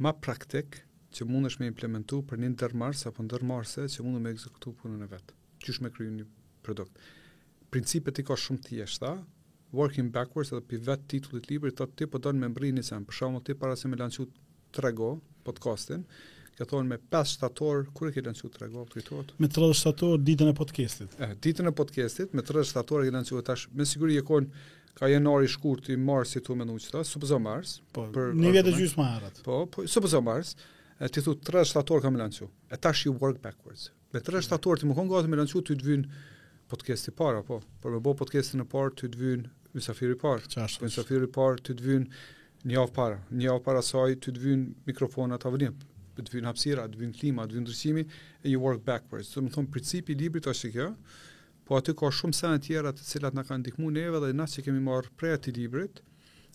ma 0.01 0.13
praktik 0.15 0.81
që 1.13 1.25
mund 1.29 1.45
është 1.51 1.61
me 1.61 1.67
implementu 1.69 2.21
për 2.29 2.41
një 2.41 2.51
ndërmarës 2.55 3.05
apo 3.09 3.25
ndërmarse 3.27 3.85
që 3.93 4.05
mund 4.05 4.17
është 4.17 4.25
me 4.25 4.31
ekzekutu 4.33 4.73
punën 4.81 5.05
e 5.05 5.09
vetë, 5.11 5.35
që 5.61 5.73
është 5.73 5.85
me 5.85 5.91
kryu 5.93 6.13
një 6.15 6.25
produkt. 6.65 6.97
Principet 7.73 8.19
i 8.19 8.25
ka 8.25 8.37
shumë 8.37 8.61
të 8.67 8.77
jeshta, 8.81 9.11
working 9.73 10.09
backwards 10.15 10.53
edhe 10.53 10.63
për 10.69 10.81
vetë 10.89 11.09
titullit 11.15 11.49
libri, 11.51 11.73
të 11.73 11.85
të 11.91 12.05
të 12.07 12.11
po 12.13 12.21
donë 12.25 12.41
me 12.45 12.49
mbri 12.53 12.71
një 12.73 12.85
sen, 12.89 13.05
për 13.05 13.19
shumë 13.19 13.43
të 13.45 13.55
para 13.61 13.77
se 13.77 13.89
me 13.91 13.97
lanqu 14.01 14.25
të 14.73 14.87
rego, 14.87 15.13
podcastin, 15.45 16.05
ka 16.57 16.65
thonë 16.69 16.89
me 16.89 16.99
5 17.13 17.31
shtator, 17.35 17.87
kur 17.93 18.09
e 18.09 18.13
ke 18.13 18.21
lanqu 18.25 18.49
të 18.53 18.65
rego, 18.65 18.87
të 18.89 19.25
Me 19.41 19.47
3 19.53 19.71
shtator, 19.77 20.17
ditën 20.25 20.49
e 20.49 20.55
podcastit. 20.57 21.13
Eh, 21.21 21.35
ditën 21.41 21.69
e 21.69 21.73
podcastit, 21.73 22.33
me 22.37 22.41
3 22.45 22.65
shtator 22.71 23.05
e 23.07 23.11
ke 23.13 23.45
tash, 23.49 23.67
me 23.73 23.85
siguri 23.89 24.17
e 24.21 24.25
konë, 24.25 24.49
ka 24.99 25.07
janor 25.09 25.43
i 25.43 25.47
shkurt 25.49 25.89
i 25.89 25.97
Marsit 25.97 26.45
tu 26.47 26.55
më 26.57 26.65
nuqta, 26.69 27.01
supozo 27.07 27.39
Mars. 27.41 27.79
Po, 27.95 28.05
për 28.13 28.33
një 28.37 28.51
vit 28.57 28.67
të 28.67 28.73
gjysmë 28.77 29.07
harrat. 29.09 29.39
Po, 29.45 29.63
po 29.73 29.85
supozo 29.89 30.21
Mars. 30.25 30.53
E 31.03 31.09
ti 31.11 31.23
thotë 31.25 31.49
3 31.49 31.65
shtator 31.71 32.03
kam 32.05 32.19
lançu. 32.19 32.45
E 32.69 32.77
tash 32.77 33.07
you 33.07 33.15
work 33.17 33.39
backwards. 33.41 33.87
Me 34.13 34.21
3 34.21 34.43
shtator 34.45 34.77
ti 34.81 34.85
më 34.89 34.95
kon 34.99 35.09
gati 35.09 35.31
me 35.31 35.39
lançu 35.39 35.63
ti 35.65 35.73
të 35.75 35.83
podcast 35.83 36.71
podcasti 36.71 37.13
para, 37.17 37.41
po. 37.47 37.57
Për 37.81 37.97
më 37.97 38.03
bë 38.05 38.13
podcastin 38.21 38.61
e 38.63 38.67
parë 38.69 38.93
ti 39.01 39.09
të 39.13 39.21
vyn 39.23 39.47
mysafir 39.73 40.13
i 40.13 40.19
parë. 40.21 40.45
Po 40.53 40.85
mysafir 40.85 41.25
i 41.25 41.31
parë 41.39 41.65
ti 41.65 41.73
të 41.79 41.87
vyn 41.89 42.05
një 42.69 42.77
javë 42.77 42.93
para. 42.97 43.17
Një 43.33 43.49
javë 43.49 43.65
para 43.65 43.81
saj 43.89 44.17
ti 44.23 44.31
të 44.37 44.45
vyn 44.45 44.67
mikrofona 44.87 45.41
ta 45.41 45.49
vënim. 45.53 45.73
Të 46.21 46.29
vyn 46.37 46.47
hapësira, 46.47 46.85
të 46.93 47.01
vyn 47.01 47.13
klima, 47.17 47.45
të 47.49 47.57
vyn 47.57 47.65
ndryshimi, 47.65 48.05
you 48.45 48.61
work 48.61 48.85
backwards. 48.85 49.33
Do 49.33 49.41
të 49.49 49.53
thon 49.57 49.69
principi 49.73 50.13
i 50.13 50.17
librit 50.21 50.49
është 50.53 50.69
kjo 50.77 50.91
po 51.67 51.77
aty 51.79 51.93
ka 51.97 52.09
shumë 52.15 52.35
sene 52.35 52.59
tjera 52.63 52.91
të 52.93 53.05
cilat 53.07 53.35
në 53.37 53.43
kanë 53.47 53.63
ndihmu 53.63 53.91
neve 53.95 54.19
dhe 54.23 54.31
na 54.35 54.47
që 54.51 54.65
kemi 54.65 54.81
marrë 54.83 55.13
prej 55.19 55.35
aty 55.37 55.53
librit 55.55 56.01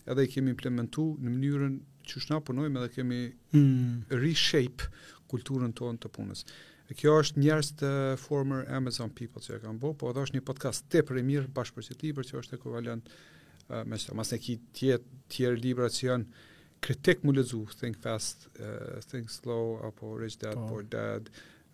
edhe 0.09 0.25
i 0.27 0.31
kemi 0.31 0.53
implementu 0.53 1.05
në 1.23 1.33
mënyrën 1.35 1.77
që 2.09 2.21
shna 2.25 2.39
punojmë 2.45 2.81
edhe 2.81 2.91
kemi 2.97 3.21
mm. 3.53 4.19
reshape 4.21 4.89
kulturën 5.29 5.73
tonë 5.77 6.03
të 6.03 6.11
punës. 6.15 6.45
E 6.89 6.95
kjo 6.97 7.15
është 7.21 7.41
njerës 7.41 7.71
të 7.81 7.89
former 8.21 8.63
Amazon 8.73 9.11
people 9.13 9.43
që 9.45 9.59
e 9.59 9.59
kam 9.65 9.77
bo, 9.81 9.91
po 9.93 10.09
edhe 10.09 10.23
është 10.25 10.39
një 10.39 10.45
podcast 10.47 10.87
të 10.89 11.03
për 11.05 11.19
e 11.21 11.25
mirë 11.27 11.51
bashkë 11.57 11.77
për 11.77 11.87
që 11.89 11.97
libër 12.03 12.29
që 12.29 12.39
është 12.43 12.57
ekovalent 12.59 13.09
uh, 13.13 13.83
me 13.85 13.97
së 14.01 14.15
mas 14.17 14.33
në 14.33 14.39
ki 14.45 14.55
tjetë 14.79 15.19
tjerë 15.35 15.61
libra 15.61 15.89
që 15.93 16.07
janë 16.07 16.45
kritik 16.85 17.25
më 17.27 17.35
lezu, 17.37 17.63
think 17.81 17.97
fast, 18.01 18.47
uh, 18.63 18.99
think 19.09 19.29
slow, 19.29 19.75
apo 19.89 20.13
rich 20.21 20.39
dad, 20.41 20.57
oh. 20.57 20.69
poor 20.69 20.85
dad, 20.89 21.27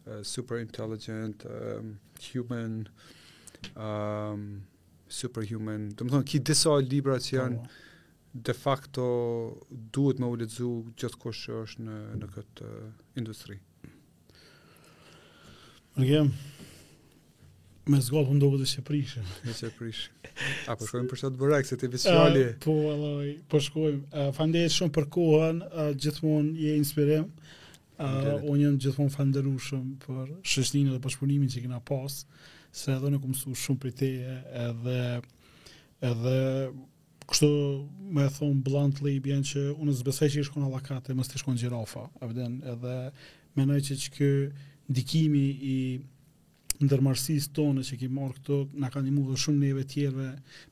uh, 0.08 0.24
super 0.26 0.58
intelligent, 0.64 1.46
um, 1.46 1.94
human, 2.32 2.80
human, 2.88 3.24
um, 3.74 4.44
Superhuman, 5.10 5.90
të 5.96 6.06
më 6.06 6.12
thonë, 6.16 6.28
ki 6.30 6.40
disa 6.50 6.76
libra 6.84 7.20
që 7.22 7.36
janë 7.38 7.60
po. 7.62 7.72
de 8.48 8.54
facto 8.58 9.06
duhet 9.96 10.20
me 10.22 10.28
u 10.28 10.36
ledzu 10.40 10.70
gjithë 11.00 11.20
kosh 11.22 11.44
që 11.48 11.56
është 11.66 11.86
në, 11.86 12.00
në 12.22 12.30
këtë 12.36 12.68
uh, 12.68 12.90
industri. 13.22 13.60
Më 15.98 16.24
me 17.88 18.00
zgodhë 18.02 18.34
më 18.34 18.42
dobu 18.42 18.58
dhe 18.58 18.66
që 18.66 18.82
prishëm. 18.88 19.26
Me 19.46 19.54
që 19.54 19.68
prishëm. 19.78 20.14
A 20.74 20.74
po 20.74 20.88
shkojmë 20.90 21.10
për 21.12 21.20
shatë 21.22 21.38
bërek, 21.40 21.68
se 21.70 21.78
visuali. 21.96 22.42
Eh, 22.42 22.50
uh, 22.50 22.56
po, 22.64 22.74
aloj, 22.96 23.28
po 23.54 23.62
shkojmë. 23.62 24.30
Uh, 24.34 24.56
shumë 24.74 24.94
për 24.98 25.06
kohën, 25.16 25.60
uh, 25.70 25.92
gjithmonë 26.02 26.56
je 26.64 26.74
inspirem. 26.82 27.28
Uh, 27.98 28.32
unë 28.52 28.58
jam 28.66 28.80
gjithmonë 28.82 29.14
fanderu 29.14 29.54
për 30.02 30.34
shështinë 30.52 30.98
dhe 30.98 31.00
për 31.06 31.16
që 31.16 31.62
kena 31.68 31.78
pasë 31.86 32.26
se 32.76 32.92
edhe 32.98 33.12
në 33.14 33.20
këmësu 33.24 33.54
shumë 33.60 33.82
për 33.86 33.94
teje 34.02 34.36
edhe 34.66 34.98
edhe 36.10 36.34
kështu 37.30 37.50
me 38.16 38.28
e 38.28 38.32
thonë 38.36 38.64
bluntly 38.68 39.06
lej 39.08 39.22
bjen 39.26 39.46
që 39.50 39.64
unë 39.76 39.94
zbesaj 40.02 40.28
që 40.34 40.42
i 40.44 40.48
shkon 40.50 40.66
alakate 40.68 41.16
mështë 41.18 41.40
i 41.40 41.42
shkon 41.42 41.58
gjirafa 41.62 42.04
abden, 42.26 42.60
edhe 42.70 42.98
menaj 43.58 43.80
që 43.88 43.98
që 44.04 44.12
kë 44.18 44.30
ndikimi 44.92 45.46
i 45.74 45.78
ndërmarsis 46.86 47.48
tonë 47.56 47.86
që 47.88 47.98
ki 48.02 48.12
marrë 48.12 48.42
këto 48.42 48.60
nga 48.76 48.92
ka 48.94 49.02
një 49.06 49.16
mu 49.16 49.24
dhe 49.32 49.40
shumë 49.46 49.64
njëve 49.64 49.88
tjerve 49.94 50.30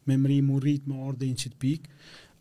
me 0.10 0.20
mri 0.20 0.42
mu 0.46 0.60
rritë 0.62 0.92
me 0.92 1.00
orde 1.08 1.32
në 1.32 1.40
qitë 1.46 1.62
pik 1.64 1.88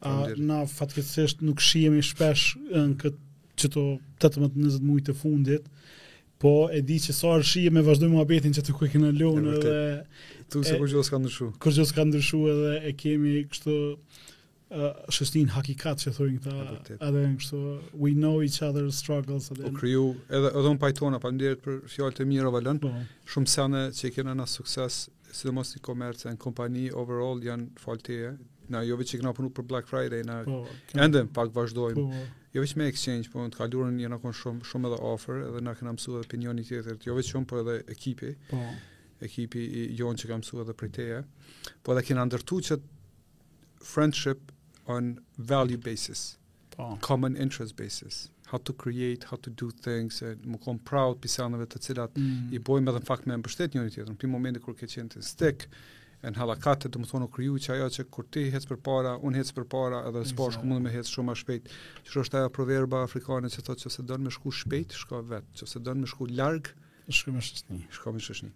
a, 0.02 0.12
na 0.42 0.58
fatkecësht 0.72 1.46
nuk 1.46 1.62
shihemi 1.62 2.02
shpesh 2.10 2.56
në 2.68 2.98
këtë 3.04 3.20
që 3.62 3.68
to 3.70 3.82
18-20 4.26 4.80
mujtë 4.88 5.12
e 5.12 5.14
fundit, 5.18 5.66
po 6.42 6.54
e 6.74 6.82
di 6.86 6.98
që 7.02 7.14
sa 7.14 7.36
arshije 7.38 7.70
me 7.74 7.82
vazhdoj 7.86 8.10
muhabetin 8.12 8.54
që 8.56 8.64
të 8.66 8.74
ku 8.78 8.88
e 8.88 8.90
kena 8.92 9.12
lënë 9.18 9.52
edhe 9.60 9.76
tu 10.52 10.62
se 10.66 10.74
kur 10.80 10.90
gjithë 10.90 11.06
s'ka 11.08 11.18
ndryshu. 11.22 11.48
Kur 11.62 11.74
gjithë 11.76 11.90
s'ka 11.92 12.04
ndryshu 12.08 12.40
edhe 12.52 12.72
e 12.88 12.92
kemi 13.02 13.32
kështu 13.52 13.76
uh, 13.94 15.14
shëstin 15.16 15.52
hakikat 15.56 16.02
që 16.04 16.14
thurin 16.18 16.38
këta 16.44 16.96
edhe 16.98 17.22
kështu 17.40 17.62
we 18.02 18.14
know 18.18 18.34
each 18.46 18.58
other's 18.68 18.98
struggles 19.04 19.46
edhe. 19.54 19.68
O 19.68 19.72
po, 19.72 19.76
kryu 19.80 20.02
edhe 20.40 20.50
edhe 20.52 20.74
un 20.74 20.80
pajtona 20.84 21.22
falënderit 21.24 21.62
për 21.66 21.78
fjalët 21.94 22.22
e 22.26 22.30
mira 22.32 22.50
Valon. 22.56 22.82
Po. 22.82 22.90
Shumë 23.34 23.52
sene 23.56 23.84
që 24.00 24.10
kena 24.18 24.34
na 24.42 24.48
sukses 24.56 25.04
sidomos 25.32 25.76
i 25.78 25.84
komerce 25.86 26.28
në 26.34 26.40
kompani 26.42 26.88
overall 27.02 27.38
janë 27.46 27.70
falteje 27.86 28.34
na 28.72 28.82
jo 28.86 28.96
vetë 28.98 29.12
që 29.12 29.20
kena 29.20 29.32
punu 29.36 29.50
për 29.54 29.66
Black 29.70 29.90
Friday 29.90 30.24
na 30.26 30.40
po, 30.46 30.62
ende 31.02 31.22
pak 31.36 31.52
vazhdojmë 31.56 32.02
oh. 32.02 32.24
jo 32.56 32.64
vetëm 32.64 32.84
exchange 32.86 33.30
po 33.32 33.44
të 33.52 33.60
kalurën 33.60 34.00
jena 34.02 34.18
kon 34.22 34.34
shumë 34.38 34.64
shumë 34.70 34.90
edhe 34.90 34.98
offer 35.12 35.42
edhe 35.48 35.62
na 35.66 35.74
kena 35.78 35.92
mësuar 35.96 36.20
edhe 36.22 36.30
opinioni 36.30 36.64
tjetër 36.68 36.98
jo 37.08 37.16
vetëm 37.18 37.34
shumë 37.36 37.50
por 37.52 37.62
edhe 37.62 37.76
ekipi 37.96 38.32
po 38.50 38.60
ekipi 39.28 39.62
i 39.62 39.84
jon 40.00 40.18
që 40.18 40.30
kam 40.32 40.42
mësuar 40.42 40.64
edhe 40.66 40.76
për 40.82 40.92
teja 40.98 41.20
po 41.86 41.94
edhe 41.94 42.06
kena 42.08 42.24
ndërtu 42.30 42.60
që 42.70 42.80
friendship 43.92 44.50
on 44.94 45.12
value 45.54 45.78
basis 45.88 46.24
po 46.76 46.94
common 47.04 47.36
interest 47.44 47.76
basis 47.78 48.24
how 48.52 48.58
to 48.68 48.74
create 48.84 49.28
how 49.30 49.38
to 49.44 49.50
do 49.62 49.68
things 49.84 50.20
and 50.26 50.44
më 50.54 50.60
konë 50.64 50.82
proud 50.88 51.18
pisanëve 51.24 51.68
të 51.72 51.82
cilat 51.86 52.18
mm. 52.18 52.52
i 52.52 52.58
bojmë 52.68 52.92
edhe 52.92 53.00
në 53.04 53.08
fakt 53.10 53.28
me 53.30 53.38
mbështetje 53.42 53.78
njëri 53.80 53.94
tjetrin 53.96 54.14
në 54.16 54.20
këtë 54.20 54.32
moment 54.34 54.64
kur 54.64 54.76
ke 54.80 54.88
qenë 54.96 55.22
stick 55.28 55.68
mm 55.68 55.82
në 56.30 56.38
halakate 56.38 56.90
të 56.92 57.00
më 57.02 57.08
thonë 57.10 57.28
kryu 57.34 57.56
që 57.64 57.72
ajo 57.76 57.88
që 57.96 58.04
kur 58.14 58.26
ti 58.32 58.44
hecë 58.54 58.68
për 58.70 58.80
para, 58.86 59.14
unë 59.26 59.40
hecë 59.40 59.56
për 59.56 59.66
para 59.72 60.02
edhe 60.08 60.22
së 60.28 60.36
bashku 60.38 60.68
mund 60.68 60.84
me 60.86 60.92
hecë 60.94 61.10
shumë 61.16 61.34
a 61.34 61.38
shpejt 61.40 61.72
që 62.06 62.22
është 62.22 62.38
ajo 62.40 62.52
proverba 62.58 63.00
afrikane 63.08 63.50
që 63.50 63.64
thotë 63.66 63.86
që 63.88 63.92
se 63.96 64.04
dënë 64.12 64.26
me 64.28 64.34
shku 64.36 64.54
shpejt, 64.62 64.94
shko 65.02 65.22
vetë 65.32 65.58
që 65.58 65.70
se 65.72 65.82
dënë 65.88 66.04
me 66.04 66.10
shku 66.12 66.28
largë, 66.38 66.74
shko 67.18 67.34
me 67.34 67.42
shëshni 67.46 67.82
shko 67.98 68.14
me 68.14 68.22
shëshni 68.22 68.52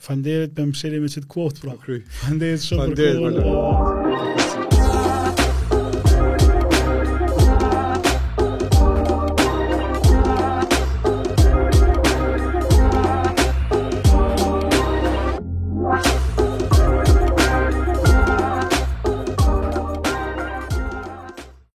Fanderit 0.00 0.54
për 0.56 0.70
më 0.72 0.78
shëri 0.80 1.00
me 1.04 1.12
qëtë 1.12 1.28
kohët, 1.30 1.60
pra 1.62 1.98
Fanderit 2.18 2.66
shumë 2.66 2.90
për 2.98 3.42
kohët. 3.46 4.49